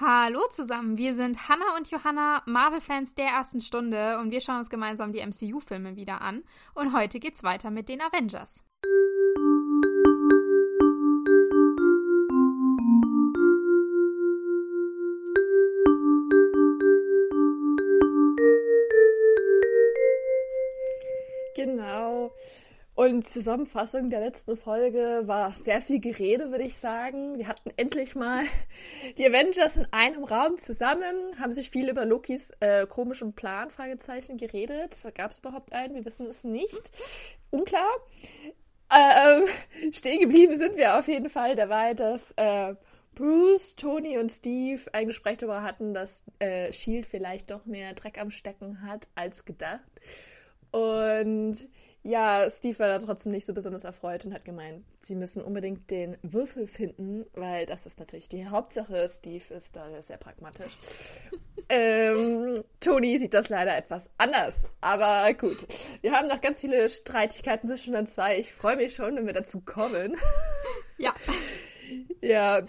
Hallo 0.00 0.42
zusammen, 0.48 0.96
wir 0.96 1.12
sind 1.12 1.48
Hannah 1.48 1.74
und 1.76 1.90
Johanna, 1.90 2.42
Marvel-Fans 2.46 3.16
der 3.16 3.26
ersten 3.26 3.60
Stunde 3.60 4.20
und 4.20 4.30
wir 4.30 4.40
schauen 4.40 4.58
uns 4.58 4.70
gemeinsam 4.70 5.12
die 5.12 5.26
MCU-Filme 5.26 5.96
wieder 5.96 6.20
an. 6.20 6.44
Und 6.74 6.96
heute 6.96 7.18
geht's 7.18 7.42
weiter 7.42 7.72
mit 7.72 7.88
den 7.88 8.00
Avengers. 8.00 8.62
Und 22.98 23.28
Zusammenfassung 23.28 24.10
der 24.10 24.18
letzten 24.18 24.56
Folge 24.56 25.22
war 25.26 25.52
sehr 25.52 25.80
viel 25.80 26.00
Gerede, 26.00 26.50
würde 26.50 26.64
ich 26.64 26.76
sagen. 26.78 27.38
Wir 27.38 27.46
hatten 27.46 27.70
endlich 27.76 28.16
mal 28.16 28.42
die 29.18 29.24
Avengers 29.24 29.76
in 29.76 29.86
einem 29.92 30.24
Raum 30.24 30.56
zusammen, 30.56 31.14
haben 31.38 31.52
sich 31.52 31.70
viel 31.70 31.88
über 31.88 32.04
Lokis 32.04 32.50
äh, 32.58 32.88
komischen 32.88 33.34
Plan, 33.34 33.70
Fragezeichen, 33.70 34.36
geredet. 34.36 34.96
Gab 35.14 35.30
es 35.30 35.38
überhaupt 35.38 35.72
einen? 35.72 35.94
Wir 35.94 36.04
wissen 36.04 36.26
es 36.26 36.42
nicht. 36.42 36.90
Unklar. 37.50 37.88
Ähm, 38.92 39.46
stehen 39.92 40.18
geblieben 40.18 40.56
sind 40.56 40.76
wir 40.76 40.98
auf 40.98 41.06
jeden 41.06 41.30
Fall 41.30 41.54
dabei, 41.54 41.94
dass 41.94 42.32
äh, 42.32 42.74
Bruce, 43.14 43.76
Tony 43.76 44.18
und 44.18 44.32
Steve 44.32 44.82
ein 44.92 45.06
Gespräch 45.06 45.38
darüber 45.38 45.62
hatten, 45.62 45.94
dass 45.94 46.24
äh, 46.40 46.72
Shield 46.72 47.06
vielleicht 47.06 47.52
doch 47.52 47.64
mehr 47.64 47.94
Dreck 47.94 48.20
am 48.20 48.32
Stecken 48.32 48.82
hat 48.82 49.06
als 49.14 49.44
gedacht. 49.44 49.88
Und 50.72 51.68
ja, 52.08 52.48
Steve 52.48 52.78
war 52.78 52.88
da 52.88 52.98
trotzdem 52.98 53.32
nicht 53.32 53.44
so 53.44 53.52
besonders 53.52 53.84
erfreut 53.84 54.24
und 54.24 54.32
hat 54.32 54.44
gemeint, 54.44 54.82
sie 54.98 55.14
müssen 55.14 55.42
unbedingt 55.42 55.90
den 55.90 56.16
Würfel 56.22 56.66
finden, 56.66 57.26
weil 57.34 57.66
das 57.66 57.84
ist 57.84 57.98
natürlich 57.98 58.30
die 58.30 58.46
Hauptsache. 58.46 59.06
Steve 59.08 59.54
ist 59.54 59.76
da 59.76 60.00
sehr 60.00 60.16
pragmatisch. 60.16 60.78
ähm, 61.68 62.54
Tony 62.80 63.18
sieht 63.18 63.34
das 63.34 63.50
leider 63.50 63.76
etwas 63.76 64.10
anders, 64.16 64.70
aber 64.80 65.34
gut. 65.34 65.66
Wir 66.00 66.12
haben 66.12 66.28
noch 66.28 66.40
ganz 66.40 66.60
viele 66.60 66.88
Streitigkeiten 66.88 67.68
zwischen 67.68 67.94
uns 67.94 68.14
zwei. 68.14 68.38
Ich 68.38 68.54
freue 68.54 68.76
mich 68.76 68.94
schon, 68.94 69.14
wenn 69.14 69.26
wir 69.26 69.34
dazu 69.34 69.60
kommen. 69.60 70.16
ja. 70.96 71.14
Ja, 72.20 72.62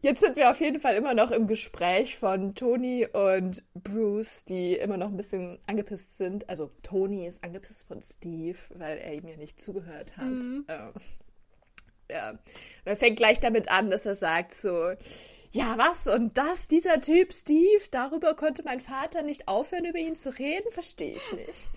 jetzt 0.00 0.20
sind 0.20 0.36
wir 0.36 0.50
auf 0.50 0.60
jeden 0.60 0.80
Fall 0.80 0.94
immer 0.94 1.14
noch 1.14 1.30
im 1.30 1.46
Gespräch 1.46 2.18
von 2.18 2.54
Tony 2.54 3.06
und 3.06 3.64
Bruce, 3.74 4.44
die 4.44 4.74
immer 4.74 4.96
noch 4.96 5.08
ein 5.08 5.16
bisschen 5.16 5.58
angepisst 5.66 6.16
sind. 6.16 6.48
Also 6.48 6.70
Tony 6.82 7.26
ist 7.26 7.44
angepisst 7.44 7.86
von 7.86 8.02
Steve, 8.02 8.58
weil 8.74 8.98
er 8.98 9.14
ihm 9.14 9.28
ja 9.28 9.36
nicht 9.36 9.60
zugehört 9.60 10.16
hat. 10.16 10.26
Mhm. 10.26 10.64
Ähm, 10.68 10.92
ja, 12.10 12.30
und 12.30 12.38
er 12.84 12.96
fängt 12.96 13.16
gleich 13.16 13.38
damit 13.38 13.70
an, 13.70 13.90
dass 13.90 14.06
er 14.06 14.14
sagt 14.14 14.54
so, 14.54 14.92
ja, 15.50 15.78
was 15.78 16.06
und 16.06 16.36
das, 16.36 16.68
dieser 16.68 17.00
Typ 17.00 17.32
Steve, 17.32 17.82
darüber 17.90 18.34
konnte 18.34 18.62
mein 18.64 18.80
Vater 18.80 19.22
nicht 19.22 19.48
aufhören, 19.48 19.84
über 19.84 19.98
ihn 19.98 20.16
zu 20.16 20.36
reden, 20.36 20.70
verstehe 20.70 21.16
ich 21.16 21.32
nicht. 21.32 21.70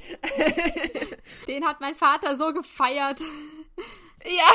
Den 1.48 1.66
hat 1.66 1.80
mein 1.80 1.96
Vater 1.96 2.38
so 2.38 2.54
gefeiert. 2.54 3.20
Ja, 4.26 4.52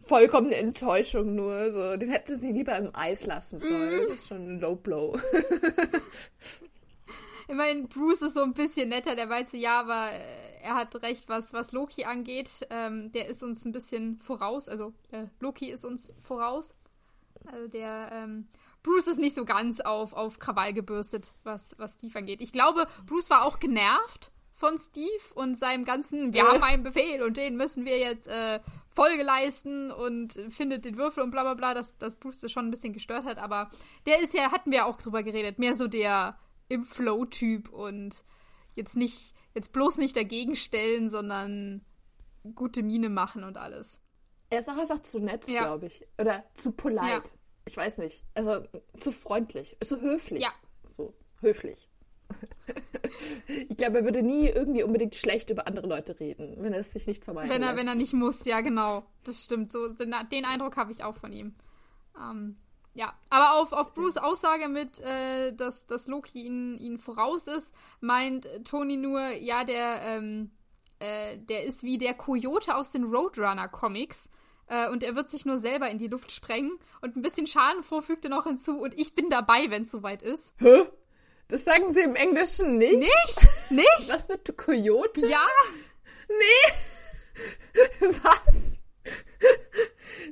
vollkommene 0.00 0.56
Enttäuschung 0.56 1.34
nur. 1.34 1.70
So, 1.70 1.96
den 1.96 2.10
hätte 2.10 2.36
sie 2.36 2.52
lieber 2.52 2.76
im 2.76 2.94
Eis 2.94 3.26
lassen 3.26 3.58
sollen. 3.58 4.04
Mm. 4.04 4.08
Das 4.08 4.20
ist 4.20 4.28
schon 4.28 4.48
ein 4.48 4.60
Low 4.60 4.76
Blow. 4.76 5.18
Immerhin, 7.48 7.88
Bruce 7.88 8.22
ist 8.22 8.34
so 8.34 8.42
ein 8.42 8.54
bisschen 8.54 8.88
netter, 8.88 9.14
der 9.14 9.28
weiß 9.28 9.50
so, 9.50 9.56
ja, 9.56 9.80
aber 9.80 10.12
äh, 10.12 10.62
er 10.62 10.74
hat 10.76 10.94
recht, 11.02 11.28
was, 11.28 11.52
was 11.52 11.72
Loki 11.72 12.04
angeht. 12.04 12.48
Ähm, 12.70 13.12
der 13.12 13.28
ist 13.28 13.42
uns 13.42 13.64
ein 13.64 13.72
bisschen 13.72 14.18
voraus, 14.18 14.68
also 14.68 14.94
äh, 15.12 15.26
Loki 15.40 15.70
ist 15.70 15.84
uns 15.84 16.14
voraus. 16.20 16.74
Also 17.46 17.68
der 17.68 18.08
ähm, 18.12 18.48
Bruce 18.82 19.08
ist 19.08 19.18
nicht 19.18 19.34
so 19.34 19.44
ganz 19.44 19.80
auf, 19.80 20.14
auf 20.14 20.38
Krawall 20.38 20.72
gebürstet, 20.72 21.32
was, 21.42 21.74
was 21.78 21.94
Steve 21.94 22.18
angeht. 22.18 22.40
Ich 22.40 22.52
glaube, 22.52 22.86
Bruce 23.06 23.28
war 23.28 23.44
auch 23.44 23.58
genervt 23.58 24.32
von 24.54 24.78
Steve 24.78 25.34
und 25.34 25.56
seinem 25.56 25.84
ganzen, 25.84 26.32
wir 26.32 26.46
haben 26.46 26.62
einen 26.62 26.82
Befehl 26.84 27.22
und 27.22 27.36
den 27.36 27.56
müssen 27.56 27.84
wir 27.84 27.98
jetzt 27.98 28.28
äh, 28.28 28.60
Folge 28.94 29.24
leisten 29.24 29.90
und 29.90 30.32
findet 30.50 30.84
den 30.84 30.96
Würfel 30.96 31.24
und 31.24 31.32
bla 31.32 31.42
bla 31.42 31.54
bla, 31.54 31.74
dass, 31.74 31.98
dass 31.98 32.14
Bruce 32.14 32.40
das 32.40 32.52
schon 32.52 32.66
ein 32.66 32.70
bisschen 32.70 32.92
gestört 32.92 33.24
hat, 33.24 33.38
aber 33.38 33.68
der 34.06 34.20
ist 34.20 34.34
ja, 34.34 34.52
hatten 34.52 34.70
wir 34.70 34.86
auch 34.86 34.96
drüber 34.96 35.24
geredet, 35.24 35.58
mehr 35.58 35.74
so 35.74 35.88
der 35.88 36.38
im 36.68 36.84
Flow-Typ 36.84 37.70
und 37.70 38.24
jetzt 38.76 38.96
nicht, 38.96 39.34
jetzt 39.52 39.72
bloß 39.72 39.98
nicht 39.98 40.16
dagegen 40.16 40.54
stellen, 40.54 41.08
sondern 41.08 41.84
gute 42.54 42.82
Miene 42.82 43.08
machen 43.08 43.42
und 43.42 43.56
alles. 43.56 44.00
Er 44.50 44.60
ist 44.60 44.68
auch 44.68 44.78
einfach 44.78 45.00
zu 45.00 45.18
nett, 45.18 45.48
ja. 45.48 45.64
glaube 45.64 45.86
ich. 45.86 46.06
Oder 46.18 46.44
zu 46.54 46.70
polite. 46.70 47.04
Ja. 47.04 47.22
Ich 47.66 47.76
weiß 47.76 47.98
nicht. 47.98 48.22
Also 48.34 48.62
zu 48.96 49.10
freundlich, 49.10 49.76
zu 49.82 50.00
höflich. 50.00 50.42
Ja. 50.42 50.52
So, 50.96 51.14
höflich. 51.40 51.88
ich 53.68 53.76
glaube, 53.76 53.98
er 53.98 54.04
würde 54.04 54.22
nie 54.22 54.48
irgendwie 54.48 54.82
unbedingt 54.82 55.14
schlecht 55.14 55.50
über 55.50 55.66
andere 55.66 55.86
Leute 55.86 56.18
reden, 56.18 56.56
wenn 56.58 56.72
er 56.72 56.80
es 56.80 56.92
sich 56.92 57.06
nicht 57.06 57.24
vermeiden 57.24 57.50
wenn 57.50 57.62
er, 57.62 57.72
lässt. 57.72 57.80
Wenn 57.80 57.88
er 57.88 57.94
nicht 57.94 58.12
muss, 58.12 58.44
ja, 58.44 58.60
genau. 58.60 59.04
Das 59.24 59.44
stimmt. 59.44 59.70
So, 59.70 59.88
den, 59.88 60.14
den 60.30 60.44
Eindruck 60.44 60.76
habe 60.76 60.92
ich 60.92 61.02
auch 61.02 61.16
von 61.16 61.32
ihm. 61.32 61.54
Ähm, 62.18 62.56
ja, 62.94 63.12
aber 63.28 63.60
auf, 63.60 63.72
auf 63.72 63.92
Bruce 63.94 64.16
Aussage 64.16 64.68
mit, 64.68 65.00
äh, 65.00 65.52
dass, 65.52 65.86
dass 65.86 66.06
Loki 66.06 66.46
ihn, 66.46 66.78
ihn 66.78 66.98
voraus 66.98 67.46
ist, 67.48 67.74
meint 68.00 68.48
Tony 68.64 68.96
nur, 68.96 69.30
ja, 69.30 69.64
der, 69.64 70.00
ähm, 70.02 70.52
äh, 71.00 71.38
der 71.38 71.64
ist 71.64 71.82
wie 71.82 71.98
der 71.98 72.14
Coyote 72.14 72.76
aus 72.76 72.92
den 72.92 73.04
Roadrunner-Comics. 73.04 74.30
Äh, 74.66 74.88
und 74.90 75.02
er 75.02 75.16
wird 75.16 75.28
sich 75.28 75.44
nur 75.44 75.56
selber 75.56 75.90
in 75.90 75.98
die 75.98 76.08
Luft 76.08 76.30
sprengen. 76.30 76.78
Und 77.00 77.16
ein 77.16 77.22
bisschen 77.22 77.46
Schadenfroh 77.46 78.00
fügt 78.00 78.24
er 78.24 78.30
noch 78.30 78.44
hinzu. 78.44 78.78
Und 78.78 78.98
ich 78.98 79.14
bin 79.14 79.28
dabei, 79.28 79.70
wenn 79.70 79.82
es 79.82 79.90
soweit 79.90 80.22
ist. 80.22 80.54
Hä? 80.58 80.84
Das 81.48 81.64
sagen 81.64 81.92
sie 81.92 82.00
im 82.00 82.16
Englischen 82.16 82.78
nicht. 82.78 82.98
Nicht? 82.98 83.70
Nicht? 83.70 84.08
Was 84.08 84.28
mit 84.28 84.56
Coyote? 84.56 85.26
Ja. 85.26 85.46
Nee. 86.28 86.72
Was? 88.22 88.80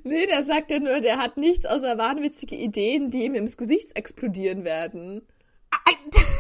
nee, 0.05 0.27
der 0.27 0.43
sagt 0.43 0.71
ja 0.71 0.78
nur, 0.78 1.00
der 1.00 1.19
hat 1.19 1.37
nichts 1.37 1.67
außer 1.67 1.99
wahnwitzige 1.99 2.56
Ideen, 2.56 3.11
die 3.11 3.25
ihm 3.25 3.34
ins 3.34 3.56
Gesicht 3.56 3.97
explodieren 3.97 4.65
werden. 4.65 5.27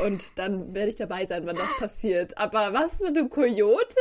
Und 0.04 0.38
dann 0.38 0.74
werde 0.74 0.88
ich 0.88 0.96
dabei 0.96 1.26
sein, 1.26 1.46
wenn 1.46 1.56
das 1.56 1.76
passiert. 1.78 2.36
Aber 2.38 2.72
was 2.72 3.00
mit 3.00 3.16
dem 3.16 3.28
Coyote? 3.30 4.00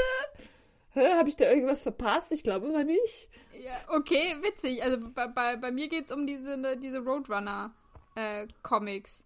Hä, 0.94 1.14
habe 1.14 1.30
ich 1.30 1.36
da 1.36 1.50
irgendwas 1.50 1.84
verpasst? 1.84 2.32
Ich 2.32 2.44
glaube 2.44 2.68
aber 2.68 2.84
nicht. 2.84 3.30
Ja, 3.60 3.72
okay, 3.90 4.36
witzig. 4.42 4.84
Also 4.84 4.98
bei, 5.14 5.28
bei, 5.28 5.58
bei 5.58 5.72
mir 5.72 5.88
geht 5.88 6.08
es 6.08 6.12
um 6.12 6.26
diese, 6.26 6.58
ne, 6.58 6.76
diese 6.78 6.98
Roadrunner-Comics. 7.00 9.22
Äh, 9.22 9.24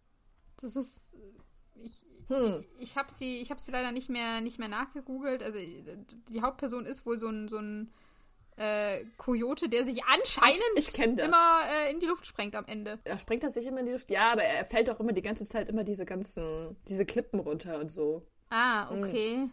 das 0.65 0.75
ist 0.75 1.17
hm. 2.27 2.65
Ich 2.79 2.97
habe 2.97 3.11
sie, 3.13 3.39
ich 3.41 3.51
habe 3.51 3.61
sie 3.61 3.71
leider 3.71 3.91
nicht 3.91 4.09
mehr, 4.09 4.41
nicht 4.41 4.59
mehr 4.59 4.67
nachgegoogelt. 4.67 5.43
Also 5.43 5.59
die 5.59 6.41
Hauptperson 6.41 6.85
ist 6.85 7.05
wohl 7.05 7.17
so 7.17 7.27
ein, 7.27 7.47
so 7.47 7.57
ein 7.57 7.93
äh, 8.57 9.05
Coyote, 9.17 9.69
der 9.69 9.83
sich 9.83 10.03
anscheinend 10.05 10.61
ich, 10.75 10.87
ich 10.89 10.99
immer 10.99 11.59
äh, 11.69 11.91
in 11.91 11.99
die 11.99 12.05
Luft 12.05 12.25
sprengt 12.25 12.55
am 12.55 12.65
Ende. 12.65 12.99
Ja, 13.05 13.19
sprengt 13.19 13.43
er 13.43 13.49
sich 13.49 13.65
immer 13.65 13.81
in 13.81 13.85
die 13.85 13.91
Luft? 13.91 14.09
Ja, 14.09 14.31
aber 14.31 14.43
er 14.43 14.65
fällt 14.65 14.89
auch 14.89 14.99
immer 14.99 15.13
die 15.13 15.21
ganze 15.21 15.45
Zeit 15.45 15.69
immer 15.69 15.83
diese 15.83 16.05
ganzen, 16.05 16.75
diese 16.87 17.05
Klippen 17.05 17.39
runter 17.39 17.79
und 17.79 17.91
so. 17.91 18.25
Ah, 18.49 18.89
hm. 18.89 19.03
okay. 19.03 19.35
Hm. 19.35 19.51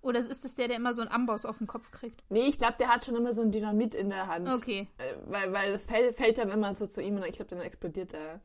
Oder 0.00 0.18
ist 0.18 0.44
es 0.44 0.54
der, 0.54 0.66
der 0.66 0.78
immer 0.78 0.94
so 0.94 1.02
einen 1.02 1.12
Amboss 1.12 1.44
auf 1.44 1.58
den 1.58 1.68
Kopf 1.68 1.92
kriegt? 1.92 2.24
Nee, 2.28 2.48
ich 2.48 2.58
glaube, 2.58 2.74
der 2.76 2.88
hat 2.88 3.04
schon 3.04 3.14
immer 3.14 3.32
so 3.32 3.40
ein 3.40 3.52
Dynamit 3.52 3.94
in 3.94 4.08
der 4.08 4.26
Hand. 4.26 4.52
Okay. 4.52 4.88
Äh, 4.98 5.14
weil, 5.26 5.52
weil 5.52 5.70
das 5.70 5.86
fällt, 5.86 6.16
fällt 6.16 6.38
dann 6.38 6.50
immer 6.50 6.74
so 6.74 6.88
zu 6.88 7.00
ihm 7.00 7.16
und 7.16 7.24
ich 7.24 7.34
glaube, 7.34 7.50
dann 7.50 7.60
explodiert 7.60 8.12
er. 8.12 8.40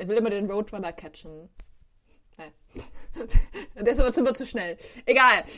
Er 0.00 0.08
will 0.08 0.16
immer 0.16 0.30
den 0.30 0.50
Roadrunner 0.50 0.94
catchen. 0.94 1.50
Der 3.74 3.92
ist 3.92 4.00
aber 4.00 4.12
zu, 4.12 4.24
zu 4.32 4.46
schnell. 4.46 4.78
Egal. 5.04 5.44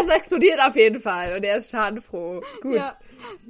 es 0.00 0.08
explodiert 0.08 0.58
auf 0.60 0.76
jeden 0.76 0.98
Fall 0.98 1.36
und 1.36 1.44
er 1.44 1.58
ist 1.58 1.70
schadenfroh. 1.70 2.40
Gut. 2.62 2.76
Ja, 2.76 2.98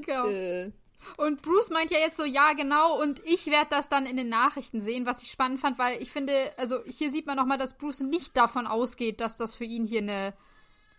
genau. 0.05 0.27
Äh. 0.27 0.73
Und 1.17 1.43
Bruce 1.43 1.71
meint 1.71 1.93
ja 1.93 1.99
jetzt 1.99 2.17
so, 2.17 2.25
ja, 2.25 2.55
genau, 2.55 3.01
und 3.01 3.23
ich 3.25 3.47
werde 3.47 3.71
das 3.71 3.89
dann 3.89 4.05
in 4.05 4.17
den 4.17 4.29
Nachrichten 4.29 4.81
sehen, 4.81 5.07
was 5.07 5.23
ich 5.23 5.31
spannend 5.31 5.61
fand, 5.61 5.79
weil 5.79 6.03
ich 6.03 6.11
finde, 6.11 6.35
also 6.57 6.83
hier 6.87 7.13
sieht 7.13 7.27
man 7.27 7.37
nochmal, 7.37 7.57
dass 7.57 7.79
Bruce 7.79 8.01
nicht 8.01 8.37
davon 8.37 8.67
ausgeht, 8.67 9.21
dass 9.21 9.37
das 9.37 9.55
für 9.55 9.65
ihn 9.65 9.85
hier 9.85 10.01
eine 10.01 10.35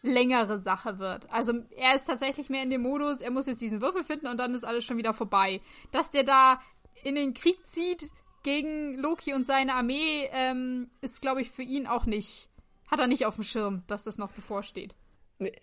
längere 0.01 0.59
Sache 0.59 0.99
wird. 0.99 1.29
Also 1.29 1.53
er 1.75 1.95
ist 1.95 2.05
tatsächlich 2.05 2.49
mehr 2.49 2.63
in 2.63 2.69
dem 2.69 2.81
Modus, 2.81 3.19
er 3.21 3.31
muss 3.31 3.47
jetzt 3.47 3.61
diesen 3.61 3.81
Würfel 3.81 4.03
finden 4.03 4.27
und 4.27 4.38
dann 4.38 4.53
ist 4.53 4.63
alles 4.63 4.85
schon 4.85 4.97
wieder 4.97 5.13
vorbei. 5.13 5.61
Dass 5.91 6.09
der 6.09 6.23
da 6.23 6.61
in 7.03 7.15
den 7.15 7.33
Krieg 7.33 7.57
zieht, 7.67 8.09
gegen 8.43 8.95
Loki 8.95 9.33
und 9.33 9.45
seine 9.45 9.73
Armee 9.73 10.29
ähm, 10.31 10.89
ist, 11.01 11.21
glaube 11.21 11.41
ich, 11.41 11.51
für 11.51 11.63
ihn 11.63 11.87
auch 11.87 12.05
nicht, 12.05 12.49
hat 12.87 12.99
er 12.99 13.07
nicht 13.07 13.25
auf 13.25 13.35
dem 13.35 13.43
Schirm, 13.43 13.83
dass 13.87 14.03
das 14.03 14.17
noch 14.17 14.31
bevorsteht. 14.31 14.95
Nee. 15.39 15.59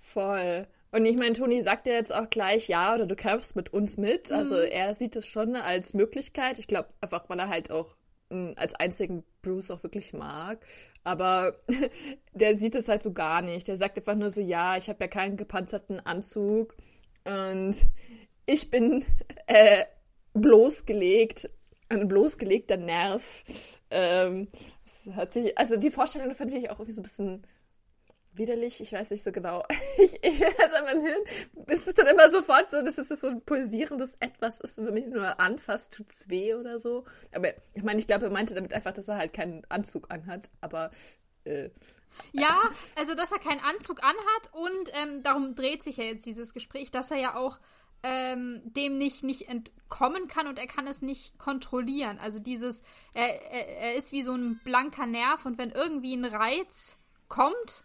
Voll. 0.00 0.66
Und 0.92 1.06
ich 1.06 1.16
meine, 1.16 1.32
Toni 1.32 1.60
sagt 1.62 1.86
ja 1.88 1.94
jetzt 1.94 2.14
auch 2.14 2.30
gleich, 2.30 2.68
ja, 2.68 2.94
oder 2.94 3.06
du 3.06 3.16
kämpfst 3.16 3.56
mit 3.56 3.72
uns 3.72 3.96
mit. 3.96 4.30
Mhm. 4.30 4.36
Also 4.36 4.54
er 4.56 4.94
sieht 4.94 5.16
es 5.16 5.26
schon 5.26 5.56
als 5.56 5.94
Möglichkeit. 5.94 6.58
Ich 6.58 6.66
glaube, 6.66 6.88
einfach, 7.00 7.28
weil 7.28 7.40
er 7.40 7.48
halt 7.48 7.70
auch 7.70 7.96
mh, 8.30 8.50
hm, 8.50 8.54
als 8.56 8.74
einzigen 8.74 9.24
Bruce 9.42 9.70
auch 9.70 9.82
wirklich 9.82 10.12
mag. 10.12 10.64
Aber 11.02 11.56
der 12.32 12.54
sieht 12.54 12.74
es 12.76 12.88
halt 12.88 13.02
so 13.02 13.12
gar 13.12 13.42
nicht. 13.42 13.66
Der 13.66 13.76
sagt 13.76 13.98
einfach 13.98 14.14
nur 14.14 14.30
so, 14.30 14.40
ja, 14.40 14.76
ich 14.76 14.88
habe 14.88 15.02
ja 15.02 15.08
keinen 15.08 15.36
gepanzerten 15.36 15.98
Anzug. 15.98 16.76
Und 17.24 17.86
ich 18.46 18.70
bin 18.70 19.04
äh, 19.46 19.84
bloßgelegt, 20.34 21.50
ein 21.88 22.08
bloßgelegter 22.08 22.76
Nerv. 22.76 23.44
Ähm, 23.90 24.48
hat 25.14 25.32
sich, 25.32 25.56
also 25.56 25.76
die 25.76 25.90
Vorstellung 25.90 26.34
fand 26.34 26.52
ich 26.52 26.70
auch 26.70 26.78
irgendwie 26.78 26.92
so 26.92 27.00
ein 27.00 27.04
bisschen 27.04 27.46
widerlich, 28.32 28.80
ich 28.80 28.92
weiß 28.92 29.10
nicht 29.10 29.22
so 29.22 29.32
genau. 29.32 29.62
Ich, 29.98 30.22
ich 30.22 30.60
also 30.60 30.76
in 30.76 30.84
meinem 30.84 31.02
Hirn 31.02 31.22
ist 31.68 31.86
es 31.86 31.94
dann 31.94 32.08
immer 32.08 32.28
sofort 32.28 32.68
so, 32.68 32.82
dass 32.82 32.98
es 32.98 33.08
so 33.08 33.28
ein 33.28 33.40
pulsierendes 33.42 34.16
Etwas 34.20 34.60
ist, 34.60 34.76
wenn 34.76 34.84
man 34.84 34.96
ihn 34.96 35.10
nur 35.10 35.38
anfasst, 35.40 35.94
tut 35.94 36.10
es 36.10 36.28
weh 36.28 36.54
oder 36.54 36.78
so. 36.78 37.04
Aber 37.32 37.52
ich 37.74 37.82
meine, 37.82 38.00
ich 38.00 38.06
glaube, 38.06 38.26
er 38.26 38.32
meinte 38.32 38.54
damit 38.54 38.74
einfach, 38.74 38.92
dass 38.92 39.08
er 39.08 39.16
halt 39.16 39.32
keinen 39.32 39.64
Anzug 39.68 40.12
anhat, 40.12 40.50
aber 40.60 40.90
äh, 41.44 41.70
ja, 42.32 42.56
also 42.96 43.14
dass 43.14 43.32
er 43.32 43.38
keinen 43.38 43.60
Anzug 43.60 44.02
anhat 44.02 44.52
und 44.52 44.90
ähm, 44.92 45.22
darum 45.22 45.54
dreht 45.54 45.82
sich 45.82 45.96
ja 45.96 46.04
jetzt 46.04 46.26
dieses 46.26 46.54
Gespräch, 46.54 46.90
dass 46.90 47.10
er 47.10 47.18
ja 47.18 47.36
auch 47.36 47.58
ähm, 48.04 48.60
dem 48.64 48.98
nicht, 48.98 49.24
nicht 49.24 49.48
entkommen 49.48 50.28
kann 50.28 50.46
und 50.46 50.58
er 50.58 50.66
kann 50.66 50.86
es 50.86 51.00
nicht 51.00 51.38
kontrollieren. 51.38 52.18
Also 52.18 52.38
dieses, 52.38 52.82
er, 53.14 53.50
er, 53.50 53.78
er 53.78 53.94
ist 53.94 54.12
wie 54.12 54.20
so 54.20 54.34
ein 54.34 54.60
blanker 54.62 55.06
Nerv 55.06 55.46
und 55.46 55.56
wenn 55.56 55.70
irgendwie 55.70 56.14
ein 56.14 56.26
Reiz 56.26 56.98
kommt, 57.28 57.84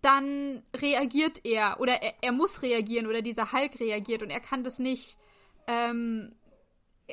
dann 0.00 0.62
reagiert 0.74 1.44
er 1.44 1.80
oder 1.80 2.02
er, 2.02 2.14
er, 2.22 2.32
muss 2.32 2.62
reagieren 2.62 3.06
oder 3.06 3.20
dieser 3.20 3.52
Hulk 3.52 3.78
reagiert 3.78 4.22
und 4.22 4.30
er 4.30 4.40
kann 4.40 4.64
das 4.64 4.78
nicht, 4.78 5.18
ähm, 5.66 6.34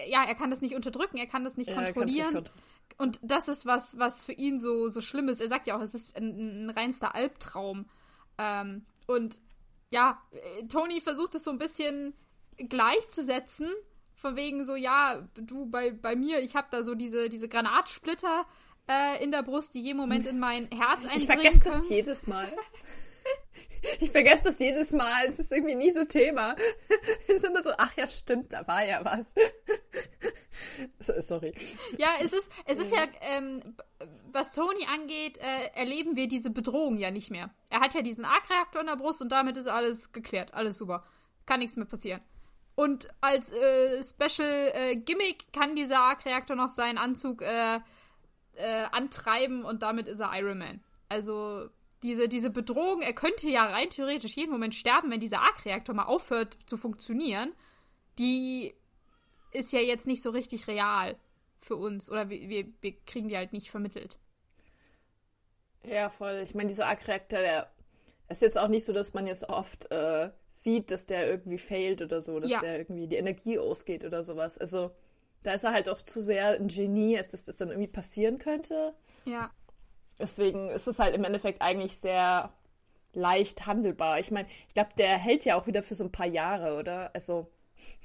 ja, 0.07 0.23
er 0.23 0.35
kann 0.35 0.49
das 0.49 0.61
nicht 0.61 0.75
unterdrücken, 0.75 1.17
er 1.17 1.27
kann 1.27 1.43
das 1.43 1.57
nicht 1.57 1.71
ja, 1.71 1.75
kontrollieren. 1.75 2.35
Nicht 2.35 2.53
und 2.97 3.19
das 3.21 3.49
ist 3.49 3.65
was, 3.65 3.97
was 3.97 4.23
für 4.23 4.33
ihn 4.33 4.61
so, 4.61 4.87
so 4.87 5.01
schlimm 5.01 5.27
ist. 5.27 5.41
Er 5.41 5.49
sagt 5.49 5.67
ja 5.67 5.75
auch, 5.75 5.81
es 5.81 5.93
ist 5.93 6.15
ein, 6.15 6.67
ein 6.67 6.69
reinster 6.69 7.15
Albtraum. 7.15 7.85
Ähm, 8.37 8.85
und 9.07 9.41
ja, 9.93 10.19
Tony 10.69 11.01
versucht 11.01 11.35
es 11.35 11.43
so 11.43 11.51
ein 11.51 11.59
bisschen 11.59 12.15
gleichzusetzen. 12.57 13.69
Von 14.15 14.35
wegen 14.35 14.65
so, 14.65 14.75
ja, 14.75 15.27
du 15.35 15.67
bei, 15.67 15.91
bei 15.91 16.15
mir, 16.15 16.39
ich 16.39 16.55
habe 16.55 16.67
da 16.71 16.83
so 16.83 16.95
diese, 16.95 17.29
diese 17.29 17.47
Granatsplitter 17.47 18.45
äh, 18.89 19.23
in 19.23 19.31
der 19.31 19.43
Brust, 19.43 19.75
die 19.75 19.81
jeden 19.81 19.97
Moment 19.97 20.25
in 20.25 20.39
mein 20.39 20.67
Herz 20.71 21.01
eindringen 21.01 21.17
Ich 21.17 21.25
vergesse 21.27 21.59
das 21.59 21.89
jedes 21.89 22.25
Mal. 22.25 22.51
Ich 23.99 24.11
vergesse 24.11 24.43
das 24.43 24.59
jedes 24.59 24.91
Mal. 24.91 25.25
Es 25.27 25.39
ist 25.39 25.51
irgendwie 25.51 25.75
nie 25.75 25.91
so 25.91 26.05
Thema. 26.05 26.55
Es 27.27 27.35
ist 27.35 27.45
immer 27.45 27.61
so, 27.61 27.71
ach 27.77 27.95
ja, 27.97 28.07
stimmt, 28.07 28.53
da 28.53 28.67
war 28.67 28.85
ja 28.85 29.03
was. 29.03 29.33
Sorry. 30.99 31.53
Ja, 31.97 32.09
es 32.21 32.33
ist, 32.33 32.51
es 32.65 32.77
ist 32.77 32.93
ja, 32.93 33.05
ähm, 33.21 33.75
was 34.31 34.51
Tony 34.51 34.85
angeht, 34.85 35.37
äh, 35.37 35.69
erleben 35.75 36.15
wir 36.15 36.27
diese 36.27 36.49
Bedrohung 36.49 36.97
ja 36.97 37.11
nicht 37.11 37.31
mehr. 37.31 37.49
Er 37.69 37.79
hat 37.79 37.93
ja 37.93 38.01
diesen 38.01 38.25
Arc-Reaktor 38.25 38.81
in 38.81 38.87
der 38.87 38.95
Brust 38.95 39.21
und 39.21 39.31
damit 39.31 39.57
ist 39.57 39.67
alles 39.67 40.11
geklärt. 40.11 40.53
Alles 40.53 40.77
super. 40.77 41.05
Kann 41.45 41.59
nichts 41.59 41.75
mehr 41.75 41.85
passieren. 41.85 42.21
Und 42.75 43.07
als 43.21 43.51
äh, 43.51 44.01
Special 44.03 44.71
äh, 44.73 44.95
Gimmick 44.95 45.51
kann 45.53 45.75
dieser 45.75 45.99
Arc-Reaktor 45.99 46.55
noch 46.55 46.69
seinen 46.69 46.97
Anzug 46.97 47.41
äh, 47.41 47.79
äh, 48.55 48.83
antreiben 48.91 49.63
und 49.63 49.83
damit 49.83 50.07
ist 50.07 50.19
er 50.19 50.31
Iron 50.39 50.57
Man. 50.57 50.83
Also 51.09 51.69
diese, 52.03 52.27
diese 52.27 52.49
Bedrohung, 52.49 53.01
er 53.01 53.13
könnte 53.13 53.49
ja 53.49 53.65
rein 53.65 53.89
theoretisch 53.89 54.35
jeden 54.35 54.51
Moment 54.51 54.75
sterben, 54.75 55.09
wenn 55.09 55.19
dieser 55.19 55.41
Arc-Reaktor 55.41 55.95
mal 55.95 56.05
aufhört 56.05 56.57
zu 56.65 56.77
funktionieren. 56.77 57.53
Die 58.19 58.73
ist 59.51 59.71
ja 59.71 59.79
jetzt 59.79 60.05
nicht 60.05 60.21
so 60.21 60.29
richtig 60.31 60.67
real 60.67 61.15
für 61.59 61.75
uns. 61.75 62.09
Oder 62.09 62.29
wir, 62.29 62.49
wir, 62.49 62.67
wir 62.81 62.93
kriegen 63.05 63.29
die 63.29 63.37
halt 63.37 63.53
nicht 63.53 63.71
vermittelt. 63.71 64.19
Ja, 65.85 66.09
voll. 66.09 66.41
Ich 66.43 66.53
meine, 66.53 66.67
dieser 66.67 66.87
Arc-Reaktor, 66.87 67.39
der 67.39 67.71
ist 68.29 68.41
jetzt 68.41 68.57
auch 68.57 68.67
nicht 68.67 68.85
so, 68.85 68.93
dass 68.93 69.13
man 69.13 69.27
jetzt 69.27 69.49
oft 69.49 69.91
äh, 69.91 70.29
sieht, 70.47 70.91
dass 70.91 71.05
der 71.05 71.27
irgendwie 71.27 71.57
failt 71.57 72.01
oder 72.01 72.21
so, 72.21 72.39
dass 72.39 72.51
ja. 72.51 72.59
der 72.59 72.79
irgendwie 72.79 73.07
die 73.07 73.17
Energie 73.17 73.59
ausgeht 73.59 74.05
oder 74.05 74.23
sowas. 74.23 74.57
Also 74.57 74.91
da 75.43 75.53
ist 75.53 75.63
er 75.63 75.73
halt 75.73 75.89
auch 75.89 76.01
zu 76.01 76.21
sehr 76.21 76.51
ein 76.51 76.67
Genie, 76.67 77.17
als 77.17 77.29
dass 77.29 77.45
das 77.45 77.57
dann 77.57 77.69
irgendwie 77.69 77.91
passieren 77.91 78.37
könnte. 78.37 78.93
Ja. 79.25 79.51
Deswegen 80.23 80.69
ist 80.69 80.87
es 80.87 80.99
halt 80.99 81.13
im 81.15 81.25
Endeffekt 81.25 81.61
eigentlich 81.61 81.97
sehr 81.97 82.53
leicht 83.11 83.67
handelbar. 83.67 84.19
Ich 84.19 84.31
meine, 84.31 84.47
ich 84.69 84.73
glaube, 84.73 84.91
der 84.97 85.17
hält 85.17 85.43
ja 85.43 85.55
auch 85.55 85.67
wieder 85.67 85.83
für 85.83 85.95
so 85.95 86.05
ein 86.05 86.13
paar 86.13 86.27
Jahre, 86.27 86.79
oder? 86.79 87.11
Also, 87.13 87.51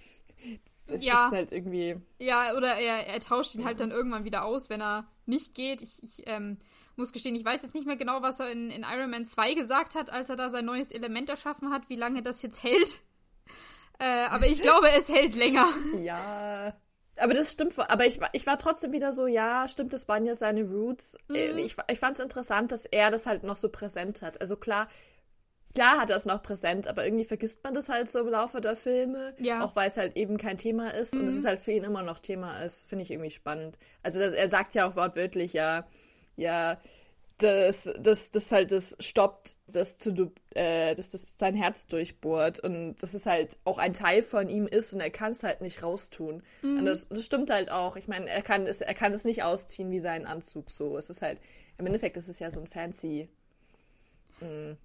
das 0.89 1.05
ja. 1.05 1.27
ist 1.27 1.33
halt 1.33 1.53
irgendwie. 1.53 1.95
Ja, 2.19 2.57
oder 2.57 2.75
er, 2.75 3.07
er 3.07 3.21
tauscht 3.21 3.55
ihn 3.55 3.65
halt 3.65 3.79
dann 3.79 3.93
irgendwann 3.93 4.25
wieder 4.25 4.45
aus, 4.45 4.69
wenn 4.69 4.83
er 4.83 5.07
nicht 5.27 5.55
geht. 5.55 5.81
Ich, 5.81 6.03
ich 6.03 6.27
ähm, 6.27 6.59
muss 6.97 7.13
gestehen, 7.13 7.37
ich 7.37 7.45
weiß 7.45 7.63
jetzt 7.63 7.77
nicht 7.77 7.87
mehr 7.87 7.97
genau, 7.97 8.21
was 8.21 8.41
er 8.41 8.51
in, 8.51 8.69
in 8.71 8.83
Iron 8.83 9.11
Man 9.11 9.25
2 9.25 9.55
gesagt 9.55 9.95
hat, 9.95 10.11
als 10.11 10.29
er 10.29 10.35
da 10.35 10.51
sein 10.51 10.65
neues 10.65 10.91
Element 10.91 11.31
erschaffen 11.31 11.71
hat, 11.71 11.89
wie 11.89 11.95
lange 11.95 12.23
das 12.23 12.43
jetzt 12.43 12.63
hält. 12.65 13.01
Äh, 14.01 14.27
aber 14.29 14.47
ich 14.47 14.63
glaube, 14.63 14.89
es 14.93 15.09
hält 15.09 15.35
länger. 15.35 15.67
Ja. 15.99 16.73
Aber 17.19 17.35
das 17.35 17.53
stimmt, 17.53 17.79
aber 17.79 18.07
ich, 18.07 18.21
ich 18.33 18.47
war 18.47 18.59
trotzdem 18.59 18.93
wieder 18.93 19.13
so, 19.13 19.27
ja, 19.27 19.67
stimmt, 19.69 19.93
das 19.93 20.09
waren 20.09 20.25
ja 20.25 20.35
seine 20.35 20.65
Roots. 20.65 21.17
Äh, 21.33 21.53
mhm. 21.53 21.59
Ich, 21.59 21.77
ich 21.91 21.99
fand 21.99 22.17
es 22.17 22.23
interessant, 22.23 22.73
dass 22.73 22.85
er 22.85 23.11
das 23.11 23.27
halt 23.27 23.45
noch 23.45 23.57
so 23.57 23.69
präsent 23.69 24.23
hat. 24.23 24.41
Also 24.41 24.57
klar, 24.57 24.89
klar 25.75 25.99
hat 25.99 26.11
er 26.11 26.17
es 26.17 26.27
noch 26.27 26.43
präsent, 26.43 26.89
aber 26.89 27.05
irgendwie 27.05 27.25
vergisst 27.25 27.63
man 27.65 27.75
das 27.75 27.89
halt 27.89 28.09
so 28.09 28.21
im 28.21 28.29
Laufe 28.29 28.61
der 28.61 28.77
Filme. 28.77 29.35
Ja. 29.39 29.65
Auch 29.65 29.77
weil 29.77 29.89
es 29.89 29.97
halt 29.97 30.17
eben 30.17 30.37
kein 30.37 30.59
Thema 30.59 30.95
ist 30.95 31.15
mhm. 31.15 31.23
und 31.23 31.29
es 31.29 31.35
ist 31.35 31.47
halt 31.47 31.61
für 31.61 31.73
ihn 31.73 31.85
immer 31.85 32.03
noch 32.03 32.19
Thema 32.19 32.63
ist, 32.63 32.89
finde 32.89 33.03
ich 33.03 33.11
irgendwie 33.11 33.31
spannend. 33.31 33.79
Also 34.03 34.19
das, 34.19 34.33
er 34.33 34.49
sagt 34.49 34.75
ja 34.75 34.89
auch 34.89 34.97
wortwörtlich, 34.97 35.53
ja, 35.53 35.87
ja, 36.37 36.79
dass 37.39 37.91
das, 37.99 38.31
das 38.31 38.53
halt 38.53 38.73
das 38.73 38.97
stoppt, 38.99 39.59
dass, 39.69 39.99
zu, 39.99 40.33
äh, 40.55 40.95
dass 40.95 41.11
das 41.11 41.39
sein 41.39 41.55
Herz 41.55 41.87
durchbohrt 41.87 42.61
und 42.61 42.97
dass 42.97 43.15
es 43.15 43.27
halt 43.27 43.59
auch 43.65 43.79
ein 43.79 43.93
Teil 43.93 44.23
von 44.23 44.49
ihm 44.49 44.67
ist 44.67 44.93
und 44.93 45.01
er 45.01 45.11
kann 45.11 45.31
es 45.31 45.43
halt 45.43 45.61
nicht 45.61 45.83
raustun. 45.83 46.43
Mhm. 46.63 46.79
Und 46.79 46.87
das, 46.87 47.09
das, 47.09 47.25
stimmt 47.25 47.51
halt 47.51 47.71
auch. 47.71 47.97
Ich 47.97 48.09
meine, 48.09 48.29
er 48.29 48.43
kann 48.43 48.67
es, 48.67 48.81
er 48.81 48.95
kann 48.95 49.13
es 49.13 49.25
nicht 49.25 49.43
ausziehen 49.43 49.91
wie 49.91 50.01
seinen 50.01 50.27
Anzug 50.27 50.71
so. 50.71 50.99
Es 50.99 51.11
ist 51.11 51.23
halt, 51.23 51.41
im 51.79 51.87
Endeffekt 51.87 52.17
ist 52.17 52.29
es 52.29 52.41
ja 52.41 52.51
so 52.51 52.61
ein 52.61 52.67
fancy 52.67 53.29
mh, 54.41 54.49
mm, 54.49 54.77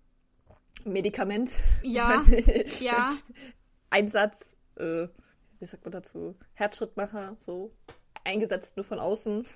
Medikament. 0.85 1.57
Ja. 1.81 2.23
ja. 2.79 3.15
Einsatz, 3.89 4.57
äh, 4.77 5.07
wie 5.59 5.65
sagt 5.65 5.85
man 5.85 5.91
dazu? 5.91 6.35
Herzschrittmacher, 6.53 7.35
so 7.37 7.71
eingesetzt 8.23 8.77
nur 8.77 8.83
von 8.83 8.99
außen. 8.99 9.47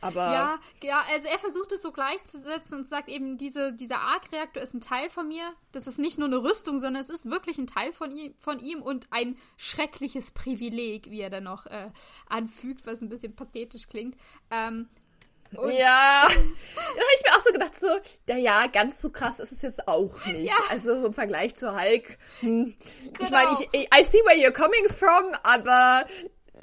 Aber 0.00 0.32
ja, 0.32 0.58
ja, 0.82 1.02
also 1.10 1.28
er 1.28 1.38
versucht 1.38 1.72
es 1.72 1.80
so 1.80 1.90
gleichzusetzen 1.90 2.78
und 2.78 2.86
sagt 2.86 3.08
eben, 3.08 3.38
diese, 3.38 3.72
dieser 3.72 4.00
Arc-Reaktor 4.00 4.62
ist 4.62 4.74
ein 4.74 4.82
Teil 4.82 5.08
von 5.08 5.28
mir. 5.28 5.54
Das 5.72 5.86
ist 5.86 5.98
nicht 5.98 6.18
nur 6.18 6.28
eine 6.28 6.42
Rüstung, 6.42 6.78
sondern 6.78 7.00
es 7.00 7.08
ist 7.08 7.30
wirklich 7.30 7.56
ein 7.56 7.66
Teil 7.66 7.92
von 7.92 8.14
ihm, 8.14 8.34
von 8.38 8.60
ihm 8.60 8.82
und 8.82 9.06
ein 9.10 9.38
schreckliches 9.56 10.32
Privileg, 10.32 11.10
wie 11.10 11.20
er 11.20 11.30
dann 11.30 11.44
noch 11.44 11.66
äh, 11.66 11.90
anfügt, 12.28 12.86
was 12.86 13.00
ein 13.00 13.08
bisschen 13.08 13.34
pathetisch 13.34 13.86
klingt. 13.88 14.16
Ähm, 14.50 14.88
ja, 15.52 16.26
da 16.28 16.34
habe 16.34 17.14
ich 17.14 17.22
mir 17.24 17.36
auch 17.36 17.40
so 17.40 17.52
gedacht, 17.52 17.74
so, 17.74 17.86
ja, 18.28 18.36
ja, 18.36 18.66
ganz 18.66 19.00
so 19.00 19.10
krass 19.10 19.40
ist 19.40 19.52
es 19.52 19.62
jetzt 19.62 19.88
auch 19.88 20.24
nicht. 20.26 20.50
Ja. 20.50 20.56
Also 20.70 21.06
im 21.06 21.12
Vergleich 21.12 21.54
zu 21.54 21.74
Hulk. 21.74 22.18
Hm. 22.40 22.74
Genau. 23.04 23.18
Ich 23.20 23.30
meine, 23.30 23.52
ich, 23.72 23.88
I 23.94 24.02
see 24.02 24.18
where 24.18 24.36
you're 24.36 24.52
coming 24.52 24.88
from, 24.88 25.34
aber 25.42 26.06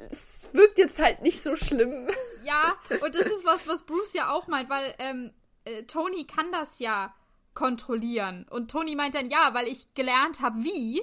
es 0.09 0.49
wirkt 0.53 0.77
jetzt 0.77 0.99
halt 0.99 1.21
nicht 1.21 1.41
so 1.41 1.55
schlimm. 1.55 2.09
Ja, 2.43 2.75
und 3.03 3.13
das 3.15 3.27
ist 3.27 3.45
was, 3.45 3.67
was 3.67 3.83
Bruce 3.83 4.13
ja 4.13 4.31
auch 4.31 4.47
meint, 4.47 4.69
weil 4.69 4.95
ähm, 4.99 5.31
äh, 5.65 5.83
Tony 5.83 6.25
kann 6.25 6.51
das 6.51 6.79
ja 6.79 7.13
kontrollieren. 7.53 8.45
Und 8.49 8.71
Tony 8.71 8.95
meint 8.95 9.15
dann, 9.15 9.29
ja, 9.29 9.53
weil 9.53 9.67
ich 9.67 9.93
gelernt 9.93 10.41
habe, 10.41 10.63
wie. 10.63 11.01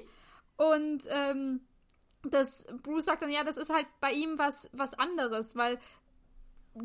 Und 0.57 1.03
ähm, 1.09 1.61
das, 2.23 2.67
Bruce 2.83 3.05
sagt 3.05 3.23
dann, 3.23 3.31
ja, 3.31 3.45
das 3.45 3.57
ist 3.57 3.71
halt 3.71 3.87
bei 4.01 4.13
ihm 4.13 4.39
was, 4.39 4.69
was 4.73 4.95
anderes, 4.95 5.55
weil 5.57 5.79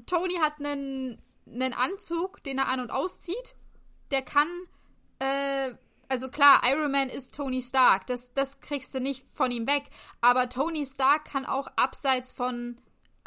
Tony 0.05 0.35
hat 0.35 0.59
einen, 0.59 1.21
einen 1.47 1.73
Anzug, 1.73 2.43
den 2.43 2.59
er 2.59 2.67
an- 2.67 2.79
und 2.79 2.91
auszieht. 2.91 3.55
Der 4.11 4.21
kann 4.21 4.47
äh, 5.19 5.73
also 6.13 6.29
klar, 6.29 6.61
Iron 6.63 6.91
Man 6.91 7.09
ist 7.09 7.33
Tony 7.33 7.59
Stark. 7.59 8.05
Das, 8.05 8.31
das 8.33 8.59
kriegst 8.59 8.93
du 8.93 8.99
nicht 8.99 9.25
von 9.33 9.49
ihm 9.49 9.65
weg. 9.65 9.85
Aber 10.21 10.47
Tony 10.47 10.85
Stark 10.85 11.25
kann 11.25 11.43
auch 11.43 11.65
abseits 11.75 12.31
von 12.31 12.77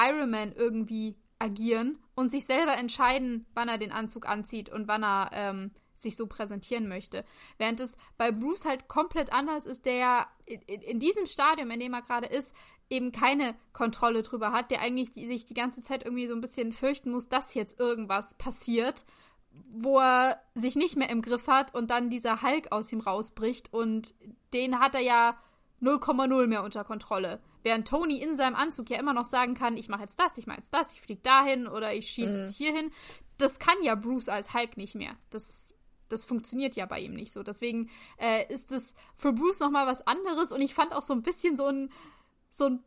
Iron 0.00 0.30
Man 0.30 0.52
irgendwie 0.52 1.16
agieren 1.40 1.98
und 2.14 2.30
sich 2.30 2.46
selber 2.46 2.76
entscheiden, 2.76 3.44
wann 3.54 3.68
er 3.68 3.78
den 3.78 3.90
Anzug 3.90 4.28
anzieht 4.28 4.68
und 4.68 4.86
wann 4.86 5.02
er 5.02 5.30
ähm, 5.32 5.72
sich 5.96 6.16
so 6.16 6.28
präsentieren 6.28 6.86
möchte. 6.86 7.24
Während 7.58 7.80
es 7.80 7.98
bei 8.18 8.30
Bruce 8.30 8.64
halt 8.64 8.86
komplett 8.86 9.32
anders 9.32 9.66
ist, 9.66 9.84
der 9.84 9.94
ja 9.96 10.26
in, 10.44 10.60
in 10.62 11.00
diesem 11.00 11.26
Stadium, 11.26 11.72
in 11.72 11.80
dem 11.80 11.92
er 11.92 12.02
gerade 12.02 12.28
ist, 12.28 12.54
eben 12.88 13.10
keine 13.10 13.56
Kontrolle 13.72 14.22
drüber 14.22 14.52
hat, 14.52 14.70
der 14.70 14.80
eigentlich 14.80 15.10
die, 15.10 15.26
sich 15.26 15.44
die 15.44 15.54
ganze 15.54 15.82
Zeit 15.82 16.04
irgendwie 16.04 16.28
so 16.28 16.36
ein 16.36 16.40
bisschen 16.40 16.72
fürchten 16.72 17.10
muss, 17.10 17.28
dass 17.28 17.54
jetzt 17.54 17.80
irgendwas 17.80 18.34
passiert 18.34 19.04
wo 19.70 19.98
er 19.98 20.40
sich 20.54 20.76
nicht 20.76 20.96
mehr 20.96 21.10
im 21.10 21.22
Griff 21.22 21.48
hat 21.48 21.74
und 21.74 21.90
dann 21.90 22.10
dieser 22.10 22.42
Hulk 22.42 22.72
aus 22.72 22.92
ihm 22.92 23.00
rausbricht 23.00 23.72
und 23.72 24.14
den 24.52 24.80
hat 24.80 24.94
er 24.94 25.02
ja 25.02 25.36
0,0 25.82 26.46
mehr 26.46 26.62
unter 26.62 26.84
Kontrolle. 26.84 27.40
Während 27.62 27.88
Tony 27.88 28.18
in 28.18 28.36
seinem 28.36 28.56
Anzug 28.56 28.90
ja 28.90 28.98
immer 28.98 29.12
noch 29.12 29.24
sagen 29.24 29.54
kann, 29.54 29.76
ich 29.76 29.88
mache 29.88 30.02
jetzt 30.02 30.18
das, 30.18 30.38
ich 30.38 30.46
mache 30.46 30.58
jetzt 30.58 30.72
das, 30.72 30.92
ich 30.92 31.00
fliege 31.00 31.20
dahin 31.22 31.66
oder 31.66 31.94
ich 31.94 32.08
schieße 32.08 32.48
mhm. 32.48 32.52
hierhin. 32.52 32.90
Das 33.38 33.58
kann 33.58 33.76
ja 33.82 33.94
Bruce 33.94 34.28
als 34.28 34.54
Hulk 34.54 34.76
nicht 34.76 34.94
mehr. 34.94 35.16
Das 35.30 35.74
das 36.08 36.24
funktioniert 36.24 36.76
ja 36.76 36.86
bei 36.86 37.00
ihm 37.00 37.14
nicht 37.14 37.32
so. 37.32 37.42
Deswegen 37.42 37.90
äh, 38.18 38.46
ist 38.52 38.72
es 38.72 38.94
für 39.16 39.32
Bruce 39.32 39.60
nochmal 39.60 39.86
was 39.86 40.06
anderes 40.06 40.52
und 40.52 40.60
ich 40.60 40.74
fand 40.74 40.92
auch 40.92 41.02
so 41.02 41.12
ein 41.12 41.22
bisschen 41.22 41.56
so 41.56 41.66
ein, 41.66 41.90
so 42.50 42.66
ein 42.66 42.84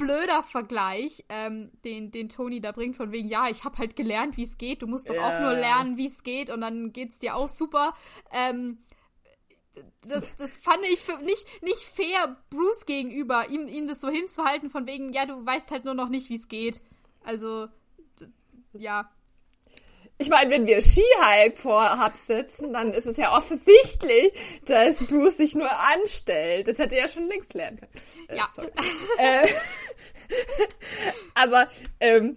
blöder 0.00 0.42
Vergleich, 0.42 1.24
ähm, 1.28 1.70
den, 1.84 2.10
den 2.10 2.28
Tony 2.28 2.60
da 2.60 2.72
bringt, 2.72 2.96
von 2.96 3.12
wegen, 3.12 3.28
ja, 3.28 3.48
ich 3.48 3.64
habe 3.64 3.78
halt 3.78 3.94
gelernt, 3.96 4.36
wie 4.36 4.44
es 4.44 4.58
geht, 4.58 4.82
du 4.82 4.86
musst 4.86 5.10
doch 5.10 5.14
ja. 5.14 5.26
auch 5.26 5.40
nur 5.40 5.52
lernen, 5.52 5.96
wie 5.96 6.06
es 6.06 6.22
geht 6.22 6.50
und 6.50 6.62
dann 6.62 6.92
geht's 6.92 7.18
dir 7.18 7.36
auch 7.36 7.48
super. 7.48 7.94
Ähm, 8.32 8.78
das, 10.02 10.36
das 10.36 10.56
fand 10.56 10.82
ich 10.90 10.98
für 10.98 11.18
nicht, 11.18 11.46
nicht 11.62 11.82
fair 11.82 12.36
Bruce 12.50 12.86
gegenüber, 12.86 13.48
ihm, 13.50 13.68
ihm 13.68 13.86
das 13.86 14.00
so 14.00 14.08
hinzuhalten, 14.08 14.68
von 14.68 14.86
wegen, 14.86 15.12
ja, 15.12 15.26
du 15.26 15.44
weißt 15.44 15.70
halt 15.70 15.84
nur 15.84 15.94
noch 15.94 16.08
nicht, 16.08 16.30
wie 16.30 16.36
es 16.36 16.48
geht. 16.48 16.80
Also, 17.22 17.68
ja. 18.72 19.10
Ich 20.20 20.28
meine, 20.28 20.50
wenn 20.50 20.66
wir 20.66 20.82
Ski-Hulk 20.82 21.56
vor 21.56 22.04
Hub 22.04 22.14
sitzen, 22.14 22.74
dann 22.74 22.92
ist 22.92 23.06
es 23.06 23.16
ja 23.16 23.34
offensichtlich, 23.34 24.34
dass 24.66 25.02
Bruce 25.06 25.38
sich 25.38 25.54
nur 25.54 25.70
anstellt. 25.94 26.68
Das 26.68 26.78
hätte 26.78 26.96
er 26.96 27.02
ja 27.02 27.08
schon 27.08 27.26
längst 27.26 27.54
lernen 27.54 27.80
können. 27.80 27.90
Äh, 28.28 28.36
ja. 28.36 28.46
äh, 29.16 29.48
aber 31.34 31.68
ähm, 32.00 32.36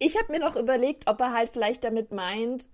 ich 0.00 0.18
habe 0.18 0.32
mir 0.32 0.40
noch 0.40 0.56
überlegt, 0.56 1.04
ob 1.06 1.20
er 1.20 1.32
halt 1.32 1.50
vielleicht 1.50 1.84
damit 1.84 2.10
meint, 2.10 2.68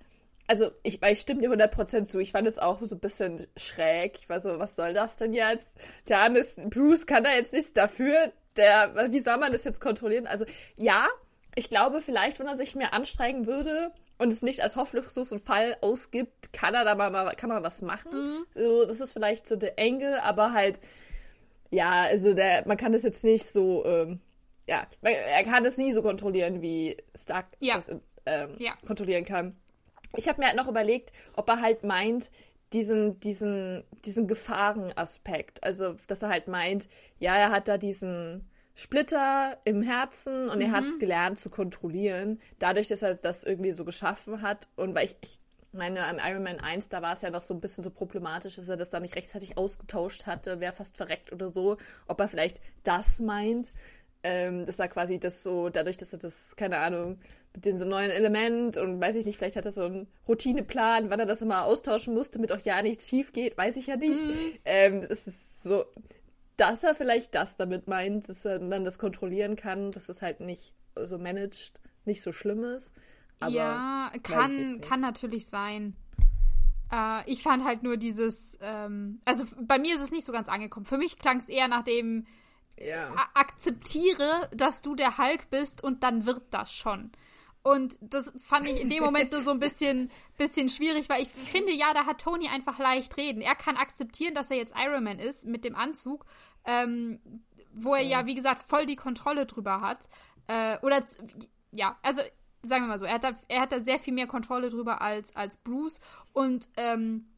also 0.47 0.71
ich, 0.83 1.03
ich 1.03 1.21
stimme 1.21 1.43
dir 1.43 1.51
100% 1.51 2.05
zu. 2.05 2.19
Ich 2.19 2.33
fand 2.33 2.49
es 2.49 2.59
auch 2.59 2.81
so 2.81 2.97
ein 2.97 3.01
bisschen 3.01 3.47
schräg. 3.59 4.17
Ich 4.19 4.31
war 4.31 4.41
so, 4.41 4.59
was 4.59 4.75
soll 4.75 4.95
das 4.95 5.17
denn 5.17 5.35
jetzt? 5.35 5.77
Der 6.09 6.21
arme 6.21 6.43
Bruce 6.71 7.05
kann 7.05 7.25
da 7.25 7.35
jetzt 7.35 7.53
nichts 7.53 7.75
dafür. 7.75 8.33
Der, 8.57 9.13
wie 9.13 9.21
soll 9.21 9.37
man 9.37 9.53
das 9.53 9.65
jetzt 9.65 9.83
kontrollieren? 9.83 10.27
Also 10.27 10.47
ja, 10.77 11.09
ich 11.55 11.69
glaube 11.69 12.01
vielleicht, 12.01 12.39
wenn 12.39 12.47
er 12.47 12.57
sich 12.57 12.75
mehr 12.75 12.95
anstrengen 12.95 13.47
würde 13.47 13.93
und 14.19 14.33
es 14.33 14.43
nicht 14.43 14.61
als 14.61 14.77
hoffnungslosen 14.77 15.39
Fall 15.39 15.77
ausgibt, 15.81 16.53
kann 16.53 16.75
er 16.75 16.85
da 16.85 16.95
mal, 16.95 17.35
kann 17.37 17.49
man 17.49 17.63
was 17.63 17.83
machen. 17.83 18.13
Mhm. 18.13 18.47
So, 18.55 18.85
das 18.85 19.01
ist 19.01 19.13
vielleicht 19.13 19.47
so 19.47 19.57
der 19.57 19.79
Engel, 19.79 20.19
aber 20.19 20.53
halt, 20.53 20.81
ja, 21.71 22.03
also 22.03 22.35
der, 22.35 22.67
man 22.67 22.77
kann 22.77 22.93
das 22.93 23.03
jetzt 23.03 23.25
nicht 23.25 23.45
so, 23.45 23.85
ähm, 23.85 24.21
ja, 24.67 24.87
er 25.03 25.43
kann 25.43 25.65
das 25.65 25.77
nie 25.77 25.93
so 25.93 26.03
kontrollieren, 26.03 26.63
wie 26.63 26.97
Stark 27.17 27.47
ja. 27.59 27.75
das 27.75 27.91
ähm, 28.27 28.57
ja. 28.59 28.73
kontrollieren 28.87 29.25
kann 29.25 29.57
ich 30.17 30.29
habe 30.29 30.41
mir 30.41 30.49
halt 30.49 30.57
noch 30.57 30.69
überlegt, 30.69 31.13
ob 31.37 31.49
er 31.49 31.61
halt 31.61 31.85
meint, 31.85 32.31
diesen, 32.73 33.21
diesen, 33.21 33.85
diesen 34.05 34.27
Gefahrenaspekt. 34.27 35.63
Also, 35.63 35.95
dass 36.09 36.23
er 36.23 36.29
halt 36.29 36.49
meint, 36.49 36.89
ja, 37.19 37.37
er 37.37 37.51
hat 37.51 37.69
da 37.69 37.79
diesen 37.79 38.49
Splitter 38.75 39.59
im 39.65 39.83
Herzen 39.83 40.49
und 40.49 40.59
mhm. 40.59 40.65
er 40.65 40.73
hat 40.73 40.85
es 40.85 40.99
gelernt 40.99 41.39
zu 41.39 41.49
kontrollieren, 41.49 42.41
dadurch, 42.59 42.89
dass 42.89 43.03
er 43.03 43.15
das 43.15 43.45
irgendwie 43.45 43.73
so 43.73 43.85
geschaffen 43.85 44.43
hat. 44.43 44.69
Und 44.77 44.95
weil 44.95 45.07
ich, 45.07 45.17
ich 45.23 45.39
meine, 45.73 46.05
an 46.05 46.21
Iron 46.25 46.43
Man 46.43 46.59
1, 46.59 46.89
da 46.89 47.01
war 47.01 47.13
es 47.13 47.23
ja 47.23 47.31
noch 47.31 47.41
so 47.41 47.55
ein 47.55 47.61
bisschen 47.61 47.85
so 47.85 47.91
problematisch, 47.91 48.57
dass 48.57 48.69
er 48.69 48.77
das 48.77 48.91
da 48.91 48.99
nicht 48.99 49.15
rechtzeitig 49.15 49.57
ausgetauscht 49.57 50.27
hatte, 50.27 50.59
wäre 50.59 50.73
fast 50.73 50.97
verreckt 50.97 51.33
oder 51.33 51.53
so. 51.53 51.77
Ob 52.09 52.21
er 52.21 52.29
vielleicht 52.29 52.61
das 52.83 53.21
meint, 53.21 53.73
ähm, 54.25 54.65
dass 54.65 54.81
er 54.81 54.89
quasi 54.89 55.21
das 55.21 55.43
so, 55.43 55.69
dadurch, 55.69 55.97
dass 55.97 56.13
er 56.13 56.19
das, 56.19 56.57
keine 56.57 56.79
Ahnung, 56.79 57.19
mit 57.55 57.67
dem 57.67 57.77
so 57.77 57.85
neuen 57.85 58.11
Element 58.11 58.77
und 58.77 59.01
weiß 59.01 59.15
ich 59.15 59.27
nicht, 59.27 59.39
vielleicht 59.39 59.57
hat 59.57 59.67
er 59.67 59.71
so 59.71 59.83
einen 59.83 60.09
Routineplan, 60.27 61.11
wann 61.11 61.21
er 61.21 61.27
das 61.27 61.43
immer 61.43 61.65
austauschen 61.65 62.15
muss, 62.15 62.33
damit 62.33 62.51
auch 62.51 62.59
ja 62.59 62.83
nichts 62.83 63.09
schief 63.09 63.33
geht, 63.33 63.57
weiß 63.57 63.77
ich 63.77 63.87
ja 63.87 63.97
nicht. 63.97 64.25
Mhm. 64.25 64.59
Ähm, 64.65 65.07
es 65.09 65.29
ist 65.29 65.63
so, 65.63 65.85
dass 66.57 66.85
er 66.85 66.95
vielleicht 66.95 67.35
das 67.35 67.57
damit 67.57 67.89
meint, 67.89 68.29
dass 68.29 68.45
er 68.45 68.59
dann 68.59 68.85
das 68.85 68.99
kontrollieren 68.99 69.57
kann, 69.57 69.91
dass 69.91 70.09
es 70.09 70.23
halt 70.23 70.41
nicht 70.41 70.73
so 70.95 71.19
managed, 71.19 71.81
nicht 72.05 72.23
so 72.23 72.33
schlimm 72.33 72.65
ist. 72.65 72.95
Aber 73.41 73.53
ja, 73.53 74.13
kann, 74.23 74.81
kann 74.81 75.01
natürlich 75.01 75.49
sein. 75.49 75.97
Äh, 76.93 77.31
ich 77.31 77.43
fand 77.43 77.65
halt 77.65 77.83
nur 77.83 77.97
dieses, 77.97 78.57
ähm, 78.61 79.21
also 79.25 79.45
bei 79.61 79.79
mir 79.79 79.97
ist 79.97 80.03
es 80.03 80.13
nicht 80.13 80.25
so 80.25 80.33
ganz 80.33 80.49
angekommen. 80.49 80.87
Für 80.87 80.99
mich 80.99 81.19
klang 81.19 81.39
es 81.39 81.49
eher 81.49 81.69
nach 81.69 81.83
dem, 81.83 82.27
ja. 82.79 83.13
akzeptiere, 83.35 84.49
dass 84.53 84.83
du 84.83 84.95
der 84.95 85.19
Hulk 85.19 85.51
bist 85.51 85.83
und 85.83 86.03
dann 86.03 86.27
wird 86.27 86.43
das 86.51 86.73
schon. 86.73 87.13
Und 87.65 87.97
das 88.03 88.31
fand 88.43 88.69
ich 88.69 88.79
in 88.79 88.91
dem 88.91 89.03
Moment 89.03 89.33
nur 89.33 89.41
so 89.41 89.51
ein 89.51 89.59
bisschen, 89.59 90.11
bisschen 90.37 90.69
schwierig, 90.69 91.09
weil 91.09 91.23
ich 91.23 91.29
finde, 91.29 91.73
ja, 91.73 91.95
da 91.95 92.05
hat 92.05 92.21
Tony 92.21 92.47
einfach 92.47 92.79
leicht 92.79 93.17
reden. 93.17 93.41
Er 93.41 93.55
kann 93.55 93.79
akzeptieren, 93.79 94.35
dass 94.35 94.51
er 94.51 94.59
jetzt 94.59 94.75
Iron 94.77 95.03
Man 95.03 95.19
ist 95.19 95.47
mit 95.47 95.65
dem 95.65 95.75
Anzug, 95.75 96.27
ähm, 96.67 97.21
wo 97.73 97.95
er 97.95 98.03
ja. 98.03 98.21
ja, 98.21 98.27
wie 98.27 98.35
gesagt, 98.35 98.63
voll 98.63 98.85
die 98.85 98.97
Kontrolle 98.97 99.47
drüber 99.47 99.81
hat. 99.81 100.11
Äh, 100.47 100.77
oder, 100.83 101.03
ja, 101.73 101.99
also 102.03 102.21
sagen 102.63 102.85
wir 102.85 102.89
mal 102.89 102.99
so, 102.99 103.07
er 103.07 103.15
hat, 103.15 103.25
da, 103.25 103.33
er 103.49 103.63
hat 103.63 103.73
da 103.73 103.81
sehr 103.81 103.99
viel 103.99 104.13
mehr 104.13 104.27
Kontrolle 104.27 104.69
drüber 104.69 105.01
als, 105.01 105.35
als 105.35 105.57
Bruce. 105.57 106.01
Und 106.35 106.69
ähm, 106.77 107.31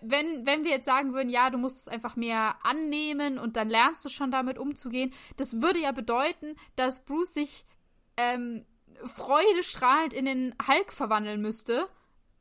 wenn, 0.00 0.46
wenn 0.46 0.64
wir 0.64 0.72
jetzt 0.72 0.86
sagen 0.86 1.14
würden, 1.14 1.28
ja, 1.28 1.50
du 1.50 1.58
musst 1.58 1.82
es 1.82 1.88
einfach 1.88 2.16
mehr 2.16 2.56
annehmen 2.64 3.38
und 3.38 3.54
dann 3.54 3.68
lernst 3.68 4.04
du 4.04 4.08
schon 4.08 4.32
damit 4.32 4.58
umzugehen, 4.58 5.12
das 5.36 5.62
würde 5.62 5.78
ja 5.78 5.92
bedeuten, 5.92 6.56
dass 6.74 7.04
Bruce 7.04 7.34
sich 7.34 7.66
ähm, 8.16 8.64
freudestrahlend 9.06 10.12
in 10.12 10.24
den 10.24 10.54
Hulk 10.66 10.92
verwandeln 10.92 11.40
müsste. 11.40 11.88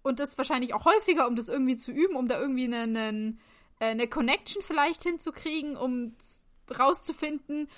Und 0.01 0.19
das 0.19 0.37
wahrscheinlich 0.37 0.73
auch 0.73 0.85
häufiger, 0.85 1.27
um 1.27 1.35
das 1.35 1.47
irgendwie 1.47 1.77
zu 1.77 1.91
üben, 1.91 2.15
um 2.15 2.27
da 2.27 2.39
irgendwie 2.39 2.65
eine, 2.65 3.37
eine, 3.79 4.07
Connection 4.07 4.61
vielleicht 4.61 5.03
hinzukriegen, 5.03 5.77
um 5.77 6.15
rauszufinden, 6.77 7.69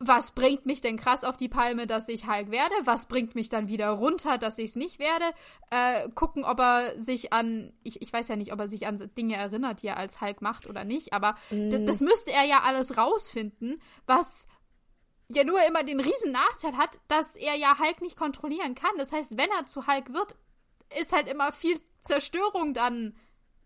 was 0.00 0.32
bringt 0.32 0.64
mich 0.64 0.80
denn 0.80 0.96
krass 0.96 1.24
auf 1.24 1.36
die 1.36 1.48
Palme, 1.48 1.86
dass 1.86 2.08
ich 2.08 2.28
Hulk 2.28 2.52
werde? 2.52 2.74
Was 2.84 3.06
bringt 3.06 3.34
mich 3.34 3.48
dann 3.48 3.66
wieder 3.66 3.90
runter, 3.90 4.38
dass 4.38 4.58
ich 4.58 4.70
es 4.70 4.76
nicht 4.76 5.00
werde? 5.00 5.24
Äh, 5.70 6.08
gucken, 6.10 6.44
ob 6.44 6.60
er 6.60 7.00
sich 7.00 7.32
an, 7.32 7.72
ich, 7.82 8.00
ich 8.00 8.12
weiß 8.12 8.28
ja 8.28 8.36
nicht, 8.36 8.52
ob 8.52 8.60
er 8.60 8.68
sich 8.68 8.86
an 8.86 9.10
Dinge 9.16 9.34
erinnert, 9.34 9.82
die 9.82 9.88
er 9.88 9.96
als 9.96 10.20
Hulk 10.20 10.40
macht 10.40 10.68
oder 10.68 10.84
nicht, 10.84 11.12
aber 11.12 11.34
mm. 11.50 11.84
das 11.84 12.00
müsste 12.00 12.32
er 12.32 12.44
ja 12.44 12.60
alles 12.62 12.96
rausfinden, 12.96 13.82
was 14.06 14.46
ja 15.28 15.44
nur 15.44 15.60
immer 15.66 15.84
den 15.84 16.00
riesen 16.00 16.32
Nachteil 16.32 16.76
hat, 16.76 16.98
dass 17.08 17.36
er 17.36 17.54
ja 17.54 17.78
Hulk 17.78 18.00
nicht 18.00 18.16
kontrollieren 18.16 18.74
kann. 18.74 18.90
Das 18.96 19.12
heißt, 19.12 19.36
wenn 19.36 19.50
er 19.50 19.66
zu 19.66 19.86
Hulk 19.86 20.12
wird, 20.12 20.36
ist 20.98 21.12
halt 21.12 21.28
immer 21.28 21.52
viel 21.52 21.80
Zerstörung 22.00 22.74
dann 22.74 23.16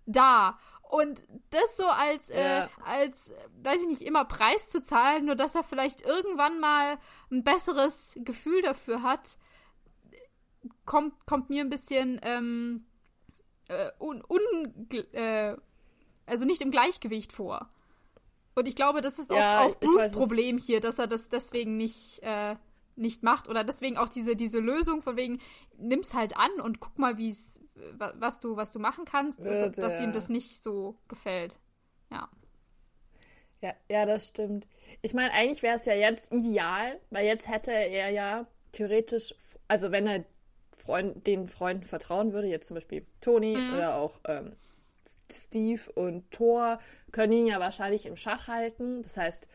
da. 0.06 0.58
Und 0.82 1.24
das 1.50 1.76
so 1.76 1.86
als, 1.86 2.28
äh, 2.28 2.42
ja. 2.42 2.64
äh, 2.64 2.68
als, 2.84 3.32
weiß 3.62 3.82
ich 3.82 3.88
nicht, 3.88 4.02
immer 4.02 4.24
Preis 4.24 4.68
zu 4.68 4.82
zahlen, 4.82 5.24
nur 5.24 5.36
dass 5.36 5.54
er 5.54 5.64
vielleicht 5.64 6.02
irgendwann 6.02 6.60
mal 6.60 6.98
ein 7.30 7.44
besseres 7.44 8.12
Gefühl 8.16 8.60
dafür 8.60 9.02
hat, 9.02 9.38
kommt, 10.84 11.24
kommt 11.26 11.48
mir 11.48 11.62
ein 11.62 11.70
bisschen 11.70 12.20
ähm, 12.22 12.86
äh, 13.68 13.90
un, 13.98 14.22
un 14.28 14.90
äh, 15.12 15.56
also 16.26 16.44
nicht 16.44 16.60
im 16.60 16.70
Gleichgewicht 16.70 17.32
vor. 17.32 17.70
Und 18.54 18.68
ich 18.68 18.76
glaube, 18.76 19.00
das 19.00 19.18
ist 19.18 19.30
ja, 19.30 19.60
auch, 19.60 19.70
auch 19.70 19.80
Bruce 19.80 20.12
Problem 20.12 20.58
hier, 20.58 20.80
dass 20.80 20.98
er 20.98 21.06
das 21.06 21.28
deswegen 21.28 21.76
nicht, 21.76 22.20
äh, 22.22 22.56
nicht 22.96 23.22
macht. 23.22 23.48
Oder 23.48 23.64
deswegen 23.64 23.96
auch 23.96 24.08
diese, 24.08 24.36
diese 24.36 24.58
Lösung 24.58 25.02
von 25.02 25.16
wegen, 25.16 25.40
nimm's 25.78 26.14
halt 26.14 26.36
an 26.36 26.50
und 26.62 26.80
guck 26.80 26.98
mal, 26.98 27.16
wie 27.16 27.30
es 27.30 27.58
was 27.98 28.40
du, 28.40 28.56
was 28.56 28.72
du 28.72 28.78
machen 28.78 29.04
kannst, 29.04 29.44
dass, 29.44 29.74
dass 29.76 30.00
ihm 30.00 30.12
das 30.12 30.28
nicht 30.28 30.62
so 30.62 30.96
gefällt. 31.08 31.58
Ja. 32.10 32.28
Ja, 33.60 33.74
ja, 33.88 34.06
das 34.06 34.28
stimmt. 34.28 34.66
Ich 35.02 35.14
meine, 35.14 35.32
eigentlich 35.32 35.62
wäre 35.62 35.76
es 35.76 35.86
ja 35.86 35.94
jetzt 35.94 36.32
ideal, 36.32 37.00
weil 37.10 37.26
jetzt 37.26 37.48
hätte 37.48 37.70
er 37.72 38.10
ja 38.10 38.46
theoretisch, 38.72 39.34
also 39.68 39.92
wenn 39.92 40.06
er 40.06 40.24
Freund, 40.76 41.26
den 41.26 41.48
Freunden 41.48 41.84
vertrauen 41.84 42.32
würde, 42.32 42.48
jetzt 42.48 42.66
zum 42.66 42.74
Beispiel 42.74 43.06
Toni 43.20 43.56
mhm. 43.56 43.74
oder 43.74 43.96
auch 43.96 44.20
ähm, 44.26 44.56
Steve 45.30 45.80
und 45.94 46.30
Thor, 46.30 46.78
können 47.10 47.32
ihn 47.32 47.46
ja 47.46 47.60
wahrscheinlich 47.60 48.06
im 48.06 48.16
Schach 48.16 48.48
halten. 48.48 49.02
Das 49.02 49.16
heißt, 49.16 49.48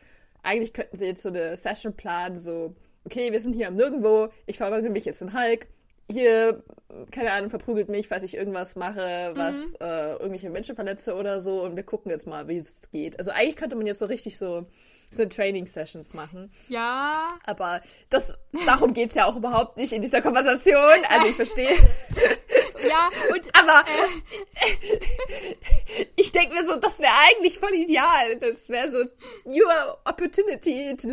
eigentlich 0.44 0.74
könnten 0.74 0.96
sie 0.96 1.06
jetzt 1.06 1.24
so 1.24 1.30
eine 1.30 1.58
Session 1.58 1.94
planen, 1.94 2.36
so, 2.36 2.75
okay, 3.06 3.32
wir 3.32 3.39
sind 3.39 3.54
hier 3.54 3.68
am 3.68 3.75
Nirgendwo, 3.75 4.30
ich 4.46 4.58
verwandle 4.58 4.89
mich 4.89 5.06
jetzt 5.06 5.22
in 5.22 5.34
Hulk, 5.34 5.68
hier, 6.10 6.63
keine 7.12 7.34
Ahnung, 7.34 7.50
verprügelt 7.50 7.89
mich, 7.89 8.08
falls 8.08 8.24
ich 8.24 8.38
irgendwas 8.38 8.75
mache, 8.75 9.34
was 9.36 9.74
mhm. 9.74 9.77
äh, 9.82 10.13
irgendwelche 10.13 10.50
Menschen 10.50 10.75
verletze 10.75 11.16
oder 11.16 11.42
so. 11.42 11.63
Und 11.63 11.75
wir 11.75 11.84
gucken 11.84 12.12
jetzt 12.12 12.27
mal, 12.27 12.48
wie 12.48 12.58
es 12.58 12.89
geht. 12.92 13.20
Also 13.20 13.32
eigentlich 13.32 13.58
könnte 13.58 13.75
man 13.75 13.86
jetzt 13.86 14.00
so 14.00 14.06
richtig 14.06 14.38
so, 14.38 14.66
so 15.12 15.25
Training-Sessions 15.25 16.13
machen. 16.13 16.50
Ja. 16.70 17.27
Aber 17.44 17.82
das, 18.10 18.38
darum 18.66 18.94
geht 18.94 19.10
es 19.10 19.16
ja 19.16 19.25
auch 19.25 19.36
überhaupt 19.36 19.75
nicht 19.75 19.92
in 19.92 20.01
dieser 20.01 20.22
Konversation. 20.22 21.04
Also 21.10 21.27
ich 21.27 21.36
verstehe. 21.36 21.75
Ja, 22.89 23.10
und. 23.34 23.44
Aber 23.56 23.84
äh, 23.88 25.56
ich 26.15 26.32
denke 26.32 26.56
mir 26.56 26.65
so, 26.65 26.75
das 26.75 27.00
wäre 27.00 27.13
eigentlich 27.29 27.60
voll 27.60 27.74
ideal. 27.74 28.36
Das 28.38 28.70
wäre 28.70 28.89
so 28.89 29.00
your 29.46 29.98
opportunity 30.06 30.96
to 30.96 31.10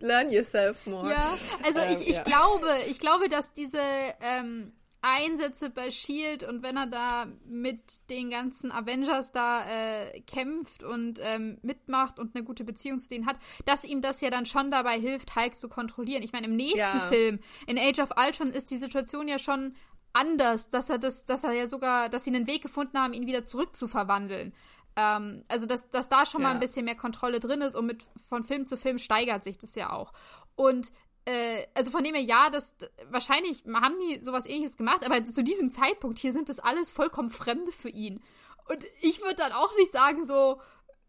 learn 0.00 0.30
yourself 0.30 0.86
more. 0.86 1.10
Ja, 1.10 1.36
also 1.64 1.80
ähm, 1.80 1.96
ich, 1.98 2.08
ich 2.08 2.16
ja. 2.16 2.22
glaube, 2.22 2.66
ich 2.88 2.98
glaube, 2.98 3.28
dass 3.28 3.52
diese 3.52 3.80
ähm, 4.20 4.72
Einsätze 5.04 5.68
bei 5.68 5.90
Shield 5.90 6.44
und 6.44 6.62
wenn 6.62 6.78
er 6.78 6.86
da 6.86 7.26
mit 7.44 7.82
den 8.08 8.30
ganzen 8.30 8.72
Avengers 8.72 9.32
da 9.32 9.66
äh, 9.68 10.22
kämpft 10.22 10.82
und 10.82 11.20
ähm, 11.22 11.58
mitmacht 11.60 12.18
und 12.18 12.34
eine 12.34 12.42
gute 12.42 12.64
Beziehung 12.64 12.98
zu 12.98 13.10
denen 13.10 13.26
hat, 13.26 13.38
dass 13.66 13.84
ihm 13.84 14.00
das 14.00 14.22
ja 14.22 14.30
dann 14.30 14.46
schon 14.46 14.70
dabei 14.70 14.98
hilft, 14.98 15.36
Hulk 15.36 15.58
zu 15.58 15.68
kontrollieren. 15.68 16.22
Ich 16.22 16.32
meine, 16.32 16.46
im 16.46 16.56
nächsten 16.56 16.96
ja. 16.96 17.00
Film, 17.00 17.38
in 17.66 17.78
Age 17.78 17.98
of 17.98 18.12
Ultron, 18.16 18.50
ist 18.50 18.70
die 18.70 18.78
Situation 18.78 19.28
ja 19.28 19.38
schon 19.38 19.74
anders, 20.14 20.70
dass 20.70 20.88
er 20.88 20.98
das, 20.98 21.26
dass 21.26 21.44
er 21.44 21.52
ja 21.52 21.66
sogar, 21.66 22.08
dass 22.08 22.24
sie 22.24 22.34
einen 22.34 22.46
Weg 22.46 22.62
gefunden 22.62 22.98
haben, 22.98 23.12
ihn 23.12 23.26
wieder 23.26 23.44
zurückzuverwandeln. 23.44 24.54
Ähm, 24.96 25.44
also, 25.48 25.66
dass, 25.66 25.90
dass 25.90 26.08
da 26.08 26.24
schon 26.24 26.40
ja. 26.40 26.48
mal 26.48 26.54
ein 26.54 26.60
bisschen 26.60 26.84
mehr 26.84 26.94
Kontrolle 26.94 27.40
drin 27.40 27.60
ist 27.60 27.74
und 27.76 27.86
mit 27.86 28.04
von 28.28 28.42
Film 28.42 28.66
zu 28.66 28.76
Film 28.76 28.98
steigert 28.98 29.44
sich 29.44 29.58
das 29.58 29.74
ja 29.74 29.92
auch. 29.92 30.12
Und 30.56 30.92
äh, 31.26 31.66
also 31.74 31.90
von 31.90 32.04
dem 32.04 32.14
her, 32.14 32.22
ja, 32.22 32.50
das 32.50 32.74
wahrscheinlich 33.10 33.64
haben 33.66 33.96
die 34.00 34.22
sowas 34.22 34.46
ähnliches 34.46 34.76
gemacht, 34.76 35.04
aber 35.04 35.22
zu 35.24 35.42
diesem 35.42 35.70
Zeitpunkt 35.70 36.18
hier 36.18 36.32
sind 36.32 36.48
das 36.48 36.60
alles 36.60 36.90
vollkommen 36.90 37.30
Fremde 37.30 37.72
für 37.72 37.88
ihn. 37.88 38.22
Und 38.68 38.84
ich 39.00 39.20
würde 39.20 39.36
dann 39.36 39.52
auch 39.52 39.74
nicht 39.76 39.92
sagen, 39.92 40.24
so, 40.24 40.60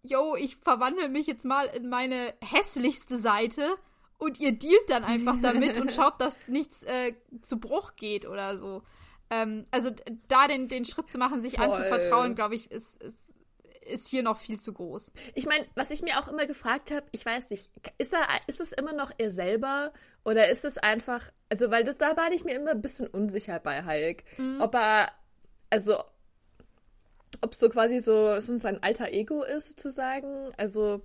yo, 0.01 0.35
ich 0.35 0.55
verwandle 0.57 1.09
mich 1.09 1.27
jetzt 1.27 1.45
mal 1.45 1.65
in 1.65 1.89
meine 1.89 2.33
hässlichste 2.41 3.17
Seite 3.17 3.77
und 4.17 4.39
ihr 4.39 4.51
dealt 4.51 4.89
dann 4.89 5.03
einfach 5.03 5.35
damit 5.41 5.77
und 5.77 5.91
schaut, 5.93 6.19
dass 6.21 6.47
nichts 6.47 6.83
äh, 6.83 7.13
zu 7.41 7.59
Bruch 7.59 7.95
geht 7.95 8.25
oder 8.25 8.57
so. 8.57 8.81
Ähm, 9.29 9.65
also 9.71 9.91
da 10.27 10.47
den, 10.47 10.67
den 10.67 10.85
Schritt 10.85 11.11
zu 11.11 11.17
machen, 11.17 11.41
sich 11.41 11.55
Voll. 11.55 11.65
anzuvertrauen, 11.65 12.35
glaube 12.35 12.55
ich, 12.55 12.71
ist, 12.71 13.01
ist, 13.01 13.17
ist 13.85 14.07
hier 14.07 14.23
noch 14.23 14.37
viel 14.37 14.59
zu 14.59 14.73
groß. 14.73 15.13
Ich 15.33 15.45
meine, 15.45 15.65
was 15.75 15.91
ich 15.91 16.01
mir 16.01 16.19
auch 16.19 16.27
immer 16.27 16.45
gefragt 16.45 16.91
habe, 16.91 17.05
ich 17.11 17.25
weiß 17.25 17.49
nicht, 17.51 17.71
ist, 17.97 18.13
er, 18.13 18.27
ist 18.47 18.61
es 18.61 18.71
immer 18.71 18.93
noch 18.93 19.11
er 19.17 19.31
selber 19.31 19.93
oder 20.23 20.49
ist 20.49 20.65
es 20.65 20.77
einfach, 20.77 21.31
also 21.49 21.71
weil 21.71 21.83
das 21.83 21.97
da 21.97 22.17
war 22.17 22.31
ich 22.31 22.43
mir 22.43 22.55
immer 22.55 22.71
ein 22.71 22.81
bisschen 22.81 23.07
unsicher 23.07 23.59
bei 23.59 23.83
Hulk, 23.83 24.23
mhm. 24.37 24.61
ob 24.61 24.75
er, 24.75 25.11
also 25.69 26.03
ob 27.41 27.51
es 27.51 27.59
so 27.59 27.69
quasi 27.69 27.99
so, 27.99 28.39
so 28.39 28.57
sein 28.57 28.81
alter 28.81 29.11
Ego 29.11 29.43
ist 29.43 29.69
sozusagen, 29.69 30.51
also 30.57 31.01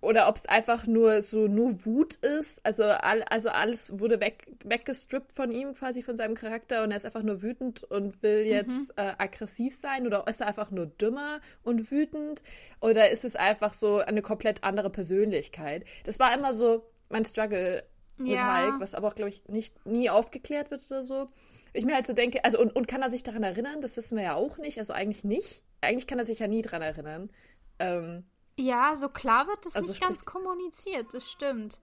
oder 0.00 0.28
ob 0.28 0.36
es 0.36 0.46
einfach 0.46 0.86
nur 0.86 1.20
so 1.22 1.46
nur 1.46 1.84
Wut 1.84 2.14
ist. 2.16 2.64
Also, 2.64 2.84
all, 2.84 3.22
also 3.24 3.50
alles 3.50 3.98
wurde 3.98 4.20
weg, 4.20 4.46
weggestrippt 4.64 5.32
von 5.32 5.52
ihm, 5.52 5.74
quasi 5.74 6.02
von 6.02 6.16
seinem 6.16 6.34
Charakter 6.34 6.82
und 6.82 6.90
er 6.90 6.96
ist 6.96 7.04
einfach 7.04 7.22
nur 7.22 7.42
wütend 7.42 7.84
und 7.84 8.22
will 8.22 8.44
mhm. 8.44 8.50
jetzt 8.50 8.96
mhm. 8.96 9.04
äh, 9.04 9.12
aggressiv 9.18 9.76
sein 9.76 10.06
oder 10.06 10.26
ist 10.26 10.40
er 10.40 10.46
einfach 10.48 10.70
nur 10.70 10.86
dümmer 10.86 11.40
und 11.62 11.90
wütend 11.90 12.42
oder 12.80 13.10
ist 13.10 13.24
es 13.24 13.36
einfach 13.36 13.72
so 13.72 13.98
eine 13.98 14.22
komplett 14.22 14.64
andere 14.64 14.90
Persönlichkeit? 14.90 15.84
Das 16.04 16.18
war 16.18 16.34
immer 16.34 16.54
so 16.54 16.84
mein 17.08 17.24
Struggle 17.24 17.84
mit 18.16 18.38
ja. 18.38 18.64
Hulk, 18.64 18.80
was 18.80 18.94
aber 18.94 19.08
auch, 19.08 19.14
glaube 19.14 19.30
ich, 19.30 19.46
nicht 19.48 19.84
nie 19.86 20.10
aufgeklärt 20.10 20.70
wird 20.70 20.86
oder 20.90 21.02
so. 21.02 21.28
Ich 21.72 21.84
mir 21.84 21.94
halt 21.94 22.06
so 22.06 22.12
denke, 22.12 22.44
also 22.44 22.60
und, 22.60 22.74
und 22.74 22.88
kann 22.88 23.02
er 23.02 23.10
sich 23.10 23.22
daran 23.22 23.42
erinnern? 23.42 23.80
Das 23.80 23.96
wissen 23.96 24.16
wir 24.16 24.24
ja 24.24 24.34
auch 24.34 24.58
nicht. 24.58 24.78
Also 24.78 24.92
eigentlich 24.92 25.24
nicht. 25.24 25.62
Eigentlich 25.80 26.06
kann 26.06 26.18
er 26.18 26.24
sich 26.24 26.40
ja 26.40 26.48
nie 26.48 26.62
daran 26.62 26.82
erinnern. 26.82 27.30
Ähm, 27.78 28.24
ja, 28.60 28.96
so 28.96 29.08
klar 29.08 29.46
wird 29.46 29.66
das 29.66 29.76
also 29.76 29.88
nicht 29.88 30.00
ganz 30.00 30.24
kommuniziert, 30.24 31.12
das 31.12 31.30
stimmt. 31.30 31.80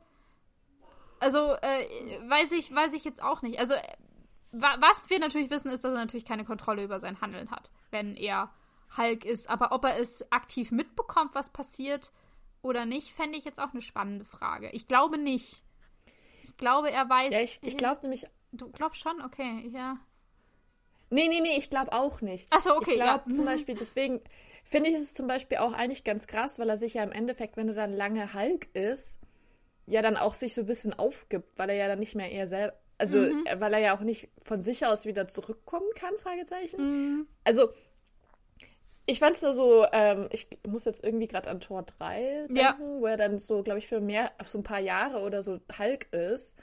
Also, 1.19 1.53
äh, 1.61 2.29
weiß 2.29 2.51
ich, 2.51 2.73
weiß 2.73 2.93
ich 2.93 3.03
jetzt 3.03 3.21
auch 3.21 3.41
nicht. 3.41 3.59
Also, 3.59 3.73
äh, 3.73 3.81
was 4.51 5.09
wir 5.09 5.19
natürlich 5.19 5.49
wissen, 5.49 5.69
ist, 5.69 5.83
dass 5.83 5.91
er 5.91 5.97
natürlich 5.97 6.25
keine 6.25 6.45
Kontrolle 6.45 6.83
über 6.83 6.99
sein 6.99 7.21
Handeln 7.21 7.51
hat, 7.51 7.71
wenn 7.91 8.15
er 8.15 8.51
Hulk 8.95 9.25
ist. 9.25 9.49
Aber 9.49 9.71
ob 9.71 9.83
er 9.83 9.99
es 9.99 10.31
aktiv 10.31 10.71
mitbekommt, 10.71 11.35
was 11.35 11.51
passiert 11.51 12.11
oder 12.61 12.85
nicht, 12.85 13.11
fände 13.11 13.37
ich 13.37 13.45
jetzt 13.45 13.59
auch 13.59 13.71
eine 13.71 13.81
spannende 13.81 14.25
Frage. 14.25 14.69
Ich 14.71 14.87
glaube 14.87 15.17
nicht. 15.17 15.63
Ich 16.43 16.55
glaube, 16.57 16.91
er 16.91 17.09
weiß. 17.09 17.33
Ja, 17.33 17.41
ich, 17.41 17.59
ich 17.61 17.77
glaube 17.77 17.99
nämlich. 18.01 18.25
Du 18.53 18.71
glaubst 18.71 19.01
schon? 19.01 19.21
Okay, 19.21 19.69
ja. 19.73 19.97
Nee, 21.09 21.27
nee, 21.27 21.41
nee, 21.41 21.57
ich 21.57 21.69
glaube 21.69 21.93
auch 21.93 22.21
nicht. 22.21 22.51
Achso, 22.51 22.75
okay. 22.75 22.91
Ich 22.91 22.95
glaube 23.01 23.23
ja. 23.27 23.35
zum 23.35 23.45
Beispiel, 23.45 23.75
deswegen, 23.75 24.21
finde 24.67 24.89
ich 24.89 24.95
es 24.95 25.13
zum 25.13 25.27
Beispiel 25.27 25.59
auch 25.59 25.73
eigentlich 25.73 26.03
ganz 26.03 26.27
krass, 26.27 26.59
weil 26.59 26.69
er 26.69 26.77
sich 26.77 26.95
ja 26.95 27.03
im 27.03 27.11
Endeffekt, 27.11 27.55
wenn 27.57 27.69
er 27.69 27.73
dann 27.73 27.93
lange 27.93 28.33
Hulk 28.33 28.67
ist, 28.75 29.19
ja 29.87 30.01
dann 30.01 30.17
auch 30.17 30.33
sich 30.33 30.53
so 30.53 30.61
ein 30.61 30.67
bisschen 30.67 30.93
aufgibt, 30.93 31.57
weil 31.57 31.69
er 31.69 31.75
ja 31.77 31.87
dann 31.87 31.99
nicht 31.99 32.15
mehr 32.15 32.29
eher 32.29 32.47
selber, 32.47 32.73
also 32.97 33.19
mhm. 33.19 33.45
weil 33.55 33.73
er 33.73 33.79
ja 33.79 33.97
auch 33.97 34.01
nicht 34.01 34.29
von 34.43 34.61
sich 34.61 34.85
aus 34.85 35.05
wieder 35.05 35.27
zurückkommen 35.27 35.87
kann, 35.95 36.17
Fragezeichen. 36.17 36.81
Mhm. 36.81 37.27
Also 37.45 37.69
ich 39.05 39.19
fand 39.19 39.37
es 39.37 39.41
nur 39.41 39.53
so, 39.53 39.85
ähm, 39.93 40.27
ich 40.33 40.49
muss 40.67 40.83
jetzt 40.83 41.01
irgendwie 41.01 41.27
gerade 41.27 41.49
an 41.49 41.61
Tor 41.61 41.83
3 41.83 42.47
denken, 42.47 42.57
ja. 42.57 42.77
wo 42.77 43.05
er 43.05 43.15
dann 43.15 43.39
so, 43.39 43.63
glaube 43.63 43.79
ich, 43.79 43.87
für 43.87 44.01
mehr, 44.01 44.31
so 44.43 44.57
ein 44.57 44.65
paar 44.65 44.81
Jahre 44.81 45.21
oder 45.21 45.41
so 45.41 45.61
Hulk 45.79 46.11
ist. 46.11 46.57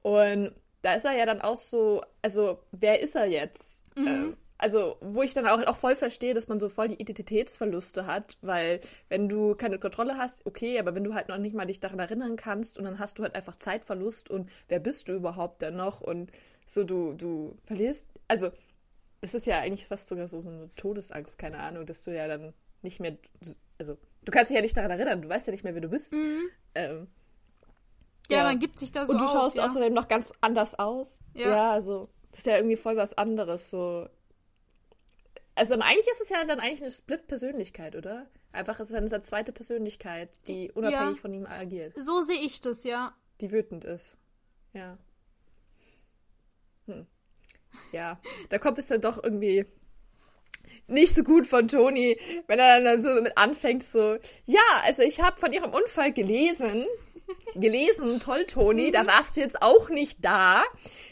Und 0.00 0.54
da 0.80 0.94
ist 0.94 1.04
er 1.04 1.12
ja 1.12 1.26
dann 1.26 1.42
auch 1.42 1.58
so, 1.58 2.02
also 2.22 2.58
wer 2.72 3.00
ist 3.00 3.16
er 3.16 3.26
jetzt? 3.26 3.84
Mhm. 3.98 4.06
Ähm, 4.06 4.36
also 4.60 4.96
wo 5.00 5.22
ich 5.22 5.32
dann 5.32 5.46
auch, 5.46 5.66
auch 5.66 5.76
voll 5.76 5.96
verstehe, 5.96 6.34
dass 6.34 6.48
man 6.48 6.60
so 6.60 6.68
voll 6.68 6.88
die 6.88 7.00
Identitätsverluste 7.00 8.06
hat, 8.06 8.36
weil 8.42 8.80
wenn 9.08 9.28
du 9.28 9.54
keine 9.54 9.78
Kontrolle 9.78 10.18
hast, 10.18 10.44
okay, 10.46 10.78
aber 10.78 10.94
wenn 10.94 11.02
du 11.02 11.14
halt 11.14 11.28
noch 11.28 11.38
nicht 11.38 11.54
mal 11.54 11.64
dich 11.64 11.80
daran 11.80 11.98
erinnern 11.98 12.36
kannst 12.36 12.76
und 12.76 12.84
dann 12.84 12.98
hast 12.98 13.18
du 13.18 13.22
halt 13.22 13.34
einfach 13.34 13.56
Zeitverlust 13.56 14.28
und 14.28 14.50
wer 14.68 14.78
bist 14.78 15.08
du 15.08 15.14
überhaupt 15.14 15.62
denn 15.62 15.76
noch 15.76 16.02
und 16.02 16.30
so 16.66 16.84
du, 16.84 17.14
du 17.14 17.56
verlierst, 17.64 18.06
also 18.28 18.50
es 19.22 19.34
ist 19.34 19.46
ja 19.46 19.60
eigentlich 19.60 19.86
fast 19.86 20.08
sogar 20.08 20.28
so, 20.28 20.40
so 20.40 20.50
eine 20.50 20.70
Todesangst, 20.76 21.38
keine 21.38 21.58
Ahnung, 21.58 21.86
dass 21.86 22.02
du 22.02 22.14
ja 22.14 22.28
dann 22.28 22.52
nicht 22.82 23.00
mehr, 23.00 23.16
also 23.78 23.96
du 24.24 24.32
kannst 24.32 24.50
dich 24.50 24.56
ja 24.56 24.62
nicht 24.62 24.76
daran 24.76 24.90
erinnern, 24.90 25.22
du 25.22 25.28
weißt 25.28 25.46
ja 25.46 25.52
nicht 25.52 25.64
mehr, 25.64 25.74
wer 25.74 25.80
du 25.80 25.88
bist. 25.88 26.14
Mhm. 26.14 26.50
Ähm, 26.74 27.06
ja, 28.28 28.38
ja, 28.38 28.44
man 28.44 28.60
gibt 28.60 28.78
sich 28.78 28.92
da 28.92 29.06
so 29.06 29.12
Und 29.12 29.20
du 29.20 29.26
schaust 29.26 29.58
auf, 29.58 29.64
ja. 29.64 29.70
außerdem 29.70 29.92
noch 29.92 30.06
ganz 30.06 30.32
anders 30.40 30.78
aus. 30.78 31.20
Ja. 31.34 31.48
ja, 31.48 31.70
also 31.72 32.10
das 32.30 32.40
ist 32.40 32.46
ja 32.46 32.56
irgendwie 32.56 32.76
voll 32.76 32.96
was 32.96 33.16
anderes, 33.16 33.70
so 33.70 34.06
also 35.60 35.74
eigentlich 35.74 36.06
ist 36.06 36.22
es 36.22 36.30
ja 36.30 36.42
dann 36.46 36.58
eigentlich 36.58 36.80
eine 36.80 36.90
Split-Persönlichkeit, 36.90 37.94
oder? 37.94 38.26
Einfach 38.50 38.80
ist 38.80 38.88
es 38.88 38.94
dann 38.94 39.06
eine 39.06 39.20
zweite 39.20 39.52
Persönlichkeit, 39.52 40.30
die 40.48 40.72
unabhängig 40.72 41.16
ja. 41.16 41.20
von 41.20 41.34
ihm 41.34 41.44
agiert. 41.44 41.92
So 41.96 42.22
sehe 42.22 42.40
ich 42.40 42.62
das, 42.62 42.82
ja. 42.84 43.14
Die 43.42 43.52
wütend 43.52 43.84
ist. 43.84 44.16
Ja. 44.72 44.96
Hm. 46.86 47.06
Ja, 47.92 48.18
da 48.48 48.58
kommt 48.58 48.78
es 48.78 48.86
dann 48.86 49.02
doch 49.02 49.22
irgendwie 49.22 49.66
nicht 50.86 51.14
so 51.14 51.22
gut 51.22 51.46
von 51.46 51.68
Toni, 51.68 52.18
wenn 52.46 52.58
er 52.58 52.80
dann 52.80 52.98
so 52.98 53.10
mit 53.20 53.36
anfängt, 53.36 53.84
so, 53.84 54.16
ja, 54.46 54.60
also 54.84 55.02
ich 55.02 55.20
habe 55.20 55.38
von 55.38 55.52
ihrem 55.52 55.74
Unfall 55.74 56.12
gelesen 56.14 56.86
gelesen, 57.54 58.20
toll, 58.20 58.44
Toni, 58.44 58.90
da 58.90 59.06
warst 59.06 59.36
du 59.36 59.40
jetzt 59.40 59.62
auch 59.62 59.88
nicht 59.88 60.24
da. 60.24 60.64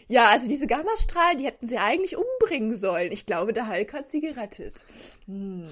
Ja, 0.09 0.29
also 0.29 0.49
diese 0.49 0.67
Gammastrahlen, 0.67 1.37
die 1.37 1.45
hätten 1.45 1.67
sie 1.67 1.77
eigentlich 1.77 2.17
umbringen 2.17 2.75
sollen. 2.77 3.13
Ich 3.13 3.27
glaube, 3.27 3.53
der 3.53 3.69
Hulk 3.69 3.93
hat 3.93 4.09
sie 4.09 4.21
gerettet. 4.21 4.85
Hm. 5.27 5.69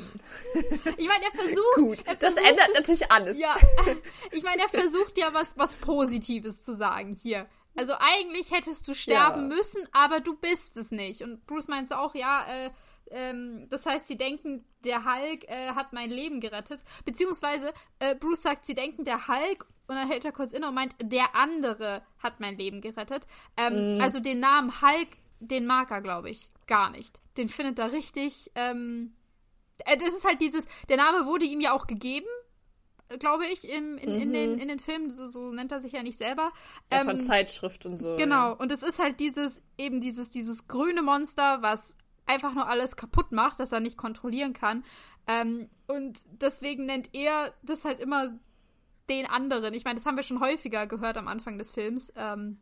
Ich 0.98 1.08
meine, 1.08 1.24
er 1.24 1.32
versucht. 1.32 1.74
Gut, 1.76 1.98
er 2.06 2.14
das 2.16 2.34
versucht 2.34 2.50
ändert 2.50 2.68
es, 2.68 2.74
natürlich 2.74 3.10
alles. 3.10 3.38
Ja, 3.38 3.56
ich 4.32 4.42
meine, 4.42 4.62
er 4.62 4.68
versucht 4.68 5.18
ja 5.18 5.32
was, 5.32 5.56
was 5.56 5.74
Positives 5.74 6.62
zu 6.62 6.74
sagen 6.74 7.16
hier. 7.20 7.46
Also 7.76 7.94
eigentlich 7.98 8.50
hättest 8.50 8.88
du 8.88 8.94
sterben 8.94 9.50
ja. 9.50 9.56
müssen, 9.56 9.86
aber 9.92 10.20
du 10.20 10.36
bist 10.36 10.76
es 10.76 10.90
nicht. 10.90 11.22
Und 11.22 11.46
Bruce 11.46 11.68
meint 11.68 11.88
so 11.88 11.96
auch, 11.96 12.14
ja, 12.14 12.46
äh, 12.48 12.70
ähm, 13.10 13.66
das 13.70 13.86
heißt, 13.86 14.08
sie 14.08 14.16
denken, 14.16 14.64
der 14.84 15.04
Hulk 15.04 15.48
äh, 15.48 15.72
hat 15.72 15.92
mein 15.92 16.10
Leben 16.10 16.40
gerettet. 16.40 16.82
Beziehungsweise, 17.04 17.72
äh, 17.98 18.14
Bruce 18.14 18.42
sagt, 18.42 18.66
sie 18.66 18.74
denken, 18.74 19.04
der 19.04 19.28
Hulk 19.28 19.66
und 19.88 19.96
dann 19.96 20.08
hält 20.08 20.24
er 20.24 20.32
kurz 20.32 20.52
inne 20.52 20.68
und 20.68 20.74
meint, 20.74 20.94
der 21.00 21.34
andere 21.34 22.02
hat 22.18 22.40
mein 22.40 22.56
Leben 22.56 22.80
gerettet. 22.80 23.26
Ähm, 23.56 23.98
mm. 23.98 24.00
Also 24.00 24.20
den 24.20 24.40
Namen 24.40 24.80
Hulk, 24.82 25.08
den 25.40 25.66
mag 25.66 25.90
er, 25.90 26.00
glaube 26.00 26.30
ich, 26.30 26.50
gar 26.66 26.90
nicht. 26.90 27.18
Den 27.36 27.48
findet 27.48 27.78
er 27.78 27.92
richtig. 27.92 28.50
Ähm, 28.54 29.14
äh, 29.84 29.96
das 29.96 30.10
ist 30.10 30.24
halt 30.24 30.40
dieses, 30.40 30.66
der 30.88 30.96
Name 30.96 31.26
wurde 31.26 31.44
ihm 31.44 31.60
ja 31.60 31.72
auch 31.72 31.86
gegeben, 31.86 32.26
glaube 33.18 33.46
ich, 33.46 33.68
im, 33.68 33.98
in, 33.98 34.14
mhm. 34.14 34.20
in, 34.20 34.32
den, 34.32 34.52
mhm. 34.54 34.58
in 34.58 34.68
den 34.68 34.78
Filmen. 34.78 35.10
So, 35.10 35.28
so 35.28 35.52
nennt 35.52 35.72
er 35.72 35.80
sich 35.80 35.92
ja 35.92 36.02
nicht 36.02 36.18
selber. 36.18 36.52
Ja, 36.90 37.00
von 37.00 37.10
ähm, 37.10 37.20
Zeitschrift 37.20 37.86
und 37.86 37.96
so. 37.96 38.16
Genau. 38.16 38.48
Ja. 38.48 38.52
Und 38.52 38.72
es 38.72 38.82
ist 38.82 38.98
halt 38.98 39.20
dieses, 39.20 39.62
eben 39.78 40.00
dieses, 40.00 40.30
dieses 40.30 40.66
grüne 40.66 41.02
Monster, 41.02 41.62
was 41.62 41.96
einfach 42.26 42.54
nur 42.54 42.68
alles 42.68 42.96
kaputt 42.96 43.30
macht, 43.30 43.60
dass 43.60 43.72
er 43.72 43.80
nicht 43.80 43.96
kontrollieren 43.96 44.52
kann. 44.52 44.84
Ähm, 45.28 45.68
und 45.86 46.18
deswegen 46.40 46.86
nennt 46.86 47.10
er 47.12 47.54
das 47.62 47.84
halt 47.84 48.00
immer 48.00 48.36
den 49.08 49.26
anderen. 49.26 49.74
Ich 49.74 49.84
meine, 49.84 49.96
das 49.96 50.06
haben 50.06 50.16
wir 50.16 50.22
schon 50.22 50.40
häufiger 50.40 50.86
gehört 50.86 51.16
am 51.16 51.28
Anfang 51.28 51.58
des 51.58 51.70
Films. 51.70 52.12
Ähm, 52.16 52.60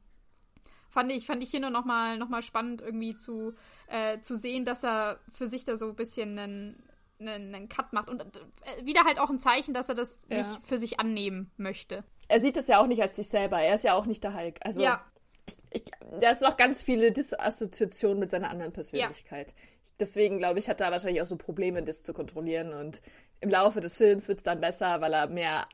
fand 0.91 1.11
ich, 1.13 1.27
fand 1.27 1.43
ich 1.43 1.51
hier 1.51 1.61
nur 1.61 1.71
nochmal 1.71 2.19
noch 2.19 2.29
mal 2.29 2.43
spannend, 2.43 2.81
irgendwie 2.81 3.17
zu, 3.17 3.55
äh, 3.89 4.21
zu 4.21 4.37
sehen, 4.37 4.65
dass 4.65 4.85
er 4.85 5.19
für 5.33 5.47
sich 5.47 5.65
da 5.65 5.77
so 5.77 5.89
ein 5.89 5.97
bisschen 5.97 6.39
einen, 6.39 6.83
einen, 7.19 7.55
einen 7.55 7.69
Cut 7.69 7.93
macht. 7.93 8.09
Und 8.09 8.23
äh, 8.23 8.85
wieder 8.85 9.05
halt 9.05 9.19
auch 9.19 9.31
ein 9.31 9.39
Zeichen, 9.39 9.75
dass 9.75 9.89
er 9.89 9.95
das 9.95 10.23
ja. 10.29 10.39
nicht 10.39 10.67
für 10.67 10.79
sich 10.79 11.01
annehmen 11.01 11.51
möchte. 11.57 12.05
Er 12.29 12.41
sieht 12.41 12.57
es 12.57 12.69
ja 12.69 12.79
auch 12.79 12.87
nicht 12.87 13.03
als 13.03 13.17
sich 13.17 13.29
selber. 13.29 13.61
Er 13.61 13.75
ist 13.75 13.85
ja 13.85 13.95
auch 13.95 14.07
nicht 14.07 14.25
der 14.25 14.35
Hulk. 14.35 14.59
Also, 14.63 14.83
ja. 14.83 15.05
Ich, 15.47 15.57
ich, 15.73 15.85
da 16.21 16.31
ist 16.31 16.41
noch 16.41 16.57
ganz 16.57 16.83
viele 16.83 17.13
Disassoziationen 17.13 18.19
mit 18.19 18.31
seiner 18.31 18.49
anderen 18.49 18.73
Persönlichkeit. 18.73 19.51
Ja. 19.51 19.57
Deswegen, 20.01 20.39
glaube 20.39 20.59
ich, 20.59 20.71
hat 20.71 20.81
er 20.81 20.91
wahrscheinlich 20.91 21.21
auch 21.21 21.27
so 21.27 21.37
Probleme, 21.37 21.83
das 21.83 22.03
zu 22.03 22.15
kontrollieren. 22.15 22.73
Und 22.73 23.03
im 23.41 23.51
Laufe 23.51 23.81
des 23.81 23.99
Films 23.99 24.27
wird 24.27 24.39
es 24.39 24.45
dann 24.45 24.61
besser, 24.61 25.01
weil 25.03 25.13
er 25.13 25.29
mehr 25.29 25.69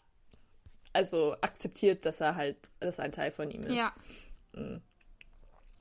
also 0.93 1.37
akzeptiert, 1.41 2.07
dass 2.07 2.21
er 2.21 2.37
halt, 2.37 2.57
dass 2.81 3.01
ein 3.01 3.13
Teil 3.13 3.31
von 3.31 3.51
ihm 3.51 3.65
ist. 3.65 3.75
Ja. 3.75 3.93
Mhm. 4.53 4.83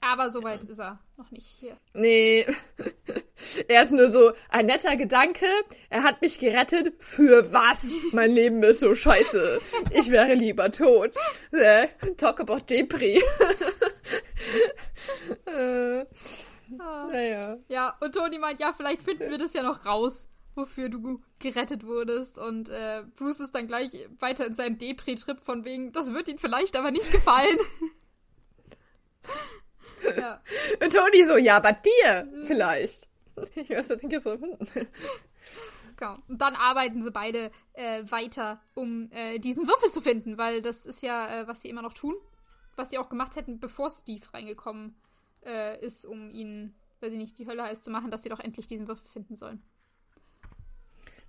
Aber 0.01 0.31
soweit 0.31 0.63
ja. 0.63 0.69
ist 0.69 0.79
er 0.79 0.99
noch 1.17 1.29
nicht 1.31 1.45
hier. 1.59 1.77
Nee. 1.93 2.45
er 3.67 3.81
ist 3.81 3.91
nur 3.91 4.09
so 4.09 4.31
ein 4.47 4.67
netter 4.67 4.95
Gedanke. 4.95 5.45
Er 5.89 6.03
hat 6.03 6.21
mich 6.21 6.39
gerettet. 6.39 6.93
Für 6.99 7.51
was? 7.51 7.95
Mein 8.13 8.31
Leben 8.31 8.63
ist 8.63 8.79
so 8.79 8.93
scheiße. 8.93 9.59
Ich 9.91 10.09
wäre 10.09 10.35
lieber 10.35 10.71
tot. 10.71 11.15
Äh, 11.51 11.89
talk 12.15 12.39
about 12.39 12.61
Depri. 12.69 13.21
Äh, 15.45 16.05
Ah. 16.77 17.07
Naja. 17.11 17.57
Ja, 17.67 17.95
und 17.99 18.13
Toni 18.13 18.37
meint, 18.37 18.59
ja, 18.59 18.73
vielleicht 18.73 19.01
finden 19.01 19.29
wir 19.29 19.37
das 19.37 19.53
ja 19.53 19.63
noch 19.63 19.85
raus, 19.85 20.27
wofür 20.59 20.89
du 20.89 21.21
gerettet 21.39 21.85
wurdest. 21.85 22.37
Und 22.37 22.69
äh, 22.69 23.03
Bruce 23.15 23.39
ist 23.39 23.55
dann 23.55 23.67
gleich 23.67 23.91
weiter 24.19 24.45
in 24.45 24.53
seinem 24.53 24.77
Depri-Trip 24.77 25.39
von 25.39 25.65
wegen, 25.65 25.91
das 25.91 26.13
wird 26.13 26.27
ihm 26.27 26.37
vielleicht 26.37 26.75
aber 26.75 26.91
nicht 26.91 27.11
gefallen. 27.11 27.57
ja. 30.17 30.41
Und 30.83 30.93
Toni 30.93 31.23
so, 31.23 31.37
ja, 31.37 31.57
aber 31.57 31.71
dir 31.71 32.31
vielleicht. 32.43 33.09
Ich 33.55 33.75
also 33.75 33.95
denke 33.95 34.19
so, 34.19 34.33
hm. 34.33 34.57
Genau. 35.95 36.17
Und 36.27 36.41
dann 36.41 36.55
arbeiten 36.55 37.01
sie 37.01 37.11
beide 37.11 37.51
äh, 37.73 38.03
weiter, 38.09 38.61
um 38.73 39.09
äh, 39.11 39.39
diesen 39.39 39.67
Würfel 39.67 39.89
zu 39.91 40.01
finden, 40.01 40.37
weil 40.37 40.61
das 40.61 40.85
ist 40.85 41.01
ja, 41.03 41.41
äh, 41.41 41.47
was 41.47 41.61
sie 41.61 41.69
immer 41.69 41.81
noch 41.81 41.93
tun. 41.93 42.15
Was 42.75 42.89
sie 42.89 42.97
auch 42.97 43.09
gemacht 43.09 43.35
hätten, 43.35 43.59
bevor 43.59 43.91
Steve 43.91 44.25
reingekommen 44.33 44.95
äh, 45.45 45.83
ist, 45.85 46.05
um 46.05 46.29
ihnen, 46.29 46.75
weiß 47.01 47.11
ich 47.11 47.17
nicht, 47.17 47.37
die 47.37 47.47
Hölle 47.47 47.63
heiß 47.63 47.81
zu 47.81 47.91
machen, 47.91 48.11
dass 48.11 48.23
sie 48.23 48.29
doch 48.29 48.39
endlich 48.39 48.67
diesen 48.67 48.87
Würfel 48.87 49.07
finden 49.07 49.35
sollen 49.35 49.61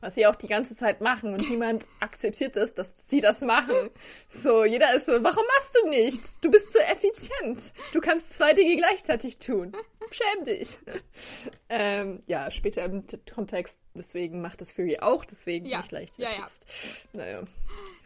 was 0.01 0.15
sie 0.15 0.27
auch 0.27 0.35
die 0.35 0.47
ganze 0.47 0.75
Zeit 0.75 1.01
machen 1.01 1.35
und 1.35 1.49
niemand 1.49 1.87
akzeptiert 2.01 2.57
es, 2.57 2.75
dass 2.75 3.09
sie 3.09 3.21
das 3.21 3.43
machen. 3.43 3.91
So, 4.29 4.65
jeder 4.65 4.95
ist 4.95 5.07
so, 5.07 5.13
warum 5.13 5.45
machst 5.57 5.79
du 5.83 5.89
nichts? 5.89 6.41
Du 6.41 6.51
bist 6.51 6.73
so 6.73 6.79
effizient. 6.79 7.73
Du 7.93 8.01
kannst 8.01 8.35
zwei 8.35 8.53
Dinge 8.53 8.77
gleichzeitig 8.77 9.39
tun. 9.39 9.73
Schäm 10.11 10.45
dich. 10.45 10.79
ähm, 11.69 12.21
ja, 12.27 12.51
später 12.51 12.85
im 12.85 13.05
Kontext, 13.33 13.83
deswegen 13.95 14.41
macht 14.41 14.61
das 14.61 14.73
Fury 14.73 14.99
auch, 14.99 15.25
deswegen 15.25 15.67
ja. 15.67 15.79
nicht 15.79 15.93
leicht 15.93 16.19
ja. 16.19 16.31
Ja. 16.31 16.47
Naja. 17.13 17.43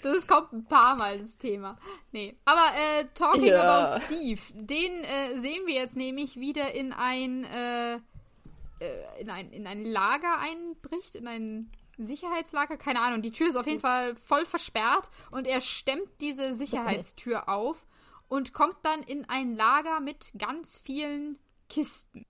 Das 0.03 0.27
kommt 0.27 0.53
ein 0.53 0.65
paar 0.67 0.97
Mal 0.97 1.21
das 1.21 1.39
Thema. 1.39 1.79
Nee. 2.13 2.37
Aber 2.45 2.73
äh, 2.77 3.07
talking 3.15 3.45
ja. 3.45 3.63
about 3.63 4.05
Steve, 4.05 4.41
den 4.53 5.05
äh, 5.05 5.39
sehen 5.39 5.67
wir 5.67 5.75
jetzt 5.75 5.97
nämlich 5.97 6.37
wieder 6.39 6.75
in 6.75 6.93
ein 6.93 7.45
äh, 7.45 7.95
äh 7.95 9.21
in 9.21 9.31
ein, 9.31 9.51
in 9.51 9.67
ein 9.67 9.85
Lager 9.85 10.39
einbricht, 10.39 11.15
in 11.15 11.27
ein 11.27 11.71
Sicherheitslager, 11.99 12.77
keine 12.77 13.01
Ahnung. 13.01 13.23
Die 13.23 13.33
Tür 13.33 13.49
ist 13.49 13.57
auf 13.57 13.67
jeden 13.67 13.81
Fall 13.81 14.17
voll 14.17 14.45
versperrt 14.47 15.11
und 15.31 15.47
er 15.47 15.61
stemmt 15.61 16.09
diese 16.21 16.55
Sicherheitstür 16.55 17.49
auf 17.49 17.87
und 18.29 18.53
kommt 18.53 18.77
dann 18.83 19.03
in 19.03 19.29
ein 19.29 19.57
Lager 19.57 20.01
mit 20.01 20.33
ganz 20.39 20.79
vielen 20.79 21.39
Kisten. 21.69 22.27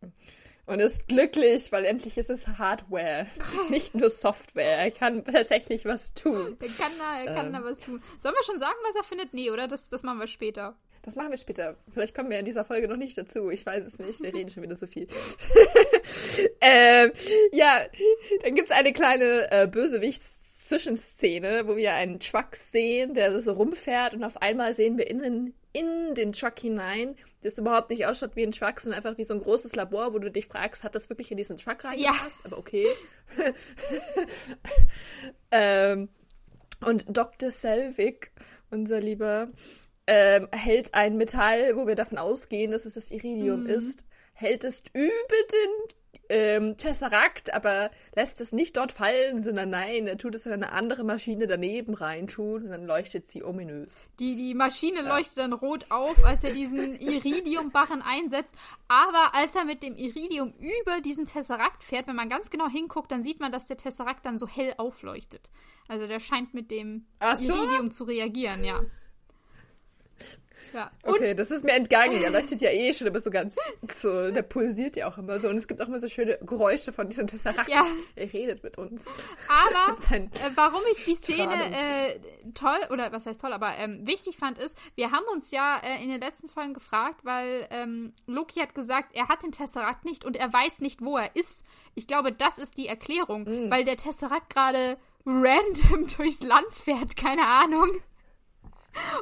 Und 0.66 0.80
ist 0.80 1.08
glücklich, 1.08 1.70
weil 1.72 1.84
endlich 1.84 2.16
ist 2.16 2.30
es 2.30 2.46
Hardware, 2.46 3.26
nicht 3.68 3.94
nur 3.94 4.08
Software. 4.08 4.78
Er 4.78 4.90
kann 4.90 5.24
tatsächlich 5.24 5.84
was 5.84 6.14
tun. 6.14 6.56
Er 6.58 6.68
kann 6.68 6.92
da, 6.98 7.20
er 7.20 7.34
kann 7.34 7.46
ähm. 7.48 7.52
da 7.52 7.64
was 7.64 7.78
tun. 7.80 8.02
Sollen 8.18 8.34
wir 8.34 8.44
schon 8.44 8.58
sagen, 8.58 8.76
was 8.86 8.96
er 8.96 9.04
findet? 9.04 9.34
Nee, 9.34 9.50
oder? 9.50 9.68
Das, 9.68 9.88
das 9.88 10.02
machen 10.02 10.20
wir 10.20 10.26
später. 10.26 10.76
Das 11.02 11.16
machen 11.16 11.30
wir 11.30 11.36
später. 11.36 11.76
Vielleicht 11.92 12.14
kommen 12.14 12.30
wir 12.30 12.38
in 12.38 12.46
dieser 12.46 12.64
Folge 12.64 12.88
noch 12.88 12.96
nicht 12.96 13.18
dazu. 13.18 13.50
Ich 13.50 13.66
weiß 13.66 13.84
es 13.84 13.98
nicht. 13.98 14.22
Wir 14.22 14.32
reden 14.34 14.48
schon 14.48 14.62
wieder 14.62 14.74
so 14.74 14.86
viel. 14.86 15.06
ähm, 16.60 17.12
ja, 17.52 17.80
dann 18.42 18.54
gibt 18.54 18.70
es 18.70 18.76
eine 18.76 18.92
kleine 18.92 19.50
äh, 19.50 19.66
Bösewichts-Zwischenszene, 19.66 21.66
wo 21.66 21.76
wir 21.76 21.94
einen 21.94 22.20
Truck 22.20 22.54
sehen, 22.54 23.14
der 23.14 23.40
so 23.40 23.52
rumfährt 23.52 24.12
und 24.14 24.24
auf 24.24 24.42
einmal 24.42 24.74
sehen 24.74 24.98
wir 24.98 25.08
innen 25.08 25.54
in 25.74 26.14
den 26.14 26.32
Truck 26.32 26.60
hinein, 26.60 27.16
das 27.42 27.58
überhaupt 27.58 27.90
nicht 27.90 28.06
ausschaut 28.06 28.36
wie 28.36 28.44
ein 28.44 28.52
Truck, 28.52 28.78
sondern 28.78 28.98
einfach 28.98 29.18
wie 29.18 29.24
so 29.24 29.34
ein 29.34 29.42
großes 29.42 29.74
Labor, 29.74 30.14
wo 30.14 30.20
du 30.20 30.30
dich 30.30 30.46
fragst, 30.46 30.84
hat 30.84 30.94
das 30.94 31.10
wirklich 31.10 31.32
in 31.32 31.36
diesen 31.36 31.56
Truck 31.56 31.84
reingepasst? 31.84 32.38
Ja. 32.38 32.44
Aber 32.44 32.58
okay. 32.58 32.86
ähm, 35.50 36.08
und 36.80 37.04
Dr. 37.08 37.50
Selvig, 37.50 38.30
unser 38.70 39.00
lieber 39.00 39.48
ähm, 40.06 40.48
hält 40.52 40.94
ein 40.94 41.16
Metall, 41.16 41.76
wo 41.76 41.88
wir 41.88 41.96
davon 41.96 42.18
ausgehen, 42.18 42.70
dass 42.70 42.84
es 42.84 42.94
das 42.94 43.10
Iridium 43.10 43.64
mhm. 43.64 43.70
ist, 43.70 44.06
hält 44.32 44.62
es 44.62 44.84
über 44.92 45.02
den 45.02 45.96
ähm, 46.28 46.76
Tesseract, 46.76 47.52
aber 47.54 47.90
lässt 48.14 48.40
es 48.40 48.52
nicht 48.52 48.76
dort 48.76 48.92
fallen, 48.92 49.42
sondern 49.42 49.70
nein, 49.70 50.06
er 50.06 50.18
tut 50.18 50.34
es 50.34 50.46
in 50.46 50.52
eine 50.52 50.72
andere 50.72 51.04
Maschine 51.04 51.46
daneben 51.46 51.94
rein 51.94 52.26
tun 52.26 52.64
und 52.64 52.70
dann 52.70 52.86
leuchtet 52.86 53.26
sie 53.26 53.44
ominös. 53.44 54.08
Die, 54.18 54.36
die 54.36 54.54
Maschine 54.54 55.02
ja. 55.02 55.16
leuchtet 55.16 55.38
dann 55.38 55.52
rot 55.52 55.86
auf, 55.90 56.24
als 56.24 56.44
er 56.44 56.52
diesen 56.52 56.98
Iridiumbarren 57.00 58.02
einsetzt, 58.02 58.54
aber 58.88 59.34
als 59.34 59.54
er 59.54 59.64
mit 59.64 59.82
dem 59.82 59.96
Iridium 59.96 60.54
über 60.58 61.00
diesen 61.00 61.26
Tesseract 61.26 61.84
fährt, 61.84 62.06
wenn 62.06 62.16
man 62.16 62.28
ganz 62.28 62.50
genau 62.50 62.68
hinguckt, 62.68 63.10
dann 63.10 63.22
sieht 63.22 63.40
man, 63.40 63.52
dass 63.52 63.66
der 63.66 63.76
Tesseract 63.76 64.24
dann 64.26 64.38
so 64.38 64.48
hell 64.48 64.74
aufleuchtet. 64.78 65.50
Also 65.88 66.06
der 66.06 66.20
scheint 66.20 66.54
mit 66.54 66.70
dem 66.70 67.06
so? 67.34 67.54
Iridium 67.54 67.90
zu 67.90 68.04
reagieren, 68.04 68.64
ja. 68.64 68.80
Ja. 70.74 70.90
Okay, 71.04 71.34
das 71.34 71.50
ist 71.50 71.64
mir 71.64 71.72
entgangen. 71.72 72.20
Der 72.20 72.30
leuchtet 72.32 72.60
ja 72.60 72.70
eh 72.70 72.92
schon 72.92 73.06
immer 73.06 73.20
so 73.20 73.30
ganz 73.30 73.56
so, 73.92 74.30
der 74.30 74.42
pulsiert 74.42 74.96
ja 74.96 75.08
auch 75.08 75.16
immer 75.18 75.38
so. 75.38 75.48
Und 75.48 75.56
es 75.56 75.68
gibt 75.68 75.80
auch 75.80 75.88
immer 75.88 76.00
so 76.00 76.08
schöne 76.08 76.36
Geräusche 76.42 76.92
von 76.92 77.08
diesem 77.08 77.26
Tesseract. 77.26 77.68
Ja. 77.68 77.82
Er 78.16 78.32
redet 78.32 78.62
mit 78.64 78.76
uns. 78.76 79.06
Aber 79.48 79.96
äh, 80.14 80.28
warum 80.54 80.82
ich 80.92 81.04
die 81.04 81.14
Szene 81.14 81.54
äh, 81.54 82.18
toll, 82.54 82.78
oder 82.90 83.12
was 83.12 83.26
heißt 83.26 83.40
toll, 83.40 83.52
aber 83.52 83.76
ähm, 83.78 84.06
wichtig 84.06 84.36
fand, 84.36 84.58
ist, 84.58 84.76
wir 84.96 85.12
haben 85.12 85.24
uns 85.32 85.50
ja 85.52 85.78
äh, 85.78 86.02
in 86.02 86.10
den 86.10 86.20
letzten 86.20 86.48
Folgen 86.48 86.74
gefragt, 86.74 87.20
weil 87.24 87.68
ähm, 87.70 88.12
Loki 88.26 88.60
hat 88.60 88.74
gesagt, 88.74 89.14
er 89.14 89.28
hat 89.28 89.42
den 89.42 89.52
Tesseract 89.52 90.04
nicht 90.04 90.24
und 90.24 90.36
er 90.36 90.52
weiß 90.52 90.80
nicht, 90.80 91.00
wo 91.00 91.16
er 91.16 91.34
ist. 91.36 91.64
Ich 91.94 92.08
glaube, 92.08 92.32
das 92.32 92.58
ist 92.58 92.76
die 92.78 92.88
Erklärung, 92.88 93.44
mhm. 93.44 93.70
weil 93.70 93.84
der 93.84 93.96
Tesseract 93.96 94.50
gerade 94.50 94.98
random 95.24 96.08
durchs 96.16 96.42
Land 96.42 96.72
fährt, 96.72 97.16
keine 97.16 97.46
Ahnung. 97.46 98.00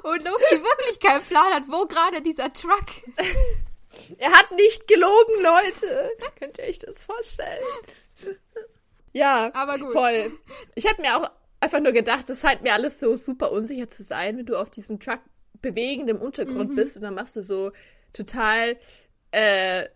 Und 0.03 0.25
Loki 0.25 0.63
wirklich 0.63 1.01
keinen 1.01 1.23
Plan 1.23 1.53
hat, 1.53 1.65
wo 1.69 1.87
gerade 1.87 2.23
dieser 2.23 2.53
Truck 2.53 2.87
ist. 3.17 4.19
Er 4.19 4.33
hat 4.33 4.51
nicht 4.53 4.89
gelogen, 4.89 5.43
Leute. 5.43 6.11
Könnt 6.39 6.59
ihr 6.59 6.65
euch 6.65 6.79
das 6.79 7.05
vorstellen? 7.05 7.63
Ja, 9.13 9.51
aber 9.55 9.79
gut. 9.79 9.93
voll. 9.93 10.33
Ich 10.75 10.87
habe 10.87 11.03
mir 11.03 11.17
auch 11.17 11.31
einfach 11.61 11.81
nur 11.81 11.93
gedacht, 11.93 12.29
es 12.31 12.41
scheint 12.41 12.63
mir 12.63 12.73
alles 12.73 12.99
so 12.99 13.17
super 13.17 13.53
unsicher 13.53 13.89
zu 13.89 14.03
sein, 14.03 14.39
wenn 14.39 14.47
du 14.47 14.57
auf 14.57 14.71
diesem 14.71 14.99
Truck 14.99 15.21
bewegend 15.61 16.11
im 16.11 16.21
Untergrund 16.21 16.71
mhm. 16.71 16.77
bist 16.77 16.97
und 16.97 17.03
dann 17.03 17.15
machst 17.15 17.37
du 17.37 17.43
so 17.43 17.73
total 18.13 18.77
äh, 19.31 19.87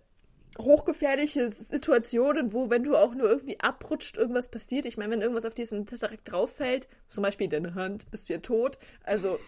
hochgefährliche 0.58 1.48
Situationen, 1.50 2.52
wo, 2.52 2.70
wenn 2.70 2.82
du 2.82 2.96
auch 2.96 3.14
nur 3.14 3.28
irgendwie 3.28 3.60
abrutscht, 3.60 4.16
irgendwas 4.16 4.48
passiert. 4.50 4.86
Ich 4.86 4.96
meine, 4.96 5.12
wenn 5.12 5.20
irgendwas 5.20 5.44
auf 5.44 5.54
diesen 5.54 5.86
Tesseract 5.86 6.30
drauffällt, 6.30 6.88
zum 7.08 7.22
Beispiel 7.22 7.48
deine 7.48 7.74
Hand, 7.74 8.10
bist 8.10 8.28
du 8.28 8.34
ja 8.34 8.38
tot. 8.40 8.78
Also, 9.04 9.38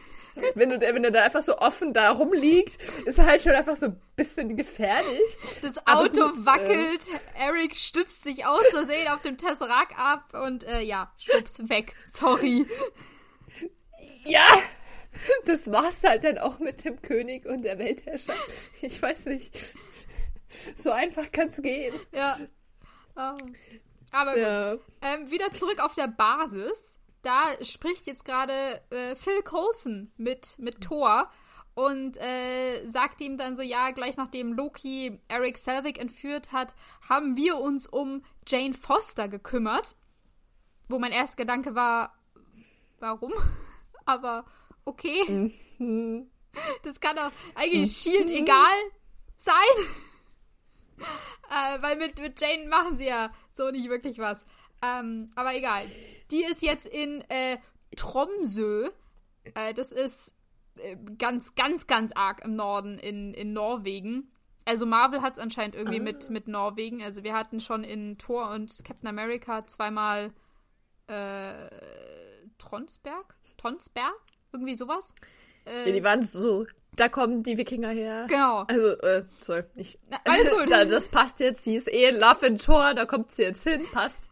wenn 0.54 0.70
du, 0.70 0.80
wenn 0.80 1.02
du 1.02 1.10
da 1.10 1.24
einfach 1.24 1.42
so 1.42 1.58
offen 1.58 1.92
da 1.92 2.10
rumliegt, 2.10 2.78
ist 3.06 3.18
er 3.18 3.26
halt 3.26 3.42
schon 3.42 3.52
einfach 3.52 3.76
so 3.76 3.86
ein 3.86 4.00
bisschen 4.16 4.56
gefährlich. 4.56 5.38
Das 5.62 5.86
Auto 5.86 6.28
gut, 6.28 6.46
wackelt, 6.46 7.02
äh, 7.36 7.46
Eric 7.46 7.76
stützt 7.76 8.22
sich 8.22 8.46
aus 8.46 8.66
Versehen 8.70 9.08
auf 9.08 9.22
dem 9.22 9.38
Tesseract 9.38 9.98
ab 9.98 10.34
und 10.44 10.64
äh, 10.64 10.82
ja, 10.82 11.12
schwupps, 11.16 11.58
weg. 11.68 11.94
Sorry. 12.04 12.66
Ja! 14.24 14.46
Das 15.46 15.70
war's 15.72 16.02
halt 16.04 16.22
dann 16.22 16.38
auch 16.38 16.58
mit 16.60 16.84
dem 16.84 17.00
König 17.02 17.46
und 17.46 17.62
der 17.62 17.78
Weltherrscher. 17.78 18.34
Ich 18.82 19.00
weiß 19.00 19.26
nicht. 19.26 19.56
So 20.74 20.90
einfach 20.90 21.30
kann 21.30 21.48
es 21.48 21.60
gehen. 21.60 21.94
Ja. 22.12 22.38
Oh. 23.16 23.36
Aber 24.12 24.32
gut. 24.32 24.42
Ja. 24.42 24.72
Ähm, 25.02 25.30
wieder 25.30 25.50
zurück 25.50 25.82
auf 25.82 25.94
der 25.94 26.08
Basis. 26.08 26.98
Da 27.22 27.62
spricht 27.62 28.06
jetzt 28.06 28.24
gerade 28.24 28.80
äh, 28.90 29.16
Phil 29.16 29.42
Coulson 29.42 30.12
mit, 30.16 30.58
mit 30.58 30.80
Thor 30.80 31.30
und 31.74 32.16
äh, 32.16 32.84
sagt 32.86 33.20
ihm 33.20 33.38
dann 33.38 33.54
so, 33.54 33.62
ja, 33.62 33.90
gleich 33.90 34.16
nachdem 34.16 34.52
Loki 34.52 35.20
Eric 35.28 35.58
Selvig 35.58 35.98
entführt 35.98 36.52
hat, 36.52 36.74
haben 37.08 37.36
wir 37.36 37.56
uns 37.58 37.86
um 37.86 38.24
Jane 38.46 38.74
Foster 38.74 39.28
gekümmert. 39.28 39.94
Wo 40.88 40.98
mein 40.98 41.12
erster 41.12 41.36
Gedanke 41.36 41.74
war, 41.74 42.14
warum? 42.98 43.32
Aber 44.06 44.44
okay. 44.84 45.52
Mhm. 45.78 46.30
Das 46.82 46.98
kann 46.98 47.14
doch 47.14 47.30
eigentlich 47.54 47.96
Shield 47.96 48.30
egal 48.30 48.74
sein. 49.36 49.54
äh, 51.50 51.82
weil 51.82 51.96
mit, 51.96 52.20
mit 52.20 52.40
Jane 52.40 52.68
machen 52.68 52.96
sie 52.96 53.06
ja 53.06 53.30
so 53.52 53.70
nicht 53.70 53.88
wirklich 53.88 54.18
was. 54.18 54.44
Ähm, 54.82 55.32
aber 55.34 55.56
egal. 55.56 55.82
Die 56.30 56.44
ist 56.44 56.62
jetzt 56.62 56.86
in 56.86 57.22
äh, 57.28 57.58
Tromsø. 57.96 58.90
Äh, 59.54 59.74
das 59.74 59.92
ist 59.92 60.34
äh, 60.76 60.96
ganz, 61.18 61.54
ganz, 61.54 61.86
ganz 61.86 62.12
arg 62.12 62.44
im 62.44 62.52
Norden 62.52 62.98
in, 62.98 63.34
in 63.34 63.52
Norwegen. 63.52 64.30
Also 64.64 64.84
Marvel 64.84 65.22
hat 65.22 65.32
es 65.32 65.38
anscheinend 65.38 65.74
irgendwie 65.74 66.00
ah. 66.00 66.02
mit, 66.02 66.30
mit 66.30 66.46
Norwegen. 66.46 67.02
Also 67.02 67.24
wir 67.24 67.34
hatten 67.34 67.60
schon 67.60 67.84
in 67.84 68.18
Thor 68.18 68.50
und 68.50 68.84
Captain 68.84 69.08
America 69.08 69.66
zweimal 69.66 70.32
äh, 71.06 71.68
Tronsberg? 72.58 73.34
Tonsberg? 73.56 74.14
Irgendwie 74.52 74.74
sowas. 74.74 75.14
Äh, 75.66 75.88
ja, 75.88 75.94
die 75.94 76.04
waren 76.04 76.22
so, 76.22 76.66
da 76.96 77.08
kommen 77.08 77.42
die 77.42 77.56
Wikinger 77.56 77.90
her. 77.90 78.26
Genau. 78.28 78.64
Also, 78.68 78.88
äh, 79.00 79.24
sorry, 79.40 79.64
ich. 79.76 79.98
Na, 80.10 80.18
alles 80.24 80.50
gut. 80.50 80.68
da, 80.70 80.84
das 80.84 81.08
passt 81.08 81.40
jetzt, 81.40 81.64
sie 81.64 81.76
ist 81.76 81.88
eh 81.92 82.08
in 82.08 82.58
Tor, 82.58 82.94
da 82.94 83.04
kommt 83.04 83.30
sie 83.30 83.42
jetzt 83.42 83.64
hin, 83.64 83.86
passt. 83.92 84.30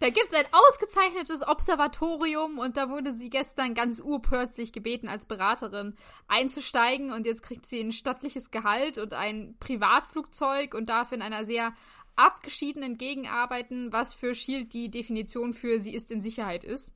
Da 0.00 0.10
gibt's 0.10 0.34
ein 0.34 0.44
ausgezeichnetes 0.50 1.46
Observatorium 1.46 2.58
und 2.58 2.76
da 2.76 2.90
wurde 2.90 3.12
sie 3.12 3.30
gestern 3.30 3.74
ganz 3.74 4.00
urplötzlich 4.00 4.72
gebeten, 4.72 5.08
als 5.08 5.26
Beraterin 5.26 5.94
einzusteigen 6.26 7.12
und 7.12 7.24
jetzt 7.24 7.42
kriegt 7.42 7.66
sie 7.66 7.80
ein 7.80 7.92
stattliches 7.92 8.50
Gehalt 8.50 8.98
und 8.98 9.14
ein 9.14 9.56
Privatflugzeug 9.60 10.74
und 10.74 10.88
darf 10.88 11.12
in 11.12 11.22
einer 11.22 11.44
sehr 11.44 11.72
abgeschiedenen 12.16 12.98
Gegend 12.98 13.32
arbeiten, 13.32 13.92
was 13.92 14.12
für 14.12 14.34
Shield 14.34 14.74
die 14.74 14.90
Definition 14.90 15.54
für 15.54 15.78
sie 15.78 15.94
ist 15.94 16.10
in 16.10 16.20
Sicherheit 16.20 16.64
ist. 16.64 16.92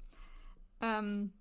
Ähm, 0.80 1.32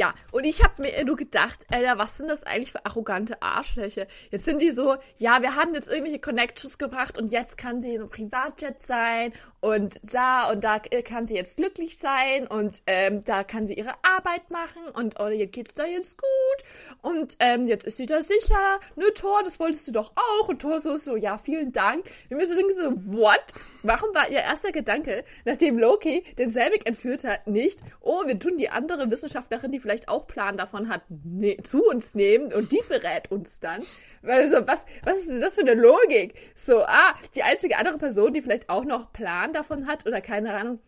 Ja, 0.00 0.14
und 0.32 0.44
ich 0.44 0.62
habe 0.62 0.80
mir 0.80 1.04
nur 1.04 1.16
gedacht, 1.16 1.66
Alter, 1.68 1.98
was 1.98 2.16
sind 2.16 2.28
das 2.28 2.44
eigentlich 2.44 2.72
für 2.72 2.86
arrogante 2.86 3.42
Arschlöcher? 3.42 4.06
Jetzt 4.30 4.46
sind 4.46 4.62
die 4.62 4.70
so, 4.70 4.96
ja, 5.18 5.42
wir 5.42 5.56
haben 5.56 5.74
jetzt 5.74 5.90
irgendwelche 5.90 6.20
Connections 6.20 6.78
gebracht 6.78 7.18
und 7.18 7.30
jetzt 7.30 7.58
kann 7.58 7.82
sie 7.82 7.96
in 7.96 8.00
einem 8.00 8.08
Privatjet 8.08 8.80
sein 8.80 9.34
und 9.60 10.00
da 10.14 10.50
und 10.50 10.64
da 10.64 10.80
äh, 10.90 11.02
kann 11.02 11.26
sie 11.26 11.34
jetzt 11.34 11.58
glücklich 11.58 11.98
sein 11.98 12.46
und 12.46 12.82
ähm, 12.86 13.24
da 13.24 13.44
kann 13.44 13.66
sie 13.66 13.74
ihre 13.74 13.92
Arbeit 14.02 14.50
machen 14.50 14.80
und 14.94 15.20
oh, 15.20 15.28
ihr 15.28 15.48
geht's 15.48 15.74
da 15.74 15.84
jetzt 15.84 16.16
gut 16.16 17.02
und 17.02 17.36
ähm, 17.40 17.66
jetzt 17.66 17.84
ist 17.84 17.98
sie 17.98 18.06
da 18.06 18.22
sicher. 18.22 18.80
Nö, 18.96 19.04
Thor, 19.14 19.42
das 19.44 19.60
wolltest 19.60 19.86
du 19.86 19.92
doch 19.92 20.12
auch. 20.16 20.48
Und 20.48 20.62
Thor 20.62 20.80
so, 20.80 20.96
so, 20.96 21.14
ja, 21.14 21.36
vielen 21.36 21.72
Dank. 21.72 22.06
Wir 22.28 22.38
müssen 22.38 22.56
denken 22.56 22.72
so, 22.72 23.18
what? 23.18 23.44
Warum 23.82 24.14
war 24.14 24.30
ihr 24.30 24.40
erster 24.40 24.72
Gedanke, 24.72 25.24
nachdem 25.44 25.78
Loki 25.78 26.24
den 26.38 26.48
Selvig 26.48 26.86
entführt 26.86 27.24
hat, 27.24 27.46
nicht, 27.46 27.80
oh, 28.00 28.22
wir 28.24 28.38
tun 28.38 28.56
die 28.56 28.70
andere 28.70 29.10
Wissenschaftlerin, 29.10 29.72
die 29.72 29.78
vielleicht 29.78 29.89
auch 30.08 30.26
Plan 30.26 30.56
davon 30.56 30.88
hat, 30.88 31.02
ne 31.08 31.56
zu 31.58 31.84
uns 31.84 32.14
nehmen 32.14 32.52
und 32.52 32.72
die 32.72 32.82
berät 32.88 33.30
uns 33.30 33.60
dann. 33.60 33.82
Also, 34.22 34.66
was, 34.66 34.86
was 35.04 35.18
ist 35.18 35.30
denn 35.30 35.40
das 35.40 35.54
für 35.54 35.62
eine 35.62 35.74
Logik? 35.74 36.34
So, 36.54 36.82
ah, 36.82 37.14
die 37.34 37.42
einzige 37.42 37.78
andere 37.78 37.98
Person, 37.98 38.32
die 38.34 38.42
vielleicht 38.42 38.68
auch 38.68 38.84
noch 38.84 39.12
Plan 39.12 39.52
davon 39.52 39.86
hat 39.86 40.06
oder 40.06 40.20
keine 40.20 40.52
Ahnung, 40.54 40.80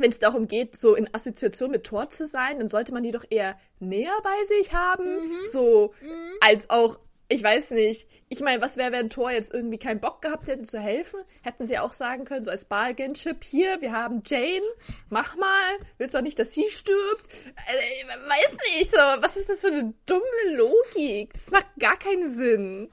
wenn 0.00 0.10
es 0.10 0.18
darum 0.18 0.48
geht, 0.48 0.76
so 0.76 0.94
in 0.94 1.12
Assoziation 1.12 1.70
mit 1.70 1.84
Thor 1.84 2.08
zu 2.10 2.26
sein, 2.26 2.58
dann 2.58 2.68
sollte 2.68 2.92
man 2.92 3.02
die 3.02 3.10
doch 3.10 3.24
eher 3.28 3.56
näher 3.80 4.16
bei 4.22 4.44
sich 4.44 4.72
haben. 4.72 5.04
So, 5.50 5.92
als 6.40 6.70
auch, 6.70 6.98
ich 7.30 7.42
weiß 7.44 7.70
nicht. 7.70 8.08
Ich 8.28 8.40
meine, 8.40 8.60
was 8.60 8.76
wäre, 8.76 8.90
wenn 8.90 9.08
Thor 9.08 9.30
jetzt 9.30 9.54
irgendwie 9.54 9.78
keinen 9.78 10.00
Bock 10.00 10.20
gehabt 10.20 10.48
hätte 10.48 10.64
zu 10.64 10.80
helfen? 10.80 11.20
Hätten 11.42 11.64
sie 11.64 11.78
auch 11.78 11.92
sagen 11.92 12.24
können, 12.24 12.42
so 12.42 12.50
als 12.50 12.64
Bargain-Chip, 12.64 13.44
hier, 13.44 13.80
wir 13.80 13.92
haben 13.92 14.22
Jane, 14.26 14.66
mach 15.10 15.36
mal, 15.36 15.78
willst 15.98 16.14
doch 16.14 16.22
nicht, 16.22 16.40
dass 16.40 16.52
sie 16.52 16.68
stirbt? 16.68 17.28
Äh, 17.68 18.00
ich 18.00 18.06
weiß 18.06 18.58
nicht, 18.76 18.90
so, 18.90 18.96
was 18.96 19.36
ist 19.36 19.48
das 19.48 19.60
für 19.60 19.68
eine 19.68 19.94
dumme 20.06 20.56
Logik? 20.56 21.32
Das 21.32 21.52
macht 21.52 21.68
gar 21.78 21.96
keinen 21.96 22.34
Sinn. 22.34 22.90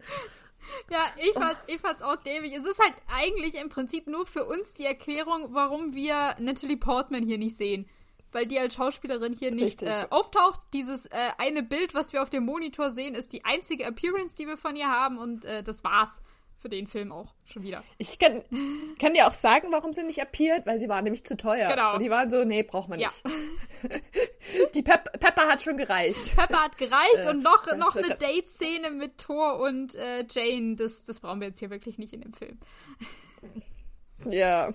Ja, 0.91 1.07
ich 1.17 1.33
fand's, 1.33 1.63
ich 1.65 1.79
fand's 1.79 2.03
auch 2.03 2.17
dämlich. 2.17 2.53
Es 2.53 2.65
ist 2.65 2.79
halt 2.79 2.93
eigentlich 3.07 3.55
im 3.55 3.69
Prinzip 3.69 4.05
nur 4.05 4.27
für 4.27 4.45
uns 4.45 4.75
die 4.75 4.85
Erklärung, 4.85 5.47
warum 5.53 5.95
wir 5.95 6.35
Natalie 6.37 6.77
Portman 6.77 7.23
hier 7.23 7.39
nicht 7.39 7.57
sehen. 7.57 7.89
Weil 8.37 8.45
die 8.45 8.59
als 8.59 8.75
Schauspielerin 8.75 9.33
hier 9.33 9.49
nicht 9.51 9.81
äh, 9.81 10.05
auftaucht. 10.11 10.59
Dieses 10.71 11.07
äh, 11.07 11.31
eine 11.39 11.63
Bild, 11.63 11.95
was 11.95 12.13
wir 12.13 12.21
auf 12.21 12.29
dem 12.29 12.45
Monitor 12.45 12.91
sehen, 12.91 13.15
ist 13.15 13.33
die 13.33 13.43
einzige 13.45 13.83
Appearance, 13.83 14.35
die 14.37 14.45
wir 14.45 14.57
von 14.57 14.75
ihr 14.75 14.87
haben. 14.89 15.17
Und 15.17 15.43
äh, 15.43 15.63
das 15.63 15.83
war's 15.83 16.21
für 16.55 16.69
den 16.69 16.85
Film 16.85 17.11
auch 17.11 17.33
schon 17.45 17.63
wieder. 17.63 17.83
Ich 17.97 18.19
kann, 18.19 18.43
kann 18.99 19.15
dir 19.15 19.25
auch 19.25 19.31
sagen, 19.31 19.69
warum 19.71 19.91
sie 19.91 20.03
nicht 20.03 20.21
appiert, 20.21 20.67
weil 20.67 20.77
sie 20.77 20.87
war 20.87 21.01
nämlich 21.01 21.23
zu 21.23 21.35
teuer. 21.35 21.67
Genau. 21.67 21.93
Und 21.95 22.01
die 22.03 22.11
waren 22.11 22.29
so, 22.29 22.43
nee, 22.43 22.61
braucht 22.61 22.89
man 22.89 22.99
Ja. 22.99 23.09
nicht. 23.09 24.03
Die 24.75 24.83
Pep 24.83 25.19
Pepper 25.19 25.47
hat 25.47 25.63
schon 25.63 25.77
gereicht. 25.77 26.35
Pepper 26.35 26.63
hat 26.63 26.77
gereicht 26.77 27.25
Äh, 27.25 27.29
und 27.31 27.41
noch, 27.43 27.65
noch 27.75 27.95
eine 27.95 28.09
lecker. 28.09 28.27
Date-Szene 28.27 28.91
mit 28.91 29.17
Thor 29.17 29.57
und 29.59 29.95
äh, 29.95 30.25
Jane. 30.29 30.75
Das, 30.75 31.03
das 31.03 31.19
brauchen 31.21 31.39
wir 31.41 31.47
jetzt 31.47 31.57
hier 31.59 31.71
wirklich 31.71 31.97
nicht 31.97 32.13
in 32.13 32.21
dem 32.21 32.33
Film. 32.33 32.59
Ja. 34.29 34.73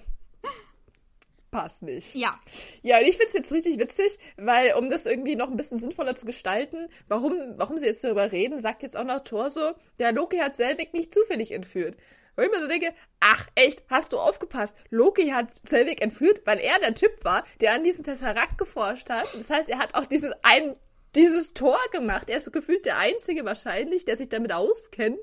Passt 1.53 1.83
nicht. 1.83 2.15
Ja. 2.15 2.41
Ja, 2.81 2.99
und 2.99 3.05
ich 3.05 3.19
find's 3.19 3.35
jetzt 3.35 3.53
richtig 3.53 3.79
witzig, 3.79 4.19
weil 4.39 4.73
um 4.73 4.89
das 4.89 5.05
irgendwie 5.05 5.37
noch 5.37 5.51
ein 5.51 5.57
bisschen 5.59 5.79
sinnvoller 5.79 6.15
zu 6.17 6.25
gestalten, 6.25 6.89
warum, 7.09 7.35
warum 7.57 7.77
sie 7.77 7.85
jetzt 7.85 8.03
darüber 8.03 8.33
reden, 8.33 8.59
sagt 8.59 8.83
jetzt 8.83 8.97
auch 8.97 9.05
noch 9.05 9.21
Thor 9.21 9.51
so, 9.51 9.73
der 9.99 10.13
Loki 10.13 10.39
hat 10.39 10.57
Selvig 10.57 10.95
nicht 10.95 11.13
zufällig 11.13 11.53
entführt. 11.53 11.99
Wo 12.37 12.43
ich 12.43 12.51
mir 12.51 12.59
so 12.59 12.69
denke, 12.69 12.95
ach 13.21 13.49
echt, 13.55 13.83
hast 13.91 14.15
du 14.15 14.19
aufgepasst? 14.19 14.79
Loki 14.89 15.29
hat 15.29 15.53
Selvig 15.69 16.01
entführt, 16.01 16.41
weil 16.47 16.59
er 16.59 16.79
der 16.79 16.95
Typ 16.95 17.23
war, 17.23 17.45
der 17.61 17.75
an 17.75 17.85
diesem 17.85 18.03
Tesseract 18.03 18.57
geforscht 18.57 19.11
hat. 19.11 19.29
Das 19.35 19.51
heißt, 19.51 19.69
er 19.69 19.79
hat 19.79 19.95
auch 19.95 20.07
dieses 20.07 20.33
ein 20.43 20.75
dieses 21.15 21.53
Tor 21.55 21.79
gemacht. 21.91 22.31
Er 22.31 22.39
ist 22.39 22.53
gefühlt 22.53 22.87
der 22.87 22.99
Einzige 22.99 23.45
wahrscheinlich, 23.45 24.05
der 24.05 24.17
sich 24.17 24.29
damit 24.29 24.53
auskennt 24.53 25.19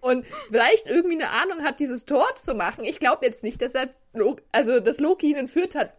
und 0.00 0.26
vielleicht 0.48 0.86
irgendwie 0.86 1.16
eine 1.16 1.30
Ahnung 1.30 1.62
hat, 1.62 1.80
dieses 1.80 2.04
Tor 2.04 2.26
zu 2.34 2.54
machen. 2.54 2.84
Ich 2.84 2.98
glaube 3.00 3.24
jetzt 3.26 3.42
nicht, 3.42 3.60
dass 3.60 3.74
er, 3.74 3.90
also, 4.52 4.80
dass 4.80 4.98
Loki 5.00 5.30
ihn 5.30 5.36
entführt 5.36 5.74
hat 5.74 5.92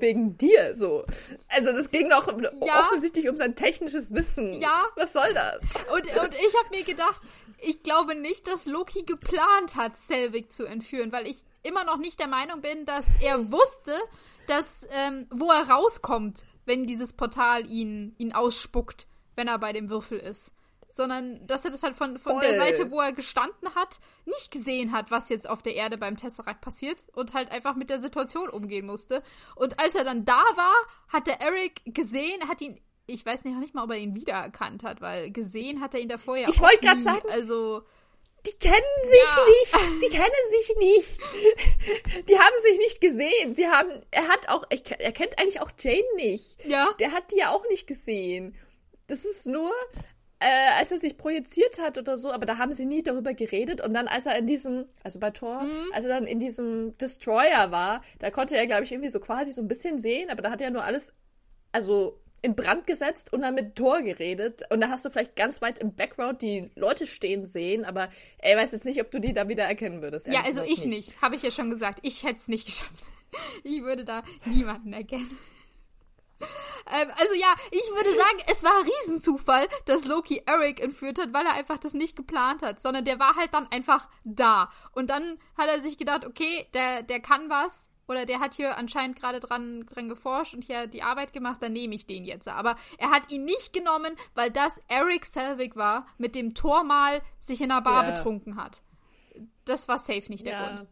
wegen 0.00 0.38
dir, 0.38 0.74
so. 0.74 1.04
Also, 1.48 1.70
das 1.72 1.90
ging 1.90 2.08
doch 2.08 2.26
Ja. 2.64 2.80
offensichtlich 2.80 3.28
um 3.28 3.36
sein 3.36 3.54
technisches 3.54 4.14
Wissen. 4.14 4.58
Ja. 4.60 4.86
Was 4.96 5.12
soll 5.12 5.34
das? 5.34 5.62
Und, 5.92 6.06
und 6.06 6.34
ich 6.34 6.56
habe 6.58 6.70
mir 6.70 6.84
gedacht, 6.84 7.20
ich 7.58 7.82
glaube 7.82 8.14
nicht, 8.14 8.46
dass 8.46 8.64
Loki 8.64 9.02
geplant 9.02 9.74
hat, 9.76 9.98
Selvig 9.98 10.50
zu 10.50 10.64
entführen, 10.64 11.12
weil 11.12 11.26
ich 11.26 11.36
immer 11.62 11.84
noch 11.84 11.98
nicht 11.98 12.18
der 12.18 12.28
Meinung 12.28 12.62
bin, 12.62 12.86
dass 12.86 13.06
er 13.22 13.52
wusste, 13.52 13.92
dass, 14.46 14.88
ähm, 14.90 15.26
wo 15.30 15.50
er 15.50 15.68
rauskommt, 15.68 16.44
wenn 16.66 16.86
dieses 16.86 17.12
Portal 17.12 17.70
ihn, 17.70 18.14
ihn 18.18 18.32
ausspuckt, 18.32 19.06
wenn 19.36 19.48
er 19.48 19.58
bei 19.58 19.72
dem 19.72 19.90
Würfel 19.90 20.18
ist. 20.18 20.52
Sondern, 20.88 21.44
dass 21.46 21.64
er 21.64 21.72
das 21.72 21.82
halt 21.82 21.96
von, 21.96 22.18
von 22.18 22.38
der. 22.40 22.56
Seite, 22.56 22.90
wo 22.92 23.00
er 23.00 23.12
gestanden 23.12 23.74
hat, 23.74 23.98
nicht 24.26 24.52
gesehen 24.52 24.92
hat, 24.92 25.10
was 25.10 25.28
jetzt 25.28 25.48
auf 25.50 25.60
der 25.60 25.74
Erde 25.74 25.98
beim 25.98 26.16
Tesseract 26.16 26.60
passiert 26.60 27.04
und 27.14 27.34
halt 27.34 27.50
einfach 27.50 27.74
mit 27.74 27.90
der 27.90 27.98
Situation 27.98 28.48
umgehen 28.48 28.86
musste. 28.86 29.20
Und 29.56 29.80
als 29.80 29.96
er 29.96 30.04
dann 30.04 30.24
da 30.24 30.40
war, 30.54 30.74
hat 31.08 31.26
der 31.26 31.40
Eric 31.40 31.80
gesehen, 31.86 32.48
hat 32.48 32.60
ihn, 32.60 32.80
ich 33.06 33.26
weiß 33.26 33.42
nicht, 33.42 33.54
noch 33.54 33.60
nicht 33.60 33.74
mal, 33.74 33.82
ob 33.82 33.90
er 33.90 33.98
ihn 33.98 34.14
wiedererkannt 34.14 34.84
hat, 34.84 35.00
weil 35.00 35.32
gesehen 35.32 35.80
hat 35.80 35.94
er 35.94 36.00
ihn 36.00 36.08
davor 36.08 36.36
ja 36.36 36.48
Ich 36.48 36.60
wollte 36.60 36.86
grad 36.86 36.96
nie. 36.96 37.02
sagen- 37.02 37.28
Also, 37.30 37.82
Die 38.46 38.52
kennen 38.58 38.76
sich 39.02 39.72
Ja. 39.72 39.80
nicht. 39.88 40.02
Die 40.04 40.16
kennen 40.16 40.50
sich 40.50 40.76
nicht. 40.76 42.28
Die 42.28 42.38
haben 42.38 42.54
sich 42.62 42.78
nicht 42.78 43.00
gesehen. 43.00 43.54
Sie 43.54 43.66
haben, 43.68 43.88
er 44.10 44.28
hat 44.28 44.48
auch, 44.48 44.64
er 44.70 45.12
kennt 45.12 45.38
eigentlich 45.38 45.60
auch 45.60 45.70
Jane 45.78 46.02
nicht. 46.16 46.62
ja. 46.66 46.92
Der 47.00 47.12
hat 47.12 47.30
die 47.32 47.36
ja 47.38 47.50
auch 47.50 47.66
nicht 47.68 47.86
gesehen. 47.86 48.54
Das 49.06 49.24
ist 49.24 49.46
nur, 49.46 49.72
äh, 50.40 50.70
als 50.78 50.90
er 50.92 50.98
sich 50.98 51.16
projiziert 51.16 51.78
hat 51.78 51.96
oder 51.98 52.16
so, 52.18 52.30
aber 52.32 52.44
da 52.46 52.58
haben 52.58 52.72
sie 52.72 52.84
nie 52.86 53.02
darüber 53.02 53.32
geredet. 53.34 53.80
Und 53.80 53.94
dann, 53.94 54.08
als 54.08 54.26
er 54.26 54.36
in 54.36 54.46
diesem, 54.46 54.86
also 55.02 55.18
bei 55.20 55.30
Thor, 55.30 55.62
Mhm. 55.62 55.90
als 55.92 56.04
er 56.04 56.10
dann 56.14 56.26
in 56.26 56.38
diesem 56.38 56.96
Destroyer 56.98 57.70
war, 57.70 58.02
da 58.18 58.30
konnte 58.30 58.56
er, 58.56 58.66
glaube 58.66 58.84
ich, 58.84 58.92
irgendwie 58.92 59.10
so 59.10 59.20
quasi 59.20 59.52
so 59.52 59.62
ein 59.62 59.68
bisschen 59.68 59.98
sehen, 59.98 60.30
aber 60.30 60.42
da 60.42 60.50
hat 60.50 60.60
er 60.60 60.70
nur 60.70 60.84
alles, 60.84 61.12
also 61.72 62.20
in 62.44 62.54
Brand 62.54 62.86
gesetzt 62.86 63.32
und 63.32 63.40
dann 63.42 63.54
mit 63.54 63.74
Thor 63.74 64.02
geredet. 64.02 64.62
Und 64.70 64.80
da 64.80 64.90
hast 64.90 65.04
du 65.04 65.10
vielleicht 65.10 65.34
ganz 65.34 65.62
weit 65.62 65.78
im 65.78 65.94
Background 65.94 66.42
die 66.42 66.70
Leute 66.76 67.06
stehen 67.06 67.46
sehen, 67.46 67.84
aber 67.84 68.10
ey, 68.38 68.56
weiß 68.56 68.72
jetzt 68.72 68.84
nicht, 68.84 69.00
ob 69.00 69.10
du 69.10 69.18
die 69.18 69.32
da 69.32 69.48
wieder 69.48 69.64
erkennen 69.64 70.02
würdest. 70.02 70.26
Ja, 70.26 70.42
also 70.42 70.62
ich 70.62 70.84
nicht. 70.84 71.20
Habe 71.22 71.36
ich 71.36 71.42
ja 71.42 71.50
schon 71.50 71.70
gesagt. 71.70 72.00
Ich 72.02 72.22
hätte 72.22 72.36
es 72.36 72.48
nicht 72.48 72.66
geschafft. 72.66 72.92
Ich 73.64 73.82
würde 73.82 74.04
da 74.04 74.22
niemanden 74.44 74.92
erkennen. 74.92 75.38
Ähm, 76.92 77.10
also 77.16 77.34
ja, 77.34 77.54
ich 77.70 77.90
würde 77.94 78.10
sagen, 78.14 78.42
es 78.50 78.62
war 78.62 78.72
ein 78.78 78.84
Riesenzufall, 78.84 79.66
dass 79.86 80.04
Loki 80.04 80.42
Eric 80.44 80.82
entführt 80.82 81.18
hat, 81.18 81.32
weil 81.32 81.46
er 81.46 81.54
einfach 81.54 81.78
das 81.78 81.94
nicht 81.94 82.14
geplant 82.14 82.60
hat, 82.60 82.78
sondern 82.78 83.06
der 83.06 83.18
war 83.18 83.36
halt 83.36 83.54
dann 83.54 83.66
einfach 83.68 84.10
da. 84.24 84.70
Und 84.92 85.08
dann 85.08 85.38
hat 85.56 85.68
er 85.68 85.80
sich 85.80 85.96
gedacht, 85.96 86.26
okay, 86.26 86.66
der, 86.74 87.02
der 87.02 87.20
kann 87.20 87.48
was. 87.48 87.88
Oder 88.08 88.26
der 88.26 88.40
hat 88.40 88.54
hier 88.54 88.76
anscheinend 88.76 89.18
gerade 89.18 89.40
dran, 89.40 89.86
dran 89.86 90.08
geforscht 90.08 90.54
und 90.54 90.62
hier 90.64 90.86
die 90.86 91.02
Arbeit 91.02 91.32
gemacht, 91.32 91.62
dann 91.62 91.72
nehme 91.72 91.94
ich 91.94 92.06
den 92.06 92.24
jetzt. 92.24 92.48
Aber 92.48 92.76
er 92.98 93.10
hat 93.10 93.30
ihn 93.30 93.44
nicht 93.44 93.72
genommen, 93.72 94.14
weil 94.34 94.50
das 94.50 94.80
Eric 94.88 95.24
Selvig 95.26 95.76
war, 95.76 96.06
mit 96.18 96.34
dem 96.34 96.54
Tor 96.54 96.84
mal 96.84 97.20
sich 97.38 97.60
in 97.60 97.70
einer 97.70 97.82
Bar 97.82 98.04
Ja. 98.04 98.10
betrunken 98.10 98.56
hat. 98.56 98.82
Das 99.64 99.88
war 99.88 99.98
safe 99.98 100.30
nicht 100.30 100.46
der 100.46 100.52
Ja. 100.52 100.66
Grund. 100.76 100.88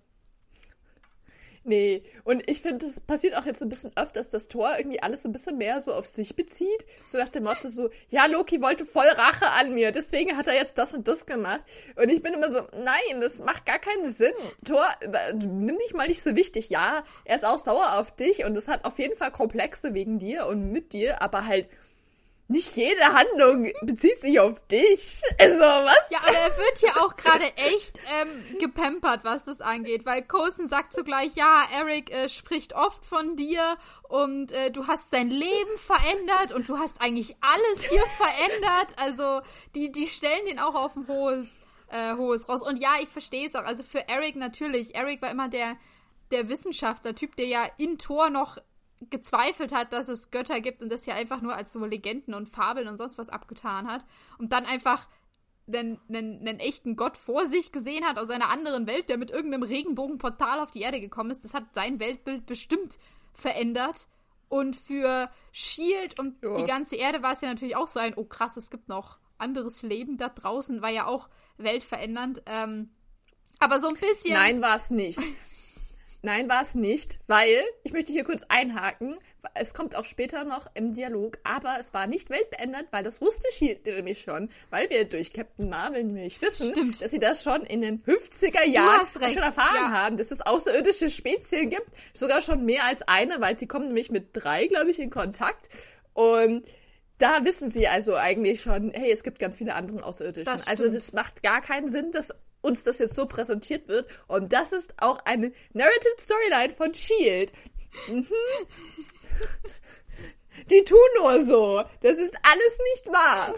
Nee, 1.65 2.03
und 2.25 2.49
ich 2.51 2.61
finde, 2.61 2.85
es 2.87 2.99
passiert 2.99 3.37
auch 3.37 3.47
jetzt 3.47 3.63
ein 3.63 3.69
bisschen 3.69 3.93
öfters, 3.97 4.31
dass 4.31 4.49
Thor 4.49 4.75
irgendwie 4.77 5.01
alles 5.01 5.23
so 5.23 5.29
ein 5.29 5.33
bisschen 5.33 5.59
mehr 5.59 5.81
so 5.81 5.93
auf 5.93 6.07
sich 6.07 6.35
bezieht. 6.35 6.87
So 7.07 7.19
nach 7.19 7.29
dem 7.29 7.45
Motto 7.45 7.69
so, 7.69 7.91
ja, 8.09 8.27
Loki 8.27 8.61
wollte 8.61 8.85
voll 8.85 9.07
Rache 9.07 9.47
an 9.47 9.73
mir, 9.73 9.93
deswegen 9.93 10.37
hat 10.37 10.49
er 10.49 10.55
jetzt 10.55 10.79
das 10.79 10.93
und 10.93 11.07
das 11.07 11.25
gemacht. 11.25 11.65
Und 11.95 12.11
ich 12.11 12.21
bin 12.21 12.35
immer 12.35 12.49
so, 12.49 12.63
nein, 12.73 13.21
das 13.21 13.39
macht 13.39 13.65
gar 13.65 13.79
keinen 13.79 14.11
Sinn. 14.13 14.33
Thor, 14.65 14.85
äh, 15.01 15.35
nimm 15.35 15.79
dich 15.79 15.95
mal 15.95 16.09
nicht 16.09 16.23
so 16.23 16.35
wichtig. 16.35 16.69
Ja, 16.69 17.05
er 17.25 17.37
ist 17.37 17.45
auch 17.45 17.59
sauer 17.59 17.99
auf 17.99 18.11
dich 18.11 18.45
und 18.45 18.57
es 18.57 18.67
hat 18.67 18.85
auf 18.85 18.99
jeden 18.99 19.15
Fall 19.15 19.31
Komplexe 19.31 19.95
wegen 19.95 20.19
dir 20.19 20.47
und 20.47 20.73
mit 20.73 20.93
dir, 20.93 21.23
aber 21.23 21.47
halt, 21.47 21.69
nicht 22.49 22.77
jede 22.77 23.05
Handlung 23.05 23.73
bezieht 23.83 24.19
sich 24.19 24.39
auf 24.39 24.67
dich. 24.67 25.23
Also, 25.39 25.61
was? 25.61 26.11
Ja, 26.11 26.19
aber 26.19 26.37
er 26.37 26.59
wird 26.59 26.79
hier 26.79 27.03
auch 27.03 27.17
gerade 27.17 27.45
echt 27.57 27.99
ähm, 28.21 28.59
gepampert, 28.59 29.25
was 29.25 29.45
das 29.45 29.61
angeht, 29.61 30.05
weil 30.05 30.23
Coulson 30.23 30.69
sagt 30.69 30.93
zugleich, 30.93 31.35
ja, 31.35 31.65
Eric 31.73 32.13
äh, 32.13 32.29
spricht 32.29 32.75
oft 32.75 33.05
von 33.05 33.37
dir 33.37 33.77
und 34.09 34.53
äh, 34.53 34.71
du 34.71 34.87
hast 34.87 35.11
sein 35.11 35.31
Leben 35.31 35.79
verändert 35.79 36.53
und 36.53 36.69
du 36.69 36.79
hast 36.79 37.01
eigentlich 37.01 37.37
alles 37.41 37.89
hier 37.89 38.05
verändert. 38.05 38.95
Also, 38.97 39.41
die, 39.75 39.91
die 39.91 40.09
stellen 40.09 40.47
den 40.47 40.59
auch 40.59 40.75
auf 40.75 40.97
ein 40.97 41.09
hohes, 41.09 41.61
äh, 41.89 42.15
hohes 42.17 42.49
Ross. 42.49 42.63
Und 42.63 42.79
ja, 42.79 42.97
ich 43.01 43.09
verstehe 43.09 43.47
es 43.47 43.55
auch. 43.55 43.65
Also 43.65 43.83
für 43.83 44.09
Eric 44.09 44.37
natürlich. 44.37 44.95
Eric 44.95 45.23
war 45.23 45.31
immer 45.31 45.49
der, 45.49 45.77
der 46.31 46.49
Wissenschaftler-Typ, 46.49 47.37
der 47.37 47.47
ja 47.47 47.67
in 47.79 47.99
Tor 47.99 48.31
noch 48.31 48.59
gezweifelt 49.11 49.73
hat, 49.73 49.93
dass 49.93 50.09
es 50.09 50.31
Götter 50.31 50.61
gibt 50.61 50.83
und 50.83 50.91
das 50.91 51.07
ja 51.07 51.15
einfach 51.15 51.41
nur 51.41 51.55
als 51.55 51.73
so 51.73 51.85
Legenden 51.85 52.35
und 52.35 52.49
Fabeln 52.49 52.89
und 52.89 52.99
sonst 52.99 53.19
was 53.19 53.31
abgetan 53.31 53.87
hat 53.87 54.05
und 54.39 54.53
dann 54.53 54.67
einfach 54.67 55.09
einen, 55.67 56.01
einen, 56.09 56.41
einen 56.41 56.61
echten 56.61 56.97
Gott 56.97 57.17
vor 57.17 57.47
sich 57.47 57.73
gesehen 57.73 58.05
hat 58.05 58.19
aus 58.19 58.31
einer 58.31 58.51
anderen 58.51 58.87
Welt, 58.87 59.09
der 59.09 59.19
mit 59.19 59.31
irgendeinem 59.31 59.63
Regenbogenportal 59.63 60.61
auf 60.61 60.71
die 60.71 60.81
Erde 60.83 61.01
gekommen 61.01 61.31
ist, 61.31 61.45
das 61.45 61.55
hat 61.55 61.65
sein 61.75 62.01
Weltbild 62.01 62.47
bestimmt 62.47 62.99
verändert. 63.33 64.07
Und 64.49 64.77
für 64.77 65.31
Shield 65.51 66.21
und 66.21 66.43
ja. 66.43 66.55
die 66.57 66.65
ganze 66.65 66.97
Erde 66.97 67.23
war 67.23 67.33
es 67.33 67.41
ja 67.41 67.49
natürlich 67.49 67.75
auch 67.75 67.89
so 67.89 67.99
ein, 68.01 68.13
oh 68.17 68.25
krass, 68.25 68.59
es 68.59 68.69
gibt 68.69 68.87
noch 68.87 69.19
anderes 69.39 69.83
Leben 69.83 70.19
da 70.19 70.29
draußen, 70.29 70.83
war 70.83 70.91
ja 70.91 71.07
auch 71.07 71.31
weltverändernd. 71.57 72.43
Ähm, 72.45 72.91
aber 73.61 73.81
so 73.81 73.89
ein 73.89 73.95
bisschen. 73.95 74.35
Nein, 74.35 74.61
war 74.61 74.77
es 74.77 74.91
nicht. 74.91 75.21
Nein, 76.23 76.49
war 76.49 76.63
es 76.63 76.77
nicht, 76.77 77.19
weil, 77.27 77.63
ich 77.83 77.93
möchte 77.93 78.13
hier 78.13 78.23
kurz 78.23 78.45
einhaken, 78.49 79.19
es 79.55 79.75
kommt 79.75 79.97
auch 79.97 80.05
später 80.05 80.45
noch 80.45 80.69
im 80.75 80.95
Dialog, 80.95 81.39
aber 81.43 81.77
es 81.81 81.93
war 81.95 82.07
nicht 82.07 82.31
weltbeendend, 82.31 82.87
weil 82.93 83.03
das 83.03 83.21
wusste 83.21 83.51
Shield 83.51 83.85
nämlich 83.87 84.21
schon, 84.21 84.49
weil 84.71 84.89
wir 84.89 85.05
durch 85.05 85.33
Captain 85.33 85.69
Marvel 85.69 86.05
nämlich 86.05 86.41
wissen, 86.41 86.71
Stimmt. 86.71 87.03
dass 87.03 87.11
sie 87.11 87.19
das 87.19 87.43
schon 87.43 87.63
in 87.63 87.83
den 87.83 87.99
50er 88.01 88.65
Jahren 88.65 89.05
schon 89.05 89.43
erfahren 89.43 89.75
ja. 89.75 89.91
haben, 89.91 90.17
dass 90.17 90.31
es 90.31 90.41
außerirdische 90.41 91.11
Spezien 91.11 91.71
gibt, 91.71 91.91
sogar 92.15 92.41
schon 92.41 92.65
mehr 92.65 92.85
als 92.85 93.03
eine, 93.03 93.41
weil 93.41 93.57
sie 93.57 93.67
kommen 93.67 93.87
nämlich 93.87 94.11
mit 94.11 94.29
drei, 94.33 94.69
glaube 94.69 94.91
ich, 94.91 95.01
in 95.01 95.11
Kontakt 95.11 95.71
und 96.15 96.65
da 97.19 97.45
wissen 97.45 97.69
sie 97.69 97.89
also 97.89 98.17
eigentlich 98.17 98.61
schon, 98.61 98.91
hey, 98.91 99.11
es 99.11 99.23
gibt 99.23 99.39
ganz 99.39 99.57
viele 99.57 99.75
andere 99.75 100.05
Außerirdischen. 100.05 100.53
Das 100.53 100.67
also 100.67 100.89
das 100.89 101.13
macht 101.13 101.43
gar 101.43 101.61
keinen 101.61 101.89
Sinn, 101.89 102.11
dass 102.11 102.35
uns 102.63 102.85
das 102.85 102.99
jetzt 102.99 103.15
so 103.15 103.27
präsentiert 103.27 103.89
wird. 103.89 104.09
Und 104.27 104.53
das 104.53 104.73
ist 104.73 104.95
auch 104.99 105.19
eine 105.25 105.53
Narrative 105.73 106.15
Storyline 106.19 106.73
von 106.73 106.95
Shield. 106.95 107.53
Mhm. 108.09 108.27
Die 110.71 110.85
tun 110.85 110.99
nur 111.19 111.45
so. 111.45 111.83
Das 112.01 112.19
ist 112.19 112.35
alles 112.43 112.79
nicht 112.93 113.07
wahr. 113.09 113.55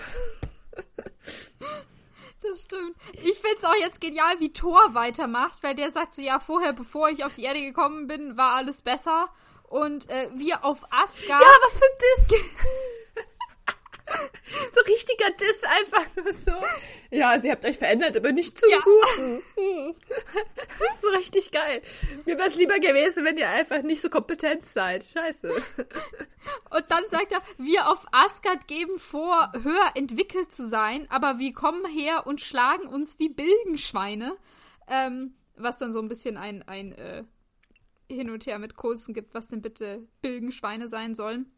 Das 2.43 2.63
stimmt. 2.63 2.97
Ich 3.13 3.39
finde 3.39 3.57
es 3.59 3.65
auch 3.65 3.75
jetzt 3.75 4.01
genial, 4.01 4.39
wie 4.39 4.53
Thor 4.53 4.93
weitermacht, 4.93 5.63
weil 5.63 5.75
der 5.75 5.91
sagt 5.91 6.15
so, 6.15 6.21
ja, 6.21 6.41
vorher, 6.41 6.73
bevor 6.73 7.09
ich 7.09 7.25
auf 7.25 7.35
die 7.35 7.45
Erde 7.45 7.61
gekommen 7.61 8.07
bin, 8.07 8.37
war 8.37 8.57
alles 8.57 8.83
besser. 8.83 9.31
Und 9.69 10.11
äh, 10.11 10.29
wir 10.35 10.65
auf 10.65 10.85
Asgard. 10.91 11.41
Ja, 11.41 11.49
was 11.63 11.79
für 11.79 11.85
ein 11.87 11.99
Diss. 11.99 13.25
so 14.73 14.81
richtiger 14.81 15.31
Diss 15.31 15.63
einfach 15.65 16.07
nur 16.17 16.33
so. 16.33 16.53
Ja, 17.11 17.31
also 17.31 17.47
ihr 17.47 17.53
habt 17.53 17.65
euch 17.65 17.79
verändert, 17.79 18.17
aber 18.17 18.33
nicht 18.33 18.59
zum 18.59 18.71
ja. 18.71 18.79
Guten. 18.81 19.43
Das 20.57 20.81
ist 20.95 21.03
so 21.03 21.09
richtig 21.09 21.51
geil. 21.51 21.83
Mir 22.25 22.37
wäre 22.37 22.49
es 22.49 22.57
lieber 22.57 22.79
gewesen, 22.79 23.25
wenn 23.25 23.39
ihr 23.39 23.49
einfach 23.49 23.83
nicht 23.83 24.01
so 24.01 24.11
kompetent 24.11 24.67
seid. 24.67 25.05
Scheiße. 25.05 25.51
Und 26.71 26.91
dann 26.91 27.09
sagt 27.09 27.33
er, 27.33 27.43
wir 27.57 27.89
auf 27.91 28.07
Asgard 28.13 28.69
geben 28.69 28.99
vor, 28.99 29.53
höher 29.63 29.93
entwickelt 29.95 30.53
zu 30.53 30.67
sein, 30.67 31.07
aber 31.11 31.39
wir 31.39 31.53
kommen 31.53 31.87
her 31.87 32.27
und 32.27 32.41
schlagen 32.41 32.87
uns 32.87 33.19
wie 33.19 33.29
Bilgenschweine. 33.29 34.37
Ähm, 34.89 35.35
was 35.57 35.79
dann 35.79 35.93
so 35.93 36.01
ein 36.01 36.09
bisschen 36.09 36.37
ein, 36.37 36.63
ein 36.63 36.93
äh, 36.93 37.25
Hin 38.11 38.31
und 38.31 38.47
Her 38.47 38.59
mit 38.59 38.77
Coulson 38.77 39.15
gibt, 39.15 39.35
was 39.35 39.49
denn 39.49 39.63
bitte 39.63 40.07
Bilgenschweine 40.21 40.89
sein 40.89 41.15
sollen. 41.15 41.54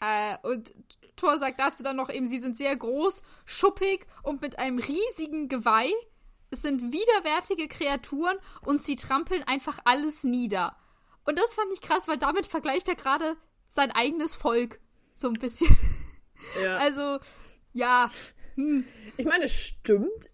Äh, 0.00 0.36
und 0.42 0.74
Thor 1.16 1.38
sagt 1.38 1.60
dazu 1.60 1.82
dann 1.82 1.96
noch 1.96 2.10
eben, 2.10 2.28
sie 2.28 2.40
sind 2.40 2.56
sehr 2.56 2.76
groß, 2.76 3.22
schuppig 3.44 4.06
und 4.22 4.42
mit 4.42 4.58
einem 4.58 4.78
riesigen 4.78 5.48
Geweih. 5.48 5.90
Es 6.50 6.62
sind 6.62 6.92
widerwärtige 6.92 7.68
Kreaturen 7.68 8.36
und 8.62 8.84
sie 8.84 8.96
trampeln 8.96 9.42
einfach 9.44 9.78
alles 9.84 10.24
nieder. 10.24 10.76
Und 11.24 11.38
das 11.38 11.54
fand 11.54 11.72
ich 11.72 11.80
krass, 11.80 12.06
weil 12.06 12.18
damit 12.18 12.46
vergleicht 12.46 12.88
er 12.88 12.94
gerade 12.94 13.36
sein 13.68 13.90
eigenes 13.90 14.34
Volk 14.34 14.78
so 15.14 15.28
ein 15.28 15.34
bisschen. 15.34 15.76
Ja. 16.62 16.78
Also, 16.78 17.18
ja. 17.72 18.10
Hm. 18.54 18.84
Ich 19.16 19.26
meine, 19.26 19.44
es 19.44 19.54
stimmt, 19.54 20.28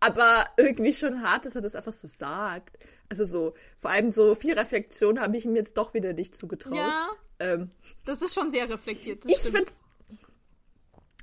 aber 0.00 0.46
irgendwie 0.56 0.92
schon 0.92 1.22
hart, 1.22 1.46
dass 1.46 1.54
er 1.54 1.60
das 1.60 1.74
einfach 1.74 1.92
so 1.92 2.08
sagt. 2.08 2.78
Also 3.08 3.24
so, 3.24 3.54
vor 3.78 3.90
allem 3.90 4.10
so 4.10 4.34
viel 4.34 4.58
Reflexion 4.58 5.20
habe 5.20 5.36
ich 5.36 5.44
ihm 5.44 5.54
jetzt 5.54 5.76
doch 5.76 5.94
wieder 5.94 6.12
nicht 6.14 6.34
zugetraut. 6.34 6.74
Ja, 6.74 7.10
ähm, 7.38 7.70
das 8.04 8.22
ist 8.22 8.34
schon 8.34 8.50
sehr 8.50 8.68
reflektiert. 8.68 9.24
ich 9.26 9.38
finde 9.38 9.70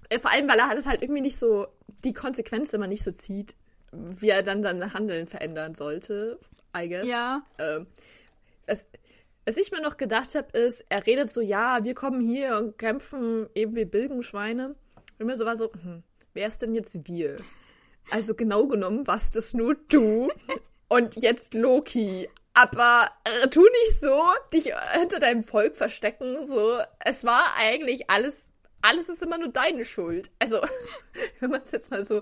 äh, 0.09 0.19
vor 0.19 0.31
allem, 0.31 0.47
weil 0.47 0.59
er 0.59 0.75
das 0.75 0.85
halt 0.85 1.01
irgendwie 1.01 1.21
nicht 1.21 1.37
so, 1.37 1.67
die 2.03 2.13
Konsequenz 2.13 2.73
immer 2.73 2.87
nicht 2.87 3.03
so 3.03 3.11
zieht, 3.11 3.55
wie 3.91 4.29
er 4.29 4.43
dann 4.43 4.63
sein 4.63 4.93
Handeln 4.93 5.27
verändern 5.27 5.73
sollte, 5.73 6.39
I 6.75 6.89
guess. 6.89 7.07
Ja. 7.07 7.43
Ähm, 7.57 7.87
es, 8.65 8.87
was 9.45 9.57
ich 9.57 9.71
mir 9.71 9.81
noch 9.81 9.97
gedacht 9.97 10.35
habe, 10.35 10.57
ist, 10.57 10.85
er 10.89 11.05
redet 11.05 11.29
so, 11.29 11.41
ja, 11.41 11.83
wir 11.83 11.95
kommen 11.95 12.21
hier 12.21 12.57
und 12.57 12.77
kämpfen 12.77 13.47
eben 13.55 13.75
wie 13.75 13.85
Bilgenschweine. 13.85 14.75
Und 15.19 15.25
mir 15.25 15.35
so 15.35 15.45
war 15.45 15.55
so, 15.55 15.71
hm, 15.73 16.03
wer 16.33 16.47
ist 16.47 16.61
denn 16.61 16.75
jetzt 16.75 17.07
wir? 17.07 17.37
Also 18.09 18.35
genau 18.35 18.67
genommen, 18.67 19.07
was 19.07 19.31
das 19.31 19.53
nur 19.53 19.75
du 19.89 20.29
und 20.89 21.15
jetzt 21.15 21.53
Loki. 21.53 22.29
Aber 22.53 23.07
äh, 23.23 23.47
tu 23.47 23.61
nicht 23.61 24.01
so, 24.01 24.23
dich 24.53 24.73
hinter 24.99 25.19
deinem 25.19 25.43
Volk 25.43 25.75
verstecken. 25.75 26.45
So, 26.45 26.79
es 26.99 27.23
war 27.23 27.55
eigentlich 27.57 28.09
alles, 28.09 28.51
alles 28.81 29.09
ist 29.09 29.23
immer 29.23 29.37
nur 29.37 29.49
deine 29.49 29.85
Schuld. 29.85 30.31
Also, 30.39 30.59
wenn 31.39 31.49
man 31.49 31.61
es 31.61 31.71
jetzt 31.71 31.91
mal 31.91 32.03
so 32.03 32.21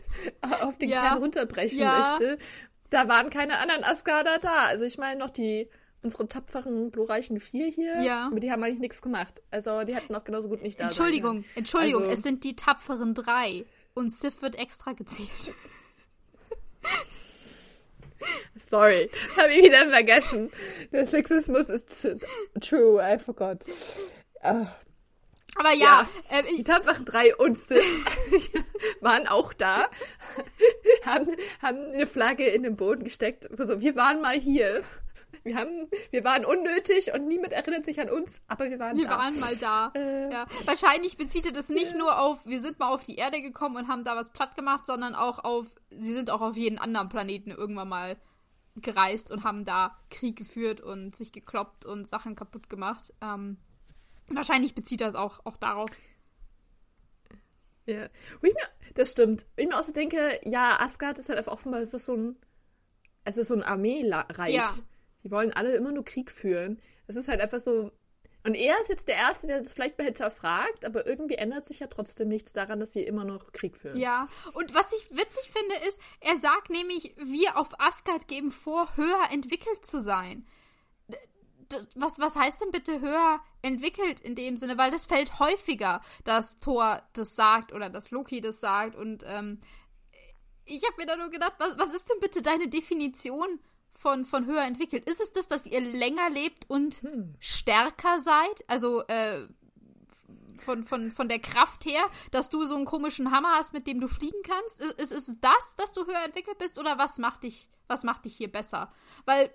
auf 0.62 0.78
den 0.78 0.88
ja. 0.88 1.02
Kern 1.02 1.18
runterbrechen 1.18 1.80
ja. 1.80 1.98
möchte, 1.98 2.38
da 2.90 3.08
waren 3.08 3.30
keine 3.30 3.58
anderen 3.58 3.84
Asgarder 3.84 4.38
da. 4.38 4.66
Also 4.66 4.84
ich 4.84 4.98
meine 4.98 5.18
noch 5.18 5.30
die 5.30 5.68
unsere 6.02 6.28
tapferen, 6.28 6.90
glorreichen 6.92 7.40
vier 7.40 7.66
hier, 7.66 8.00
ja. 8.02 8.26
aber 8.26 8.40
die 8.40 8.52
haben 8.52 8.62
eigentlich 8.62 8.78
nichts 8.78 9.02
gemacht. 9.02 9.42
Also 9.50 9.82
die 9.82 9.94
hätten 9.94 10.14
auch 10.14 10.24
genauso 10.24 10.48
gut 10.48 10.62
nicht 10.62 10.78
da 10.78 10.84
Entschuldigung, 10.84 11.42
sein. 11.42 11.50
Entschuldigung, 11.56 12.02
also, 12.02 12.14
es 12.14 12.22
sind 12.22 12.44
die 12.44 12.56
tapferen 12.56 13.14
drei 13.14 13.66
und 13.94 14.12
Sif 14.12 14.40
wird 14.42 14.56
extra 14.56 14.92
gezählt. 14.92 15.52
Sorry, 18.56 19.10
habe 19.36 19.52
ich 19.52 19.64
wieder 19.64 19.88
vergessen. 19.88 20.50
Der 20.92 21.06
Sexismus 21.06 21.68
ist 21.68 22.08
true, 22.60 23.00
I 23.00 23.18
forgot. 23.18 23.64
Uh, 24.44 24.66
aber 25.58 25.72
ja, 25.72 26.08
ja 26.30 26.38
äh, 26.38 26.42
die 26.56 26.62
tapferen 26.62 27.04
drei 27.04 27.34
und 27.34 27.58
waren 29.00 29.26
auch 29.26 29.52
da, 29.52 29.86
haben, 31.04 31.34
haben 31.60 31.82
eine 31.82 32.06
Flagge 32.06 32.46
in 32.46 32.62
den 32.62 32.76
Boden 32.76 33.02
gesteckt. 33.02 33.48
Also, 33.58 33.80
wir 33.80 33.96
waren 33.96 34.20
mal 34.22 34.38
hier. 34.38 34.82
Wir, 35.48 35.56
haben, 35.56 35.88
wir 36.10 36.24
waren 36.24 36.44
unnötig 36.44 37.12
und 37.14 37.26
niemand 37.26 37.54
erinnert 37.54 37.84
sich 37.84 37.98
an 38.00 38.10
uns, 38.10 38.42
aber 38.48 38.68
wir 38.68 38.78
waren 38.78 38.98
wir 38.98 39.04
da. 39.04 39.10
Wir 39.10 39.16
waren 39.16 39.40
mal 39.40 39.56
da. 39.56 39.92
Äh, 39.98 40.30
ja. 40.30 40.46
Wahrscheinlich 40.66 41.16
bezieht 41.16 41.46
er 41.46 41.52
das 41.52 41.70
nicht 41.70 41.92
ja. 41.92 41.98
nur 41.98 42.20
auf, 42.20 42.44
wir 42.46 42.60
sind 42.60 42.78
mal 42.78 42.92
auf 42.92 43.02
die 43.02 43.16
Erde 43.16 43.40
gekommen 43.40 43.76
und 43.76 43.88
haben 43.88 44.04
da 44.04 44.14
was 44.14 44.30
platt 44.30 44.54
gemacht, 44.54 44.86
sondern 44.86 45.14
auch 45.14 45.38
auf, 45.38 45.66
sie 45.90 46.12
sind 46.12 46.30
auch 46.30 46.42
auf 46.42 46.56
jeden 46.56 46.78
anderen 46.78 47.08
Planeten 47.08 47.50
irgendwann 47.50 47.88
mal 47.88 48.16
gereist 48.76 49.32
und 49.32 49.44
haben 49.44 49.64
da 49.64 49.96
Krieg 50.10 50.36
geführt 50.36 50.80
und 50.80 51.16
sich 51.16 51.32
gekloppt 51.32 51.84
und 51.84 52.06
Sachen 52.06 52.36
kaputt 52.36 52.68
gemacht. 52.68 53.12
Ähm, 53.22 53.56
wahrscheinlich 54.28 54.74
bezieht 54.74 55.00
er 55.00 55.08
es 55.08 55.14
auch, 55.14 55.44
auch 55.44 55.56
darauf. 55.56 55.88
Ja, 57.86 58.08
mir, 58.42 58.52
das 58.94 59.12
stimmt. 59.12 59.46
Wenn 59.56 59.64
ich 59.64 59.70
mir 59.70 59.78
auch 59.78 59.82
so 59.82 59.92
denke, 59.92 60.38
ja, 60.44 60.78
Asgard 60.80 61.18
ist 61.18 61.30
halt 61.30 61.38
einfach 61.38 61.52
offenbar 61.52 61.86
so 61.86 62.14
ein, 62.14 62.36
es 63.24 63.38
ist 63.38 63.48
so 63.48 63.54
ein 63.54 63.62
Armeereich. 63.62 64.54
Ja. 64.54 64.70
Die 65.24 65.30
wollen 65.30 65.52
alle 65.52 65.74
immer 65.74 65.92
nur 65.92 66.04
Krieg 66.04 66.30
führen. 66.30 66.80
Es 67.06 67.16
ist 67.16 67.28
halt 67.28 67.40
einfach 67.40 67.60
so, 67.60 67.90
und 68.44 68.54
er 68.54 68.80
ist 68.80 68.88
jetzt 68.88 69.08
der 69.08 69.16
Erste, 69.16 69.46
der 69.46 69.58
das 69.58 69.74
vielleicht 69.74 69.98
mal 69.98 70.04
hinterfragt, 70.04 70.86
aber 70.86 71.06
irgendwie 71.06 71.34
ändert 71.34 71.66
sich 71.66 71.80
ja 71.80 71.86
trotzdem 71.86 72.28
nichts 72.28 72.52
daran, 72.52 72.80
dass 72.80 72.92
sie 72.92 73.02
immer 73.02 73.24
noch 73.24 73.52
Krieg 73.52 73.76
führen. 73.76 73.98
Ja, 73.98 74.28
und 74.54 74.74
was 74.74 74.90
ich 74.92 75.10
witzig 75.10 75.50
finde, 75.52 75.86
ist, 75.86 76.00
er 76.20 76.38
sagt 76.38 76.70
nämlich, 76.70 77.14
wir 77.18 77.58
auf 77.58 77.78
Asgard 77.80 78.28
geben 78.28 78.50
vor, 78.50 78.96
höher 78.96 79.30
entwickelt 79.32 79.84
zu 79.84 80.00
sein. 80.00 80.46
Was, 81.94 82.18
was 82.18 82.36
heißt 82.36 82.62
denn 82.62 82.70
bitte 82.70 83.00
höher 83.02 83.40
entwickelt 83.60 84.20
in 84.20 84.34
dem 84.34 84.56
Sinne? 84.56 84.78
Weil 84.78 84.90
das 84.90 85.04
fällt 85.04 85.38
häufiger, 85.38 86.00
dass 86.24 86.56
Thor 86.56 87.02
das 87.12 87.34
sagt 87.34 87.74
oder 87.74 87.90
dass 87.90 88.10
Loki 88.10 88.40
das 88.40 88.60
sagt. 88.60 88.96
Und 88.96 89.24
ähm, 89.26 89.60
ich 90.64 90.82
habe 90.86 90.94
mir 90.96 91.06
da 91.06 91.16
nur 91.16 91.28
gedacht, 91.28 91.52
was, 91.58 91.76
was 91.76 91.92
ist 91.92 92.08
denn 92.08 92.20
bitte 92.20 92.40
deine 92.40 92.68
Definition 92.68 93.60
von, 93.98 94.24
von 94.24 94.46
höher 94.46 94.62
entwickelt? 94.62 95.08
Ist 95.08 95.20
es 95.20 95.32
das, 95.32 95.48
dass 95.48 95.66
ihr 95.66 95.80
länger 95.80 96.30
lebt 96.30 96.70
und 96.70 97.02
hm. 97.02 97.34
stärker 97.40 98.20
seid? 98.20 98.64
Also, 98.68 99.02
äh, 99.08 99.46
von, 100.60 100.84
von, 100.84 101.10
von 101.10 101.28
der 101.28 101.40
Kraft 101.40 101.84
her, 101.84 102.02
dass 102.30 102.48
du 102.48 102.64
so 102.64 102.76
einen 102.76 102.84
komischen 102.84 103.30
Hammer 103.30 103.52
hast, 103.54 103.72
mit 103.72 103.86
dem 103.86 104.00
du 104.00 104.08
fliegen 104.08 104.42
kannst? 104.42 104.80
Ist, 104.80 105.12
ist 105.12 105.28
es 105.28 105.40
das, 105.40 105.76
dass 105.76 105.92
du 105.92 106.06
höher 106.06 106.24
entwickelt 106.24 106.58
bist 106.58 106.78
oder 106.78 106.98
was 106.98 107.18
macht 107.18 107.42
dich, 107.42 107.68
was 107.88 108.04
macht 108.04 108.24
dich 108.24 108.36
hier 108.36 108.50
besser? 108.50 108.92
Weil, 109.24 109.50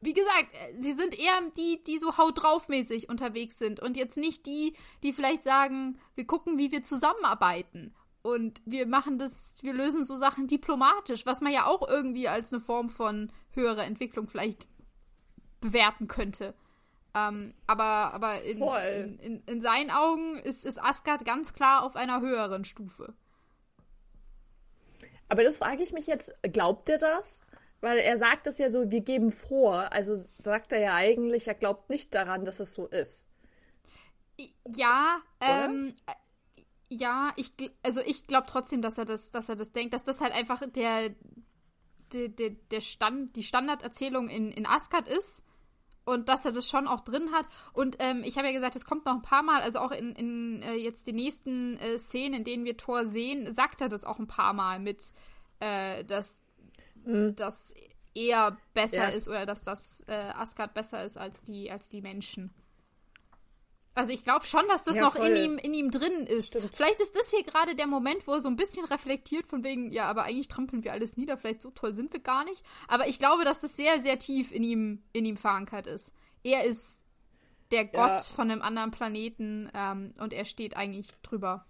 wie 0.00 0.12
gesagt, 0.12 0.48
sie 0.80 0.92
sind 0.92 1.18
eher 1.18 1.40
die, 1.56 1.82
die 1.84 1.98
so 1.98 2.18
haut 2.18 2.42
drauf 2.42 2.68
mäßig 2.68 3.08
unterwegs 3.08 3.58
sind 3.58 3.80
und 3.80 3.96
jetzt 3.96 4.16
nicht 4.16 4.46
die, 4.46 4.74
die 5.02 5.12
vielleicht 5.12 5.42
sagen, 5.42 5.98
wir 6.14 6.26
gucken, 6.26 6.58
wie 6.58 6.72
wir 6.72 6.82
zusammenarbeiten. 6.82 7.94
Und 8.22 8.62
wir 8.64 8.86
machen 8.86 9.18
das, 9.18 9.62
wir 9.62 9.74
lösen 9.74 10.02
so 10.02 10.16
Sachen 10.16 10.46
diplomatisch, 10.46 11.26
was 11.26 11.42
man 11.42 11.52
ja 11.52 11.66
auch 11.66 11.86
irgendwie 11.86 12.26
als 12.26 12.52
eine 12.52 12.62
Form 12.62 12.88
von 12.88 13.30
höherer 13.54 13.84
Entwicklung 13.84 14.28
vielleicht 14.28 14.66
bewerten 15.60 16.08
könnte. 16.08 16.54
Ähm, 17.14 17.54
aber 17.66 18.12
aber 18.12 18.42
in, 18.42 18.60
in, 18.60 19.18
in, 19.18 19.42
in, 19.46 19.60
seinen 19.60 19.90
Augen 19.90 20.38
ist, 20.40 20.64
ist 20.64 20.82
Asgard 20.82 21.24
ganz 21.24 21.52
klar 21.52 21.84
auf 21.84 21.94
einer 21.94 22.20
höheren 22.20 22.64
Stufe. 22.64 23.14
Aber 25.28 25.44
das 25.44 25.58
frage 25.58 25.82
ich 25.82 25.92
mich 25.92 26.06
jetzt, 26.06 26.34
glaubt 26.42 26.88
er 26.88 26.98
das? 26.98 27.42
Weil 27.80 27.98
er 27.98 28.16
sagt 28.16 28.46
das 28.46 28.58
ja 28.58 28.70
so, 28.70 28.90
wir 28.90 29.00
geben 29.00 29.30
vor. 29.30 29.92
Also 29.92 30.14
sagt 30.14 30.72
er 30.72 30.80
ja 30.80 30.94
eigentlich, 30.94 31.48
er 31.48 31.54
glaubt 31.54 31.90
nicht 31.90 32.14
daran, 32.14 32.44
dass 32.44 32.60
es 32.60 32.74
so 32.74 32.86
ist. 32.86 33.28
Ja, 34.66 35.20
ähm, 35.40 35.94
ja, 36.88 37.32
ich, 37.36 37.52
also 37.82 38.00
ich 38.04 38.26
glaube 38.26 38.46
trotzdem, 38.48 38.82
dass 38.82 38.98
er 38.98 39.04
das, 39.04 39.30
dass 39.30 39.48
er 39.48 39.56
das 39.56 39.72
denkt, 39.72 39.94
dass 39.94 40.04
das 40.04 40.20
halt 40.20 40.32
einfach 40.32 40.62
der, 40.70 41.10
der, 42.14 42.28
der, 42.28 42.50
der 42.70 42.80
Stand, 42.80 43.36
die 43.36 43.42
Standarderzählung 43.42 44.28
in, 44.28 44.50
in 44.50 44.66
Asgard 44.66 45.08
ist 45.08 45.44
und 46.04 46.28
dass 46.28 46.44
er 46.44 46.52
das 46.52 46.68
schon 46.68 46.86
auch 46.86 47.00
drin 47.00 47.32
hat. 47.32 47.46
Und 47.72 47.96
ähm, 47.98 48.22
ich 48.24 48.36
habe 48.36 48.46
ja 48.48 48.52
gesagt, 48.52 48.76
es 48.76 48.84
kommt 48.84 49.04
noch 49.04 49.14
ein 49.14 49.22
paar 49.22 49.42
Mal, 49.42 49.62
also 49.62 49.80
auch 49.80 49.90
in, 49.90 50.12
in 50.12 50.62
äh, 50.62 50.74
jetzt 50.74 51.06
den 51.06 51.16
nächsten 51.16 51.76
äh, 51.78 51.98
Szenen, 51.98 52.34
in 52.34 52.44
denen 52.44 52.64
wir 52.64 52.76
Thor 52.76 53.04
sehen, 53.04 53.52
sagt 53.52 53.80
er 53.80 53.88
das 53.88 54.04
auch 54.04 54.18
ein 54.18 54.26
paar 54.26 54.52
Mal 54.52 54.78
mit, 54.78 55.12
äh, 55.60 56.04
dass 56.04 56.42
mhm. 57.04 57.34
das 57.36 57.74
eher 58.14 58.56
besser 58.74 59.06
yes. 59.06 59.16
ist 59.16 59.28
oder 59.28 59.44
dass 59.46 59.62
das 59.62 60.04
äh, 60.06 60.12
Asgard 60.12 60.74
besser 60.74 61.04
ist 61.04 61.16
als 61.16 61.42
die, 61.42 61.70
als 61.70 61.88
die 61.88 62.00
Menschen. 62.00 62.54
Also 63.94 64.12
ich 64.12 64.24
glaube 64.24 64.44
schon, 64.44 64.66
dass 64.68 64.84
das 64.84 64.96
ja, 64.96 65.02
noch 65.02 65.14
in 65.14 65.36
ihm, 65.36 65.58
in 65.58 65.72
ihm 65.72 65.90
drin 65.92 66.26
ist. 66.26 66.48
Stimmt. 66.48 66.74
Vielleicht 66.74 67.00
ist 67.00 67.14
das 67.14 67.30
hier 67.30 67.44
gerade 67.44 67.76
der 67.76 67.86
Moment, 67.86 68.26
wo 68.26 68.32
er 68.32 68.40
so 68.40 68.48
ein 68.48 68.56
bisschen 68.56 68.84
reflektiert 68.84 69.46
von 69.46 69.62
wegen, 69.62 69.92
ja, 69.92 70.06
aber 70.06 70.24
eigentlich 70.24 70.48
trampeln 70.48 70.82
wir 70.82 70.92
alles 70.92 71.16
nieder, 71.16 71.36
vielleicht 71.36 71.62
so 71.62 71.70
toll 71.70 71.94
sind 71.94 72.12
wir 72.12 72.20
gar 72.20 72.44
nicht. 72.44 72.64
Aber 72.88 73.06
ich 73.06 73.20
glaube, 73.20 73.44
dass 73.44 73.60
das 73.60 73.76
sehr, 73.76 74.00
sehr 74.00 74.18
tief 74.18 74.50
in 74.50 74.64
ihm, 74.64 75.02
in 75.12 75.24
ihm 75.24 75.36
verankert 75.36 75.86
ist. 75.86 76.12
Er 76.42 76.64
ist 76.64 77.04
der 77.70 77.84
Gott 77.84 77.94
ja. 77.94 78.18
von 78.18 78.50
einem 78.50 78.62
anderen 78.62 78.90
Planeten 78.90 79.70
ähm, 79.74 80.14
und 80.18 80.32
er 80.32 80.44
steht 80.44 80.76
eigentlich 80.76 81.08
drüber. 81.22 81.64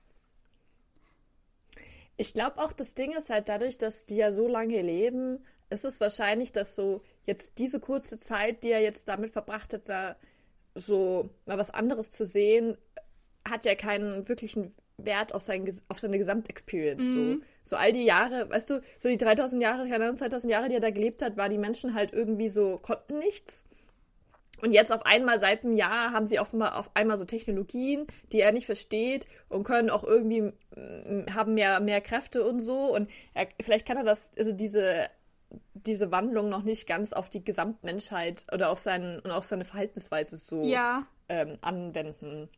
Ich 2.16 2.32
glaube 2.32 2.58
auch, 2.58 2.72
das 2.72 2.94
Ding 2.94 3.12
ist 3.12 3.28
halt 3.28 3.48
dadurch, 3.48 3.76
dass 3.76 4.06
die 4.06 4.16
ja 4.16 4.32
so 4.32 4.48
lange 4.48 4.80
leben, 4.80 5.44
ist 5.68 5.84
es 5.84 6.00
wahrscheinlich, 6.00 6.52
dass 6.52 6.74
so 6.74 7.02
jetzt 7.26 7.58
diese 7.58 7.80
kurze 7.80 8.18
Zeit, 8.18 8.64
die 8.64 8.70
er 8.70 8.80
jetzt 8.80 9.08
damit 9.08 9.32
verbracht 9.32 9.74
hat, 9.74 9.88
da 9.88 10.16
so 10.74 11.30
mal 11.46 11.58
was 11.58 11.70
anderes 11.70 12.10
zu 12.10 12.26
sehen, 12.26 12.76
hat 13.48 13.64
ja 13.64 13.74
keinen 13.74 14.28
wirklichen 14.28 14.74
Wert 14.96 15.34
auf, 15.34 15.42
sein, 15.42 15.68
auf 15.88 15.98
seine 15.98 16.18
Gesamtexperience. 16.18 17.04
Mhm. 17.04 17.42
So. 17.62 17.70
so 17.70 17.76
all 17.76 17.92
die 17.92 18.04
Jahre, 18.04 18.48
weißt 18.50 18.70
du, 18.70 18.80
so 18.98 19.08
die 19.08 19.16
3000 19.16 19.62
Jahre, 19.62 19.88
keine 19.88 20.04
Ahnung, 20.04 20.16
2000 20.16 20.50
Jahre, 20.50 20.68
die 20.68 20.74
er 20.74 20.80
da 20.80 20.90
gelebt 20.90 21.22
hat, 21.22 21.36
war 21.36 21.48
die 21.48 21.58
Menschen 21.58 21.94
halt 21.94 22.12
irgendwie 22.12 22.48
so, 22.48 22.78
konnten 22.78 23.18
nichts. 23.18 23.64
Und 24.62 24.72
jetzt 24.72 24.92
auf 24.92 25.04
einmal 25.04 25.38
seit 25.38 25.64
einem 25.64 25.74
Jahr 25.74 26.12
haben 26.12 26.26
sie 26.26 26.38
offenbar 26.38 26.78
auf 26.78 26.90
einmal 26.94 27.16
so 27.16 27.24
Technologien, 27.24 28.06
die 28.32 28.40
er 28.40 28.52
nicht 28.52 28.66
versteht 28.66 29.26
und 29.48 29.64
können 29.64 29.90
auch 29.90 30.04
irgendwie 30.04 30.52
haben 31.34 31.54
mehr, 31.54 31.80
mehr 31.80 32.00
Kräfte 32.00 32.44
und 32.46 32.60
so. 32.60 32.94
Und 32.94 33.10
er, 33.34 33.48
vielleicht 33.60 33.86
kann 33.86 33.96
er 33.96 34.04
das, 34.04 34.30
also 34.38 34.52
diese 34.52 35.08
diese 35.74 36.10
Wandlung 36.10 36.48
noch 36.48 36.62
nicht 36.62 36.86
ganz 36.86 37.12
auf 37.12 37.28
die 37.28 37.44
Gesamtmenschheit 37.44 38.46
oder 38.52 38.70
auf 38.70 38.78
seinen 38.78 39.20
und 39.20 39.30
auf 39.30 39.44
seine 39.44 39.64
Verhaltensweise 39.64 40.36
so 40.36 40.62
ja. 40.62 41.06
ähm, 41.28 41.58
anwenden. 41.60 42.48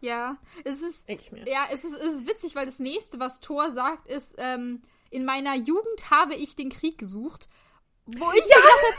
Ja, 0.00 0.36
es 0.64 0.80
ist 0.80 1.08
ja, 1.08 1.66
es 1.72 1.84
ist, 1.84 1.94
es 1.94 2.14
ist 2.16 2.28
witzig, 2.28 2.54
weil 2.54 2.66
das 2.66 2.78
nächste, 2.78 3.18
was 3.18 3.40
Thor 3.40 3.70
sagt, 3.70 4.08
ist 4.08 4.34
ähm, 4.38 4.82
in 5.10 5.24
meiner 5.24 5.54
Jugend 5.56 6.10
habe 6.10 6.34
ich 6.34 6.54
den 6.54 6.68
Krieg 6.68 6.98
gesucht, 6.98 7.48
wo 8.04 8.30
ich 8.32 8.44
ja! 8.48 8.56
Gedacht, 8.56 8.98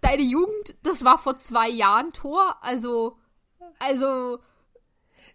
deine 0.00 0.22
Jugend, 0.22 0.74
das 0.82 1.04
war 1.04 1.18
vor 1.18 1.36
zwei 1.36 1.68
Jahren 1.68 2.12
Thor, 2.12 2.56
also 2.62 3.16
also 3.78 4.40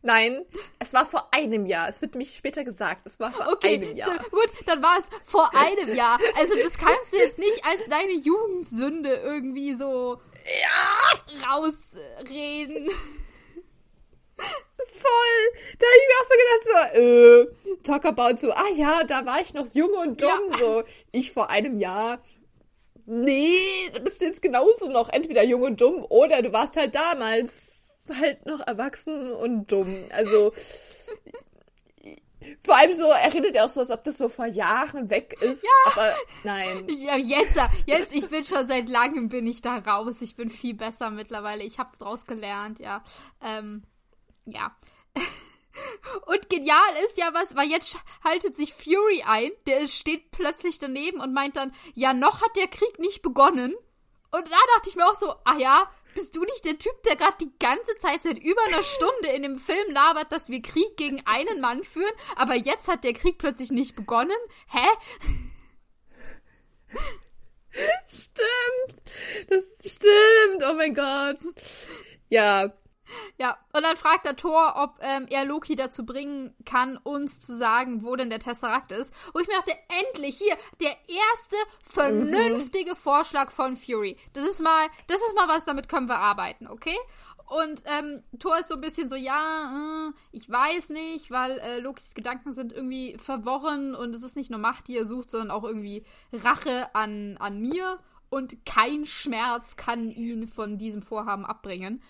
Nein, 0.06 0.46
es 0.80 0.94
war 0.94 1.06
vor 1.06 1.30
einem 1.32 1.66
Jahr. 1.66 1.88
Es 1.88 2.02
wird 2.02 2.16
mich 2.16 2.36
später 2.36 2.66
gesagt. 2.66 3.04
Es 3.06 3.22
war 3.22 3.32
vor 3.32 3.54
okay, 3.54 3.76
einem 3.76 3.96
Jahr. 3.96 4.12
So, 4.12 4.30
gut, 4.30 4.50
dann 4.66 4.84
war 4.84 4.98
es 5.00 5.06
vor 5.24 5.50
einem 5.56 5.96
Jahr. 5.96 6.20
Also 6.38 6.56
das 6.56 6.78
kannst 6.78 7.14
du 7.14 7.18
jetzt 7.18 7.40
nicht 7.40 7.66
als 7.66 7.88
deine 7.88 8.12
Jugendsünde 8.12 9.14
irgendwie 9.24 9.76
so 9.76 10.20
ja. 10.46 11.50
rausreden. 11.50 12.90
Voll. 14.86 15.64
Da 15.80 15.86
habe 15.88 15.98
ich 15.98 16.08
mir 16.10 16.20
auch 16.20 16.28
so 16.28 16.36
gedacht, 16.44 16.64
so, 16.66 17.00
äh, 17.00 17.78
talk 17.84 18.06
about 18.06 18.38
so, 18.38 18.52
ah 18.52 18.70
ja, 18.76 19.04
da 19.06 19.26
war 19.26 19.40
ich 19.40 19.54
noch 19.54 19.68
jung 19.74 19.92
und 19.92 20.22
dumm, 20.22 20.50
ja. 20.52 20.58
so, 20.58 20.84
ich 21.14 21.32
vor 21.32 21.50
einem 21.50 21.78
Jahr. 21.80 22.22
Nee, 23.06 23.90
du 23.94 24.02
bist 24.02 24.22
jetzt 24.22 24.42
genauso 24.42 24.90
noch 24.90 25.08
entweder 25.10 25.44
jung 25.44 25.62
und 25.62 25.80
dumm 25.80 26.06
oder 26.10 26.42
du 26.42 26.52
warst 26.52 26.76
halt 26.76 26.96
damals 26.96 27.83
halt 28.10 28.46
noch 28.46 28.60
erwachsen 28.60 29.32
und 29.32 29.72
dumm. 29.72 30.06
Also 30.12 30.52
vor 32.64 32.76
allem 32.76 32.94
so, 32.94 33.06
er 33.06 33.34
redet 33.34 33.56
ja 33.56 33.66
auch 33.66 33.70
so, 33.70 33.80
als 33.80 33.92
ob 33.92 34.04
das 34.04 34.18
so 34.18 34.30
vor 34.30 34.46
Jahren 34.46 35.10
weg 35.10 35.38
ist. 35.42 35.64
Ja. 35.64 35.92
Aber 35.92 36.16
nein. 36.44 36.88
Ja, 36.90 37.16
jetzt, 37.18 37.60
jetzt, 37.86 38.14
ich 38.14 38.28
bin 38.30 38.44
schon 38.44 38.68
seit 38.68 38.90
langem 38.90 39.30
bin 39.30 39.48
ich 39.48 39.62
da 39.62 39.78
raus. 39.78 40.22
Ich 40.22 40.36
bin 40.36 40.50
viel 40.50 40.74
besser 40.74 41.10
mittlerweile. 41.10 41.64
Ich 41.64 41.80
habe 41.80 41.98
draus 41.98 42.26
gelernt, 42.26 42.80
ja. 42.80 43.04
Ähm, 43.42 43.84
ja. 44.46 44.76
Und 46.26 46.50
genial 46.50 46.78
ist 47.06 47.18
ja 47.18 47.34
was, 47.34 47.56
weil 47.56 47.70
jetzt 47.70 47.98
haltet 48.24 48.56
sich 48.56 48.74
Fury 48.74 49.24
ein, 49.26 49.52
der 49.66 49.88
steht 49.88 50.30
plötzlich 50.30 50.78
daneben 50.78 51.20
und 51.20 51.34
meint 51.34 51.56
dann, 51.56 51.74
ja, 51.96 52.14
noch 52.14 52.44
hat 52.44 52.56
der 52.56 52.68
Krieg 52.68 53.00
nicht 53.00 53.24
begonnen. 53.24 53.74
Und 54.32 54.48
da 54.48 54.58
dachte 54.76 54.90
ich 54.90 54.96
mir 54.96 55.08
auch 55.08 55.16
so, 55.16 55.32
ah 55.46 55.58
ja, 55.58 55.90
bist 56.14 56.36
du 56.36 56.42
nicht 56.42 56.66
der 56.66 56.78
Typ, 56.78 57.02
der 57.04 57.16
gerade 57.16 57.38
die 57.42 57.52
ganze 57.60 57.96
Zeit 57.98 58.24
seit 58.24 58.38
über 58.38 58.62
einer 58.68 58.84
Stunde 58.84 59.30
in 59.36 59.44
dem 59.44 59.58
Film 59.58 59.92
labert, 59.92 60.32
dass 60.32 60.50
wir 60.50 60.62
Krieg 60.62 60.98
gegen 60.98 61.22
einen 61.26 61.62
Mann 61.62 61.84
führen, 61.84 62.12
aber 62.36 62.56
jetzt 62.56 62.88
hat 62.88 63.04
der 63.04 63.14
Krieg 63.14 63.38
plötzlich 63.38 63.72
nicht 63.72 63.96
begonnen? 63.96 64.32
Hä? 64.68 64.88
Stimmt. 68.08 69.02
Das 69.50 69.80
stimmt. 69.80 70.64
Oh 70.64 70.74
mein 70.76 70.94
Gott. 70.94 71.40
Ja, 72.30 72.72
ja, 73.38 73.58
und 73.74 73.84
dann 73.84 73.96
fragt 73.96 74.26
der 74.26 74.36
Thor, 74.36 74.74
ob 74.78 74.98
ähm, 75.02 75.28
er 75.30 75.46
Loki 75.46 75.76
dazu 75.76 76.06
bringen 76.06 76.56
kann, 76.66 76.98
uns 76.98 77.40
zu 77.42 77.56
sagen, 77.56 78.04
wo 78.04 78.16
denn 78.16 78.30
der 78.30 78.40
Tesseract 78.40 78.92
ist. 78.92 79.14
Wo 79.34 79.40
ich 79.40 79.48
mir 79.48 79.56
dachte, 79.56 79.78
endlich 80.12 80.38
hier, 80.38 80.56
der 80.80 80.96
erste 81.08 81.56
vernünftige 81.84 82.92
mhm. 82.92 82.98
Vorschlag 82.98 83.52
von 83.52 83.76
Fury. 83.76 84.18
Das 84.34 84.44
ist 84.44 84.62
mal, 84.62 84.88
das 85.08 85.18
ist 85.18 85.36
mal 85.36 85.48
was, 85.48 85.66
damit 85.66 85.90
können 85.90 86.08
wir 86.08 86.20
arbeiten, 86.20 86.68
okay? 86.68 86.98
Und 87.48 87.82
ähm, 87.86 88.24
Thor 88.40 88.58
ist 88.58 88.70
so 88.70 88.76
ein 88.76 88.82
bisschen 88.82 89.10
so, 89.10 89.16
ja, 89.16 90.08
äh, 90.08 90.12
ich 90.32 90.50
weiß 90.50 90.90
nicht, 90.90 91.30
weil 91.30 91.60
äh, 91.60 91.80
Lokis 91.80 92.14
Gedanken 92.14 92.54
sind 92.54 92.74
irgendwie 92.74 93.18
verworren 93.18 93.96
und 93.96 94.16
es 94.16 94.24
ist 94.24 94.36
nicht 94.36 94.50
nur 94.50 94.60
Macht, 94.60 94.88
die 94.88 94.98
er 94.98 95.06
sucht, 95.06 95.30
sondern 95.30 95.52
auch 95.52 95.64
irgendwie 95.64 96.04
Rache 96.32 96.94
an, 96.96 97.38
an 97.38 97.60
mir 97.60 98.00
und 98.30 98.66
kein 98.66 99.06
Schmerz 99.06 99.76
kann 99.76 100.10
ihn 100.10 100.48
von 100.48 100.78
diesem 100.80 101.04
Vorhaben 101.04 101.46
abbringen. 101.46 102.02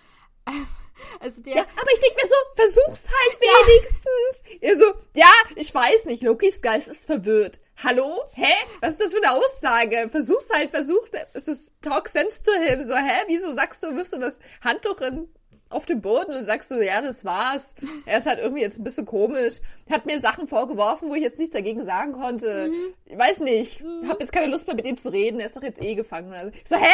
Also 1.20 1.42
der. 1.42 1.56
Ja, 1.56 1.62
aber 1.62 1.92
ich 1.94 2.00
denke 2.00 2.16
mir 2.22 2.28
so, 2.28 2.36
versuch's 2.56 3.08
halt 3.10 3.42
wenigstens. 3.42 4.44
Ja. 4.62 4.70
Er 4.70 4.76
so, 4.76 4.86
ja, 5.16 5.32
ich 5.56 5.74
weiß 5.74 6.06
nicht, 6.06 6.24
Lokis 6.24 6.62
Geist 6.62 6.88
ist 6.88 7.06
verwirrt. 7.06 7.60
Hallo? 7.84 8.24
Hä? 8.32 8.54
Was 8.82 8.94
ist 8.94 9.02
das 9.02 9.14
für 9.14 9.24
eine 9.24 9.32
Aussage? 9.32 10.10
Versuch's 10.10 10.50
halt, 10.54 10.70
versuch, 10.70 11.08
es 11.34 11.48
ist 11.48 11.74
talk 11.82 12.08
sense 12.08 12.42
to 12.44 12.52
him. 12.52 12.84
So, 12.84 12.96
hä? 12.96 13.24
Wieso 13.28 13.50
sagst 13.50 13.84
du, 13.84 13.96
wirfst 13.96 14.14
du 14.14 14.20
das 14.20 14.40
Handtuch 14.64 15.02
in, 15.02 15.28
auf 15.70 15.86
den 15.86 16.02
Boden 16.02 16.34
und 16.34 16.42
sagst 16.42 16.70
du, 16.72 16.76
ja, 16.84 17.02
das 17.02 17.26
war's. 17.26 17.76
Er 18.06 18.18
ist 18.18 18.28
halt 18.28 18.40
irgendwie 18.40 18.62
jetzt 18.62 18.80
ein 18.80 18.84
bisschen 18.84 19.06
komisch. 19.06 19.60
Hat 19.90 20.06
mir 20.06 20.20
Sachen 20.20 20.48
vorgeworfen, 20.48 21.10
wo 21.10 21.16
ich 21.16 21.24
jetzt 21.24 21.40
nichts 21.40 21.54
dagegen 21.54 21.84
sagen 21.84 22.14
konnte. 22.14 22.70
Mhm. 22.70 22.94
Ich 23.06 23.18
weiß 23.18 23.40
nicht. 23.40 23.82
Mhm. 23.82 24.08
Hab 24.08 24.20
jetzt 24.20 24.32
keine 24.32 24.52
Lust 24.52 24.68
mehr 24.68 24.76
mit 24.76 24.86
ihm 24.86 24.98
zu 24.98 25.10
reden. 25.10 25.40
Er 25.40 25.48
ist 25.48 25.56
doch 25.56 25.64
jetzt 25.64 25.82
eh 25.82 25.96
gefangen. 25.96 26.52
So, 26.66 26.76
hä? 26.76 26.94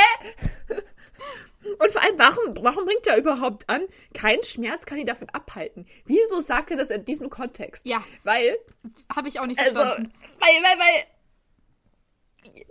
Und 1.77 1.91
vor 1.91 2.01
allem, 2.01 2.17
warum, 2.17 2.55
warum 2.61 2.85
bringt 2.85 3.05
er 3.05 3.17
überhaupt 3.17 3.69
an, 3.69 3.85
kein 4.13 4.41
Schmerz 4.43 4.85
kann 4.85 4.97
ihn 4.97 5.05
davon 5.05 5.29
abhalten? 5.29 5.85
Wieso 6.05 6.39
sagt 6.39 6.71
er 6.71 6.77
das 6.77 6.89
in 6.89 7.03
diesem 7.05 7.29
Kontext? 7.29 7.85
Ja. 7.85 8.01
Weil. 8.23 8.57
Habe 9.13 9.27
ich 9.27 9.39
auch 9.39 9.45
nicht 9.45 9.59
also, 9.59 9.73
verstanden. 9.73 10.13
Weil, 10.39 10.63
weil, 10.63 10.79
weil. 10.79 11.05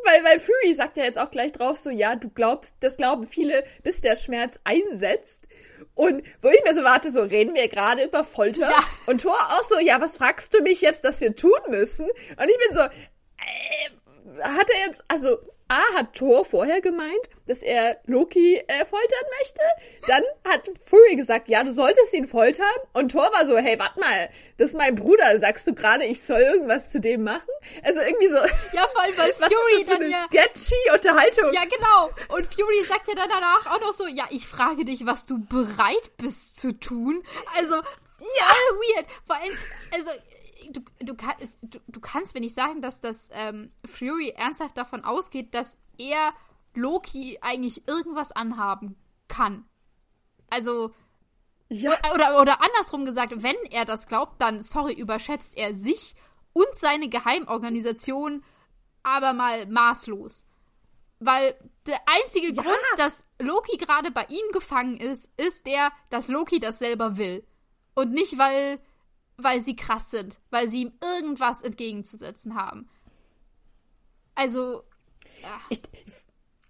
weil, 0.05 0.25
weil 0.25 0.41
Fury 0.41 0.73
sagt 0.73 0.97
ja 0.97 1.05
jetzt 1.05 1.19
auch 1.19 1.31
gleich 1.31 1.53
drauf 1.53 1.77
so, 1.77 1.91
ja, 1.91 2.17
du 2.17 2.31
glaubst, 2.31 2.75
das 2.81 2.97
glauben 2.97 3.27
viele, 3.27 3.63
bis 3.83 4.01
der 4.01 4.17
Schmerz 4.17 4.59
einsetzt. 4.65 5.49
Und 5.95 6.23
wo 6.41 6.49
ich 6.49 6.63
mir 6.65 6.75
so 6.75 6.83
warte, 6.83 7.13
so 7.13 7.21
reden 7.23 7.55
wir 7.55 7.69
gerade 7.69 8.05
über 8.05 8.25
Folter. 8.25 8.71
Ja. 8.71 8.85
Und 9.07 9.21
Thor 9.21 9.37
auch 9.37 9.65
so, 9.65 9.79
ja, 9.79 10.01
was 10.01 10.17
fragst 10.17 10.55
du 10.55 10.63
mich 10.63 10.81
jetzt, 10.81 11.05
dass 11.05 11.21
wir 11.21 11.35
tun 11.35 11.59
müssen? 11.69 12.07
Und 12.07 12.49
ich 12.49 12.59
bin 12.59 12.75
so, 12.75 12.81
äh, 12.81 14.43
hat 14.43 14.71
er 14.71 14.87
jetzt, 14.87 15.05
also 15.09 15.39
A 15.69 15.83
hat 15.95 16.15
Thor 16.15 16.47
vorher 16.47 16.81
gemeint, 16.81 17.29
dass 17.47 17.63
er 17.63 17.99
Loki 18.07 18.57
äh, 18.57 18.85
foltern 18.87 19.25
möchte. 19.39 19.61
Dann 20.07 20.23
hat 20.49 20.69
Fury 20.87 21.15
gesagt, 21.17 21.49
ja, 21.49 21.63
du 21.63 21.73
solltest 21.73 22.15
ihn 22.15 22.27
foltern. 22.27 22.67
Und 22.95 23.13
Thor 23.13 23.31
war 23.33 23.45
so, 23.45 23.57
hey, 23.59 23.79
warte 23.79 24.01
mal, 24.01 24.31
das 24.57 24.71
ist 24.71 24.77
mein 24.77 24.95
Bruder. 24.95 25.39
Sagst 25.39 25.67
du 25.67 25.75
gerade, 25.75 26.07
ich 26.07 26.23
soll 26.23 26.41
irgendwas 26.41 26.91
zu 26.91 27.01
dem 27.01 27.25
machen? 27.25 27.49
Also 27.83 28.01
irgendwie 28.01 28.29
so. 28.29 28.37
Ja, 28.73 28.89
vor 28.89 29.03
allem, 29.03 29.17
weil 29.19 29.35
was 29.39 29.53
Fury 29.53 29.81
ist 29.81 29.89
das 29.89 29.97
für 29.97 30.05
eine 30.05 30.11
ja, 30.11 30.25
sketchy 30.25 30.93
Unterhaltung. 30.95 31.53
Ja, 31.53 31.65
genau. 31.65 32.11
Und 32.35 32.47
Fury 32.47 32.83
sagt 32.85 33.07
ja 33.09 33.15
dann 33.15 33.29
danach 33.29 33.67
auch 33.67 33.81
noch 33.81 33.93
so, 33.93 34.07
ja, 34.07 34.25
ich 34.31 34.47
frage 34.47 34.87
dich, 34.87 35.05
was 35.05 35.27
du 35.27 35.39
bereit 35.39 36.17
bist 36.17 36.57
zu 36.57 36.73
tun. 36.73 37.23
Also, 37.57 37.75
ja, 37.75 38.49
weird. 38.97 39.07
Vor 39.27 39.37
allem, 39.37 39.57
also 39.93 40.11
du, 40.71 40.81
du, 41.01 41.15
du, 41.63 41.81
du 41.87 42.01
kannst 42.01 42.35
mir 42.35 42.41
nicht 42.41 42.55
sagen, 42.55 42.81
dass 42.81 43.01
das 43.01 43.29
ähm, 43.33 43.73
Fury 43.85 44.31
ernsthaft 44.31 44.77
davon 44.77 45.05
ausgeht, 45.05 45.55
dass 45.55 45.79
er 45.99 46.33
Loki 46.75 47.39
eigentlich 47.41 47.87
irgendwas 47.89 48.33
anhaben 48.33 48.97
kann. 49.29 49.65
Also. 50.51 50.95
Ja. 51.71 51.93
Oder, 52.15 52.41
oder 52.41 52.63
andersrum 52.63 53.05
gesagt, 53.05 53.43
wenn 53.43 53.57
er 53.71 53.85
das 53.85 54.07
glaubt, 54.07 54.41
dann, 54.41 54.61
sorry, 54.61 54.95
überschätzt 54.95 55.59
er 55.59 55.75
sich 55.75 56.15
und 56.55 56.69
seine 56.73 57.11
Geheimorganisation 57.11 58.43
aber 59.03 59.35
mal 59.35 59.67
maßlos. 59.67 60.47
Weil 61.21 61.55
der 61.87 62.01
einzige 62.07 62.51
ja. 62.53 62.63
Grund, 62.63 62.79
dass 62.97 63.27
Loki 63.39 63.77
gerade 63.77 64.11
bei 64.11 64.25
ihm 64.29 64.53
gefangen 64.53 64.99
ist, 64.99 65.31
ist 65.37 65.67
der, 65.67 65.91
dass 66.11 66.29
Loki 66.29 66.59
das 66.59 66.79
selber 66.79 67.19
will. 67.19 67.45
Und 67.95 68.13
nicht, 68.13 68.39
weil 68.39 68.81
weil 69.39 69.61
sie 69.61 69.77
krass 69.77 70.11
sind, 70.11 70.39
weil 70.51 70.69
sie 70.69 70.83
ihm 70.83 70.93
irgendwas 71.03 71.63
entgegenzusetzen 71.63 72.55
haben. 72.55 72.89
Also. 74.35 74.85
Ja. 75.43 75.61
Ich, 75.71 75.81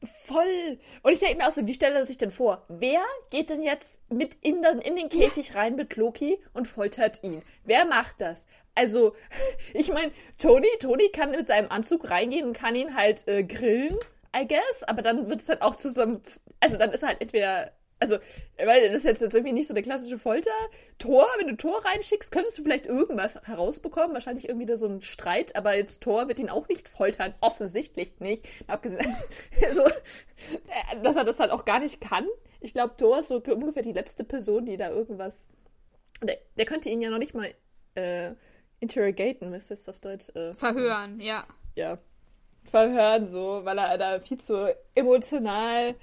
voll. 0.03 0.79
Und 1.03 1.13
ich 1.13 1.19
denke 1.19 1.39
mir 1.39 1.49
auch 1.49 1.53
so, 1.53 1.67
wie 1.67 1.75
stellt 1.75 1.95
er 1.95 2.07
sich 2.07 2.19
denn 2.19 2.31
vor? 2.31 2.65
Wer 2.69 3.01
geht 3.31 3.51
denn 3.51 3.63
jetzt 3.63 4.01
mit 4.11 4.37
in 4.43 4.63
den, 4.63 4.79
in 4.79 4.97
den 4.97 5.09
Käfig 5.09 5.55
rein 5.55 5.75
mit 5.75 5.97
Loki 5.97 6.39
und 6.53 6.67
foltert 6.67 7.23
ihn? 7.25 7.43
Wer 7.65 7.85
macht 7.85 8.21
das? 8.21 8.47
Also, 8.75 9.17
ich 9.75 9.89
meine, 9.89 10.13
Tony, 10.39 10.69
Tony 10.79 11.09
kann 11.09 11.31
mit 11.31 11.47
seinem 11.47 11.71
Anzug 11.71 12.11
reingehen 12.11 12.47
und 12.47 12.53
kann 12.53 12.77
ihn 12.77 12.95
halt 12.95 13.27
äh, 13.27 13.43
grillen, 13.43 13.97
I 14.37 14.47
guess, 14.47 14.85
aber 14.85 15.03
dann 15.03 15.29
wird 15.29 15.41
es 15.41 15.49
halt 15.49 15.63
auch 15.63 15.75
zu 15.75 15.91
so 15.91 16.03
einem, 16.03 16.21
also 16.61 16.77
dann 16.77 16.93
ist 16.93 17.03
er 17.03 17.09
halt 17.09 17.21
entweder 17.21 17.73
also, 18.01 18.19
weil 18.65 18.87
das 18.87 18.95
ist 18.95 19.05
jetzt, 19.05 19.23
jetzt 19.23 19.35
irgendwie 19.35 19.53
nicht 19.53 19.67
so 19.67 19.75
eine 19.75 19.83
klassische 19.83 20.19
Folter. 20.19 20.53
Tor, 20.99 21.27
wenn 21.39 21.49
du 21.49 21.57
Tor 21.57 21.85
reinschickst, 21.85 22.31
könntest 22.31 22.57
du 22.59 22.63
vielleicht 22.63 22.87
irgendwas 22.87 23.41
herausbekommen. 23.43 24.15
Wahrscheinlich 24.15 24.49
irgendwie 24.49 24.67
da 24.67 24.77
so 24.77 24.87
ein 24.87 25.01
Streit, 25.01 25.57
aber 25.57 25.77
jetzt 25.77 26.03
Tor 26.03 26.29
wird 26.29 26.39
ihn 26.39 26.49
auch 26.49 26.69
nicht 26.69 26.89
foltern. 26.89 27.35
Offensichtlich 27.41 28.21
nicht. 28.21 28.47
Abgesehen, 28.69 29.17
also, 29.67 29.83
dass 31.03 31.17
er 31.17 31.25
das 31.25 31.41
halt 31.41 31.51
auch 31.51 31.65
gar 31.65 31.81
nicht 31.81 32.01
kann. 32.01 32.27
Ich 32.61 32.73
glaube, 32.73 32.97
Tor 32.97 33.19
ist 33.19 33.29
so 33.29 33.37
ungefähr 33.37 33.83
die 33.83 33.93
letzte 33.93 34.25
Person, 34.25 34.65
die 34.65 34.77
da 34.77 34.91
irgendwas. 34.91 35.49
Der, 36.23 36.39
der 36.57 36.67
könnte 36.67 36.91
ihn 36.91 37.01
ja 37.01 37.11
noch 37.11 37.19
nicht 37.19 37.35
mal 37.35 37.49
äh, 37.95 38.33
interrogaten, 38.81 39.53
was 39.53 39.71
ist 39.71 39.89
das 39.89 39.89
auf 39.89 40.01
Deutsch? 40.01 40.29
Äh, 40.35 40.55
Verhören, 40.55 41.19
ja. 41.21 41.45
Ja. 41.75 41.99
Verhören, 42.65 43.25
so, 43.25 43.65
weil 43.65 43.79
er 43.79 43.99
da 43.99 44.21
viel 44.21 44.39
zu 44.39 44.75
emotional 44.95 45.95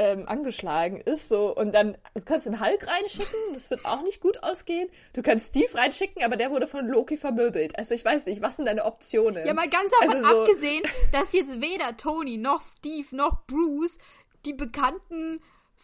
ähm, 0.00 0.24
angeschlagen 0.26 0.98
ist. 0.98 1.28
So, 1.28 1.54
und 1.54 1.72
dann 1.74 1.98
du 2.14 2.22
kannst 2.24 2.46
den 2.46 2.58
Hulk 2.58 2.86
reinschicken, 2.86 3.38
das 3.52 3.68
wird 3.70 3.84
auch 3.84 4.00
nicht 4.02 4.22
gut 4.22 4.42
ausgehen. 4.42 4.88
Du 5.12 5.20
kannst 5.22 5.48
Steve 5.48 5.74
reinschicken, 5.74 6.24
aber 6.24 6.36
der 6.36 6.50
wurde 6.50 6.66
von 6.66 6.88
Loki 6.88 7.18
vermöbelt. 7.18 7.78
Also 7.78 7.94
ich 7.94 8.02
weiß 8.04 8.24
nicht, 8.26 8.40
was 8.40 8.56
sind 8.56 8.64
deine 8.64 8.86
Optionen? 8.86 9.46
Ja, 9.46 9.52
mal 9.52 9.68
ganz 9.68 9.90
davon 10.00 10.16
also 10.16 10.26
so 10.26 10.40
abgesehen, 10.40 10.82
dass 11.12 11.34
jetzt 11.34 11.60
weder 11.60 11.98
Tony 11.98 12.38
noch 12.38 12.62
Steve 12.62 13.14
noch 13.14 13.44
Bruce 13.46 13.98
die 14.46 14.54
bekannten 14.54 15.42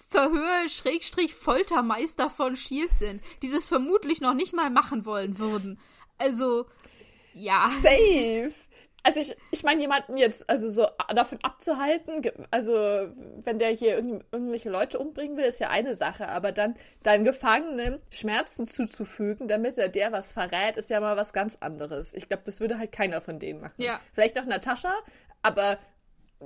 Verhör-Foltermeister 0.08 2.30
von 2.30 2.56
Shield 2.56 2.94
sind, 2.94 3.20
die 3.42 3.50
das 3.50 3.68
vermutlich 3.68 4.22
noch 4.22 4.32
nicht 4.32 4.54
mal 4.54 4.70
machen 4.70 5.04
wollen 5.04 5.38
würden. 5.38 5.78
Also, 6.16 6.64
ja. 7.34 7.68
Safe 7.82 8.54
also 9.06 9.20
ich, 9.20 9.36
ich 9.52 9.62
meine, 9.62 9.80
jemanden 9.80 10.16
jetzt, 10.16 10.50
also 10.50 10.68
so 10.68 10.88
davon 11.14 11.38
abzuhalten, 11.42 12.22
also 12.50 12.72
wenn 12.72 13.60
der 13.60 13.68
hier 13.68 13.94
irgendw 13.94 14.24
irgendwelche 14.32 14.68
Leute 14.68 14.98
umbringen 14.98 15.36
will, 15.36 15.44
ist 15.44 15.60
ja 15.60 15.70
eine 15.70 15.94
Sache, 15.94 16.28
aber 16.28 16.50
dann 16.50 16.74
deinen 17.04 17.22
Gefangenen 17.22 18.00
Schmerzen 18.10 18.66
zuzufügen, 18.66 19.46
damit 19.46 19.78
er 19.78 19.88
der 19.88 20.10
was 20.10 20.32
verrät, 20.32 20.76
ist 20.76 20.90
ja 20.90 20.98
mal 20.98 21.16
was 21.16 21.32
ganz 21.32 21.54
anderes. 21.60 22.14
Ich 22.14 22.28
glaube, 22.28 22.42
das 22.44 22.60
würde 22.60 22.80
halt 22.80 22.90
keiner 22.90 23.20
von 23.20 23.38
denen 23.38 23.60
machen. 23.60 23.74
Ja. 23.76 24.00
Vielleicht 24.12 24.34
noch 24.34 24.44
Natascha, 24.44 24.92
aber 25.40 25.78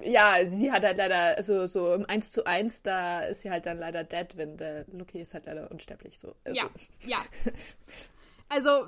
ja, 0.03 0.45
sie 0.45 0.71
hat 0.71 0.85
halt 0.85 0.99
leider, 0.99 1.39
also 1.39 1.67
so 1.67 1.95
im 1.95 2.05
1 2.05 2.31
zu 2.31 2.45
1, 2.45 2.83
da 2.83 3.21
ist 3.21 3.41
sie 3.41 3.51
halt 3.51 3.65
dann 3.65 3.79
leider 3.79 4.05
dead, 4.05 4.37
wenn 4.37 4.59
der 4.59 4.85
Loki 4.93 5.23
ist 5.23 5.33
halt 5.33 5.47
leider 5.47 5.71
unsterblich 5.71 6.19
so. 6.19 6.35
Also. 6.45 6.61
Ja, 6.61 6.71
ja. 7.07 7.19
Also 8.51 8.87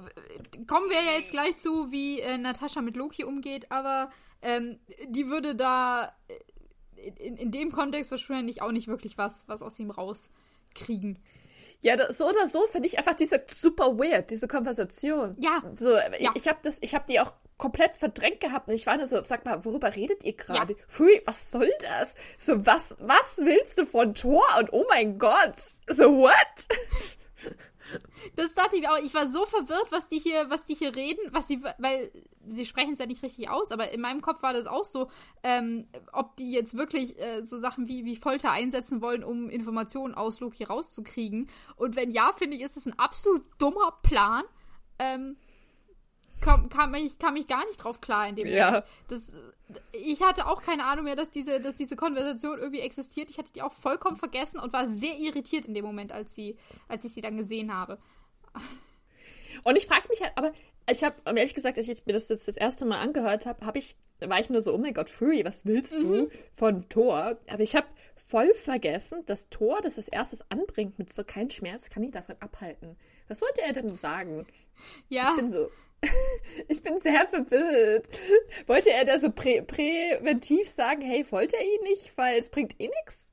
kommen 0.66 0.90
wir 0.90 0.96
ja 0.96 1.18
jetzt 1.18 1.30
gleich 1.30 1.56
zu, 1.56 1.92
wie 1.92 2.20
äh, 2.20 2.36
Natascha 2.36 2.82
mit 2.82 2.96
Loki 2.96 3.22
umgeht, 3.22 3.70
aber 3.70 4.10
ähm, 4.42 4.80
die 5.06 5.28
würde 5.28 5.54
da 5.54 6.12
äh, 6.96 7.08
in, 7.18 7.36
in 7.36 7.52
dem 7.52 7.70
Kontext 7.70 8.10
wahrscheinlich 8.10 8.60
auch 8.60 8.72
nicht 8.72 8.88
wirklich 8.88 9.16
was, 9.18 9.46
was 9.46 9.62
aus 9.62 9.78
ihm 9.78 9.92
rauskriegen. 9.92 11.20
Ja, 11.80 11.96
das, 11.96 12.18
so 12.18 12.28
oder 12.28 12.46
so 12.48 12.66
finde 12.66 12.88
ich 12.88 12.98
einfach 12.98 13.14
diese 13.14 13.40
super 13.48 13.98
weird, 13.98 14.30
diese 14.30 14.48
Konversation. 14.48 15.36
Ja. 15.38 15.62
So, 15.74 15.96
ja. 15.96 16.32
ich 16.34 16.48
habe 16.48 16.58
das, 16.62 16.78
ich 16.80 16.94
habe 16.94 17.04
die 17.08 17.20
auch 17.20 17.32
komplett 17.56 17.96
verdrängt 17.96 18.40
gehabt 18.40 18.68
und 18.68 18.74
ich 18.74 18.86
war 18.86 18.96
nur 18.96 19.06
so, 19.06 19.22
sag 19.22 19.44
mal, 19.44 19.64
worüber 19.64 19.94
redet 19.94 20.24
ihr 20.24 20.32
gerade? 20.32 20.72
Ja. 20.72 20.78
Pfui, 20.88 21.22
was 21.24 21.52
soll 21.52 21.70
das? 21.80 22.16
So, 22.36 22.66
was, 22.66 22.96
was 22.98 23.38
willst 23.38 23.78
du 23.78 23.86
von 23.86 24.14
Thor? 24.14 24.44
Und 24.58 24.72
oh 24.72 24.84
mein 24.88 25.18
Gott, 25.18 25.56
so 25.86 26.16
what? 26.16 26.66
Das 28.36 28.54
dachte 28.54 28.76
ich 28.76 28.88
auch. 28.88 28.98
Ich 28.98 29.14
war 29.14 29.30
so 29.30 29.44
verwirrt, 29.46 29.86
was 29.90 30.08
die 30.08 30.18
hier, 30.18 30.48
was 30.50 30.66
die 30.66 30.74
hier 30.74 30.94
reden, 30.94 31.20
was 31.30 31.48
sie, 31.48 31.62
weil 31.78 32.10
sie 32.46 32.66
sprechen 32.66 32.92
es 32.92 32.98
ja 32.98 33.06
nicht 33.06 33.22
richtig 33.22 33.48
aus, 33.48 33.72
aber 33.72 33.90
in 33.90 34.00
meinem 34.00 34.20
Kopf 34.20 34.42
war 34.42 34.52
das 34.52 34.66
auch 34.66 34.84
so, 34.84 35.10
ähm, 35.42 35.86
ob 36.12 36.36
die 36.36 36.52
jetzt 36.52 36.76
wirklich 36.76 37.18
äh, 37.18 37.44
so 37.44 37.56
Sachen 37.56 37.88
wie, 37.88 38.04
wie 38.04 38.16
Folter 38.16 38.50
einsetzen 38.50 39.00
wollen, 39.00 39.24
um 39.24 39.48
Informationen 39.48 40.14
aus 40.14 40.40
Loki 40.40 40.64
rauszukriegen. 40.64 41.48
Und 41.76 41.96
wenn 41.96 42.10
ja, 42.10 42.32
finde 42.32 42.56
ich, 42.56 42.62
ist 42.62 42.76
es 42.76 42.86
ein 42.86 42.98
absolut 42.98 43.42
dummer 43.58 43.98
Plan. 44.02 44.44
Ähm, 44.98 45.36
kam, 46.42 46.68
kam, 46.68 46.90
mich, 46.90 47.18
kam 47.18 47.34
mich 47.34 47.46
gar 47.46 47.64
nicht 47.66 47.78
drauf 47.78 48.00
klar 48.00 48.28
in 48.28 48.36
dem 48.36 48.48
ja. 48.48 48.66
Moment. 48.66 48.84
Das, 49.08 49.22
ich 49.92 50.22
hatte 50.22 50.46
auch 50.46 50.60
keine 50.60 50.84
Ahnung 50.84 51.04
mehr, 51.04 51.16
dass 51.16 51.30
diese, 51.30 51.60
dass 51.60 51.76
diese 51.76 51.96
Konversation 51.96 52.58
irgendwie 52.58 52.80
existiert. 52.80 53.30
Ich 53.30 53.38
hatte 53.38 53.52
die 53.52 53.62
auch 53.62 53.72
vollkommen 53.72 54.16
vergessen 54.16 54.60
und 54.60 54.72
war 54.72 54.86
sehr 54.86 55.16
irritiert 55.18 55.64
in 55.64 55.74
dem 55.74 55.84
Moment, 55.84 56.12
als, 56.12 56.34
sie, 56.34 56.58
als 56.88 57.04
ich 57.04 57.14
sie 57.14 57.22
dann 57.22 57.38
gesehen 57.38 57.72
habe. 57.72 57.98
Und 59.64 59.76
ich 59.76 59.86
frage 59.86 60.08
mich 60.08 60.20
halt, 60.20 60.32
aber 60.36 60.52
ich 60.90 61.04
habe, 61.04 61.14
ehrlich 61.24 61.54
gesagt, 61.54 61.78
als 61.78 61.88
ich 61.88 62.04
mir 62.06 62.12
das 62.12 62.28
jetzt 62.28 62.48
das 62.48 62.56
erste 62.56 62.84
Mal 62.84 63.00
angehört 63.00 63.46
habe, 63.46 63.64
habe 63.64 63.78
ich, 63.78 63.96
war 64.20 64.40
ich 64.40 64.50
nur 64.50 64.60
so, 64.60 64.74
oh 64.74 64.78
mein 64.78 64.94
Gott, 64.94 65.08
Fury, 65.08 65.44
was 65.44 65.66
willst 65.66 66.02
du 66.02 66.14
mhm. 66.14 66.28
von 66.52 66.88
Thor? 66.88 67.38
Aber 67.48 67.62
ich 67.62 67.76
habe 67.76 67.86
voll 68.16 68.52
vergessen, 68.54 69.24
dass 69.26 69.48
Thor 69.48 69.80
das 69.82 69.96
als 69.96 70.08
erstes 70.08 70.50
anbringt 70.50 70.98
mit 70.98 71.12
so 71.12 71.22
kein 71.24 71.50
Schmerz, 71.50 71.90
kann 71.90 72.02
ihn 72.02 72.10
davon 72.10 72.36
abhalten. 72.40 72.96
Was 73.28 73.42
wollte 73.42 73.62
er 73.62 73.72
denn 73.72 73.96
sagen? 73.96 74.46
Ja. 75.08 75.30
Ich 75.30 75.36
bin 75.36 75.48
so, 75.48 75.70
ich 76.68 76.82
bin 76.82 76.98
sehr 76.98 77.26
verwirrt. 77.26 78.08
Wollte 78.66 78.90
er 78.90 79.04
da 79.04 79.18
so 79.18 79.30
prä 79.30 79.62
präventiv 79.62 80.68
sagen, 80.68 81.00
hey, 81.02 81.24
wollte 81.30 81.56
er 81.56 81.64
ihn 81.64 81.82
nicht, 81.84 82.16
weil 82.16 82.38
es 82.38 82.50
bringt 82.50 82.78
eh 82.80 82.88
nichts? 82.88 83.32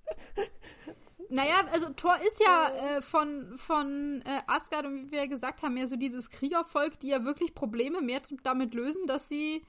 Naja, 1.29 1.67
also 1.71 1.89
Thor 1.89 2.17
ist 2.25 2.39
ja 2.39 2.69
äh, 2.69 3.01
von, 3.03 3.55
von 3.57 4.23
äh, 4.25 4.41
Asgard 4.47 4.85
und 4.85 5.07
wie 5.07 5.11
wir 5.11 5.27
gesagt 5.27 5.61
haben, 5.61 5.77
ja 5.77 5.85
so 5.85 5.95
dieses 5.95 6.31
Kriegervolk, 6.31 6.99
die 6.99 7.09
ja 7.09 7.23
wirklich 7.23 7.53
Probleme 7.53 8.01
mehr 8.01 8.21
damit 8.43 8.73
lösen, 8.73 9.05
dass 9.05 9.29
sie 9.29 9.63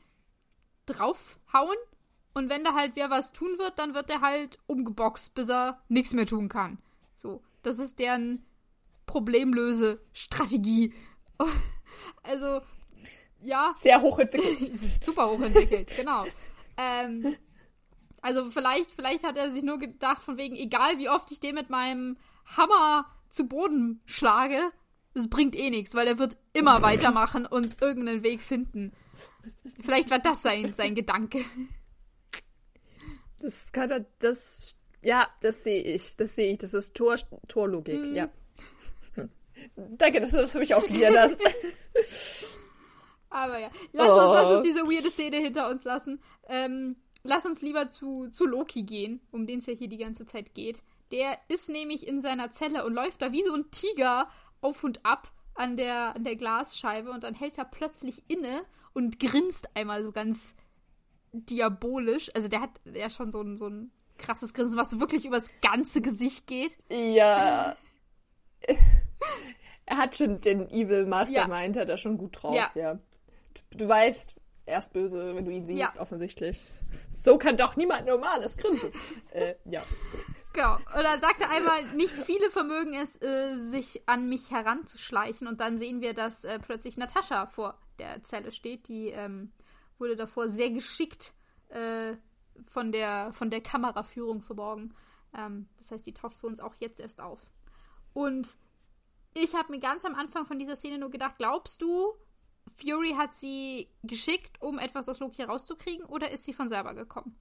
draufhauen. 0.87 1.77
Und 2.33 2.49
wenn 2.49 2.65
da 2.65 2.75
halt 2.75 2.97
wer 2.97 3.11
was 3.11 3.33
tun 3.33 3.59
wird, 3.59 3.79
dann 3.79 3.95
wird 3.95 4.09
er 4.09 4.23
halt 4.23 4.59
umgeboxt, 4.67 5.35
bis 5.35 5.51
er 5.51 5.83
nichts 5.89 6.15
mehr 6.15 6.27
tun 6.27 6.49
kann. 6.49 6.79
So, 7.17 7.43
das 7.63 7.79
ist 7.79 7.99
deren 7.99 8.45
Problemlöse-Strategie. 9.05 10.95
also, 12.23 12.63
ja. 13.43 13.73
Sehr 13.77 14.01
hochentwickelt. 14.01 14.79
Super 15.05 15.31
hochentwickelt, 15.31 15.97
genau. 15.97 16.25
Ähm, 16.77 17.37
also 18.23 18.51
vielleicht, 18.51 18.91
vielleicht 18.91 19.25
hat 19.25 19.37
er 19.37 19.51
sich 19.51 19.63
nur 19.63 19.79
gedacht, 19.79 20.23
von 20.23 20.37
wegen, 20.37 20.57
egal 20.57 20.99
wie 20.99 21.09
oft 21.09 21.31
ich 21.33 21.41
den 21.41 21.55
mit 21.55 21.71
meinem 21.71 22.17
Hammer 22.57 23.07
zu 23.31 23.47
Boden 23.47 24.03
schlage, 24.05 24.59
es 25.15 25.29
bringt 25.29 25.57
eh 25.57 25.71
nichts, 25.71 25.95
weil 25.95 26.07
er 26.07 26.19
wird 26.19 26.37
immer 26.53 26.83
weitermachen 26.83 27.47
und 27.47 27.81
irgendeinen 27.81 28.23
Weg 28.23 28.43
finden. 28.43 28.93
Vielleicht 29.81 30.11
war 30.11 30.19
das 30.19 30.43
sein, 30.43 30.75
sein 30.75 30.95
Gedanke. 30.95 31.45
Das 33.39 33.73
kann 33.73 33.91
er, 33.91 34.05
das, 34.19 34.77
ja, 35.03 35.27
das 35.41 35.65
sehe 35.65 35.83
ich, 35.83 36.17
das 36.17 36.35
sehe 36.35 36.53
ich. 36.53 36.59
Das 36.59 36.75
ist 36.75 36.95
Tor, 36.95 37.17
Torlogik, 37.49 38.05
mhm. 38.05 38.15
ja. 38.15 38.29
Danke, 39.77 40.21
dass 40.21 40.33
du 40.33 40.39
das 40.39 40.53
für 40.53 40.59
mich 40.59 40.75
auch 40.75 40.85
klären 40.87 41.17
hast. 41.19 41.43
Aber 43.31 43.59
ja, 43.59 43.71
lass, 43.93 44.09
oh. 44.09 44.13
uns, 44.13 44.33
lass 44.33 44.53
uns 44.57 44.63
diese 44.65 44.83
weirde 44.83 45.11
Szene 45.11 45.37
hinter 45.39 45.71
uns 45.71 45.85
lassen. 45.85 46.21
Ähm, 46.49 46.97
lass 47.23 47.47
uns 47.47 47.63
lieber 47.63 47.91
zu, 47.91 48.29
zu 48.29 48.45
Loki 48.45 48.83
gehen, 48.83 49.21
um 49.31 49.47
den 49.47 49.61
es 49.61 49.67
ja 49.67 49.75
hier 49.75 49.89
die 49.89 49.99
ganze 49.99 50.27
Zeit 50.27 50.55
geht. 50.55 50.83
Der 51.13 51.39
ist 51.49 51.69
nämlich 51.69 52.07
in 52.07 52.21
seiner 52.21 52.51
Zelle 52.51 52.85
und 52.85 52.95
läuft 52.95 53.23
da 53.23 53.33
wie 53.33 53.43
so 53.43 53.55
ein 53.55 53.71
Tiger 53.71 54.29
auf 54.61 54.85
und 54.85 55.05
ab 55.05 55.33
an 55.55 55.77
der, 55.77 56.17
an 56.17 56.25
der 56.25 56.37
Glasscheibe 56.37 57.11
und 57.11 57.23
dann 57.23 57.35
hält 57.35 57.59
er 57.59 57.65
plötzlich 57.65 58.23
inne 58.29 58.63
und 58.93 59.19
grinst 59.21 59.69
einmal 59.75 60.03
so 60.03 60.13
ganz 60.13 60.55
diabolisch. 61.33 62.31
Also 62.35 62.49
der 62.49 62.61
hat 62.61 62.71
ja 62.93 63.11
schon 63.11 63.31
so 63.31 63.43
ein, 63.43 63.57
so 63.57 63.69
ein 63.69 63.91
krasses 64.19 64.55
Grinsen, 64.55 64.79
was 64.79 65.01
wirklich 65.01 65.25
übers 65.25 65.51
ganze 65.63 66.01
Gesicht 66.01 66.47
geht. 66.47 66.77
Ja. 66.91 67.77
er 69.87 69.97
hat 69.97 70.17
schon 70.17 70.41
den 70.41 70.69
Evil 70.71 71.07
Mastermind, 71.07 71.77
ja. 71.77 71.83
hat 71.83 71.89
er 71.89 71.99
schon 71.99 72.19
gut 72.19 72.43
drauf, 72.43 72.55
ja. 72.55 72.71
ja. 72.75 72.99
Du, 73.71 73.89
weißt, 73.89 74.37
er 74.67 74.79
ist 74.79 74.93
böse, 74.93 75.35
wenn 75.35 75.45
du 75.45 75.51
ihn 75.51 75.67
siehst, 75.67 75.97
ja. 75.97 76.01
offensichtlich. 76.01 76.61
So 77.09 77.39
kann 77.39 77.57
doch 77.57 77.77
niemand 77.77 78.07
normales 78.07 78.57
grinsen. 78.57 78.93
äh, 79.33 79.55
ja. 79.65 79.83
Genau. 80.53 80.75
Und 80.75 81.05
dann 81.05 81.21
sagt 81.21 81.41
er 81.41 81.51
einmal, 81.51 81.85
nicht 81.95 82.13
viele 82.13 82.51
vermögen 82.51 82.95
es, 82.95 83.21
äh, 83.23 83.57
sich 83.57 84.09
an 84.09 84.29
mich 84.29 84.51
heranzuschleichen. 84.51 85.47
Und 85.47 85.61
dann 85.61 85.79
sehen 85.79 86.01
wir, 86.01 86.15
dass 86.15 86.45
äh, 86.45 86.59
plötzlich 86.59 86.97
Natascha 86.97 87.47
vor 87.47 87.79
der 87.99 88.23
Zelle 88.23 88.53
steht. 88.53 88.89
Die 88.89 89.09
ähm, 89.09 89.53
wurde 89.99 90.17
davor 90.17 90.49
sehr 90.49 90.71
geschickt 90.71 91.33
äh, 91.69 92.15
von, 92.67 92.93
der, 92.93 93.33
von 93.33 93.51
der 93.51 93.61
Kameraführung 93.61 94.43
verborgen. 94.43 94.95
Ähm, 95.37 95.69
das 95.79 95.91
heißt, 95.91 96.07
die 96.07 96.15
taucht 96.15 96.37
für 96.37 96.47
uns 96.47 96.61
auch 96.61 96.75
jetzt 96.77 97.01
erst 97.01 97.21
auf. 97.21 97.41
Und 98.13 98.57
ich 99.35 99.55
habe 99.55 99.73
mir 99.73 99.81
ganz 99.81 100.05
am 100.05 100.15
Anfang 100.15 100.47
von 100.47 100.59
dieser 100.59 100.77
Szene 100.77 100.99
nur 100.99 101.11
gedacht, 101.11 101.35
glaubst 101.39 101.83
du, 101.83 102.15
Fury 102.77 103.15
hat 103.17 103.35
sie 103.35 103.89
geschickt, 104.03 104.61
um 104.61 104.79
etwas 104.79 105.09
aus 105.09 105.21
Loki 105.21 105.37
herauszukriegen, 105.37 106.05
oder 106.07 106.31
ist 106.31 106.45
sie 106.45 106.53
von 106.53 106.69
selber 106.69 106.95
gekommen? 106.95 107.37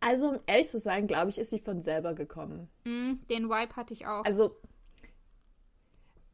Also, 0.00 0.30
um 0.30 0.40
ehrlich 0.46 0.68
zu 0.68 0.78
sein, 0.78 1.06
glaube 1.06 1.28
ich, 1.28 1.38
ist 1.38 1.50
sie 1.50 1.58
von 1.58 1.82
selber 1.82 2.14
gekommen. 2.14 2.70
Mm, 2.84 3.14
den 3.28 3.50
Vibe 3.50 3.76
hatte 3.76 3.92
ich 3.92 4.06
auch. 4.06 4.24
Also, 4.24 4.56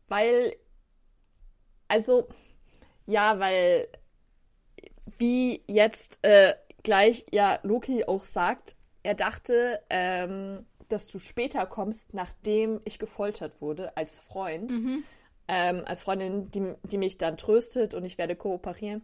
weil, 0.08 0.54
also, 1.88 2.28
ja, 3.06 3.40
weil, 3.40 3.88
wie 5.18 5.62
jetzt 5.66 6.24
äh, 6.24 6.54
gleich 6.84 7.26
ja 7.32 7.58
Loki 7.64 8.04
auch 8.04 8.22
sagt, 8.22 8.76
er 9.02 9.14
dachte, 9.14 9.82
ähm, 9.90 10.64
dass 10.88 11.08
du 11.08 11.18
später 11.18 11.66
kommst, 11.66 12.14
nachdem 12.14 12.80
ich 12.84 12.98
gefoltert 12.98 13.60
wurde, 13.60 13.96
als 13.96 14.18
Freund, 14.18 14.72
mhm. 14.72 15.04
ähm, 15.48 15.82
als 15.84 16.02
Freundin, 16.02 16.50
die, 16.50 16.74
die 16.84 16.98
mich 16.98 17.18
dann 17.18 17.36
tröstet 17.36 17.94
und 17.94 18.04
ich 18.04 18.18
werde 18.18 18.36
kooperieren. 18.36 19.02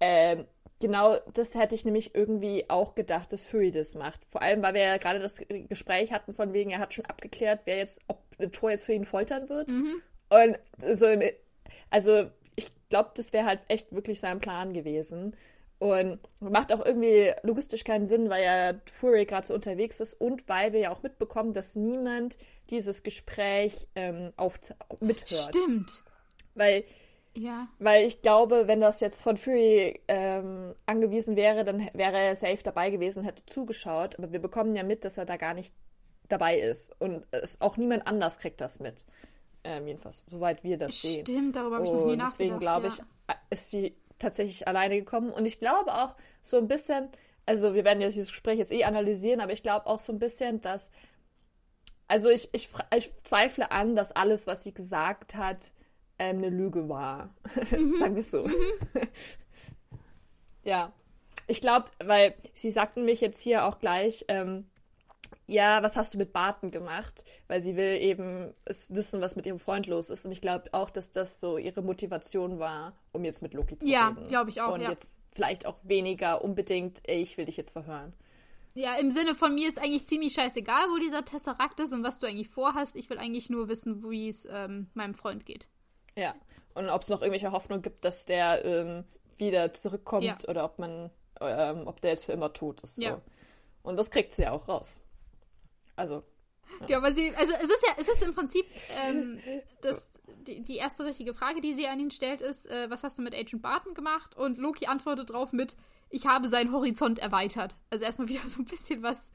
Ähm, 0.00 0.46
genau 0.80 1.18
das 1.32 1.54
hätte 1.54 1.74
ich 1.74 1.84
nämlich 1.84 2.14
irgendwie 2.14 2.68
auch 2.68 2.94
gedacht, 2.94 3.32
dass 3.32 3.46
Fury 3.46 3.70
das 3.70 3.94
macht. 3.94 4.24
Vor 4.26 4.42
allem, 4.42 4.62
weil 4.62 4.74
wir 4.74 4.82
ja 4.82 4.96
gerade 4.98 5.18
das 5.18 5.40
Gespräch 5.68 6.12
hatten, 6.12 6.34
von 6.34 6.52
wegen, 6.52 6.70
er 6.70 6.78
hat 6.78 6.94
schon 6.94 7.06
abgeklärt, 7.06 7.60
wer 7.64 7.78
jetzt, 7.78 8.00
ob 8.08 8.22
Tor 8.52 8.70
jetzt 8.70 8.84
für 8.84 8.92
ihn 8.92 9.04
foltern 9.04 9.48
wird. 9.48 9.68
Mhm. 9.70 10.02
Und 10.28 10.58
so, 10.96 11.06
also 11.90 12.30
ich 12.56 12.70
glaube, 12.88 13.10
das 13.14 13.32
wäre 13.32 13.46
halt 13.46 13.62
echt 13.68 13.92
wirklich 13.92 14.20
sein 14.20 14.40
Plan 14.40 14.72
gewesen. 14.72 15.36
Und 15.84 16.18
macht 16.40 16.72
auch 16.72 16.82
irgendwie 16.82 17.30
logistisch 17.42 17.84
keinen 17.84 18.06
Sinn, 18.06 18.30
weil 18.30 18.42
ja 18.42 18.72
Fury 18.90 19.26
gerade 19.26 19.46
so 19.46 19.52
unterwegs 19.52 20.00
ist 20.00 20.18
und 20.18 20.48
weil 20.48 20.72
wir 20.72 20.80
ja 20.80 20.90
auch 20.90 21.02
mitbekommen, 21.02 21.52
dass 21.52 21.76
niemand 21.76 22.38
dieses 22.70 23.02
Gespräch 23.02 23.86
ähm, 23.94 24.32
auf, 24.38 24.56
mithört. 25.02 25.54
Stimmt. 25.54 26.02
Weil, 26.54 26.84
ja. 27.36 27.68
weil 27.78 28.06
ich 28.06 28.22
glaube, 28.22 28.66
wenn 28.66 28.80
das 28.80 29.02
jetzt 29.02 29.22
von 29.22 29.36
Fury 29.36 30.00
ähm, 30.08 30.74
angewiesen 30.86 31.36
wäre, 31.36 31.64
dann 31.64 31.86
wäre 31.92 32.16
er 32.16 32.34
safe 32.34 32.62
dabei 32.62 32.88
gewesen 32.88 33.18
und 33.18 33.26
hätte 33.26 33.44
zugeschaut. 33.44 34.18
Aber 34.18 34.32
wir 34.32 34.40
bekommen 34.40 34.74
ja 34.74 34.84
mit, 34.84 35.04
dass 35.04 35.18
er 35.18 35.26
da 35.26 35.36
gar 35.36 35.52
nicht 35.52 35.74
dabei 36.30 36.60
ist. 36.60 36.98
Und 36.98 37.26
es, 37.30 37.60
auch 37.60 37.76
niemand 37.76 38.06
anders 38.06 38.38
kriegt 38.38 38.62
das 38.62 38.80
mit. 38.80 39.04
Ähm, 39.64 39.86
jedenfalls, 39.86 40.24
soweit 40.30 40.64
wir 40.64 40.78
das 40.78 40.96
Stimmt, 40.96 41.12
sehen. 41.12 41.26
Stimmt, 41.26 41.56
darüber 41.56 41.76
habe 41.76 41.84
ich 41.84 41.92
noch 41.92 42.06
nie 42.06 42.16
nachgedacht. 42.16 42.38
Deswegen 42.40 42.58
glaube 42.58 42.86
ich, 42.86 42.96
ja. 42.96 43.04
ist 43.50 43.70
sie 43.70 43.94
tatsächlich 44.18 44.66
alleine 44.68 44.96
gekommen. 44.98 45.32
Und 45.32 45.46
ich 45.46 45.58
glaube 45.58 45.94
auch 45.94 46.14
so 46.40 46.58
ein 46.58 46.68
bisschen, 46.68 47.08
also 47.46 47.74
wir 47.74 47.84
werden 47.84 48.00
jetzt 48.00 48.14
dieses 48.14 48.30
Gespräch 48.30 48.58
jetzt 48.58 48.72
eh 48.72 48.84
analysieren, 48.84 49.40
aber 49.40 49.52
ich 49.52 49.62
glaube 49.62 49.86
auch 49.86 49.98
so 49.98 50.12
ein 50.12 50.18
bisschen, 50.18 50.60
dass, 50.60 50.90
also 52.08 52.28
ich, 52.28 52.48
ich, 52.52 52.68
ich 52.96 53.14
zweifle 53.16 53.70
an, 53.70 53.96
dass 53.96 54.12
alles, 54.12 54.46
was 54.46 54.64
sie 54.64 54.74
gesagt 54.74 55.34
hat, 55.34 55.72
ähm, 56.18 56.38
eine 56.38 56.50
Lüge 56.50 56.88
war. 56.88 57.34
Mhm. 57.70 57.96
Sagen 57.96 58.14
wir 58.14 58.20
es 58.20 58.30
so. 58.30 58.44
Mhm. 58.44 58.52
ja. 60.64 60.92
Ich 61.46 61.60
glaube, 61.60 61.90
weil 62.02 62.34
sie 62.54 62.70
sagten 62.70 63.04
mich 63.04 63.20
jetzt 63.20 63.42
hier 63.42 63.66
auch 63.66 63.78
gleich, 63.78 64.24
ähm, 64.28 64.66
ja, 65.46 65.82
was 65.82 65.96
hast 65.96 66.14
du 66.14 66.18
mit 66.18 66.32
Barton 66.32 66.70
gemacht? 66.70 67.24
Weil 67.48 67.60
sie 67.60 67.76
will 67.76 68.00
eben 68.00 68.54
wissen, 68.88 69.20
was 69.20 69.36
mit 69.36 69.46
ihrem 69.46 69.58
Freund 69.58 69.86
los 69.86 70.10
ist. 70.10 70.24
Und 70.24 70.32
ich 70.32 70.40
glaube 70.40 70.70
auch, 70.72 70.90
dass 70.90 71.10
das 71.10 71.40
so 71.40 71.58
ihre 71.58 71.82
Motivation 71.82 72.58
war, 72.58 72.94
um 73.12 73.24
jetzt 73.24 73.42
mit 73.42 73.52
Loki 73.52 73.78
zu 73.78 73.88
ja, 73.88 74.08
reden. 74.08 74.22
Ja, 74.22 74.28
glaube 74.28 74.50
ich 74.50 74.60
auch. 74.60 74.72
Und 74.72 74.80
ja. 74.80 74.90
jetzt 74.90 75.20
vielleicht 75.30 75.66
auch 75.66 75.78
weniger 75.82 76.42
unbedingt, 76.42 77.00
ey, 77.08 77.20
ich 77.20 77.36
will 77.36 77.44
dich 77.44 77.56
jetzt 77.56 77.72
verhören. 77.72 78.14
Ja, 78.74 78.96
im 78.96 79.10
Sinne 79.10 79.34
von 79.34 79.54
mir 79.54 79.68
ist 79.68 79.78
eigentlich 79.78 80.06
ziemlich 80.06 80.32
scheißegal, 80.32 80.88
wo 80.90 80.98
dieser 80.98 81.24
Tesseract 81.24 81.78
ist 81.78 81.92
und 81.92 82.02
was 82.02 82.18
du 82.18 82.26
eigentlich 82.26 82.48
vorhast. 82.48 82.96
Ich 82.96 83.08
will 83.08 83.18
eigentlich 83.18 83.48
nur 83.48 83.68
wissen, 83.68 84.08
wie 84.10 84.28
es 84.28 84.48
ähm, 84.50 84.88
meinem 84.94 85.14
Freund 85.14 85.46
geht. 85.46 85.68
Ja, 86.16 86.34
und 86.74 86.88
ob 86.88 87.02
es 87.02 87.08
noch 87.08 87.20
irgendwelche 87.20 87.52
Hoffnung 87.52 87.82
gibt, 87.82 88.04
dass 88.04 88.24
der 88.24 88.64
ähm, 88.64 89.04
wieder 89.38 89.72
zurückkommt 89.72 90.24
ja. 90.24 90.36
oder 90.48 90.64
ob 90.64 90.78
man, 90.78 91.10
ähm, 91.40 91.86
ob 91.86 92.00
der 92.00 92.12
jetzt 92.12 92.24
für 92.24 92.32
immer 92.32 92.52
tot 92.52 92.80
ist. 92.82 92.96
So. 92.96 93.20
Und 93.82 93.96
das 93.96 94.10
kriegt 94.10 94.32
sie 94.32 94.42
ja 94.42 94.52
auch 94.52 94.66
raus. 94.66 95.02
Also. 95.96 96.24
Ja. 96.80 96.86
ja, 96.88 97.02
weil 97.02 97.14
sie, 97.14 97.30
also 97.36 97.52
es 97.54 97.68
ist 97.68 97.86
ja, 97.86 97.94
es 97.98 98.08
ist 98.08 98.22
im 98.22 98.34
Prinzip 98.34 98.66
ähm, 99.06 99.38
das, 99.82 100.10
die, 100.46 100.62
die, 100.62 100.76
erste 100.76 101.04
richtige 101.04 101.34
Frage, 101.34 101.60
die 101.60 101.74
sie 101.74 101.86
an 101.86 102.00
ihn 102.00 102.10
stellt, 102.10 102.40
ist, 102.40 102.66
äh, 102.66 102.88
was 102.90 103.04
hast 103.04 103.18
du 103.18 103.22
mit 103.22 103.34
Agent 103.34 103.62
Barton 103.62 103.94
gemacht? 103.94 104.36
Und 104.36 104.58
Loki 104.58 104.86
antwortet 104.86 105.30
drauf 105.30 105.52
mit, 105.52 105.76
ich 106.10 106.26
habe 106.26 106.48
seinen 106.48 106.72
Horizont 106.72 107.18
erweitert. 107.18 107.76
Also 107.90 108.04
erstmal 108.04 108.28
wieder 108.28 108.40
so 108.46 108.60
ein 108.60 108.66
bisschen 108.66 109.02
was, 109.02 109.30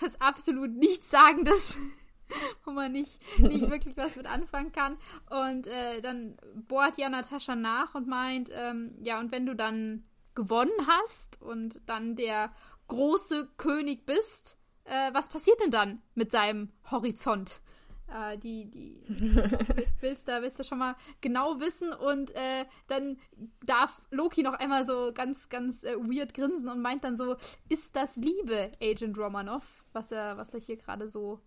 was 0.00 0.20
absolut 0.20 0.70
nichtsagendes, 0.70 1.76
wo 2.64 2.70
man 2.70 2.92
nicht, 2.92 3.18
nicht 3.38 3.70
wirklich 3.70 3.96
was 3.96 4.16
mit 4.16 4.26
anfangen 4.26 4.72
kann. 4.72 4.96
Und 5.30 5.66
äh, 5.66 6.00
dann 6.00 6.36
bohrt 6.54 6.98
ja 6.98 7.08
Natascha 7.08 7.56
nach 7.56 7.94
und 7.94 8.06
meint, 8.06 8.50
ähm, 8.52 8.94
ja, 9.02 9.18
und 9.18 9.32
wenn 9.32 9.46
du 9.46 9.54
dann 9.54 10.04
gewonnen 10.34 10.86
hast 10.86 11.40
und 11.40 11.80
dann 11.86 12.14
der 12.14 12.52
große 12.88 13.48
König 13.56 14.06
bist, 14.06 14.56
äh, 14.86 15.12
was 15.12 15.28
passiert 15.28 15.60
denn 15.60 15.70
dann 15.70 16.02
mit 16.14 16.30
seinem 16.30 16.72
Horizont? 16.90 17.60
Äh, 18.08 18.38
die, 18.38 18.70
die 18.70 19.02
willst 20.00 20.28
da 20.28 20.40
willst 20.40 20.60
du 20.60 20.64
schon 20.64 20.78
mal 20.78 20.94
genau 21.20 21.58
wissen 21.58 21.92
und 21.92 22.30
äh, 22.36 22.64
dann 22.86 23.18
darf 23.64 24.00
Loki 24.10 24.44
noch 24.44 24.52
einmal 24.52 24.84
so 24.84 25.10
ganz 25.12 25.48
ganz 25.48 25.82
äh, 25.82 25.96
weird 25.96 26.32
grinsen 26.32 26.68
und 26.68 26.80
meint 26.80 27.02
dann 27.02 27.16
so 27.16 27.34
ist 27.68 27.96
das 27.96 28.14
Liebe 28.16 28.70
Agent 28.80 29.18
Romanov 29.18 29.84
was 29.92 30.12
er 30.12 30.36
was 30.36 30.54
er 30.54 30.60
hier 30.60 30.76
gerade 30.76 31.10
so 31.10 31.40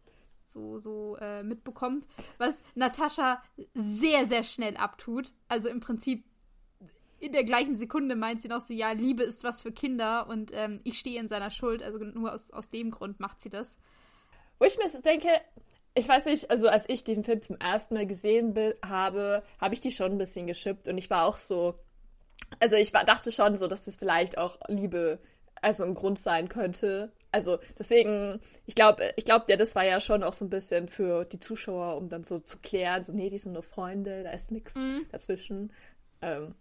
so 0.44 0.80
so 0.80 1.16
äh, 1.22 1.44
mitbekommt 1.44 2.06
was 2.40 2.62
Natascha 2.76 3.42
sehr 3.74 4.26
sehr 4.26 4.44
schnell 4.44 4.76
abtut 4.76 5.32
also 5.48 5.70
im 5.70 5.80
Prinzip 5.80 6.26
in 7.20 7.32
der 7.32 7.44
gleichen 7.44 7.76
Sekunde 7.76 8.16
meint 8.16 8.42
sie 8.42 8.48
noch 8.48 8.62
so, 8.62 8.74
ja, 8.74 8.92
Liebe 8.92 9.24
ist 9.24 9.44
was 9.44 9.62
für 9.62 9.72
Kinder 9.72 10.28
und 10.28 10.52
ähm, 10.54 10.80
ich 10.84 10.98
stehe 10.98 11.20
in 11.20 11.28
seiner 11.28 11.52
Schuld. 11.52 11.84
Also 11.84 11.98
nur 12.00 12.34
aus, 12.34 12.52
aus 12.52 12.70
dem 12.70 12.92
Grund 12.92 13.20
macht 13.20 13.42
sie 13.42 13.50
das. 13.50 13.78
Wo 14.58 14.66
ich 14.66 14.78
mir 14.78 14.90
so 14.90 15.02
denke, 15.02 15.30
ich 15.96 16.08
weiß 16.08 16.26
nicht, 16.26 16.50
also 16.50 16.68
als 16.68 16.88
ich 16.88 17.04
diesen 17.04 17.24
Film 17.24 17.42
zum 17.42 17.58
ersten 17.58 17.96
Mal 17.96 18.06
gesehen 18.06 18.54
habe, 18.86 19.44
habe 19.60 19.74
ich 19.74 19.82
die 19.82 19.92
schon 19.92 20.14
ein 20.14 20.18
bisschen 20.18 20.48
geschippt 20.48 20.88
und 20.88 20.98
ich 20.98 21.10
war 21.10 21.26
auch 21.26 21.36
so, 21.36 21.76
also 22.60 22.76
ich 22.76 22.94
war, 22.94 23.04
dachte 23.04 23.32
schon 23.32 23.56
so, 23.56 23.68
dass 23.68 23.86
das 23.86 23.96
vielleicht 23.96 24.38
auch 24.38 24.58
Liebe, 24.68 25.20
also 25.62 25.84
ein 25.84 25.96
Grund 25.96 26.20
sein 26.20 26.48
könnte. 26.48 27.12
Also 27.32 27.60
deswegen, 27.78 28.40
ich 28.66 28.76
glaube, 28.76 29.12
ich 29.18 29.26
glaube 29.26 29.46
ja, 29.50 29.56
das 29.56 29.76
war 29.76 29.86
ja 29.86 30.00
schon 30.00 30.24
auch 30.24 30.34
so 30.34 30.46
ein 30.46 30.50
bisschen 30.50 30.88
für 30.88 31.26
die 31.26 31.40
Zuschauer, 31.40 31.98
um 31.98 32.10
dann 32.10 32.24
so 32.24 32.40
zu 32.40 32.60
klären, 32.60 33.04
so 33.04 33.12
nee, 33.14 33.30
die 33.30 33.38
sind 33.38 33.54
nur 33.54 33.64
Freunde, 33.64 34.24
da 34.24 34.32
ist 34.32 34.52
nichts 34.52 34.76
mhm. 34.76 35.06
dazwischen. 35.12 35.72
Ähm, 36.22 36.56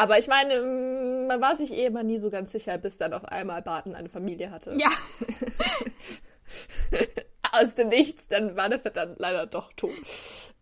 aber 0.00 0.18
ich 0.18 0.28
meine, 0.28 0.62
mm, 0.62 1.26
man 1.26 1.42
war 1.42 1.54
sich 1.54 1.72
eh 1.72 1.84
immer 1.84 2.02
nie 2.02 2.16
so 2.16 2.30
ganz 2.30 2.52
sicher, 2.52 2.78
bis 2.78 2.96
dann 2.96 3.12
auf 3.12 3.26
einmal 3.26 3.60
Barton 3.60 3.94
eine 3.94 4.08
Familie 4.08 4.50
hatte. 4.50 4.74
Ja. 4.78 4.90
Aus 7.52 7.74
dem 7.74 7.88
Nichts, 7.88 8.28
dann 8.28 8.56
war 8.56 8.70
das 8.70 8.84
ja 8.84 8.90
dann 8.90 9.14
leider 9.18 9.46
doch 9.46 9.74
tot. 9.74 9.92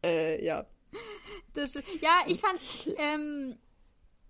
Äh, 0.03 0.45
ja. 0.45 0.67
Das, 1.55 1.75
ja, 1.75 2.25
ich 2.27 2.41
fand, 2.41 2.59
ähm, 2.97 3.57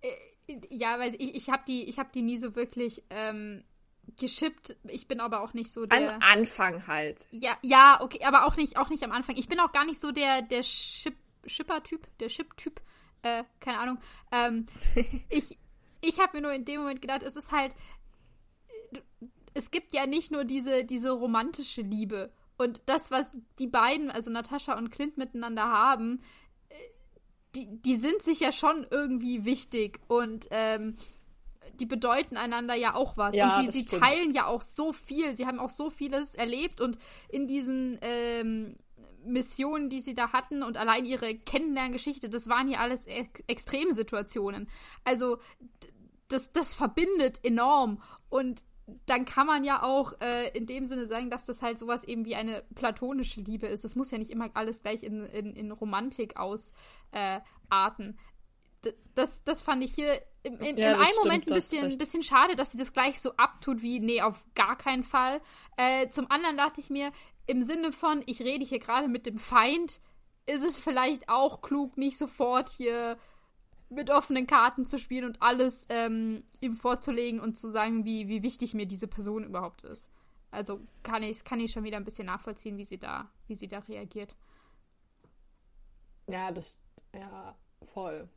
äh, 0.01 0.59
Ja, 0.69 0.99
weil 0.99 1.15
ich, 1.15 1.33
ich 1.33 1.49
habe 1.49 1.63
die, 1.67 1.91
hab 1.97 2.11
die 2.11 2.21
nie 2.21 2.37
so 2.37 2.55
wirklich 2.55 3.01
ähm, 3.09 3.63
geschippt. 4.19 4.75
Ich 4.83 5.07
bin 5.07 5.21
aber 5.21 5.41
auch 5.41 5.55
nicht 5.55 5.71
so 5.71 5.87
der. 5.87 6.13
Am 6.13 6.21
Anfang 6.21 6.85
halt. 6.85 7.25
Ja, 7.31 7.57
ja, 7.63 7.97
okay, 8.01 8.19
aber 8.25 8.45
auch 8.45 8.57
nicht, 8.57 8.77
auch 8.77 8.89
nicht 8.89 9.03
am 9.03 9.11
Anfang. 9.11 9.37
Ich 9.37 9.47
bin 9.47 9.59
auch 9.59 9.71
gar 9.71 9.85
nicht 9.85 9.99
so 9.99 10.11
der, 10.11 10.43
der 10.43 10.61
Ship, 10.61 11.15
Shipper-Typ, 11.47 12.07
der 12.19 12.29
Ship-Typ. 12.29 12.79
Äh, 13.21 13.43
keine 13.59 13.79
Ahnung. 13.79 13.97
Ähm, 14.31 14.65
ich 15.29 15.57
ich 16.01 16.19
habe 16.19 16.37
mir 16.37 16.43
nur 16.43 16.53
in 16.53 16.65
dem 16.65 16.81
Moment 16.81 17.01
gedacht, 17.01 17.23
es 17.23 17.35
ist 17.35 17.51
halt. 17.51 17.73
Es 19.53 19.71
gibt 19.71 19.93
ja 19.93 20.05
nicht 20.05 20.31
nur 20.31 20.45
diese, 20.45 20.85
diese 20.85 21.11
romantische 21.11 21.81
Liebe. 21.81 22.31
Und 22.57 22.81
das, 22.85 23.09
was 23.09 23.31
die 23.57 23.67
beiden, 23.67 24.11
also 24.11 24.29
Natascha 24.29 24.77
und 24.77 24.91
Clint, 24.91 25.17
miteinander 25.17 25.63
haben, 25.63 26.21
äh, 26.69 26.75
die, 27.55 27.81
die 27.81 27.95
sind 27.95 28.21
sich 28.21 28.41
ja 28.41 28.51
schon 28.51 28.85
irgendwie 28.89 29.45
wichtig. 29.45 29.99
Und 30.07 30.47
ähm, 30.51 30.95
die 31.79 31.85
bedeuten 31.85 32.37
einander 32.37 32.75
ja 32.75 32.95
auch 32.95 33.17
was. 33.17 33.35
Ja, 33.35 33.59
und 33.59 33.71
sie, 33.71 33.81
sie 33.81 33.85
teilen 33.85 34.33
ja 34.33 34.45
auch 34.45 34.61
so 34.61 34.93
viel. 34.93 35.35
Sie 35.35 35.45
haben 35.45 35.59
auch 35.59 35.69
so 35.69 35.89
vieles 35.89 36.35
erlebt 36.35 36.79
und 36.79 36.97
in 37.29 37.47
diesen 37.47 37.97
ähm, 38.01 38.75
Missionen, 39.25 39.89
die 39.89 40.01
sie 40.01 40.13
da 40.13 40.31
hatten 40.31 40.63
und 40.63 40.77
allein 40.77 41.05
ihre 41.05 41.35
Kennenlerngeschichte, 41.35 42.29
das 42.29 42.47
waren 42.47 42.67
ja 42.67 42.79
alles 42.79 43.05
Ex 43.05 43.41
Extremsituationen. 43.47 44.69
Also 45.03 45.37
das, 46.27 46.51
das 46.51 46.75
verbindet 46.75 47.43
enorm 47.43 48.01
und 48.29 48.63
dann 49.05 49.25
kann 49.25 49.47
man 49.47 49.63
ja 49.63 49.83
auch 49.83 50.13
äh, 50.21 50.49
in 50.57 50.65
dem 50.65 50.85
Sinne 50.85 51.07
sagen, 51.07 51.29
dass 51.29 51.45
das 51.45 51.61
halt 51.61 51.77
sowas 51.77 52.03
eben 52.03 52.25
wie 52.25 52.35
eine 52.35 52.63
platonische 52.75 53.41
Liebe 53.41 53.67
ist. 53.67 53.85
Es 53.85 53.95
muss 53.95 54.11
ja 54.11 54.17
nicht 54.17 54.31
immer 54.31 54.49
alles 54.53 54.81
gleich 54.81 55.03
in, 55.03 55.25
in, 55.25 55.55
in 55.55 55.71
Romantik 55.71 56.37
ausarten. 56.37 56.73
Äh, 57.11 58.93
das, 59.13 59.43
das 59.43 59.61
fand 59.61 59.83
ich 59.83 59.93
hier 59.93 60.21
im, 60.43 60.55
im, 60.57 60.77
ja, 60.77 60.93
in 60.93 60.99
einem 60.99 61.15
Moment 61.23 61.51
ein 61.51 61.53
bisschen, 61.53 61.97
bisschen 61.97 62.23
schade, 62.23 62.55
dass 62.55 62.71
sie 62.71 62.77
das 62.77 62.93
gleich 62.93 63.19
so 63.19 63.33
abtut 63.35 63.81
wie, 63.81 63.99
nee, 63.99 64.21
auf 64.21 64.45
gar 64.55 64.77
keinen 64.77 65.03
Fall. 65.03 65.41
Äh, 65.75 66.07
zum 66.07 66.31
anderen 66.31 66.55
dachte 66.55 66.79
ich 66.79 66.89
mir, 66.89 67.11
im 67.49 67.63
Sinne 67.63 67.91
von, 67.91 68.21
ich 68.27 68.41
rede 68.41 68.63
hier 68.63 68.77
gerade 68.77 69.07
mit 69.07 69.25
dem 69.25 69.39
Feind, 69.39 69.99
ist 70.45 70.63
es 70.63 70.79
vielleicht 70.79 71.29
auch 71.29 71.61
klug, 71.61 71.97
nicht 71.97 72.15
sofort 72.15 72.69
hier 72.69 73.17
mit 73.89 74.11
offenen 74.11 74.45
Karten 74.45 74.85
zu 74.85 74.99
spielen 74.99 75.25
und 75.25 75.41
alles 75.41 75.87
ähm, 75.89 76.43
ihm 76.61 76.75
vorzulegen 76.75 77.39
und 77.39 77.57
zu 77.57 77.71
sagen, 77.71 78.05
wie, 78.05 78.27
wie 78.27 78.43
wichtig 78.43 78.75
mir 78.75 78.85
diese 78.85 79.07
Person 79.07 79.43
überhaupt 79.43 79.81
ist. 79.83 80.11
Also 80.51 80.79
kann 81.01 81.23
ich, 81.23 81.43
kann 81.43 81.59
ich 81.59 81.71
schon 81.71 81.83
wieder 81.83 81.97
ein 81.97 82.05
bisschen 82.05 82.27
nachvollziehen, 82.27 82.77
wie 82.77 82.85
sie 82.85 82.99
da, 82.99 83.31
wie 83.47 83.55
sie 83.55 83.67
da 83.67 83.79
reagiert. 83.79 84.35
Ja, 86.27 86.51
das, 86.51 86.77
ja, 87.15 87.57
voll. 87.93 88.29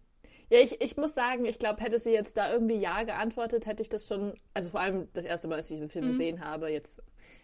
Ja, 0.52 0.58
ich, 0.58 0.82
ich 0.82 0.98
muss 0.98 1.14
sagen, 1.14 1.46
ich 1.46 1.58
glaube, 1.58 1.82
hätte 1.82 1.98
sie 1.98 2.10
jetzt 2.10 2.36
da 2.36 2.52
irgendwie 2.52 2.76
Ja 2.76 3.04
geantwortet, 3.04 3.64
hätte 3.64 3.80
ich 3.82 3.88
das 3.88 4.06
schon, 4.06 4.34
also 4.52 4.68
vor 4.68 4.80
allem 4.80 5.08
das 5.14 5.24
erste 5.24 5.48
Mal, 5.48 5.54
als 5.54 5.70
ich 5.70 5.76
diesen 5.76 5.88
Film 5.88 6.04
mhm. 6.04 6.10
gesehen 6.10 6.44
habe, 6.44 6.68
jetzt 6.68 7.02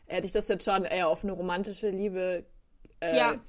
hätte 0.08 0.26
ich 0.26 0.32
das 0.32 0.46
jetzt 0.48 0.66
schon 0.66 0.84
eher 0.84 1.08
auf 1.08 1.24
eine 1.24 1.32
romantische 1.32 1.88
Liebe 1.88 2.44
äh, 3.00 3.16
ja. 3.16 3.40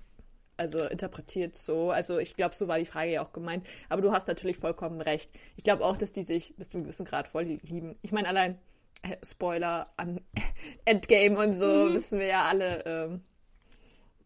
also 0.55 0.85
interpretiert 0.85 1.57
so. 1.57 1.91
Also 1.91 2.19
ich 2.19 2.37
glaube, 2.37 2.55
so 2.55 2.69
war 2.69 2.79
die 2.79 2.85
Frage 2.85 3.11
ja 3.11 3.21
auch 3.21 3.33
gemeint. 3.33 3.67
Aber 3.89 4.01
du 4.01 4.13
hast 4.13 4.29
natürlich 4.29 4.55
vollkommen 4.55 5.01
recht. 5.01 5.29
Ich 5.57 5.65
glaube 5.65 5.83
auch, 5.83 5.97
dass 5.97 6.13
die 6.13 6.23
sich 6.23 6.55
bis 6.55 6.69
zu 6.69 6.77
einem 6.77 6.85
gewissen 6.85 7.03
Grad 7.03 7.27
voll 7.27 7.59
lieben. 7.61 7.97
Ich 8.01 8.13
meine, 8.13 8.29
allein 8.29 8.57
äh, 9.03 9.17
Spoiler 9.25 9.91
an 9.97 10.21
Endgame 10.85 11.37
und 11.37 11.51
so 11.51 11.65
mhm. 11.65 11.95
wissen 11.95 12.19
wir 12.19 12.27
ja 12.27 12.45
alle, 12.45 12.85
ähm, 12.85 13.23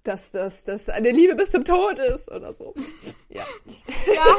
dass 0.04 0.32
das 0.32 0.64
dass 0.64 0.89
eine 0.89 1.12
Liebe 1.12 1.36
bis 1.36 1.51
zum 1.51 1.64
Tod 1.64 1.99
ist 1.99 2.32
oder 2.32 2.54
so. 2.54 2.74
Ja. 3.30 3.45
Ja. 4.14 4.36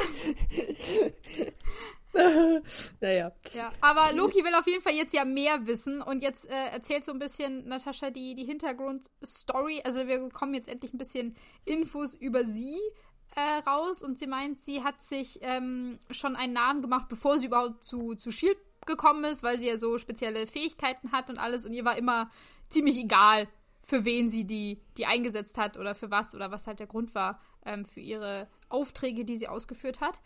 naja. 3.01 3.33
Ja, 3.55 3.71
aber 3.81 4.13
Loki 4.13 4.45
will 4.45 4.55
auf 4.55 4.67
jeden 4.67 4.83
Fall 4.83 4.95
jetzt 4.95 5.15
ja 5.15 5.25
mehr 5.25 5.67
wissen 5.67 6.01
und 6.01 6.23
jetzt 6.23 6.49
äh, 6.49 6.69
erzählt 6.71 7.05
so 7.05 7.13
ein 7.13 7.19
bisschen 7.19 7.67
Natascha 7.67 8.11
die, 8.11 8.35
die 8.35 8.45
Hintergrundstory. 8.45 9.83
Also 9.85 10.07
wir 10.07 10.21
bekommen 10.21 10.55
jetzt 10.55 10.69
endlich 10.69 10.93
ein 10.93 10.99
bisschen 10.99 11.37
Infos 11.65 12.15
über 12.15 12.45
sie 12.45 12.79
äh, 13.37 13.69
raus 13.69 14.03
und 14.03 14.19
sie 14.19 14.27
meint, 14.27 14.65
sie 14.65 14.83
hat 14.83 15.03
sich 15.03 15.39
ähm, 15.43 15.99
schon 16.11 16.37
einen 16.37 16.53
Namen 16.53 16.83
gemacht, 16.83 17.09
bevor 17.09 17.39
sie 17.39 17.47
überhaupt 17.47 17.85
zu, 17.85 18.15
zu 18.15 18.31
Shield 18.31 18.59
gekommen 18.87 19.25
ist, 19.25 19.43
weil 19.43 19.59
sie 19.59 19.67
ja 19.67 19.79
so 19.79 19.99
spezielle 19.99 20.47
Fähigkeiten 20.47 21.13
hat 21.13 21.31
und 21.31 21.39
alles 21.39 21.67
und 21.67 21.73
ihr 21.73 21.85
war 21.85 21.97
immer 21.97 22.31
ziemlich 22.69 22.99
egal, 22.99 23.49
für 23.85 24.05
wen 24.05 24.29
sie 24.29 24.45
die, 24.45 24.81
die 24.97 25.07
eingesetzt 25.07 25.59
hat 25.59 25.79
oder 25.79 25.95
für 25.95 26.11
was 26.11 26.35
oder 26.35 26.51
was 26.51 26.67
halt 26.67 26.81
der 26.81 26.87
Grund 26.87 27.15
war 27.15 27.41
ähm, 27.65 27.85
für 27.85 28.01
ihre 28.01 28.49
Aufträge, 28.69 29.25
die 29.25 29.37
sie 29.37 29.47
ausgeführt 29.47 30.01
hat. 30.01 30.21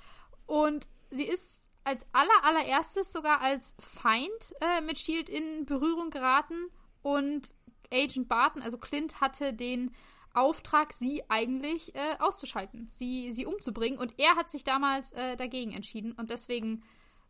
Und 0.46 0.88
sie 1.11 1.26
ist 1.26 1.68
als 1.84 2.06
aller, 2.12 2.44
allererstes 2.44 3.12
sogar 3.12 3.40
als 3.40 3.74
Feind 3.80 4.54
äh, 4.61 4.80
mit 4.80 4.98
Shield 4.98 5.28
in 5.28 5.66
Berührung 5.66 6.11
geraten 6.11 6.68
und 7.02 7.54
Agent 7.92 8.28
Barton, 8.28 8.62
also 8.62 8.78
Clint, 8.78 9.20
hatte 9.20 9.52
den 9.52 9.90
Auftrag, 10.34 10.92
sie 10.92 11.22
eigentlich 11.28 11.94
äh, 11.96 12.16
auszuschalten, 12.20 12.88
sie, 12.90 13.32
sie 13.32 13.46
umzubringen. 13.46 13.98
Und 13.98 14.14
er 14.18 14.36
hat 14.36 14.50
sich 14.50 14.62
damals 14.62 15.12
äh, 15.12 15.36
dagegen 15.36 15.72
entschieden 15.72 16.12
und 16.12 16.30
deswegen 16.30 16.84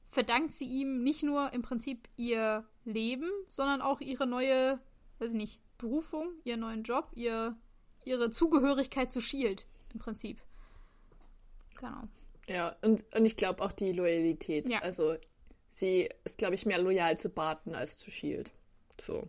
verdankt 0.08 0.52
sie 0.52 0.66
ihm 0.66 1.02
nicht 1.02 1.22
nur 1.22 1.52
im 1.52 1.62
Prinzip 1.62 2.08
ihr 2.16 2.66
Leben, 2.84 3.30
sondern 3.48 3.80
auch 3.80 4.00
ihre 4.00 4.26
neue, 4.26 4.80
weiß 5.20 5.30
ich 5.30 5.36
nicht, 5.36 5.60
Berufung, 5.78 6.32
ihren 6.44 6.60
neuen 6.60 6.82
Job, 6.82 7.10
ihr, 7.14 7.56
ihre 8.04 8.30
Zugehörigkeit 8.30 9.10
zu 9.10 9.20
Shield 9.20 9.66
im 9.92 10.00
Prinzip. 10.00 10.40
Genau. 11.78 12.02
Ja, 12.48 12.76
und, 12.82 13.04
und 13.14 13.26
ich 13.26 13.36
glaube 13.36 13.62
auch 13.62 13.72
die 13.72 13.92
Loyalität. 13.92 14.68
Ja. 14.68 14.80
Also 14.80 15.16
sie 15.68 16.08
ist, 16.24 16.38
glaube 16.38 16.54
ich, 16.54 16.66
mehr 16.66 16.78
loyal 16.78 17.16
zu 17.16 17.28
Barton 17.28 17.74
als 17.74 17.96
zu 17.96 18.10
Shield. 18.10 18.50
So. 19.00 19.28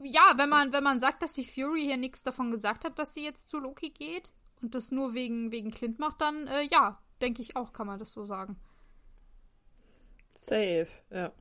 Ja, 0.00 0.34
wenn 0.36 0.48
man, 0.48 0.72
wenn 0.72 0.84
man 0.84 1.00
sagt, 1.00 1.22
dass 1.22 1.34
die 1.34 1.44
Fury 1.44 1.82
hier 1.82 1.96
nichts 1.96 2.22
davon 2.22 2.50
gesagt 2.50 2.84
hat, 2.84 2.98
dass 2.98 3.14
sie 3.14 3.24
jetzt 3.24 3.48
zu 3.48 3.58
Loki 3.58 3.90
geht 3.90 4.32
und 4.62 4.74
das 4.74 4.92
nur 4.92 5.14
wegen, 5.14 5.50
wegen 5.50 5.72
Clint 5.72 5.98
macht, 5.98 6.20
dann 6.20 6.46
äh, 6.46 6.62
ja, 6.62 7.02
denke 7.20 7.42
ich 7.42 7.56
auch, 7.56 7.72
kann 7.72 7.88
man 7.88 7.98
das 7.98 8.12
so 8.12 8.24
sagen. 8.24 8.56
Safe, 10.30 10.88
ja. 11.10 11.32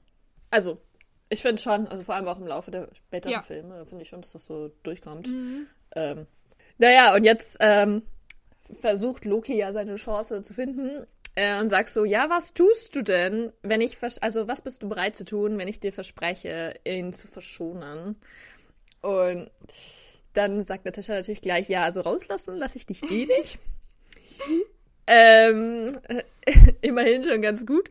Also, 0.50 0.82
ich 1.30 1.42
finde 1.42 1.62
schon, 1.62 1.88
also 1.88 2.04
vor 2.04 2.16
allem 2.16 2.28
auch 2.28 2.40
im 2.40 2.48
Laufe 2.48 2.72
der 2.72 2.90
späteren 2.94 3.34
ja. 3.34 3.44
Filme, 3.44 3.86
finde 3.86 4.04
ich 4.04 4.10
schon, 4.10 4.22
dass 4.22 4.32
das 4.32 4.46
so 4.46 4.70
durchkommt. 4.84 5.30
Mhm. 5.30 5.68
Ähm, 5.96 6.28
naja, 6.78 7.16
und 7.16 7.24
jetzt 7.24 7.58
ähm, 7.60 8.04
versucht 8.62 9.26
Loki 9.26 9.58
ja 9.58 9.72
seine 9.72 9.96
Chance 9.96 10.42
zu 10.42 10.54
finden 10.54 11.06
äh, 11.36 11.60
und 11.60 11.68
sagt 11.68 11.90
so, 11.90 12.06
ja, 12.06 12.30
was 12.30 12.54
tust 12.54 12.96
du 12.96 13.02
denn, 13.02 13.52
wenn 13.62 13.82
ich, 13.82 13.98
also 14.22 14.48
was 14.48 14.62
bist 14.62 14.84
du 14.84 14.90
bereit 14.90 15.16
zu 15.16 15.26
tun, 15.26 15.58
wenn 15.58 15.68
ich 15.68 15.80
dir 15.80 15.92
verspreche, 15.92 16.76
ihn 16.86 17.14
zu 17.14 17.28
verschonen? 17.28 18.16
Und 19.02 19.52
dann 20.34 20.64
sagt 20.64 20.86
Natascha 20.86 21.14
natürlich 21.14 21.42
gleich, 21.42 21.68
ja, 21.68 21.84
also 21.84 22.02
rauslassen 22.02 22.58
lasse 22.58 22.78
ich 22.78 22.86
dich 22.86 23.04
eh 23.12 23.26
nicht. 23.26 23.60
ähm, 25.08 25.98
immerhin 26.82 27.24
schon 27.24 27.42
ganz 27.42 27.66
gut. 27.66 27.90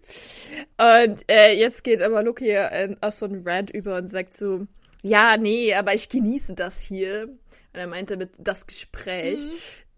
Und 0.79 1.25
äh, 1.31 1.53
jetzt 1.53 1.85
geht 1.85 2.03
aber 2.03 2.23
Loki 2.23 2.51
äh, 2.51 2.95
auf 3.01 3.15
so 3.15 3.27
einen 3.27 3.47
Rant 3.47 3.71
über 3.71 3.97
und 3.97 4.07
sagt 4.07 4.35
so, 4.35 4.67
ja, 5.03 5.37
nee, 5.37 5.75
aber 5.75 5.95
ich 5.95 6.09
genieße 6.09 6.55
das 6.55 6.83
hier. 6.83 7.29
Und 7.29 7.81
er 7.81 7.87
meinte 7.87 8.17
mit 8.17 8.31
das 8.39 8.67
Gespräch. 8.67 9.47
Mhm. 9.47 9.53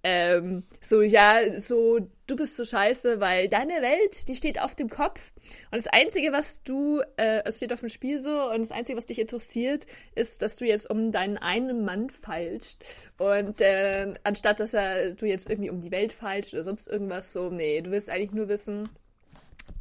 Ähm, 0.05 0.63
so, 0.81 1.03
ja, 1.03 1.59
so, 1.59 1.99
du 2.27 2.37
bist 2.37 2.57
so 2.57 2.65
scheiße, 2.65 3.19
weil 3.21 3.49
deine 3.49 3.83
Welt, 3.83 4.29
die 4.29 4.37
steht 4.37 4.61
auf 4.61 4.77
dem 4.77 4.89
Kopf. 4.89 5.33
Und 5.71 5.77
das 5.77 5.89
Einzige, 5.89 6.33
was 6.33 6.63
du, 6.63 7.01
äh, 7.17 7.43
es 7.45 7.57
steht 7.57 7.73
auf 7.73 7.81
dem 7.81 7.89
Spiel 7.89 8.21
so, 8.21 8.51
und 8.51 8.61
das 8.61 8.71
Einzige, 8.71 8.97
was 8.97 9.07
dich 9.07 9.19
interessiert, 9.19 9.87
ist, 10.15 10.43
dass 10.43 10.57
du 10.57 10.67
jetzt 10.67 10.89
um 10.89 11.11
deinen 11.11 11.37
einen 11.37 11.85
Mann 11.85 12.11
feilst. 12.11 12.85
Und 13.19 13.61
äh, 13.61 14.15
anstatt, 14.23 14.61
dass 14.61 14.75
er, 14.75 15.15
du 15.15 15.27
jetzt 15.27 15.51
irgendwie 15.51 15.71
um 15.71 15.81
die 15.81 15.91
Welt 15.91 16.13
feilst 16.13 16.55
oder 16.55 16.65
sonst 16.65 16.87
irgendwas, 16.87 17.33
so, 17.33 17.51
nee, 17.51 17.81
du 17.81 17.91
willst 17.91 18.09
eigentlich 18.09 18.33
nur 18.33 18.49
wissen, 18.49 18.89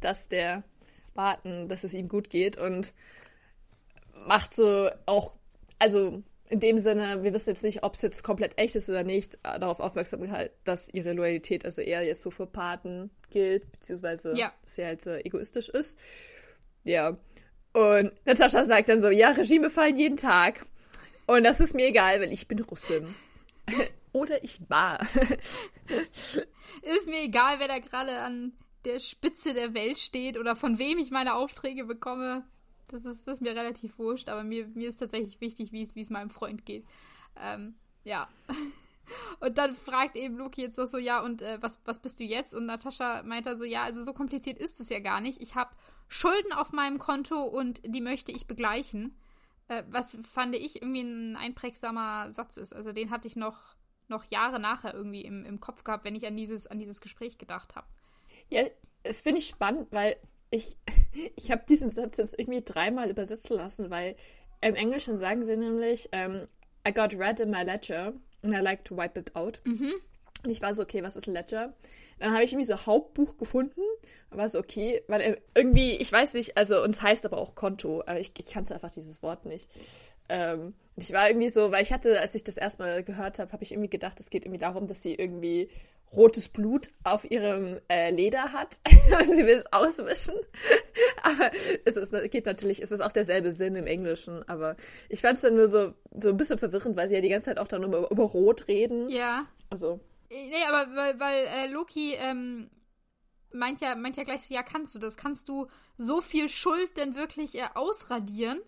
dass 0.00 0.28
der 0.28 0.64
Barton, 1.14 1.68
dass 1.68 1.84
es 1.84 1.94
ihm 1.94 2.08
gut 2.08 2.28
geht 2.30 2.58
und 2.58 2.92
macht 4.26 4.54
so 4.54 4.90
auch, 5.06 5.34
also 5.78 6.22
in 6.50 6.60
dem 6.60 6.78
Sinne, 6.78 7.22
wir 7.22 7.32
wissen 7.32 7.50
jetzt 7.50 7.62
nicht, 7.62 7.82
ob 7.82 7.94
es 7.94 8.02
jetzt 8.02 8.22
komplett 8.24 8.58
echt 8.58 8.76
ist 8.76 8.88
oder 8.88 9.04
nicht, 9.04 9.36
äh, 9.42 9.58
darauf 9.58 9.80
aufmerksam 9.80 10.30
halt, 10.30 10.52
dass 10.64 10.88
ihre 10.88 11.12
Loyalität 11.12 11.64
also 11.64 11.82
eher 11.82 12.04
jetzt 12.04 12.22
so 12.22 12.30
für 12.30 12.46
Paten 12.46 13.10
gilt, 13.30 13.70
beziehungsweise 13.72 14.36
ja. 14.36 14.52
dass 14.62 14.74
sie 14.74 14.84
halt 14.84 15.00
so 15.00 15.10
egoistisch 15.10 15.68
ist. 15.68 15.98
Ja. 16.84 17.16
Und 17.72 18.12
Natascha 18.24 18.64
sagt 18.64 18.88
dann 18.88 19.00
so, 19.00 19.10
ja, 19.10 19.30
Regime 19.30 19.70
fallen 19.70 19.96
jeden 19.96 20.16
Tag. 20.16 20.64
Und 21.26 21.44
das 21.44 21.60
ist 21.60 21.74
mir 21.74 21.88
egal, 21.88 22.20
weil 22.20 22.32
ich 22.32 22.48
bin 22.48 22.60
Russin. 22.60 23.14
oder 24.12 24.42
ich 24.42 24.58
war. 24.68 25.00
ist 26.82 27.08
mir 27.08 27.22
egal, 27.22 27.60
wer 27.60 27.68
da 27.68 27.78
gerade 27.78 28.18
an 28.18 28.52
der 28.84 29.00
Spitze 29.00 29.54
der 29.54 29.74
Welt 29.74 29.98
steht 29.98 30.38
oder 30.38 30.56
von 30.56 30.78
wem 30.78 30.98
ich 30.98 31.10
meine 31.10 31.34
Aufträge 31.34 31.84
bekomme. 31.84 32.44
Das 32.88 33.04
ist, 33.04 33.26
das 33.26 33.34
ist 33.34 33.40
mir 33.40 33.54
relativ 33.54 33.98
wurscht, 33.98 34.28
aber 34.28 34.44
mir, 34.44 34.66
mir 34.68 34.88
ist 34.88 34.96
tatsächlich 34.96 35.40
wichtig, 35.40 35.72
wie 35.72 35.82
es, 35.82 36.10
meinem 36.10 36.30
Freund 36.30 36.64
geht. 36.64 36.84
Ähm, 37.36 37.74
ja. 38.04 38.28
Und 39.40 39.56
dann 39.56 39.74
fragt 39.74 40.16
eben 40.16 40.36
Loki 40.36 40.62
jetzt 40.62 40.76
noch 40.76 40.86
so, 40.86 40.98
ja, 40.98 41.22
und 41.22 41.40
äh, 41.40 41.56
was, 41.62 41.80
was 41.86 42.02
bist 42.02 42.20
du 42.20 42.24
jetzt? 42.24 42.52
Und 42.52 42.66
Natascha 42.66 43.22
meint 43.22 43.46
dann 43.46 43.56
so, 43.56 43.64
ja, 43.64 43.84
also 43.84 44.04
so 44.04 44.12
kompliziert 44.12 44.58
ist 44.58 44.80
es 44.80 44.90
ja 44.90 44.98
gar 44.98 45.22
nicht. 45.22 45.40
Ich 45.40 45.54
habe 45.54 45.70
Schulden 46.08 46.52
auf 46.52 46.72
meinem 46.72 46.98
Konto 46.98 47.42
und 47.42 47.80
die 47.86 48.02
möchte 48.02 48.32
ich 48.32 48.46
begleichen. 48.46 49.16
Äh, 49.68 49.84
was 49.88 50.16
fand 50.30 50.54
ich 50.54 50.82
irgendwie 50.82 51.02
ein 51.02 51.36
einprägsamer 51.36 52.32
Satz 52.32 52.56
ist. 52.56 52.74
Also 52.74 52.92
den 52.92 53.10
hatte 53.10 53.28
ich 53.28 53.36
noch, 53.36 53.76
noch 54.08 54.24
Jahre 54.24 54.60
nachher 54.60 54.92
irgendwie 54.92 55.22
im, 55.22 55.44
im 55.44 55.60
Kopf 55.60 55.84
gehabt, 55.84 56.04
wenn 56.04 56.14
ich 56.14 56.26
an 56.26 56.36
dieses, 56.36 56.66
an 56.66 56.78
dieses 56.78 57.00
Gespräch 57.00 57.38
gedacht 57.38 57.76
habe. 57.76 57.86
Ja, 58.48 58.64
das 59.02 59.20
finde 59.20 59.38
ich 59.38 59.46
spannend, 59.46 59.88
weil 59.90 60.16
ich, 60.50 60.76
ich 61.36 61.50
habe 61.50 61.62
diesen 61.68 61.90
Satz 61.90 62.16
jetzt 62.18 62.38
irgendwie 62.38 62.62
dreimal 62.62 63.10
übersetzen 63.10 63.56
lassen, 63.56 63.90
weil 63.90 64.16
im 64.60 64.74
Englischen 64.74 65.16
sagen 65.16 65.44
sie 65.44 65.56
nämlich, 65.56 66.06
um, 66.12 66.18
ähm, 66.18 66.46
I 66.86 66.92
got 66.92 67.18
red 67.18 67.40
in 67.40 67.50
my 67.50 67.62
ledger 67.62 68.14
and 68.42 68.54
I 68.54 68.58
like 68.58 68.84
to 68.84 68.96
wipe 68.96 69.18
it 69.18 69.34
out. 69.36 69.60
Mhm. 69.64 69.94
Und 70.44 70.50
ich 70.50 70.62
war 70.62 70.72
so, 70.72 70.82
okay, 70.82 71.02
was 71.02 71.16
ist 71.16 71.26
Ledger? 71.26 71.74
Dann 72.20 72.32
habe 72.32 72.44
ich 72.44 72.52
irgendwie 72.52 72.66
so 72.66 72.76
Hauptbuch 72.76 73.36
gefunden. 73.36 73.80
War 74.30 74.48
so, 74.48 74.58
okay, 74.58 75.02
weil 75.08 75.38
irgendwie, 75.54 75.96
ich 75.96 76.12
weiß 76.12 76.34
nicht, 76.34 76.56
also, 76.56 76.82
und 76.82 76.90
es 76.90 77.02
heißt 77.02 77.26
aber 77.26 77.38
auch 77.38 77.54
Konto. 77.56 78.02
Aber 78.06 78.20
ich, 78.20 78.32
ich 78.38 78.50
kannte 78.50 78.74
einfach 78.74 78.92
dieses 78.92 79.22
Wort 79.22 79.46
nicht. 79.46 79.68
Ähm, 80.28 80.74
und 80.94 81.02
ich 81.02 81.12
war 81.12 81.28
irgendwie 81.28 81.48
so, 81.48 81.72
weil 81.72 81.82
ich 81.82 81.92
hatte, 81.92 82.20
als 82.20 82.34
ich 82.34 82.44
das 82.44 82.56
erstmal 82.56 83.02
gehört 83.02 83.40
habe, 83.40 83.52
habe 83.52 83.64
ich 83.64 83.72
irgendwie 83.72 83.90
gedacht, 83.90 84.20
es 84.20 84.30
geht 84.30 84.44
irgendwie 84.44 84.60
darum, 84.60 84.86
dass 84.86 85.02
sie 85.02 85.14
irgendwie 85.14 85.70
rotes 86.12 86.48
Blut 86.48 86.88
auf 87.04 87.30
ihrem 87.30 87.80
äh, 87.88 88.10
Leder 88.10 88.52
hat 88.52 88.80
und 89.20 89.30
sie 89.30 89.46
will 89.46 89.56
es 89.56 89.72
auswischen. 89.72 90.34
aber 91.22 91.50
es 91.84 91.96
ist, 91.96 92.14
geht 92.30 92.46
natürlich, 92.46 92.82
es 92.82 92.92
ist 92.92 93.00
auch 93.00 93.12
derselbe 93.12 93.52
Sinn 93.52 93.74
im 93.74 93.86
Englischen, 93.86 94.48
aber 94.48 94.76
ich 95.08 95.20
fand 95.20 95.36
es 95.36 95.42
dann 95.42 95.56
nur 95.56 95.68
so, 95.68 95.94
so 96.18 96.30
ein 96.30 96.36
bisschen 96.36 96.58
verwirrend, 96.58 96.96
weil 96.96 97.08
sie 97.08 97.14
ja 97.14 97.20
die 97.20 97.28
ganze 97.28 97.46
Zeit 97.46 97.58
auch 97.58 97.68
dann 97.68 97.82
über, 97.82 98.10
über 98.10 98.24
Rot 98.24 98.68
reden. 98.68 99.08
Ja. 99.08 99.46
Also. 99.70 100.00
Nee, 100.30 100.64
aber 100.68 100.94
weil, 100.94 101.20
weil 101.20 101.46
äh, 101.46 101.66
Loki 101.68 102.14
ähm, 102.14 102.70
meint, 103.52 103.80
ja, 103.80 103.94
meint 103.94 104.16
ja 104.16 104.24
gleich 104.24 104.42
so, 104.42 104.54
ja, 104.54 104.62
kannst 104.62 104.94
du 104.94 104.98
das? 104.98 105.16
Kannst 105.16 105.48
du 105.48 105.66
so 105.96 106.20
viel 106.20 106.48
Schuld 106.48 106.96
denn 106.96 107.14
wirklich 107.14 107.56
äh, 107.56 107.68
ausradieren? 107.74 108.60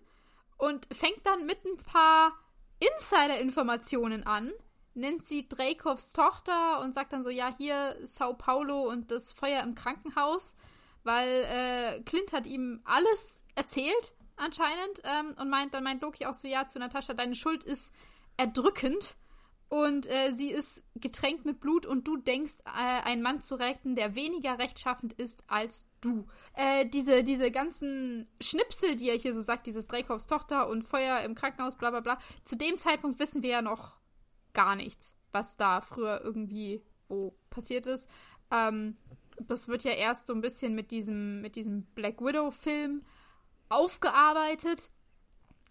Und 0.57 0.87
fängt 0.93 1.25
dann 1.25 1.47
mit 1.47 1.57
ein 1.65 1.77
paar 1.77 2.33
Insider-Informationen 2.79 4.23
an, 4.23 4.51
nennt 4.93 5.23
sie 5.23 5.47
Dreykovs 5.47 6.13
Tochter 6.13 6.81
und 6.81 6.93
sagt 6.93 7.13
dann 7.13 7.23
so, 7.23 7.29
ja, 7.29 7.53
hier 7.57 7.97
Sao 8.05 8.33
Paulo 8.33 8.89
und 8.89 9.11
das 9.11 9.31
Feuer 9.31 9.63
im 9.63 9.75
Krankenhaus, 9.75 10.55
weil 11.03 11.45
äh, 11.49 12.01
Clint 12.01 12.33
hat 12.33 12.45
ihm 12.45 12.81
alles 12.83 13.43
erzählt, 13.55 14.13
anscheinend, 14.35 15.01
ähm, 15.03 15.35
und 15.39 15.49
meint, 15.49 15.73
dann 15.73 15.83
meint 15.83 16.01
Loki 16.01 16.25
auch 16.25 16.33
so, 16.33 16.47
ja, 16.47 16.67
zu 16.67 16.79
Natascha, 16.79 17.13
deine 17.13 17.35
Schuld 17.35 17.63
ist 17.63 17.93
erdrückend 18.37 19.15
und 19.71 20.05
äh, 20.07 20.33
sie 20.33 20.49
ist 20.49 20.83
getränkt 20.95 21.45
mit 21.45 21.61
Blut 21.61 21.85
und 21.85 22.05
du 22.05 22.17
denkst, 22.17 22.55
äh, 22.65 23.03
einen 23.03 23.21
Mann 23.21 23.41
zu 23.41 23.55
retten, 23.55 23.95
der 23.95 24.15
weniger 24.15 24.59
rechtschaffend 24.59 25.13
ist 25.13 25.45
als 25.47 25.87
du. 26.01 26.27
Äh, 26.55 26.87
diese, 26.87 27.23
diese 27.23 27.51
ganzen 27.51 28.27
Schnipsel, 28.41 28.97
die 28.97 29.07
er 29.07 29.17
hier 29.17 29.33
so 29.33 29.41
sagt, 29.41 29.67
dieses 29.67 29.87
Dreykovs 29.87 30.27
Tochter 30.27 30.67
und 30.67 30.83
Feuer 30.83 31.21
im 31.21 31.35
Krankenhaus, 31.35 31.77
bla 31.77 31.89
bla 31.89 32.01
bla, 32.01 32.19
zu 32.43 32.57
dem 32.57 32.77
Zeitpunkt 32.77 33.17
wissen 33.21 33.43
wir 33.43 33.49
ja 33.49 33.61
noch 33.61 34.00
gar 34.53 34.75
nichts, 34.75 35.15
was 35.31 35.57
da 35.57 35.81
früher 35.81 36.21
irgendwie 36.23 36.81
wo 37.11 37.35
passiert 37.49 37.85
ist. 37.85 38.09
Ähm, 38.49 38.97
das 39.39 39.67
wird 39.67 39.83
ja 39.83 39.91
erst 39.91 40.27
so 40.27 40.33
ein 40.33 40.41
bisschen 40.41 40.73
mit 40.73 40.91
diesem, 40.91 41.41
mit 41.41 41.55
diesem 41.55 41.83
Black 41.93 42.21
Widow-Film 42.21 43.03
aufgearbeitet, 43.69 44.89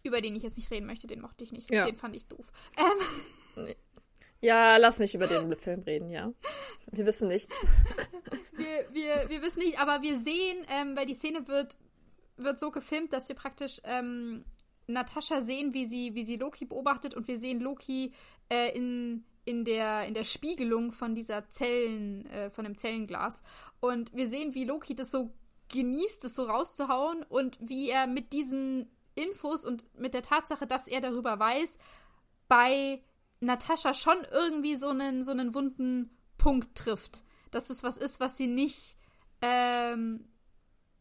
über 0.03 0.21
den 0.21 0.37
ich 0.37 0.43
jetzt 0.43 0.57
nicht 0.57 0.71
reden 0.71 0.87
möchte, 0.87 1.07
den 1.07 1.21
mochte 1.21 1.45
ich 1.45 1.53
nicht. 1.53 1.73
Ja. 1.73 1.87
Den 1.87 1.97
fand 1.97 2.15
ich 2.17 2.27
doof. 2.27 2.51
Ähm, 2.77 3.65
nee. 3.65 3.77
Ja, 4.43 4.79
lass 4.79 4.99
nicht 4.99 5.15
über 5.15 5.27
den 5.27 5.55
Film 5.59 5.83
reden, 5.83 6.11
ja. 6.11 6.33
Wir 6.91 7.05
wissen 7.05 7.29
nichts. 7.29 7.55
wir, 8.57 8.89
wir, 8.93 9.29
wir 9.29 9.43
wissen 9.43 9.59
nicht, 9.59 9.79
aber 9.79 10.01
wir 10.01 10.19
sehen, 10.19 10.65
ähm, 10.71 10.97
weil 10.97 11.05
die 11.05 11.15
Szene 11.15 11.47
wird, 11.47 11.77
wird 12.37 12.59
so 12.59 12.71
gefilmt, 12.71 13.13
dass 13.13 13.29
wir 13.29 13.37
praktisch 13.37 13.81
ähm, 13.85 14.45
Natascha 14.93 15.41
sehen, 15.41 15.75
wie 15.75 15.85
sie, 15.85 16.15
wie 16.15 16.23
sie 16.23 16.37
Loki 16.37 16.65
beobachtet 16.65 17.15
und 17.15 17.29
wir 17.29 17.39
sehen 17.39 17.61
Loki 17.61 18.13
äh, 18.49 18.77
in, 18.77 19.25
in, 19.45 19.65
der, 19.65 20.07
in 20.07 20.15
der 20.15 20.25
Spiegelung 20.25 20.93
von 20.93 21.15
dieser 21.15 21.49
Zellen, 21.49 22.27
äh, 22.27 22.51
von 22.51 22.65
dem 22.65 22.77
Zellenglas. 22.77 23.43
Und 23.81 24.15
wir 24.15 24.29
sehen, 24.29 24.55
wie 24.55 24.65
Loki 24.65 24.95
das 24.95 25.11
so 25.11 25.33
genießt, 25.69 26.25
das 26.25 26.35
so 26.35 26.45
rauszuhauen 26.45 27.23
und 27.23 27.59
wie 27.61 27.91
er 27.91 28.07
mit 28.07 28.33
diesen 28.33 28.91
Infos 29.15 29.65
und 29.65 29.87
mit 29.99 30.15
der 30.15 30.23
Tatsache, 30.23 30.67
dass 30.67 30.89
er 30.89 31.01
darüber 31.01 31.39
weiß, 31.39 31.79
bei 32.49 33.03
Natascha 33.41 33.95
schon 33.95 34.19
irgendwie 34.33 34.77
so 34.77 34.89
einen, 34.89 35.25
so 35.25 35.33
einen 35.33 35.55
wunden 35.55 36.17
Punkt 36.39 36.77
trifft. 36.77 37.23
Dass 37.51 37.71
es 37.71 37.83
was 37.83 37.97
ist, 37.97 38.21
was 38.21 38.37
sie 38.37 38.47
nicht, 38.47 38.97
ähm, 39.43 40.30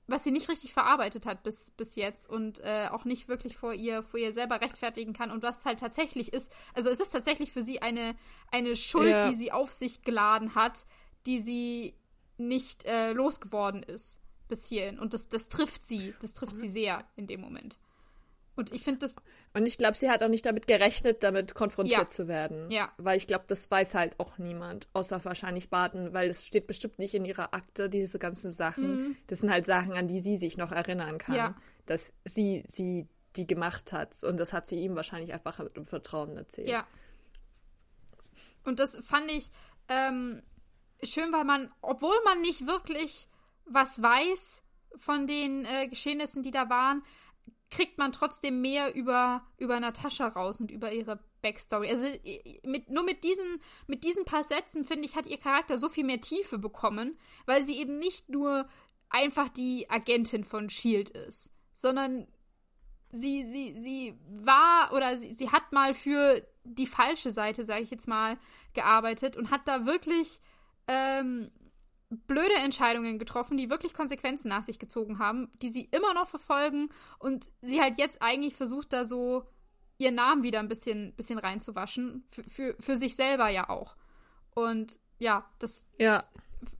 was 0.09 0.23
sie 0.23 0.31
nicht 0.31 0.49
richtig 0.49 0.73
verarbeitet 0.73 1.25
hat 1.25 1.43
bis, 1.43 1.71
bis 1.71 1.95
jetzt 1.95 2.29
und 2.29 2.59
äh, 2.59 2.87
auch 2.91 3.05
nicht 3.05 3.27
wirklich 3.27 3.57
vor 3.57 3.73
ihr, 3.73 4.03
vor 4.03 4.19
ihr 4.19 4.33
selber 4.33 4.61
rechtfertigen 4.61 5.13
kann 5.13 5.31
und 5.31 5.43
was 5.43 5.65
halt 5.65 5.79
tatsächlich 5.79 6.33
ist, 6.33 6.51
also 6.73 6.89
es 6.89 6.99
ist 6.99 7.11
tatsächlich 7.11 7.51
für 7.51 7.61
sie 7.61 7.81
eine, 7.81 8.15
eine 8.51 8.75
Schuld, 8.75 9.11
ja. 9.11 9.27
die 9.27 9.35
sie 9.35 9.51
auf 9.51 9.71
sich 9.71 10.01
geladen 10.01 10.55
hat, 10.55 10.85
die 11.25 11.39
sie 11.39 11.95
nicht 12.37 12.85
äh, 12.85 13.11
losgeworden 13.13 13.83
ist 13.83 14.21
bis 14.47 14.65
hierhin. 14.67 14.99
Und 14.99 15.13
das, 15.13 15.29
das 15.29 15.49
trifft 15.49 15.83
sie, 15.83 16.13
das 16.21 16.33
trifft 16.33 16.57
sie 16.57 16.67
sehr 16.67 17.05
in 17.15 17.27
dem 17.27 17.41
Moment. 17.41 17.77
Und 18.59 18.73
ich 18.73 18.83
finde 18.83 18.99
das. 18.99 19.15
Und 19.53 19.65
ich 19.65 19.77
glaube, 19.77 19.95
sie 19.95 20.09
hat 20.09 20.21
auch 20.21 20.27
nicht 20.27 20.45
damit 20.45 20.67
gerechnet, 20.67 21.23
damit 21.23 21.55
konfrontiert 21.55 21.97
ja. 21.97 22.07
zu 22.07 22.27
werden. 22.27 22.69
Ja. 22.69 22.91
Weil 22.97 23.15
ich 23.15 23.25
glaube, 23.25 23.45
das 23.47 23.71
weiß 23.71 23.95
halt 23.95 24.19
auch 24.19 24.37
niemand, 24.37 24.89
außer 24.91 25.23
wahrscheinlich 25.23 25.69
Barton, 25.69 26.11
weil 26.11 26.29
es 26.29 26.45
steht 26.45 26.67
bestimmt 26.67 26.99
nicht 26.99 27.13
in 27.13 27.23
ihrer 27.23 27.53
Akte, 27.53 27.89
diese 27.89 28.19
ganzen 28.19 28.51
Sachen. 28.51 29.07
Mhm. 29.07 29.17
Das 29.27 29.39
sind 29.39 29.49
halt 29.49 29.65
Sachen, 29.65 29.93
an 29.93 30.09
die 30.09 30.19
sie 30.19 30.35
sich 30.35 30.57
noch 30.57 30.73
erinnern 30.73 31.19
kann. 31.19 31.35
Ja. 31.35 31.55
Dass 31.85 32.11
sie, 32.25 32.61
sie 32.67 33.07
die 33.37 33.47
gemacht 33.47 33.93
hat. 33.93 34.25
Und 34.25 34.37
das 34.37 34.51
hat 34.51 34.67
sie 34.67 34.81
ihm 34.81 34.97
wahrscheinlich 34.97 35.31
einfach 35.31 35.57
mit 35.59 35.77
dem 35.77 35.85
Vertrauen 35.85 36.35
erzählt. 36.35 36.67
Ja. 36.67 36.85
Und 38.65 38.79
das 38.79 38.97
fand 39.05 39.31
ich 39.31 39.49
ähm, 39.87 40.43
schön, 41.01 41.31
weil 41.31 41.45
man, 41.45 41.71
obwohl 41.81 42.17
man 42.25 42.41
nicht 42.41 42.67
wirklich 42.67 43.29
was 43.63 44.01
weiß 44.01 44.63
von 44.97 45.27
den 45.27 45.63
äh, 45.63 45.87
Geschehnissen, 45.87 46.43
die 46.43 46.51
da 46.51 46.69
waren, 46.69 47.03
kriegt 47.71 47.97
man 47.97 48.11
trotzdem 48.11 48.61
mehr 48.61 48.95
über, 48.95 49.45
über 49.57 49.79
Natascha 49.79 50.27
raus 50.27 50.59
und 50.59 50.71
über 50.71 50.91
ihre 50.91 51.19
Backstory. 51.41 51.89
Also 51.89 52.07
mit, 52.63 52.89
nur 52.89 53.03
mit 53.03 53.23
diesen, 53.23 53.61
mit 53.87 54.03
diesen 54.03 54.25
paar 54.25 54.43
Sätzen, 54.43 54.83
finde 54.83 55.05
ich, 55.05 55.15
hat 55.15 55.27
ihr 55.27 55.37
Charakter 55.37 55.77
so 55.77 55.89
viel 55.89 56.03
mehr 56.03 56.21
Tiefe 56.21 56.57
bekommen, 56.57 57.17
weil 57.45 57.63
sie 57.63 57.77
eben 57.77 57.99
nicht 57.99 58.29
nur 58.29 58.67
einfach 59.09 59.49
die 59.49 59.89
Agentin 59.89 60.43
von 60.43 60.69
Shield 60.69 61.09
ist, 61.09 61.51
sondern 61.73 62.27
sie, 63.11 63.45
sie, 63.45 63.75
sie 63.79 64.19
war 64.27 64.91
oder 64.93 65.17
sie, 65.17 65.33
sie 65.33 65.49
hat 65.49 65.71
mal 65.71 65.93
für 65.93 66.45
die 66.63 66.87
falsche 66.87 67.31
Seite, 67.31 67.63
sage 67.63 67.83
ich 67.83 67.91
jetzt 67.91 68.07
mal, 68.07 68.37
gearbeitet 68.73 69.37
und 69.37 69.51
hat 69.51 69.67
da 69.67 69.85
wirklich 69.85 70.41
ähm, 70.87 71.51
blöde 72.09 72.55
Entscheidungen 72.55 73.19
getroffen, 73.19 73.57
die 73.57 73.69
wirklich 73.69 73.93
Konsequenzen 73.93 74.49
nach 74.49 74.63
sich 74.63 74.79
gezogen 74.79 75.19
haben, 75.19 75.51
die 75.61 75.69
sie 75.69 75.89
immer 75.91 76.13
noch 76.13 76.27
verfolgen 76.27 76.89
und 77.19 77.49
sie 77.61 77.81
halt 77.81 77.97
jetzt 77.97 78.21
eigentlich 78.21 78.55
versucht, 78.55 78.93
da 78.93 79.05
so 79.05 79.45
ihren 79.99 80.15
Namen 80.15 80.43
wieder 80.43 80.59
ein 80.59 80.67
bisschen, 80.67 81.13
bisschen 81.15 81.37
reinzuwaschen. 81.37 82.23
Für, 82.27 82.43
für, 82.43 82.75
für 82.79 82.95
sich 82.97 83.15
selber 83.15 83.49
ja 83.49 83.69
auch. 83.69 83.95
Und 84.55 84.99
ja, 85.19 85.49
das 85.59 85.87
ja. 85.97 86.21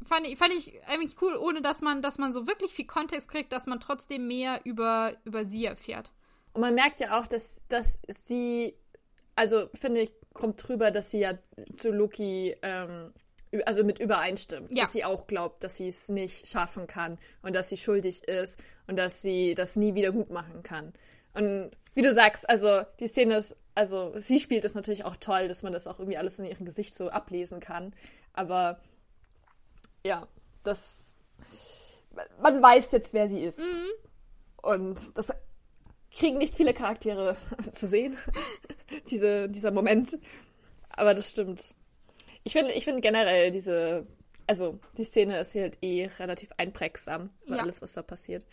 Fand, 0.03 0.25
ich, 0.25 0.37
fand 0.37 0.53
ich 0.53 0.83
eigentlich 0.87 1.21
cool, 1.21 1.35
ohne 1.35 1.61
dass 1.61 1.81
man, 1.81 2.01
dass 2.01 2.17
man 2.17 2.33
so 2.33 2.47
wirklich 2.47 2.73
viel 2.73 2.87
Kontext 2.87 3.29
kriegt, 3.29 3.53
dass 3.53 3.65
man 3.65 3.79
trotzdem 3.79 4.27
mehr 4.27 4.61
über, 4.65 5.15
über 5.23 5.45
sie 5.45 5.65
erfährt. 5.65 6.11
Und 6.53 6.61
man 6.61 6.75
merkt 6.75 6.99
ja 6.99 7.17
auch, 7.17 7.27
dass, 7.27 7.67
dass 7.67 7.99
sie, 8.07 8.75
also 9.35 9.69
finde 9.73 10.01
ich, 10.01 10.13
kommt 10.33 10.67
drüber, 10.67 10.91
dass 10.91 11.11
sie 11.11 11.19
ja 11.19 11.37
zu 11.77 11.91
Loki 11.91 12.55
ähm, 12.61 13.13
also 13.65 13.83
mit 13.83 13.99
übereinstimmt, 13.99 14.71
ja. 14.71 14.83
dass 14.83 14.93
sie 14.93 15.03
auch 15.03 15.27
glaubt, 15.27 15.63
dass 15.63 15.77
sie 15.77 15.87
es 15.87 16.09
nicht 16.09 16.47
schaffen 16.47 16.87
kann 16.87 17.17
und 17.41 17.53
dass 17.53 17.69
sie 17.69 17.77
schuldig 17.77 18.27
ist 18.27 18.61
und 18.87 18.97
dass 18.97 19.21
sie 19.21 19.55
das 19.55 19.75
nie 19.75 19.95
wieder 19.95 20.11
gut 20.11 20.29
machen 20.29 20.61
kann. 20.63 20.93
Und 21.33 21.71
wie 21.95 22.01
du 22.01 22.13
sagst, 22.13 22.49
also 22.49 22.83
die 22.99 23.07
Szene 23.07 23.35
ist, 23.37 23.57
also 23.75 24.13
sie 24.15 24.39
spielt 24.39 24.65
es 24.65 24.75
natürlich 24.75 25.05
auch 25.05 25.15
toll, 25.15 25.47
dass 25.47 25.63
man 25.63 25.73
das 25.73 25.87
auch 25.87 25.99
irgendwie 25.99 26.17
alles 26.17 26.37
in 26.39 26.45
ihrem 26.45 26.65
Gesicht 26.65 26.93
so 26.93 27.09
ablesen 27.09 27.59
kann. 27.59 27.93
Aber 28.33 28.79
ja, 30.03 30.27
das 30.63 31.25
man 32.41 32.61
weiß 32.61 32.91
jetzt, 32.91 33.13
wer 33.13 33.27
sie 33.27 33.43
ist. 33.43 33.59
Mhm. 33.59 33.89
Und 34.61 35.17
das 35.17 35.31
kriegen 36.11 36.37
nicht 36.37 36.55
viele 36.55 36.73
Charaktere 36.73 37.35
zu 37.71 37.87
sehen, 37.87 38.17
Diese, 39.09 39.47
dieser 39.47 39.71
Moment. 39.71 40.17
Aber 40.89 41.13
das 41.13 41.29
stimmt. 41.29 41.75
Ich 42.43 42.53
finde 42.53 42.73
ich 42.73 42.85
find 42.85 43.01
generell 43.01 43.51
diese, 43.51 44.07
also 44.47 44.79
die 44.97 45.03
Szene 45.03 45.39
ist 45.39 45.55
halt 45.55 45.77
eh 45.81 46.09
relativ 46.19 46.51
einprägsam, 46.57 47.29
ja. 47.45 47.57
alles, 47.57 47.81
was 47.81 47.93
da 47.93 48.01
passiert. 48.01 48.45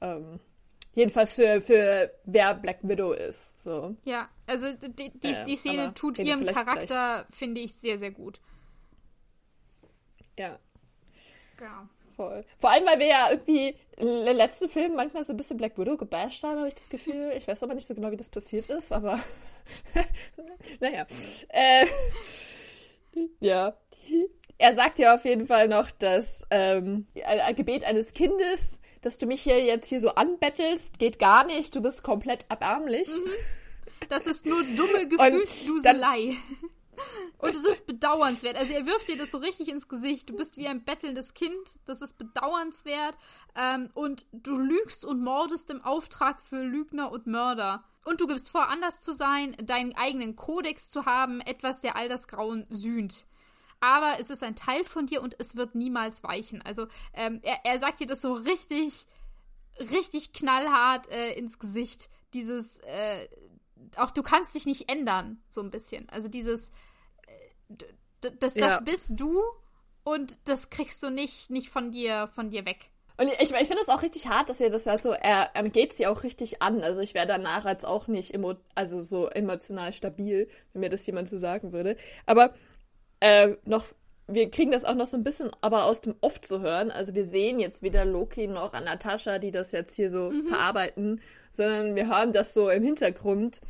Ähm, 0.00 0.40
Jedenfalls 0.94 1.34
für, 1.34 1.60
für 1.60 2.12
wer 2.24 2.54
Black 2.54 2.78
Widow 2.82 3.12
ist. 3.12 3.62
So. 3.64 3.96
Ja, 4.04 4.28
also 4.46 4.72
die, 4.74 5.10
die, 5.10 5.28
ja, 5.28 5.42
die 5.42 5.56
Szene 5.56 5.92
tut 5.92 6.20
ihrem 6.20 6.46
Charakter, 6.46 7.26
finde 7.30 7.62
ich, 7.62 7.74
sehr, 7.74 7.98
sehr 7.98 8.12
gut. 8.12 8.40
Ja. 10.38 10.58
Genau. 11.56 11.88
Voll. 12.16 12.44
Vor 12.56 12.70
allem, 12.70 12.86
weil 12.86 13.00
wir 13.00 13.06
ja 13.06 13.28
irgendwie 13.30 13.76
im 13.96 14.36
letzten 14.36 14.68
Film 14.68 14.94
manchmal 14.94 15.24
so 15.24 15.32
ein 15.32 15.36
bisschen 15.36 15.56
Black 15.56 15.76
Widow 15.78 15.96
gebasht 15.96 16.44
haben, 16.44 16.58
habe 16.58 16.68
ich 16.68 16.74
das 16.74 16.88
Gefühl. 16.88 17.32
Ich 17.36 17.48
weiß 17.48 17.62
aber 17.64 17.74
nicht 17.74 17.86
so 17.86 17.94
genau, 17.94 18.12
wie 18.12 18.16
das 18.16 18.28
passiert 18.28 18.68
ist, 18.68 18.92
aber 18.92 19.18
naja. 20.80 21.06
Äh, 21.48 21.86
ja. 23.40 23.76
Er 24.56 24.72
sagt 24.72 24.98
ja 24.98 25.14
auf 25.14 25.24
jeden 25.24 25.46
Fall 25.46 25.68
noch, 25.68 25.90
dass 25.90 26.46
ähm, 26.50 27.06
ein 27.24 27.54
Gebet 27.56 27.84
eines 27.84 28.12
Kindes, 28.12 28.80
dass 29.00 29.18
du 29.18 29.26
mich 29.26 29.42
hier 29.42 29.62
jetzt 29.64 29.88
hier 29.88 30.00
so 30.00 30.10
anbettelst, 30.10 30.98
geht 30.98 31.18
gar 31.18 31.44
nicht, 31.44 31.74
du 31.74 31.80
bist 31.80 32.02
komplett 32.02 32.46
erbärmlich. 32.48 33.08
Mhm. 33.08 33.30
Das 34.08 34.26
ist 34.26 34.46
nur 34.46 34.62
dumme 34.76 35.08
Gefühlsduselei. 35.08 36.36
Und 37.38 37.54
es 37.54 37.64
ist 37.64 37.86
bedauernswert. 37.86 38.56
Also 38.56 38.72
er 38.72 38.86
wirft 38.86 39.08
dir 39.08 39.18
das 39.18 39.30
so 39.30 39.38
richtig 39.38 39.68
ins 39.68 39.88
Gesicht. 39.88 40.28
Du 40.28 40.36
bist 40.36 40.56
wie 40.56 40.66
ein 40.66 40.84
bettelndes 40.84 41.34
Kind. 41.34 41.78
Das 41.84 42.00
ist 42.00 42.18
bedauernswert. 42.18 43.16
Ähm, 43.54 43.90
und 43.94 44.26
du 44.32 44.56
lügst 44.56 45.04
und 45.04 45.22
mordest 45.22 45.70
im 45.70 45.82
Auftrag 45.82 46.40
für 46.42 46.62
Lügner 46.62 47.12
und 47.12 47.26
Mörder. 47.26 47.84
Und 48.04 48.20
du 48.20 48.26
gibst 48.26 48.50
vor, 48.50 48.68
anders 48.68 49.00
zu 49.00 49.12
sein, 49.12 49.56
deinen 49.62 49.96
eigenen 49.96 50.36
Kodex 50.36 50.90
zu 50.90 51.06
haben, 51.06 51.40
etwas, 51.40 51.80
der 51.80 51.96
all 51.96 52.08
das 52.08 52.28
Grauen 52.28 52.66
sühnt. 52.68 53.26
Aber 53.80 54.18
es 54.18 54.30
ist 54.30 54.42
ein 54.42 54.56
Teil 54.56 54.84
von 54.84 55.06
dir 55.06 55.22
und 55.22 55.36
es 55.38 55.56
wird 55.56 55.74
niemals 55.74 56.22
weichen. 56.22 56.62
Also 56.62 56.86
ähm, 57.12 57.40
er, 57.42 57.58
er 57.64 57.78
sagt 57.78 58.00
dir 58.00 58.06
das 58.06 58.20
so 58.20 58.32
richtig, 58.32 59.06
richtig 59.78 60.32
knallhart 60.32 61.10
äh, 61.10 61.32
ins 61.32 61.58
Gesicht. 61.58 62.08
Dieses, 62.32 62.78
äh, 62.80 63.28
auch 63.96 64.10
du 64.10 64.22
kannst 64.22 64.54
dich 64.54 64.66
nicht 64.66 64.90
ändern, 64.90 65.42
so 65.48 65.60
ein 65.60 65.70
bisschen. 65.70 66.08
Also 66.10 66.28
dieses, 66.28 66.70
äh, 67.26 68.30
das, 68.38 68.54
ja. 68.54 68.68
das 68.68 68.84
bist 68.84 69.12
du 69.16 69.42
und 70.04 70.38
das 70.44 70.70
kriegst 70.70 71.02
du 71.02 71.10
nicht, 71.10 71.50
nicht 71.50 71.70
von 71.70 71.92
dir, 71.92 72.28
von 72.28 72.50
dir 72.50 72.64
weg. 72.64 72.90
Und 73.16 73.28
ich, 73.28 73.52
ich 73.52 73.68
finde 73.68 73.80
es 73.80 73.88
auch 73.88 74.02
richtig 74.02 74.28
hart, 74.28 74.48
dass 74.48 74.60
ihr 74.60 74.70
das 74.70 74.86
ja 74.86 74.98
so, 74.98 75.12
er, 75.12 75.50
er 75.54 75.62
geht 75.64 75.92
sie 75.92 76.06
auch 76.06 76.24
richtig 76.24 76.60
an. 76.62 76.82
Also 76.82 77.00
ich 77.00 77.14
wäre 77.14 77.26
danach 77.26 77.64
als 77.64 77.84
auch 77.84 78.08
nicht 78.08 78.34
emo, 78.34 78.54
also 78.74 79.00
so 79.00 79.28
emotional 79.28 79.92
stabil, 79.92 80.48
wenn 80.72 80.80
mir 80.80 80.90
das 80.90 81.06
jemand 81.06 81.28
so 81.28 81.36
sagen 81.36 81.72
würde. 81.72 81.96
Aber 82.26 82.54
äh, 83.20 83.56
noch, 83.64 83.84
wir 84.26 84.50
kriegen 84.50 84.70
das 84.70 84.84
auch 84.84 84.94
noch 84.94 85.06
so 85.06 85.16
ein 85.16 85.24
bisschen 85.24 85.50
aber 85.60 85.84
aus 85.84 86.00
dem 86.00 86.14
Oft 86.20 86.46
zu 86.46 86.60
hören. 86.60 86.90
Also 86.90 87.14
wir 87.14 87.24
sehen 87.24 87.60
jetzt 87.60 87.82
weder 87.82 88.04
Loki 88.04 88.46
noch 88.46 88.72
Natascha, 88.72 89.38
die 89.38 89.50
das 89.50 89.72
jetzt 89.72 89.96
hier 89.96 90.10
so 90.10 90.30
mhm. 90.30 90.44
verarbeiten, 90.44 91.20
sondern 91.50 91.94
wir 91.94 92.08
hören 92.08 92.32
das 92.32 92.54
so 92.54 92.70
im 92.70 92.82
Hintergrund. 92.82 93.60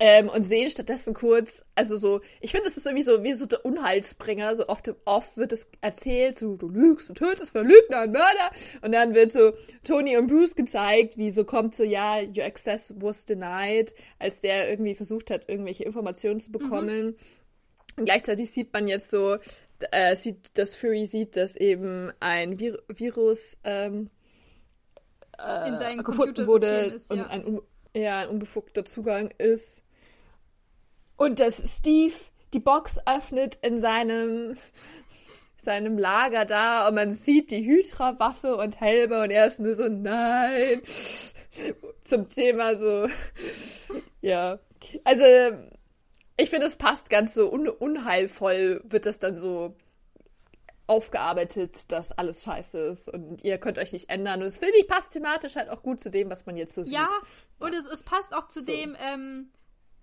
Ähm, 0.00 0.28
und 0.28 0.42
sehen 0.42 0.70
stattdessen 0.70 1.12
kurz, 1.12 1.64
also 1.74 1.96
so, 1.96 2.20
ich 2.40 2.52
finde, 2.52 2.66
das 2.66 2.76
ist 2.76 2.86
irgendwie 2.86 3.04
so 3.04 3.24
wie 3.24 3.32
so 3.32 3.46
der 3.46 3.64
Unheilsbringer, 3.64 4.54
so 4.54 4.68
oft, 4.68 4.94
oft 5.06 5.36
wird 5.38 5.50
es 5.50 5.66
erzählt, 5.80 6.36
so, 6.38 6.56
du 6.56 6.68
lügst, 6.68 7.08
du 7.08 7.14
tötest, 7.14 7.50
Verlügner 7.50 8.02
und 8.02 8.12
Mörder, 8.12 8.50
und 8.82 8.92
dann 8.92 9.14
wird 9.14 9.32
so 9.32 9.54
Tony 9.82 10.16
und 10.16 10.28
Bruce 10.28 10.54
gezeigt, 10.54 11.16
wie 11.16 11.32
so 11.32 11.44
kommt 11.44 11.74
so, 11.74 11.82
ja, 11.82 12.20
your 12.20 12.44
access 12.44 12.94
was 12.98 13.24
denied, 13.24 13.92
als 14.20 14.40
der 14.40 14.70
irgendwie 14.70 14.94
versucht 14.94 15.32
hat, 15.32 15.48
irgendwelche 15.48 15.84
Informationen 15.84 16.38
zu 16.38 16.52
bekommen. 16.52 17.06
Mhm. 17.06 17.16
Und 17.96 18.04
gleichzeitig 18.04 18.50
sieht 18.50 18.72
man 18.72 18.86
jetzt 18.86 19.10
so, 19.10 19.38
äh, 19.90 20.16
sieht, 20.16 20.56
dass 20.58 20.76
Fury 20.76 21.06
sieht, 21.06 21.36
dass 21.36 21.56
eben 21.56 22.12
ein 22.20 22.58
Vir 22.58 22.78
Virus 22.88 23.58
ähm, 23.64 24.10
äh, 25.38 25.96
gefunden 26.02 26.46
wurde 26.46 26.66
ist, 26.66 27.10
ja. 27.10 27.22
und 27.22 27.30
ein, 27.30 27.60
ja, 27.94 28.20
ein 28.20 28.28
unbefugter 28.28 28.84
Zugang 28.84 29.30
ist. 29.38 29.82
Und 31.16 31.40
dass 31.40 31.78
Steve 31.78 32.14
die 32.54 32.60
Box 32.60 32.98
öffnet 33.06 33.56
in 33.56 33.78
seinem, 33.78 34.56
seinem 35.56 35.98
Lager 35.98 36.44
da 36.44 36.88
und 36.88 36.94
man 36.94 37.12
sieht 37.12 37.50
die 37.50 37.64
Hydra-Waffe 37.64 38.56
und 38.56 38.80
Helme 38.80 39.22
und 39.22 39.30
er 39.30 39.46
ist 39.46 39.60
nur 39.60 39.74
so, 39.74 39.88
nein. 39.88 40.80
Zum 42.02 42.28
Thema 42.28 42.76
so, 42.76 43.08
ja. 44.20 44.58
Also, 45.04 45.24
ich 46.38 46.50
finde, 46.50 46.66
es 46.66 46.76
passt 46.76 47.10
ganz 47.10 47.34
so 47.34 47.52
un 47.52 47.68
unheilvoll, 47.68 48.80
wird 48.84 49.06
das 49.06 49.18
dann 49.18 49.36
so 49.36 49.76
aufgearbeitet, 50.86 51.92
dass 51.92 52.12
alles 52.12 52.44
scheiße 52.44 52.78
ist 52.78 53.08
und 53.10 53.44
ihr 53.44 53.58
könnt 53.58 53.78
euch 53.78 53.92
nicht 53.92 54.08
ändern. 54.08 54.40
Und 54.40 54.46
es 54.46 54.56
finde 54.56 54.78
ich 54.78 54.88
passt 54.88 55.12
thematisch 55.12 55.56
halt 55.56 55.68
auch 55.68 55.82
gut 55.82 56.00
zu 56.00 56.10
dem, 56.10 56.30
was 56.30 56.46
man 56.46 56.56
jetzt 56.56 56.74
so 56.74 56.82
sieht. 56.82 56.94
Ja, 56.94 57.08
und 57.58 57.74
es, 57.74 57.86
es 57.86 58.04
passt 58.04 58.32
auch 58.32 58.48
zu 58.48 58.60
so. 58.60 58.72
dem, 58.72 58.96
ähm, 58.98 59.50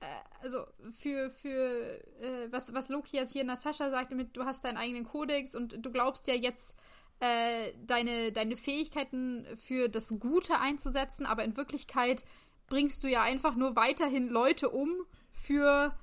äh, 0.01 0.05
also 0.43 0.65
für, 0.99 1.31
für 1.31 2.03
äh, 2.21 2.51
was, 2.51 2.71
was 2.73 2.89
Loki 2.89 3.17
jetzt 3.17 3.31
hier 3.31 3.43
Natascha 3.43 3.89
sagte, 3.89 4.13
mit 4.13 4.37
du 4.37 4.43
hast 4.45 4.63
deinen 4.63 4.77
eigenen 4.77 5.05
Kodex 5.05 5.55
und 5.55 5.83
du 5.83 5.91
glaubst 5.91 6.27
ja 6.27 6.35
jetzt 6.35 6.75
äh, 7.19 7.71
deine, 7.83 8.31
deine 8.31 8.57
Fähigkeiten 8.57 9.47
für 9.55 9.87
das 9.89 10.13
Gute 10.19 10.59
einzusetzen, 10.59 11.25
aber 11.25 11.43
in 11.45 11.57
Wirklichkeit 11.57 12.23
bringst 12.67 13.03
du 13.03 13.07
ja 13.07 13.23
einfach 13.23 13.55
nur 13.55 13.75
weiterhin 13.75 14.27
Leute 14.27 14.69
um 14.69 15.05
für 15.31 15.97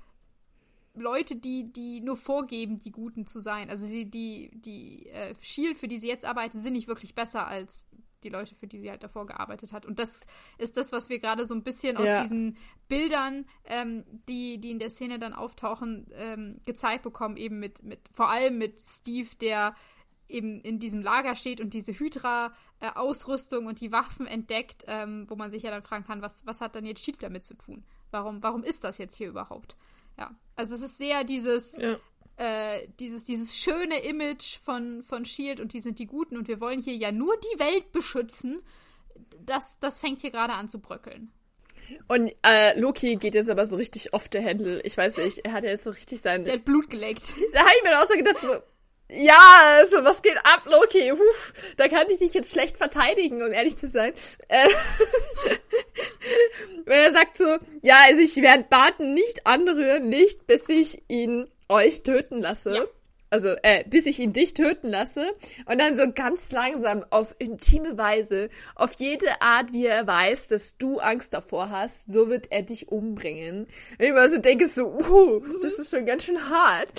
Leute, 0.95 1.37
die, 1.37 1.73
die 1.73 2.01
nur 2.01 2.17
vorgeben, 2.17 2.79
die 2.79 2.93
Guten 2.93 3.27
zu 3.27 3.41
sein. 3.41 3.71
Also 3.71 3.87
sie, 3.87 4.11
die, 4.11 4.51
die 4.55 5.07
äh, 5.07 5.35
Shield, 5.41 5.79
für 5.79 5.89
die 5.89 5.99
sie 5.99 6.09
jetzt 6.09 6.25
arbeitet, 6.25 6.61
sind 6.61 6.75
nicht 6.75 6.89
wirklich 6.89 7.15
besser 7.15 7.47
als 7.47 7.87
die 8.23 8.29
Leute, 8.29 8.55
für 8.55 8.67
die 8.67 8.81
sie 8.81 8.91
halt 8.91 9.03
davor 9.03 9.27
gearbeitet 9.27 9.73
hat. 9.73 9.87
Und 9.87 9.99
das 9.99 10.21
ist 10.59 10.77
das, 10.77 10.93
was 10.93 11.09
wir 11.09 11.19
gerade 11.19 11.47
so 11.47 11.55
ein 11.55 11.63
bisschen 11.63 11.97
ja. 11.97 12.03
aus 12.03 12.23
diesen 12.23 12.57
Bildern, 12.89 13.47
ähm, 13.65 14.05
die, 14.29 14.59
die 14.61 14.71
in 14.71 14.79
der 14.79 14.91
Szene 14.91 15.19
dann 15.19 15.33
auftauchen, 15.33 16.07
ähm, 16.15 16.59
gezeigt 16.67 17.03
bekommen, 17.03 17.37
eben 17.37 17.59
mit, 17.59 17.83
mit, 17.83 18.01
vor 18.13 18.31
allem 18.31 18.59
mit 18.59 18.81
Steve, 18.81 19.29
der 19.41 19.75
eben 20.29 20.61
in 20.61 20.79
diesem 20.79 21.03
Lager 21.03 21.35
steht 21.37 21.61
und 21.61 21.75
diese 21.75 21.93
Hydra-Ausrüstung 21.93 23.65
äh, 23.65 23.69
und 23.69 23.81
die 23.81 23.93
Waffen 23.93 24.27
entdeckt, 24.27 24.85
ähm, 24.87 25.27
wo 25.29 25.37
man 25.37 25.51
sich 25.51 25.63
ja 25.63 25.71
dann 25.71 25.83
fragen 25.83 26.05
kann, 26.05 26.23
was, 26.23 26.47
was 26.47 26.61
hat 26.61 26.75
dann 26.75 26.87
jetzt 26.87 27.05
Shield 27.05 27.23
damit 27.23 27.45
zu 27.45 27.55
tun? 27.55 27.85
Warum, 28.11 28.43
warum 28.43 28.63
ist 28.63 28.85
das 28.85 28.99
jetzt 28.99 29.17
hier 29.17 29.29
überhaupt? 29.29 29.77
Ja, 30.19 30.35
also 30.57 30.75
es 30.75 30.83
ist 30.83 30.99
sehr 30.99 31.25
dieses, 31.25 31.77
ja. 31.79 31.97
äh, 32.37 32.89
dieses, 33.01 33.25
dieses 33.25 33.57
schöne 33.57 34.03
Image 34.05 34.59
von, 34.59 35.03
von 35.03 35.25
Shield 35.25 35.61
und 35.61 35.73
die 35.73 35.81
sind 35.81 35.99
die 35.99 36.07
Guten 36.07 36.37
und 36.37 36.49
wir 36.49 36.61
wollen 36.61 36.83
hier 36.83 36.95
ja 36.95 37.13
nur 37.13 37.35
die 37.37 37.59
Welt 37.59 37.93
beschützen. 37.93 38.63
Das, 39.45 39.79
das 39.81 40.01
fängt 40.01 40.21
hier 40.21 40.31
gerade 40.31 40.53
an 40.53 40.69
zu 40.69 40.81
bröckeln. 40.81 41.33
Und 42.09 42.33
äh, 42.43 42.79
Loki 42.79 43.17
geht 43.17 43.35
jetzt 43.35 43.51
aber 43.51 43.67
so 43.67 43.77
richtig 43.77 44.13
off 44.15 44.29
the 44.33 44.43
handle. 44.43 44.81
Ich 44.83 44.97
weiß 44.97 45.19
nicht, 45.19 45.39
er 45.45 45.53
hat 45.53 45.65
ja 45.65 45.71
jetzt 45.71 45.85
so 45.85 45.91
richtig 45.91 46.21
sein. 46.21 46.45
Der 46.45 46.55
hat 46.55 46.65
Blut 46.65 46.89
geleckt. 46.89 47.33
Da 47.53 47.61
habe 47.61 47.71
ich 47.77 47.83
mir 47.83 48.01
auch 48.01 48.09
so 48.09 48.17
gedacht, 48.17 48.39
so, 48.39 48.55
ja, 49.11 49.41
also 49.79 50.05
was 50.05 50.23
geht 50.23 50.39
ab, 50.39 50.65
Loki? 50.65 51.11
Huf, 51.11 51.53
da 51.77 51.89
kann 51.89 52.07
ich 52.09 52.19
dich 52.19 52.35
jetzt 52.35 52.53
schlecht 52.53 52.77
verteidigen, 52.77 53.43
um 53.43 53.53
ehrlich 53.53 53.77
zu 53.77 53.87
sein. 53.87 54.13
Äh, 54.49 54.69
Weil 56.87 57.01
er 57.01 57.11
sagt 57.11 57.37
so, 57.37 57.47
ja, 57.83 57.97
also 58.07 58.21
ich 58.21 58.37
werde 58.37 58.65
Barton 58.69 59.15
nicht 59.15 59.47
anrühren, 59.47 60.09
nicht 60.09 60.47
bis 60.47 60.69
ich 60.69 61.03
ihn 61.09 61.49
euch 61.69 62.03
töten 62.03 62.41
lasse. 62.41 62.75
Ja. 62.75 62.85
Also, 63.33 63.57
äh, 63.63 63.83
bis 63.89 64.05
ich 64.05 64.19
ihn 64.19 64.35
dich 64.35 64.53
töten 64.53 64.91
lasse. 64.91 65.35
Und 65.65 65.81
dann 65.81 65.97
so 65.97 66.13
ganz 66.13 66.53
langsam, 66.53 67.03
auf 67.09 67.35
intime 67.39 67.97
Weise, 67.97 68.51
auf 68.75 68.93
jede 68.99 69.41
Art, 69.41 69.73
wie 69.73 69.87
er 69.87 70.07
weiß, 70.07 70.49
dass 70.49 70.77
du 70.77 70.99
Angst 70.99 71.33
davor 71.33 71.71
hast, 71.71 72.13
so 72.13 72.29
wird 72.29 72.53
er 72.53 72.61
dich 72.61 72.89
umbringen. 72.89 73.65
Und 73.93 74.01
ich 74.01 74.09
immer 74.09 74.29
so 74.29 74.39
denke 74.39 74.69
so, 74.69 74.85
uh, 74.85 75.41
das 75.63 75.79
ist 75.79 75.91
schon 75.91 76.05
ganz 76.05 76.25
schön 76.25 76.51
hart. 76.51 76.93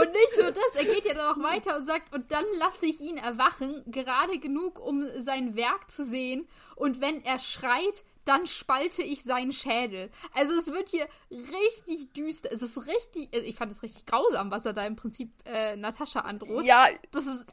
Und 0.00 0.12
nicht 0.12 0.36
nur 0.36 0.50
das, 0.50 0.74
er 0.74 0.84
geht 0.84 1.04
ja 1.04 1.14
dann 1.14 1.36
noch 1.36 1.44
weiter 1.44 1.76
und 1.76 1.84
sagt, 1.84 2.12
und 2.12 2.30
dann 2.32 2.44
lasse 2.58 2.86
ich 2.86 3.00
ihn 3.00 3.16
erwachen, 3.16 3.84
gerade 3.86 4.38
genug, 4.40 4.80
um 4.84 5.06
sein 5.16 5.54
Werk 5.54 5.92
zu 5.92 6.04
sehen. 6.04 6.48
Und 6.74 7.00
wenn 7.00 7.24
er 7.24 7.38
schreit, 7.38 8.02
dann 8.24 8.46
spalte 8.46 9.02
ich 9.02 9.22
seinen 9.22 9.52
Schädel. 9.52 10.10
Also 10.34 10.54
es 10.54 10.68
wird 10.68 10.88
hier 10.88 11.06
richtig 11.30 12.12
düster. 12.12 12.50
Es 12.52 12.62
ist 12.62 12.86
richtig, 12.86 13.34
ich 13.34 13.56
fand 13.56 13.72
es 13.72 13.82
richtig 13.82 14.06
grausam, 14.06 14.50
was 14.50 14.64
er 14.64 14.72
da 14.72 14.86
im 14.86 14.96
Prinzip 14.96 15.32
äh, 15.44 15.76
Natascha 15.76 16.20
androht. 16.20 16.64
Ja. 16.64 16.86
Das 17.12 17.26
ist 17.26 17.44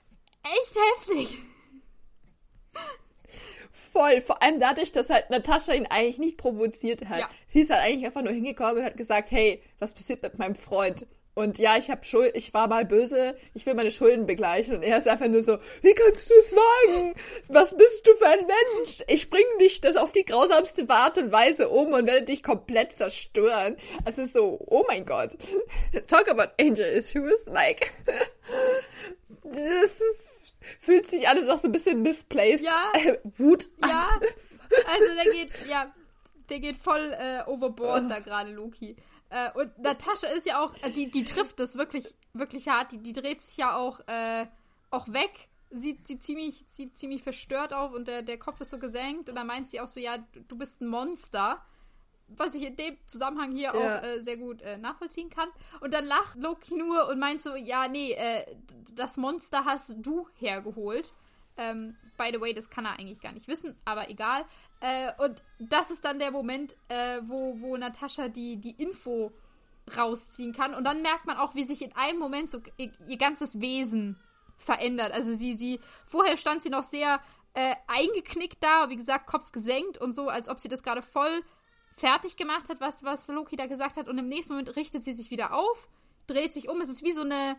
echt 0.43 0.75
heftig. 0.97 1.37
Voll, 3.71 4.21
vor 4.21 4.41
allem 4.41 4.59
dadurch, 4.59 4.91
dass 4.91 5.09
halt 5.09 5.29
Natascha 5.29 5.73
ihn 5.73 5.85
eigentlich 5.87 6.17
nicht 6.17 6.37
provoziert 6.37 7.07
hat. 7.07 7.19
Ja. 7.19 7.29
Sie 7.47 7.61
ist 7.61 7.69
halt 7.69 7.81
eigentlich 7.81 8.05
einfach 8.05 8.23
nur 8.23 8.33
hingekommen 8.33 8.77
und 8.77 8.83
hat 8.83 8.97
gesagt, 8.97 9.31
hey, 9.31 9.61
was 9.79 9.93
passiert 9.93 10.23
mit 10.23 10.39
meinem 10.39 10.55
Freund? 10.55 11.05
Und 11.37 11.59
ja, 11.59 11.77
ich 11.77 11.91
habe 11.91 12.03
Schuld, 12.03 12.31
ich 12.33 12.51
war 12.55 12.67
mal 12.67 12.83
böse, 12.83 13.35
ich 13.53 13.63
will 13.67 13.75
meine 13.75 13.91
Schulden 13.91 14.25
begleichen. 14.25 14.77
Und 14.77 14.81
er 14.81 14.97
ist 14.97 15.07
einfach 15.07 15.27
nur 15.27 15.43
so, 15.43 15.59
wie 15.83 15.93
kannst 15.93 16.31
du 16.31 16.33
es 16.33 16.51
wagen? 16.51 17.13
Was 17.47 17.77
bist 17.77 18.07
du 18.07 18.15
für 18.15 18.25
ein 18.25 18.47
Mensch? 18.47 19.03
Ich 19.07 19.29
bringe 19.29 19.45
dich 19.59 19.79
das 19.79 19.97
auf 19.97 20.11
die 20.11 20.25
grausamste 20.25 20.89
Art 20.89 21.19
und 21.19 21.31
Weise 21.31 21.69
um 21.69 21.93
und 21.93 22.07
werde 22.07 22.25
dich 22.25 22.41
komplett 22.41 22.91
zerstören. 22.91 23.77
Also 24.03 24.25
so, 24.25 24.57
oh 24.65 24.83
mein 24.87 25.05
Gott. 25.05 25.37
Talk 26.07 26.27
about 26.27 26.53
angel 26.59 26.87
issues, 26.87 27.45
like. 27.45 27.93
das 29.43 30.01
ist, 30.01 30.55
fühlt 30.79 31.05
sich 31.05 31.27
alles 31.27 31.49
auch 31.49 31.59
so 31.59 31.67
ein 31.67 31.71
bisschen 31.71 32.01
misplaced. 32.01 32.65
Ja. 32.65 32.93
Äh, 32.95 33.19
Wut. 33.23 33.69
Ja. 33.87 34.09
Also 34.87 35.13
der 35.23 35.31
geht, 35.31 35.51
ja, 35.69 35.93
der 36.49 36.59
geht 36.59 36.77
voll 36.77 37.15
äh, 37.15 37.47
overboard 37.47 38.05
oh. 38.05 38.09
da 38.09 38.21
gerade, 38.21 38.49
Loki. 38.49 38.95
Äh, 39.29 39.51
und 39.53 39.77
Natascha 39.79 40.27
ist 40.27 40.45
ja 40.45 40.63
auch, 40.63 40.73
äh, 40.83 40.89
die, 40.91 41.09
die 41.11 41.23
trifft 41.23 41.59
das 41.59 41.77
wirklich, 41.77 42.15
wirklich 42.33 42.67
hart. 42.67 42.91
Die, 42.91 42.99
die 42.99 43.13
dreht 43.13 43.41
sich 43.41 43.57
ja 43.57 43.75
auch, 43.75 43.99
äh, 44.07 44.47
auch 44.89 45.07
weg. 45.09 45.49
Sieht, 45.69 46.07
sieht, 46.07 46.23
ziemlich, 46.23 46.63
sieht 46.67 46.97
ziemlich 46.97 47.23
verstört 47.23 47.73
auf 47.73 47.91
und 47.91 48.07
der, 48.07 48.21
der 48.21 48.37
Kopf 48.39 48.61
ist 48.61 48.69
so 48.69 48.79
gesenkt. 48.79 49.29
Und 49.29 49.35
dann 49.35 49.47
meint 49.47 49.67
sie 49.67 49.81
auch 49.81 49.87
so, 49.87 49.99
ja, 49.99 50.17
du 50.47 50.57
bist 50.57 50.81
ein 50.81 50.87
Monster 50.87 51.61
was 52.27 52.55
ich 52.55 52.65
in 52.65 52.75
dem 52.75 52.97
Zusammenhang 53.05 53.51
hier 53.51 53.71
ja. 53.73 53.73
auch 53.73 54.03
äh, 54.03 54.19
sehr 54.21 54.37
gut 54.37 54.61
äh, 54.61 54.77
nachvollziehen 54.77 55.29
kann. 55.29 55.49
Und 55.79 55.93
dann 55.93 56.05
lacht 56.05 56.35
Loki 56.37 56.75
nur 56.75 57.07
und 57.07 57.19
meint 57.19 57.41
so, 57.41 57.55
ja, 57.55 57.87
nee, 57.87 58.11
äh, 58.11 58.45
das 58.93 59.17
Monster 59.17 59.65
hast 59.65 59.95
du 59.99 60.27
hergeholt. 60.35 61.13
Ähm, 61.57 61.95
by 62.17 62.29
the 62.33 62.41
way, 62.41 62.53
das 62.53 62.69
kann 62.69 62.85
er 62.85 62.99
eigentlich 62.99 63.21
gar 63.21 63.31
nicht 63.31 63.47
wissen, 63.47 63.75
aber 63.85 64.09
egal. 64.09 64.45
Äh, 64.79 65.11
und 65.17 65.41
das 65.59 65.91
ist 65.91 66.05
dann 66.05 66.19
der 66.19 66.31
Moment, 66.31 66.75
äh, 66.89 67.19
wo, 67.23 67.59
wo 67.59 67.77
Natascha 67.77 68.27
die, 68.27 68.57
die 68.57 68.71
Info 68.71 69.31
rausziehen 69.95 70.53
kann. 70.53 70.73
Und 70.73 70.83
dann 70.83 71.01
merkt 71.01 71.25
man 71.25 71.37
auch, 71.37 71.55
wie 71.55 71.63
sich 71.63 71.81
in 71.81 71.95
einem 71.95 72.19
Moment 72.19 72.51
so 72.51 72.61
ihr, 72.77 72.91
ihr 73.07 73.17
ganzes 73.17 73.61
Wesen 73.61 74.17
verändert. 74.57 75.13
Also 75.13 75.33
sie, 75.33 75.55
sie, 75.55 75.79
vorher 76.05 76.37
stand 76.37 76.61
sie 76.61 76.69
noch 76.69 76.83
sehr 76.83 77.21
äh, 77.53 77.75
eingeknickt 77.87 78.61
da, 78.61 78.89
wie 78.89 78.97
gesagt, 78.97 79.27
Kopf 79.27 79.51
gesenkt 79.51 79.97
und 79.97 80.13
so, 80.13 80.29
als 80.29 80.49
ob 80.49 80.59
sie 80.59 80.67
das 80.67 80.83
gerade 80.83 81.01
voll 81.01 81.43
fertig 81.91 82.37
gemacht 82.37 82.69
hat, 82.69 82.79
was, 82.79 83.03
was 83.03 83.27
Loki 83.27 83.55
da 83.55 83.65
gesagt 83.65 83.97
hat. 83.97 84.07
Und 84.07 84.17
im 84.17 84.27
nächsten 84.27 84.53
Moment 84.53 84.75
richtet 84.75 85.03
sie 85.03 85.13
sich 85.13 85.31
wieder 85.31 85.53
auf, 85.53 85.87
dreht 86.27 86.53
sich 86.53 86.69
um. 86.69 86.79
Es 86.81 86.89
ist 86.89 87.03
wie 87.03 87.11
so 87.11 87.21
eine, 87.21 87.57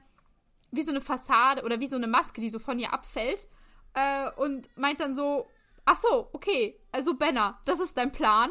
wie 0.71 0.83
so 0.83 0.93
eine 0.93 1.01
Fassade 1.01 1.65
oder 1.65 1.81
wie 1.81 1.89
so 1.89 1.97
eine 1.97 2.07
Maske, 2.07 2.41
die 2.41 2.51
so 2.51 2.59
von 2.59 2.79
ihr 2.79 2.93
abfällt. 2.93 3.49
Äh, 3.95 4.31
und 4.37 4.69
meint 4.77 5.01
dann 5.01 5.15
so, 5.15 5.47
ach 5.85 5.97
so, 5.97 6.29
okay, 6.33 6.79
also 6.93 7.15
Benner, 7.15 7.61
das 7.65 7.81
ist 7.81 7.97
dein 7.97 8.13
Plan. 8.13 8.51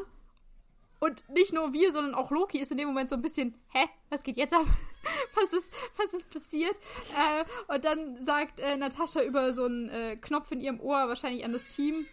Und 0.99 1.29
nicht 1.29 1.53
nur 1.53 1.73
wir, 1.73 1.91
sondern 1.91 2.15
auch 2.15 2.31
Loki 2.31 2.57
ist 2.57 2.71
in 2.71 2.77
dem 2.77 2.87
Moment 2.87 3.11
so 3.11 3.15
ein 3.15 3.21
bisschen, 3.21 3.55
hä, 3.71 3.85
was 4.09 4.23
geht 4.23 4.37
jetzt 4.37 4.53
ab? 4.53 4.65
was, 5.35 5.53
ist, 5.53 5.71
was 5.95 6.13
ist 6.13 6.29
passiert? 6.31 6.75
Äh, 7.15 7.73
und 7.73 7.85
dann 7.85 8.17
sagt 8.25 8.59
äh, 8.59 8.77
Natascha 8.77 9.21
über 9.21 9.53
so 9.53 9.65
einen 9.65 9.89
äh, 9.89 10.17
Knopf 10.17 10.51
in 10.51 10.59
ihrem 10.59 10.79
Ohr 10.79 11.07
wahrscheinlich 11.07 11.45
an 11.45 11.53
das 11.53 11.67
Team, 11.67 12.07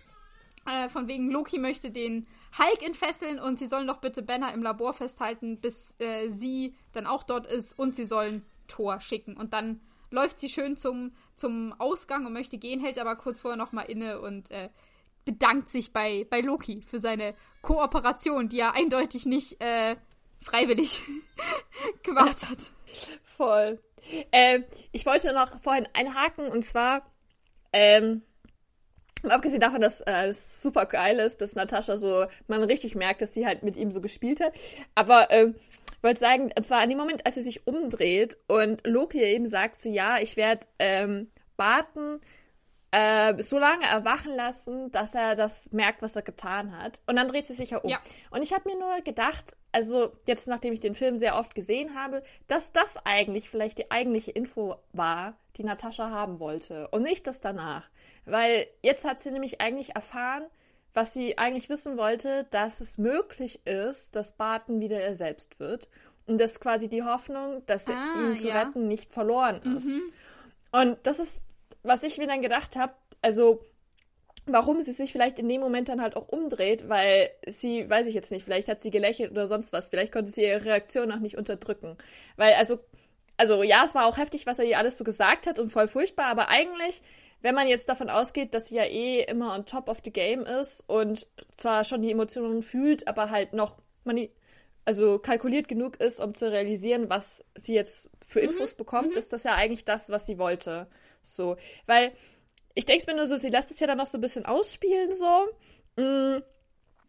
äh, 0.66 0.88
von 0.88 1.08
wegen 1.08 1.30
Loki 1.30 1.58
möchte 1.58 1.90
den 1.90 2.26
Hulk 2.58 2.82
entfesseln 2.82 3.38
und 3.38 3.58
sie 3.58 3.66
sollen 3.66 3.86
doch 3.86 3.98
bitte 3.98 4.22
Banner 4.22 4.52
im 4.52 4.62
Labor 4.62 4.92
festhalten, 4.92 5.60
bis 5.60 5.96
äh, 5.98 6.28
sie 6.28 6.74
dann 6.92 7.06
auch 7.06 7.22
dort 7.22 7.46
ist 7.46 7.78
und 7.78 7.94
sie 7.94 8.04
sollen 8.04 8.44
Thor 8.66 9.00
schicken. 9.00 9.36
Und 9.36 9.52
dann 9.52 9.80
läuft 10.10 10.38
sie 10.38 10.48
schön 10.48 10.76
zum, 10.76 11.12
zum 11.36 11.74
Ausgang 11.78 12.26
und 12.26 12.32
möchte 12.32 12.58
gehen, 12.58 12.80
hält 12.80 12.98
aber 12.98 13.16
kurz 13.16 13.40
vorher 13.40 13.56
nochmal 13.56 13.86
inne 13.86 14.20
und 14.20 14.50
äh, 14.50 14.68
bedankt 15.24 15.68
sich 15.68 15.92
bei, 15.92 16.26
bei 16.28 16.40
Loki 16.40 16.82
für 16.82 16.98
seine 16.98 17.34
Kooperation, 17.62 18.48
die 18.48 18.60
er 18.60 18.74
eindeutig 18.74 19.26
nicht 19.26 19.62
äh, 19.62 19.96
freiwillig 20.40 21.00
gemacht 22.02 22.48
hat. 22.48 22.70
Voll. 23.22 23.80
Äh, 24.30 24.60
ich 24.92 25.06
wollte 25.06 25.32
noch 25.32 25.58
vorhin 25.58 25.88
einhaken 25.94 26.48
und 26.48 26.62
zwar, 26.62 27.10
ähm, 27.72 28.22
Abgesehen 29.30 29.60
davon, 29.60 29.80
dass 29.80 30.00
äh, 30.02 30.26
es 30.26 30.60
super 30.60 30.86
geil 30.86 31.18
ist, 31.18 31.40
dass 31.40 31.54
Natascha 31.54 31.96
so, 31.96 32.26
man 32.46 32.62
richtig 32.62 32.94
merkt, 32.94 33.22
dass 33.22 33.32
sie 33.32 33.46
halt 33.46 33.62
mit 33.62 33.76
ihm 33.76 33.90
so 33.90 34.00
gespielt 34.00 34.40
hat. 34.40 34.52
Aber 34.94 35.30
äh, 35.30 35.54
wollte 36.04 36.20
sagen, 36.20 36.52
und 36.56 36.64
zwar 36.64 36.82
in 36.82 36.90
dem 36.90 36.98
Moment, 36.98 37.26
als 37.26 37.34
sie 37.34 37.42
sich 37.42 37.66
umdreht 37.66 38.38
und 38.46 38.86
Loki 38.86 39.22
eben 39.22 39.46
sagt 39.46 39.76
so, 39.76 39.88
ja, 39.88 40.18
ich 40.18 40.36
werde 40.36 40.66
ähm, 40.78 41.30
Barton 41.56 42.20
äh, 42.94 43.42
so 43.42 43.58
lange 43.58 43.84
erwachen 43.86 44.32
lassen, 44.32 44.92
dass 44.92 45.16
er 45.16 45.34
das 45.34 45.72
merkt, 45.72 46.00
was 46.00 46.14
er 46.14 46.22
getan 46.22 46.78
hat. 46.78 47.02
Und 47.06 47.16
dann 47.16 47.26
dreht 47.26 47.46
sie 47.46 47.54
sich 47.54 47.70
ja 47.70 47.78
um. 47.78 47.90
Ja. 47.90 47.98
Und 48.30 48.42
ich 48.42 48.52
habe 48.52 48.68
mir 48.68 48.78
nur 48.78 49.00
gedacht, 49.02 49.56
also 49.72 50.12
jetzt 50.28 50.46
nachdem 50.46 50.72
ich 50.72 50.78
den 50.78 50.94
Film 50.94 51.16
sehr 51.16 51.36
oft 51.36 51.56
gesehen 51.56 51.96
habe, 51.96 52.22
dass 52.46 52.70
das 52.70 52.96
eigentlich 53.04 53.50
vielleicht 53.50 53.78
die 53.78 53.90
eigentliche 53.90 54.30
Info 54.30 54.76
war, 54.92 55.36
die 55.56 55.64
Natascha 55.64 56.10
haben 56.10 56.38
wollte 56.38 56.86
und 56.88 57.02
nicht 57.02 57.26
das 57.26 57.40
danach. 57.40 57.90
Weil 58.26 58.68
jetzt 58.82 59.04
hat 59.04 59.18
sie 59.18 59.32
nämlich 59.32 59.60
eigentlich 59.60 59.96
erfahren, 59.96 60.44
was 60.94 61.12
sie 61.12 61.36
eigentlich 61.38 61.68
wissen 61.68 61.96
wollte, 61.96 62.46
dass 62.50 62.80
es 62.80 62.98
möglich 62.98 63.66
ist, 63.66 64.16
dass 64.16 64.32
Barton 64.32 64.80
wieder 64.80 65.00
er 65.00 65.14
selbst 65.14 65.58
wird 65.58 65.88
und 66.26 66.40
dass 66.40 66.60
quasi 66.60 66.88
die 66.88 67.02
Hoffnung, 67.02 67.62
dass 67.66 67.88
ah, 67.88 67.92
ihn 68.20 68.36
zu 68.36 68.48
ja. 68.48 68.62
retten, 68.62 68.86
nicht 68.86 69.12
verloren 69.12 69.60
ist. 69.76 69.88
Mhm. 69.88 70.12
Und 70.72 70.98
das 71.02 71.18
ist, 71.18 71.46
was 71.82 72.02
ich 72.04 72.18
mir 72.18 72.26
dann 72.26 72.42
gedacht 72.42 72.76
habe, 72.76 72.94
also 73.22 73.60
warum 74.46 74.82
sie 74.82 74.92
sich 74.92 75.12
vielleicht 75.12 75.38
in 75.38 75.48
dem 75.48 75.60
Moment 75.60 75.88
dann 75.88 76.00
halt 76.00 76.16
auch 76.16 76.28
umdreht, 76.28 76.88
weil 76.88 77.30
sie, 77.46 77.88
weiß 77.88 78.06
ich 78.06 78.14
jetzt 78.14 78.30
nicht, 78.30 78.44
vielleicht 78.44 78.68
hat 78.68 78.80
sie 78.80 78.90
gelächelt 78.90 79.30
oder 79.30 79.48
sonst 79.48 79.72
was, 79.72 79.88
vielleicht 79.88 80.12
konnte 80.12 80.30
sie 80.30 80.42
ihre 80.42 80.64
Reaktion 80.64 81.10
auch 81.12 81.18
nicht 81.18 81.36
unterdrücken. 81.36 81.96
Weil, 82.36 82.54
also, 82.54 82.78
also 83.36 83.62
ja, 83.62 83.82
es 83.84 83.94
war 83.94 84.06
auch 84.06 84.18
heftig, 84.18 84.46
was 84.46 84.58
er 84.58 84.66
ihr 84.66 84.78
alles 84.78 84.98
so 84.98 85.04
gesagt 85.04 85.46
hat 85.46 85.58
und 85.58 85.70
voll 85.70 85.88
furchtbar, 85.88 86.26
aber 86.26 86.48
eigentlich, 86.48 87.00
wenn 87.44 87.54
man 87.54 87.68
jetzt 87.68 87.90
davon 87.90 88.08
ausgeht, 88.08 88.54
dass 88.54 88.68
sie 88.68 88.76
ja 88.76 88.84
eh 88.84 89.22
immer 89.24 89.54
on 89.54 89.66
top 89.66 89.90
of 89.90 89.98
the 90.02 90.10
game 90.10 90.46
ist 90.46 90.82
und 90.88 91.26
zwar 91.58 91.84
schon 91.84 92.00
die 92.00 92.10
Emotionen 92.10 92.62
fühlt, 92.62 93.06
aber 93.06 93.30
halt 93.30 93.52
noch 93.52 93.76
mani 94.04 94.30
also 94.86 95.18
kalkuliert 95.18 95.68
genug 95.68 95.96
ist, 96.00 96.20
um 96.20 96.34
zu 96.34 96.50
realisieren, 96.50 97.10
was 97.10 97.44
sie 97.54 97.74
jetzt 97.74 98.08
für 98.26 98.40
mhm. 98.40 98.48
Infos 98.48 98.72
mhm. 98.72 98.78
bekommt, 98.78 99.10
mhm. 99.10 99.18
ist 99.18 99.34
das 99.34 99.44
ja 99.44 99.54
eigentlich 99.56 99.84
das, 99.84 100.08
was 100.08 100.24
sie 100.24 100.38
wollte. 100.38 100.86
So, 101.22 101.56
weil 101.84 102.12
ich 102.74 102.86
denke 102.86 103.04
mir 103.10 103.16
nur 103.16 103.26
so, 103.26 103.36
sie 103.36 103.50
lässt 103.50 103.70
es 103.70 103.78
ja 103.78 103.86
dann 103.86 103.98
noch 103.98 104.06
so 104.06 104.16
ein 104.16 104.22
bisschen 104.22 104.46
ausspielen, 104.46 105.12
so. 105.14 105.48
Mm. 106.02 106.42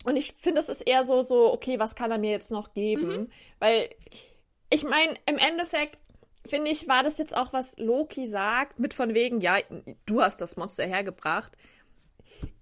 Und 0.05 0.15
ich 0.15 0.33
finde, 0.37 0.59
das 0.59 0.69
ist 0.69 0.81
eher 0.81 1.03
so, 1.03 1.21
so, 1.21 1.51
okay, 1.51 1.79
was 1.79 1.95
kann 1.95 2.11
er 2.11 2.17
mir 2.17 2.31
jetzt 2.31 2.51
noch 2.51 2.73
geben? 2.73 3.07
Mhm. 3.07 3.29
Weil, 3.59 3.89
ich 4.69 4.83
meine, 4.83 5.15
im 5.25 5.37
Endeffekt, 5.37 5.97
finde 6.45 6.71
ich, 6.71 6.87
war 6.87 7.03
das 7.03 7.17
jetzt 7.17 7.35
auch, 7.35 7.53
was 7.53 7.77
Loki 7.77 8.27
sagt, 8.27 8.79
mit 8.79 8.93
von 8.93 9.13
wegen, 9.13 9.41
ja, 9.41 9.57
du 10.05 10.21
hast 10.21 10.41
das 10.41 10.57
Monster 10.57 10.85
hergebracht. 10.85 11.53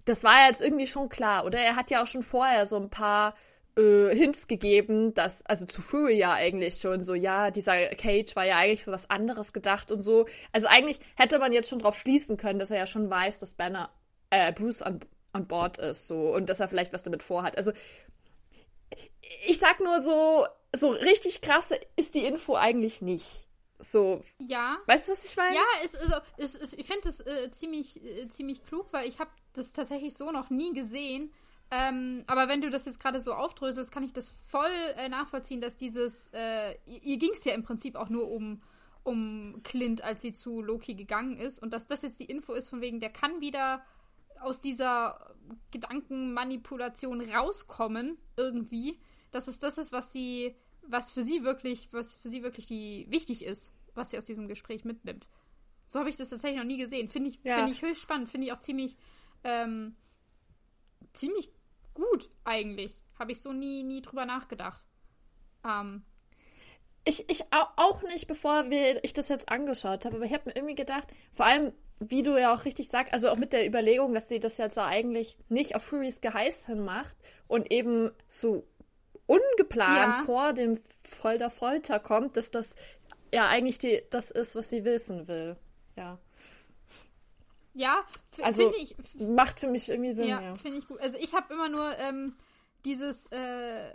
Das 0.04 0.24
war 0.24 0.40
ja 0.40 0.48
jetzt 0.48 0.60
irgendwie 0.60 0.86
schon 0.86 1.08
klar, 1.08 1.44
oder? 1.44 1.58
Er 1.58 1.76
hat 1.76 1.90
ja 1.90 2.02
auch 2.02 2.06
schon 2.06 2.22
vorher 2.22 2.66
so 2.66 2.76
ein 2.76 2.90
paar 2.90 3.34
äh, 3.76 4.14
Hints 4.14 4.46
gegeben, 4.46 5.14
dass, 5.14 5.44
also 5.46 5.66
zu 5.66 5.82
Fury 5.82 6.16
ja 6.16 6.32
eigentlich 6.32 6.76
schon 6.76 7.00
so, 7.00 7.14
ja, 7.14 7.50
dieser 7.50 7.88
Cage 7.88 8.36
war 8.36 8.44
ja 8.44 8.58
eigentlich 8.58 8.84
für 8.84 8.92
was 8.92 9.10
anderes 9.10 9.52
gedacht 9.52 9.90
und 9.90 10.02
so. 10.02 10.26
Also 10.52 10.66
eigentlich 10.68 11.00
hätte 11.16 11.38
man 11.38 11.52
jetzt 11.52 11.68
schon 11.68 11.78
drauf 11.80 11.98
schließen 11.98 12.36
können, 12.36 12.58
dass 12.58 12.70
er 12.70 12.78
ja 12.78 12.86
schon 12.86 13.10
weiß, 13.10 13.40
dass 13.40 13.54
Banner, 13.54 13.90
äh, 14.30 14.52
Bruce 14.52 14.82
an, 14.82 15.00
an 15.32 15.46
Bord 15.46 15.78
ist, 15.78 16.06
so, 16.06 16.34
und 16.34 16.48
dass 16.48 16.60
er 16.60 16.68
vielleicht 16.68 16.92
was 16.92 17.02
damit 17.02 17.22
vorhat. 17.22 17.56
Also, 17.56 17.72
ich 19.46 19.58
sag 19.58 19.80
nur 19.80 20.00
so, 20.00 20.46
so 20.74 20.90
richtig 20.90 21.40
krasse 21.40 21.78
ist 21.96 22.14
die 22.14 22.24
Info 22.24 22.54
eigentlich 22.54 23.02
nicht. 23.02 23.46
So. 23.84 24.22
Ja. 24.38 24.78
Weißt 24.86 25.08
du, 25.08 25.12
was 25.12 25.24
ich 25.24 25.36
meine? 25.36 25.56
Ja, 25.56 25.64
es, 25.84 25.94
also, 25.94 26.14
es, 26.38 26.54
es, 26.54 26.72
ich 26.72 26.86
finde 26.86 27.02
das 27.04 27.20
äh, 27.20 27.50
ziemlich, 27.50 28.02
äh, 28.02 28.28
ziemlich 28.28 28.64
klug, 28.64 28.92
weil 28.92 29.08
ich 29.08 29.18
habe 29.18 29.30
das 29.52 29.72
tatsächlich 29.72 30.16
so 30.16 30.30
noch 30.30 30.50
nie 30.50 30.72
gesehen 30.72 31.32
ähm, 31.70 32.22
aber 32.26 32.48
wenn 32.48 32.60
du 32.60 32.70
das 32.70 32.84
jetzt 32.84 33.00
gerade 33.00 33.20
so 33.20 33.34
aufdröselst, 33.34 33.90
kann 33.90 34.04
ich 34.04 34.12
das 34.12 34.28
voll 34.28 34.70
äh, 34.96 35.08
nachvollziehen, 35.08 35.60
dass 35.60 35.76
dieses, 35.76 36.30
äh, 36.32 36.76
ihr 36.86 37.16
ging 37.16 37.32
es 37.32 37.44
ja 37.44 37.52
im 37.52 37.62
Prinzip 37.62 37.96
auch 37.96 38.08
nur 38.08 38.30
um, 38.30 38.62
um 39.02 39.60
Clint, 39.64 40.04
als 40.04 40.22
sie 40.22 40.32
zu 40.32 40.62
Loki 40.62 40.94
gegangen 40.94 41.36
ist. 41.36 41.60
Und 41.60 41.72
dass 41.72 41.86
das 41.86 42.02
jetzt 42.02 42.20
die 42.20 42.26
Info 42.26 42.52
ist, 42.52 42.68
von 42.68 42.80
wegen, 42.80 43.00
der 43.00 43.10
kann 43.10 43.40
wieder 43.40 43.84
aus 44.40 44.60
dieser 44.60 45.34
Gedankenmanipulation 45.72 47.20
rauskommen, 47.20 48.18
irgendwie. 48.36 49.00
Dass 49.32 49.48
es 49.48 49.58
das 49.58 49.78
ist, 49.78 49.90
was 49.90 50.12
sie, 50.12 50.54
was 50.88 51.10
für 51.10 51.22
sie 51.22 51.44
wirklich, 51.44 51.88
was 51.92 52.16
für 52.16 52.28
sie 52.28 52.42
wirklich 52.42 52.66
die 52.66 53.06
wichtig 53.08 53.44
ist, 53.44 53.72
was 53.94 54.10
sie 54.10 54.18
aus 54.18 54.24
diesem 54.24 54.48
Gespräch 54.48 54.84
mitnimmt. 54.84 55.28
So 55.86 55.98
habe 55.98 56.08
ich 56.08 56.16
das 56.16 56.30
tatsächlich 56.30 56.58
noch 56.58 56.66
nie 56.66 56.78
gesehen. 56.78 57.08
Finde 57.08 57.30
ich, 57.30 57.40
ja. 57.42 57.58
Find 57.58 57.70
ich 57.70 57.82
höchst 57.82 58.02
spannend, 58.02 58.28
finde 58.28 58.46
ich 58.46 58.52
auch 58.52 58.58
ziemlich, 58.58 58.96
ähm, 59.44 59.96
ziemlich 61.12 61.50
gut, 61.92 62.30
eigentlich. 62.44 63.02
Habe 63.18 63.32
ich 63.32 63.40
so 63.40 63.52
nie, 63.52 63.82
nie 63.82 64.02
drüber 64.02 64.26
nachgedacht. 64.26 64.84
Ähm. 65.64 66.02
Ich, 67.04 67.28
ich 67.28 67.44
auch 67.52 68.02
nicht, 68.02 68.26
bevor 68.26 68.70
wir, 68.70 69.04
ich 69.04 69.12
das 69.12 69.28
jetzt 69.28 69.50
angeschaut 69.50 70.06
habe, 70.06 70.16
aber 70.16 70.24
ich 70.24 70.32
habe 70.32 70.44
mir 70.46 70.56
irgendwie 70.56 70.74
gedacht, 70.74 71.12
vor 71.32 71.44
allem, 71.44 71.72
wie 72.00 72.22
du 72.22 72.38
ja 72.38 72.54
auch 72.54 72.64
richtig 72.64 72.88
sagst, 72.88 73.12
also 73.12 73.28
auch 73.28 73.36
mit 73.36 73.52
der 73.52 73.66
Überlegung, 73.66 74.14
dass 74.14 74.28
sie 74.28 74.40
das 74.40 74.56
jetzt 74.58 74.78
eigentlich 74.78 75.36
nicht 75.48 75.76
auf 75.76 75.82
Furys 75.82 76.22
Geheiß 76.22 76.66
hin 76.66 76.82
macht 76.82 77.16
und 77.46 77.70
eben 77.70 78.10
so 78.26 78.66
ungeplant 79.26 80.16
ja. 80.16 80.22
vor 80.24 80.52
dem 80.52 80.76
Folter 80.76 81.50
Folter 81.50 81.98
kommt, 81.98 82.36
dass 82.36 82.50
das 82.50 82.74
ja 83.32 83.48
eigentlich 83.48 83.78
die, 83.78 84.02
das 84.10 84.30
ist, 84.30 84.56
was 84.56 84.70
sie 84.70 84.84
wissen 84.84 85.28
will. 85.28 85.56
Ja. 85.96 86.18
Ja, 87.76 88.04
also, 88.40 88.70
finde 88.70 88.78
ich. 88.78 88.96
Macht 89.14 89.58
für 89.58 89.66
mich 89.66 89.88
irgendwie 89.88 90.12
Sinn. 90.12 90.28
Ja, 90.28 90.40
ja. 90.40 90.54
finde 90.54 90.78
ich 90.78 90.86
gut. 90.86 91.00
Also 91.00 91.18
ich 91.18 91.34
habe 91.34 91.52
immer 91.52 91.68
nur 91.68 91.98
ähm, 91.98 92.36
dieses, 92.84 93.26
äh, 93.32 93.88
äh, 93.88 93.94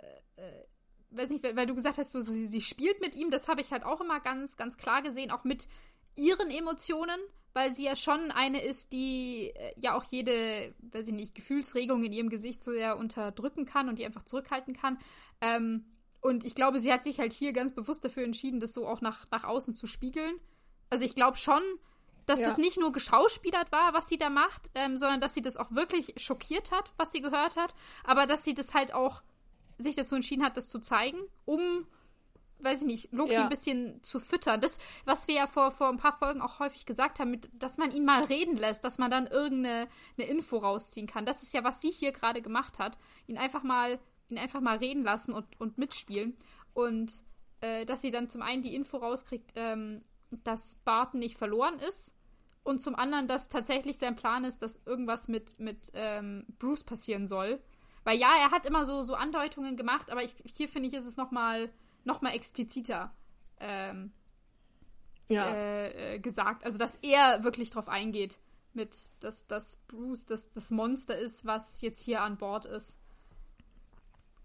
weiß 1.10 1.30
nicht, 1.30 1.42
weil 1.56 1.66
du 1.66 1.74
gesagt 1.74 1.96
hast, 1.96 2.10
so, 2.10 2.20
so 2.20 2.30
sie, 2.30 2.46
sie 2.46 2.60
spielt 2.60 3.00
mit 3.00 3.16
ihm, 3.16 3.30
das 3.30 3.48
habe 3.48 3.62
ich 3.62 3.72
halt 3.72 3.84
auch 3.84 4.00
immer 4.00 4.20
ganz, 4.20 4.56
ganz 4.56 4.76
klar 4.76 5.02
gesehen, 5.02 5.30
auch 5.30 5.44
mit 5.44 5.66
ihren 6.14 6.50
Emotionen, 6.50 7.18
weil 7.52 7.72
sie 7.74 7.84
ja 7.84 7.96
schon 7.96 8.30
eine 8.30 8.62
ist, 8.62 8.92
die 8.92 9.52
äh, 9.54 9.72
ja 9.76 9.96
auch 9.96 10.04
jede, 10.04 10.74
weiß 10.92 11.08
ich 11.08 11.14
nicht, 11.14 11.34
Gefühlsregung 11.34 12.02
in 12.02 12.12
ihrem 12.12 12.30
Gesicht 12.30 12.62
so 12.62 12.72
sehr 12.72 12.96
unterdrücken 12.96 13.64
kann 13.64 13.88
und 13.88 13.98
die 13.98 14.06
einfach 14.06 14.22
zurückhalten 14.22 14.74
kann. 14.74 14.98
Ähm, 15.40 15.84
und 16.20 16.44
ich 16.44 16.54
glaube, 16.54 16.80
sie 16.80 16.92
hat 16.92 17.02
sich 17.02 17.18
halt 17.18 17.32
hier 17.32 17.52
ganz 17.52 17.74
bewusst 17.74 18.04
dafür 18.04 18.24
entschieden, 18.24 18.60
das 18.60 18.74
so 18.74 18.86
auch 18.86 19.00
nach, 19.00 19.26
nach 19.30 19.44
außen 19.44 19.74
zu 19.74 19.86
spiegeln. 19.86 20.34
Also 20.90 21.04
ich 21.04 21.14
glaube 21.14 21.38
schon, 21.38 21.62
dass 22.26 22.40
ja. 22.40 22.46
das 22.46 22.58
nicht 22.58 22.78
nur 22.78 22.92
geschauspielert 22.92 23.72
war, 23.72 23.94
was 23.94 24.08
sie 24.08 24.18
da 24.18 24.30
macht, 24.30 24.70
ähm, 24.74 24.96
sondern 24.96 25.20
dass 25.20 25.34
sie 25.34 25.42
das 25.42 25.56
auch 25.56 25.72
wirklich 25.72 26.14
schockiert 26.16 26.70
hat, 26.70 26.92
was 26.96 27.10
sie 27.10 27.20
gehört 27.20 27.56
hat, 27.56 27.74
aber 28.04 28.26
dass 28.26 28.44
sie 28.44 28.54
das 28.54 28.74
halt 28.74 28.94
auch 28.94 29.22
sich 29.78 29.96
dazu 29.96 30.14
entschieden 30.14 30.44
hat, 30.44 30.56
das 30.56 30.68
zu 30.68 30.78
zeigen, 30.78 31.18
um 31.44 31.86
weiß 32.62 32.82
ich 32.82 32.86
nicht, 32.86 33.12
Loki 33.12 33.32
ja. 33.32 33.42
ein 33.42 33.48
bisschen 33.48 34.02
zu 34.02 34.20
füttern. 34.20 34.60
Das, 34.60 34.78
was 35.04 35.28
wir 35.28 35.34
ja 35.34 35.46
vor, 35.46 35.70
vor 35.70 35.88
ein 35.88 35.96
paar 35.96 36.16
Folgen 36.16 36.40
auch 36.40 36.58
häufig 36.58 36.86
gesagt 36.86 37.20
haben, 37.20 37.30
mit, 37.30 37.50
dass 37.52 37.78
man 37.78 37.90
ihn 37.90 38.04
mal 38.04 38.24
reden 38.24 38.56
lässt, 38.56 38.84
dass 38.84 38.98
man 38.98 39.10
dann 39.10 39.26
irgendeine 39.26 39.88
eine 40.18 40.28
Info 40.28 40.58
rausziehen 40.58 41.06
kann. 41.06 41.26
Das 41.26 41.42
ist 41.42 41.54
ja, 41.54 41.64
was 41.64 41.80
sie 41.80 41.90
hier 41.90 42.12
gerade 42.12 42.42
gemacht 42.42 42.78
hat. 42.78 42.98
Ihn 43.26 43.38
einfach 43.38 43.62
mal, 43.62 43.98
ihn 44.28 44.38
einfach 44.38 44.60
mal 44.60 44.76
reden 44.78 45.02
lassen 45.02 45.32
und, 45.32 45.46
und 45.60 45.78
mitspielen. 45.78 46.36
Und 46.74 47.22
äh, 47.60 47.84
dass 47.84 48.02
sie 48.02 48.10
dann 48.10 48.28
zum 48.28 48.42
einen 48.42 48.62
die 48.62 48.74
Info 48.74 48.98
rauskriegt, 48.98 49.52
ähm, 49.56 50.02
dass 50.30 50.76
Barton 50.84 51.20
nicht 51.20 51.36
verloren 51.36 51.78
ist. 51.78 52.14
Und 52.62 52.80
zum 52.80 52.94
anderen, 52.94 53.26
dass 53.26 53.48
tatsächlich 53.48 53.98
sein 53.98 54.16
Plan 54.16 54.44
ist, 54.44 54.62
dass 54.62 54.80
irgendwas 54.84 55.28
mit, 55.28 55.58
mit 55.58 55.90
ähm, 55.94 56.44
Bruce 56.58 56.84
passieren 56.84 57.26
soll. 57.26 57.60
Weil 58.04 58.18
ja, 58.18 58.32
er 58.38 58.50
hat 58.50 58.66
immer 58.66 58.86
so, 58.86 59.02
so 59.02 59.14
Andeutungen 59.14 59.76
gemacht, 59.76 60.10
aber 60.10 60.22
ich, 60.22 60.34
hier 60.54 60.68
finde 60.68 60.88
ich, 60.88 60.94
ist 60.94 61.06
es 61.06 61.16
nochmal 61.16 61.66
noch 61.66 61.70
mal 61.70 61.70
expliziter 62.34 63.14
ähm, 63.58 64.12
ja. 65.28 65.46
äh, 65.46 66.14
äh, 66.14 66.18
gesagt. 66.18 66.64
Also, 66.64 66.78
dass 66.78 66.96
er 67.02 67.44
wirklich 67.44 67.70
drauf 67.70 67.88
eingeht, 67.88 68.38
mit, 68.72 68.96
dass, 69.20 69.46
dass 69.46 69.76
Bruce 69.88 70.26
das, 70.26 70.50
das 70.50 70.70
Monster 70.70 71.16
ist, 71.16 71.44
was 71.44 71.80
jetzt 71.80 72.02
hier 72.02 72.22
an 72.22 72.36
Bord 72.36 72.64
ist. 72.64 72.98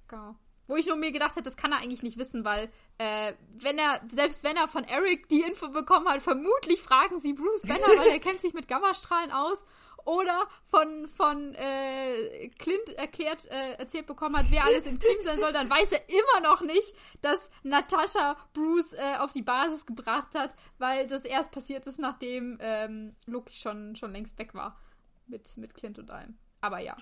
Genau. 0.07 0.35
Wo 0.67 0.75
ich 0.75 0.87
nur 0.87 0.95
mir 0.95 1.11
gedacht 1.11 1.35
hätte, 1.35 1.43
das 1.43 1.57
kann 1.57 1.71
er 1.71 1.77
eigentlich 1.77 2.01
nicht 2.01 2.17
wissen, 2.17 2.43
weil 2.43 2.71
äh, 2.97 3.33
wenn 3.53 3.77
er, 3.77 4.01
selbst 4.11 4.43
wenn 4.43 4.57
er 4.57 4.67
von 4.67 4.83
Eric 4.83 5.29
die 5.29 5.41
Info 5.41 5.69
bekommen 5.69 6.07
hat, 6.07 6.23
vermutlich 6.23 6.81
fragen 6.81 7.19
sie 7.19 7.33
Bruce 7.33 7.61
Banner, 7.61 7.85
weil 7.99 8.09
er 8.09 8.19
kennt 8.19 8.41
sich 8.41 8.53
mit 8.53 8.67
Gammastrahlen 8.67 9.31
aus 9.31 9.63
oder 10.05 10.47
von, 10.67 11.07
von 11.07 11.55
äh, 11.55 12.49
Clint 12.59 12.89
erklärt, 12.95 13.43
äh, 13.45 13.73
erzählt 13.73 14.05
bekommen 14.05 14.37
hat, 14.37 14.45
wer 14.49 14.63
alles 14.63 14.85
im 14.85 14.99
Team 14.99 15.17
sein 15.23 15.39
soll, 15.39 15.51
dann 15.51 15.69
weiß 15.69 15.91
er 15.91 16.01
immer 16.07 16.47
noch 16.47 16.61
nicht, 16.61 16.95
dass 17.21 17.49
Natascha 17.63 18.37
Bruce 18.53 18.93
äh, 18.93 19.17
auf 19.17 19.31
die 19.33 19.41
Basis 19.41 19.85
gebracht 19.85 20.35
hat, 20.35 20.55
weil 20.77 21.07
das 21.07 21.25
erst 21.25 21.51
passiert 21.51 21.87
ist, 21.87 21.99
nachdem 21.99 22.57
ähm, 22.61 23.15
Loki 23.25 23.55
schon, 23.55 23.95
schon 23.95 24.11
längst 24.11 24.37
weg 24.37 24.53
war 24.53 24.79
mit, 25.27 25.57
mit 25.57 25.73
Clint 25.73 25.99
und 25.99 26.11
allem. 26.11 26.37
Aber 26.61 26.79
ja. 26.79 26.95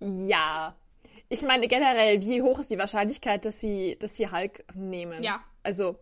Ja. 0.00 0.76
Ich 1.28 1.42
meine 1.42 1.66
generell, 1.66 2.20
wie 2.22 2.42
hoch 2.42 2.58
ist 2.58 2.70
die 2.70 2.78
Wahrscheinlichkeit, 2.78 3.44
dass 3.44 3.60
sie, 3.60 3.96
dass 3.98 4.16
sie 4.16 4.30
Hulk 4.30 4.64
nehmen? 4.74 5.22
Ja. 5.22 5.42
Also, 5.62 5.98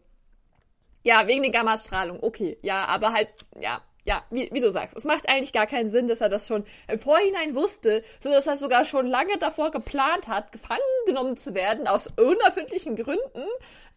ja, 1.02 1.26
wegen 1.26 1.43
der 1.43 1.52
Gammastrahlung, 1.52 2.22
okay. 2.22 2.59
Ja, 2.62 2.86
aber 2.86 3.12
halt, 3.12 3.28
ja, 3.60 3.82
ja, 4.06 4.22
wie, 4.31 4.51
wie 4.52 4.60
du 4.60 4.70
sagst, 4.70 4.97
es 4.97 5.05
macht 5.05 5.28
eigentlich 5.28 5.52
gar 5.52 5.66
keinen 5.66 5.89
Sinn, 5.89 6.09
dass 6.09 6.20
er 6.20 6.28
das 6.28 6.47
schon 6.47 6.64
im 6.89 6.98
Vorhinein 6.98 7.55
wusste, 7.55 8.02
so 8.20 8.31
dass 8.31 8.47
er 8.47 8.56
sogar 8.56 8.85
schon 8.85 9.06
lange 9.06 9.39
davor 9.39 9.70
geplant 9.70 10.28
hat, 10.28 10.52
gefangen 10.52 10.81
genommen 11.06 11.36
zu 11.36 11.55
werden, 11.55 11.86
aus 11.86 12.09
unerfindlichen 12.18 12.97
Gründen, 12.97 13.47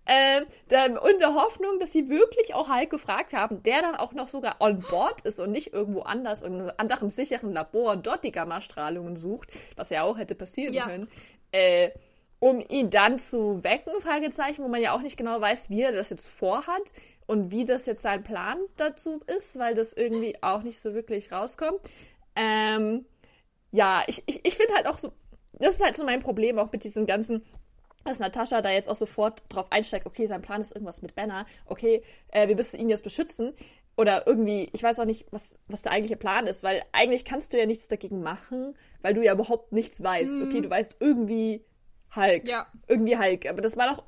äh, 0.05 0.41
in 0.41 1.19
der 1.19 1.33
Hoffnung, 1.33 1.79
dass 1.79 1.91
sie 1.91 2.07
wirklich 2.07 2.53
auch 2.53 2.69
Hulk 2.69 2.89
gefragt 2.89 3.33
haben, 3.33 3.61
der 3.63 3.81
dann 3.81 3.95
auch 3.95 4.13
noch 4.13 4.29
sogar 4.29 4.61
on 4.61 4.79
board 4.79 5.21
ist 5.21 5.39
und 5.39 5.51
nicht 5.51 5.73
irgendwo 5.73 6.01
anders, 6.01 6.41
in 6.41 6.53
einem 6.53 6.71
anderen 6.77 7.09
sicheren 7.09 7.51
Labor 7.51 7.97
dort 7.97 8.23
die 8.23 8.31
Gammastrahlungen 8.31 9.17
sucht, 9.17 9.51
was 9.75 9.89
ja 9.89 10.03
auch 10.03 10.17
hätte 10.17 10.35
passieren 10.35 10.73
ja. 10.73 10.85
können. 10.85 11.09
Äh, 11.51 11.91
um 12.39 12.63
ihn 12.69 12.89
dann 12.89 13.17
zu 13.19 13.63
wecken, 13.63 13.99
Fragezeichen, 13.99 14.63
wo 14.63 14.67
man 14.67 14.79
ja 14.79 14.93
auch 14.93 15.01
nicht 15.01 15.17
genau 15.17 15.41
weiß, 15.41 15.69
wie 15.69 15.81
er 15.81 15.91
das 15.91 16.11
jetzt 16.11 16.27
vorhat 16.27 16.93
und 17.27 17.51
wie 17.51 17.65
das 17.65 17.85
jetzt 17.85 18.01
sein 18.01 18.23
Plan 18.23 18.57
dazu 18.77 19.19
ist, 19.27 19.59
weil 19.59 19.75
das 19.75 19.93
irgendwie 19.93 20.41
auch 20.41 20.63
nicht 20.63 20.79
so 20.79 20.93
wirklich 20.93 21.31
rauskommt. 21.31 21.79
Ähm, 22.35 23.05
ja, 23.71 24.03
ich, 24.07 24.23
ich, 24.25 24.45
ich 24.45 24.55
finde 24.55 24.73
halt 24.73 24.87
auch 24.87 24.97
so, 24.97 25.11
das 25.59 25.75
ist 25.75 25.83
halt 25.83 25.95
so 25.95 26.03
mein 26.03 26.21
Problem 26.21 26.57
auch 26.57 26.71
mit 26.71 26.83
diesen 26.83 27.05
ganzen, 27.05 27.45
dass 28.05 28.19
Natascha 28.19 28.61
da 28.61 28.71
jetzt 28.71 28.89
auch 28.89 28.95
sofort 28.95 29.43
drauf 29.49 29.71
einsteigt, 29.71 30.05
okay, 30.05 30.25
sein 30.25 30.41
Plan 30.41 30.61
ist 30.61 30.71
irgendwas 30.73 31.01
mit 31.01 31.15
Banner, 31.15 31.45
okay, 31.65 32.01
äh, 32.29 32.47
wir 32.47 32.55
müssen 32.55 32.79
ihn 32.79 32.89
jetzt 32.89 33.03
beschützen. 33.03 33.53
Oder 33.97 34.27
irgendwie, 34.27 34.69
ich 34.73 34.83
weiß 34.83 34.99
auch 34.99 35.05
nicht, 35.05 35.25
was, 35.31 35.57
was 35.67 35.81
der 35.81 35.91
eigentliche 35.91 36.17
Plan 36.17 36.45
ist, 36.45 36.61
weil 36.61 36.83
eigentlich 36.91 37.25
kannst 37.25 37.51
du 37.51 37.57
ja 37.57 37.65
nichts 37.65 37.87
dagegen 37.87 38.21
machen, 38.21 38.75
weil 39.01 39.15
du 39.15 39.23
ja 39.23 39.33
überhaupt 39.33 39.71
nichts 39.73 40.03
weißt. 40.03 40.33
Mhm. 40.33 40.47
Okay, 40.47 40.61
du 40.61 40.69
weißt 40.69 40.97
irgendwie 40.99 41.65
Hulk. 42.15 42.47
Ja. 42.47 42.67
Irgendwie 42.87 43.17
Hulk. 43.17 43.47
Aber 43.47 43.61
das 43.61 43.75
war 43.75 43.87
doch 43.87 44.03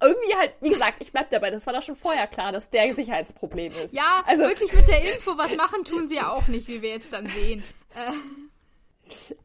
irgendwie 0.00 0.34
halt, 0.36 0.52
wie 0.60 0.70
gesagt, 0.70 0.96
ich 1.00 1.12
bleib 1.12 1.30
dabei, 1.30 1.50
das 1.50 1.66
war 1.66 1.72
doch 1.72 1.82
schon 1.82 1.96
vorher 1.96 2.26
klar, 2.26 2.52
dass 2.52 2.70
der 2.70 2.94
Sicherheitsproblem 2.94 3.72
ist. 3.82 3.94
Ja, 3.94 4.22
also 4.26 4.42
wirklich 4.42 4.72
mit 4.72 4.86
der 4.86 5.14
Info 5.14 5.36
was 5.36 5.56
machen 5.56 5.84
tun 5.84 6.06
sie 6.06 6.16
ja 6.16 6.30
auch 6.30 6.46
nicht, 6.48 6.68
wie 6.68 6.82
wir 6.82 6.90
jetzt 6.90 7.12
dann 7.12 7.26
sehen. 7.26 7.62
Äh. 7.94 8.12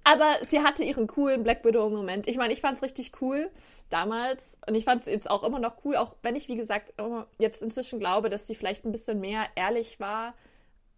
Aber 0.03 0.35
sie 0.41 0.61
hatte 0.61 0.83
ihren 0.83 1.07
coolen 1.07 1.43
Black 1.43 1.63
Widow-Moment. 1.63 2.27
Ich 2.27 2.37
meine, 2.37 2.53
ich 2.53 2.61
fand 2.61 2.77
es 2.77 2.83
richtig 2.83 3.13
cool 3.21 3.49
damals 3.89 4.59
und 4.67 4.75
ich 4.75 4.85
fand 4.85 5.01
es 5.01 5.07
jetzt 5.07 5.29
auch 5.29 5.43
immer 5.43 5.59
noch 5.59 5.85
cool, 5.85 5.95
auch 5.95 6.15
wenn 6.21 6.35
ich, 6.35 6.47
wie 6.47 6.55
gesagt, 6.55 6.93
jetzt 7.37 7.63
inzwischen 7.63 7.99
glaube, 7.99 8.29
dass 8.29 8.45
sie 8.45 8.55
vielleicht 8.55 8.85
ein 8.85 8.91
bisschen 8.91 9.19
mehr 9.19 9.45
ehrlich 9.55 9.99
war, 9.99 10.33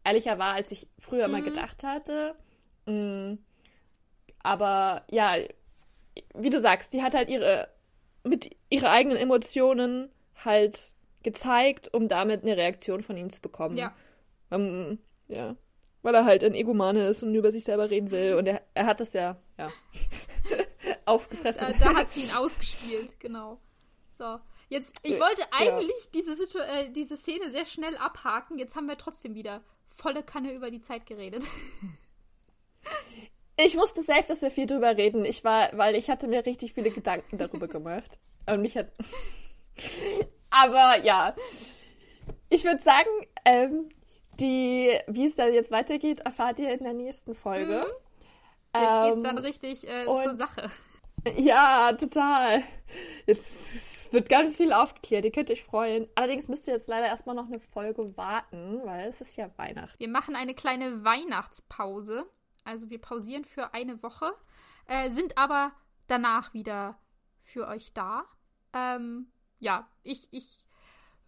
ehrlicher 0.04 0.40
war, 0.40 0.54
als 0.54 0.72
ich 0.72 0.88
früher 1.00 1.28
mhm. 1.28 1.34
mal 1.34 1.44
gedacht 1.44 1.84
hatte. 1.84 2.36
Mhm. 2.86 3.40
Aber 4.44 5.04
ja, 5.10 5.36
wie 6.34 6.50
du 6.50 6.60
sagst, 6.60 6.94
die 6.94 7.04
hat 7.04 7.14
halt 7.14 7.30
ihre 7.30 7.68
mit 8.26 8.56
ihre 8.70 8.90
eigenen 8.90 9.18
Emotionen 9.18 10.12
halt 10.44 10.94
gezeigt, 11.24 11.94
um 11.94 12.08
damit 12.08 12.44
eine 12.44 12.58
Reaktion 12.58 13.02
von 13.02 13.18
ihm 13.18 13.30
zu 13.30 13.42
bekommen. 13.42 13.78
Ja. 13.78 13.96
Um, 14.50 15.00
ja. 15.28 15.56
Weil 16.02 16.16
er 16.16 16.26
halt 16.26 16.44
ein 16.44 16.54
Egomane 16.54 17.08
ist 17.08 17.24
und 17.24 17.34
über 17.34 17.50
sich 17.52 17.64
selber 17.64 17.90
reden 17.90 18.12
will. 18.12 18.36
Und 18.36 18.48
er, 18.48 18.62
er 18.74 18.86
hat 18.86 19.00
das 19.00 19.14
ja, 19.14 19.38
ja, 19.58 19.72
aufgefressen. 21.06 21.68
Da, 21.80 21.86
da, 21.86 21.96
hat 21.96 22.14
sie 22.14 22.22
ihn 22.24 22.32
ausgespielt, 22.32 23.20
genau. 23.20 23.60
So. 24.12 24.40
Jetzt, 24.70 25.00
ich 25.04 25.20
wollte 25.20 25.44
eigentlich 25.52 25.90
ja. 25.90 26.10
diese, 26.14 26.36
Situ 26.36 26.58
äh, 26.58 26.92
diese 26.92 27.18
Szene 27.18 27.52
sehr 27.52 27.66
schnell 27.66 27.98
abhaken. 27.98 28.58
Jetzt 28.60 28.76
haben 28.76 28.88
wir 28.88 28.98
trotzdem 28.98 29.36
wieder 29.36 29.64
volle 29.88 30.24
Kanne 30.24 30.54
über 30.54 30.72
die 30.72 30.82
Zeit 30.82 31.06
geredet. 31.06 31.44
Ich 33.58 33.78
wusste 33.78 34.02
selbst, 34.02 34.30
dass 34.30 34.42
wir 34.42 34.52
viel 34.52 34.66
drüber 34.66 34.98
reden. 34.98 35.24
Ich 35.24 35.44
war, 35.44 35.70
weil 35.74 35.96
ich 35.96 36.10
hatte 36.10 36.28
mir 36.28 36.46
richtig 36.46 36.74
viele 36.74 36.92
Gedanken 36.92 37.38
darüber 37.38 37.68
gemacht. 37.68 38.20
Und 38.50 38.62
mich 38.62 38.78
hat. 38.78 38.92
Aber 40.50 41.04
ja. 41.04 41.36
Ich 42.50 42.64
würde 42.64 42.80
sagen, 42.80 43.10
ähm, 43.46 43.90
die, 44.40 44.92
wie 45.08 45.26
es 45.26 45.36
da 45.36 45.48
jetzt 45.48 45.72
weitergeht, 45.72 46.22
erfahrt 46.22 46.60
ihr 46.60 46.74
in 46.74 46.84
der 46.84 46.94
nächsten 46.94 47.34
Folge. 47.34 47.78
Mhm. 47.78 48.82
Jetzt 48.82 48.98
ähm, 48.98 49.04
geht's 49.04 49.24
dann 49.24 49.38
richtig 49.38 49.88
äh, 49.88 50.06
zur 50.06 50.36
Sache. 50.36 50.70
Ja, 51.38 51.92
total. 51.94 52.62
Jetzt 53.26 54.14
wird 54.14 54.30
ganz 54.30 54.58
viel 54.58 54.72
aufgeklärt. 54.72 55.26
Ihr 55.26 55.32
könnt 55.32 55.50
euch 55.50 55.64
freuen. 55.64 56.08
Allerdings 56.14 56.48
müsst 56.48 56.68
ihr 56.68 56.76
jetzt 56.76 56.88
leider 56.88 57.08
erstmal 57.08 57.36
noch 57.36 57.48
eine 57.48 57.60
Folge 57.60 58.16
warten, 58.16 58.82
weil 58.84 59.08
es 59.08 59.22
ist 59.22 59.36
ja 59.36 59.50
Weihnachten. 59.58 60.00
Wir 60.00 60.08
machen 60.08 60.36
eine 60.36 60.54
kleine 60.54 61.04
Weihnachtspause. 61.04 62.26
Also 62.66 62.90
wir 62.90 63.00
pausieren 63.00 63.46
für 63.46 63.74
eine 63.74 64.04
Woche, 64.04 64.34
äh, 64.88 65.10
sind 65.10 65.38
aber 65.38 65.72
danach 66.08 66.54
wieder 66.54 67.00
für 67.42 67.68
euch 67.68 67.94
da. 67.94 68.26
Ähm, 68.74 69.32
ja, 69.60 69.88
ich, 70.04 70.28
ich 70.32 70.68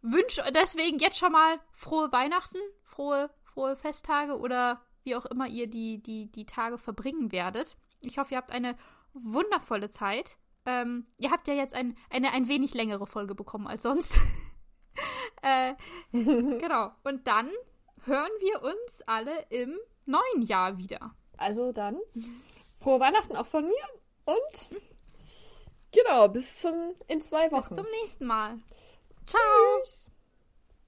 wünsche 0.01 0.43
deswegen 0.53 0.99
jetzt 0.99 1.17
schon 1.17 1.31
mal 1.31 1.59
frohe 1.71 2.11
Weihnachten, 2.11 2.59
frohe, 2.83 3.29
frohe 3.43 3.75
Festtage 3.75 4.37
oder 4.37 4.81
wie 5.03 5.15
auch 5.15 5.25
immer 5.25 5.47
ihr 5.47 5.67
die, 5.69 6.01
die, 6.01 6.31
die 6.31 6.45
Tage 6.45 6.77
verbringen 6.77 7.31
werdet. 7.31 7.77
Ich 8.01 8.17
hoffe, 8.17 8.33
ihr 8.33 8.37
habt 8.37 8.51
eine 8.51 8.77
wundervolle 9.13 9.89
Zeit. 9.89 10.37
Ähm, 10.65 11.07
ihr 11.17 11.31
habt 11.31 11.47
ja 11.47 11.53
jetzt 11.53 11.73
ein, 11.73 11.97
eine 12.09 12.33
ein 12.33 12.47
wenig 12.47 12.73
längere 12.73 13.07
Folge 13.07 13.35
bekommen 13.35 13.67
als 13.67 13.83
sonst. 13.83 14.19
äh, 15.41 15.75
genau. 16.11 16.91
Und 17.03 17.27
dann 17.27 17.49
hören 18.03 18.31
wir 18.39 18.61
uns 18.63 19.01
alle 19.05 19.45
im 19.49 19.77
neuen 20.05 20.41
Jahr 20.41 20.77
wieder. 20.77 21.15
Also 21.37 21.71
dann, 21.71 21.97
frohe 22.73 22.99
Weihnachten 22.99 23.35
auch 23.35 23.45
von 23.45 23.65
mir 23.65 23.85
und 24.25 24.81
genau, 25.91 26.27
bis 26.27 26.57
zum 26.57 26.95
in 27.07 27.21
zwei 27.21 27.51
Wochen. 27.51 27.75
Bis 27.75 27.83
zum 27.83 27.91
nächsten 28.01 28.25
Mal. 28.25 28.57
Ciao. 29.25 29.81
Tschüss. 29.83 30.09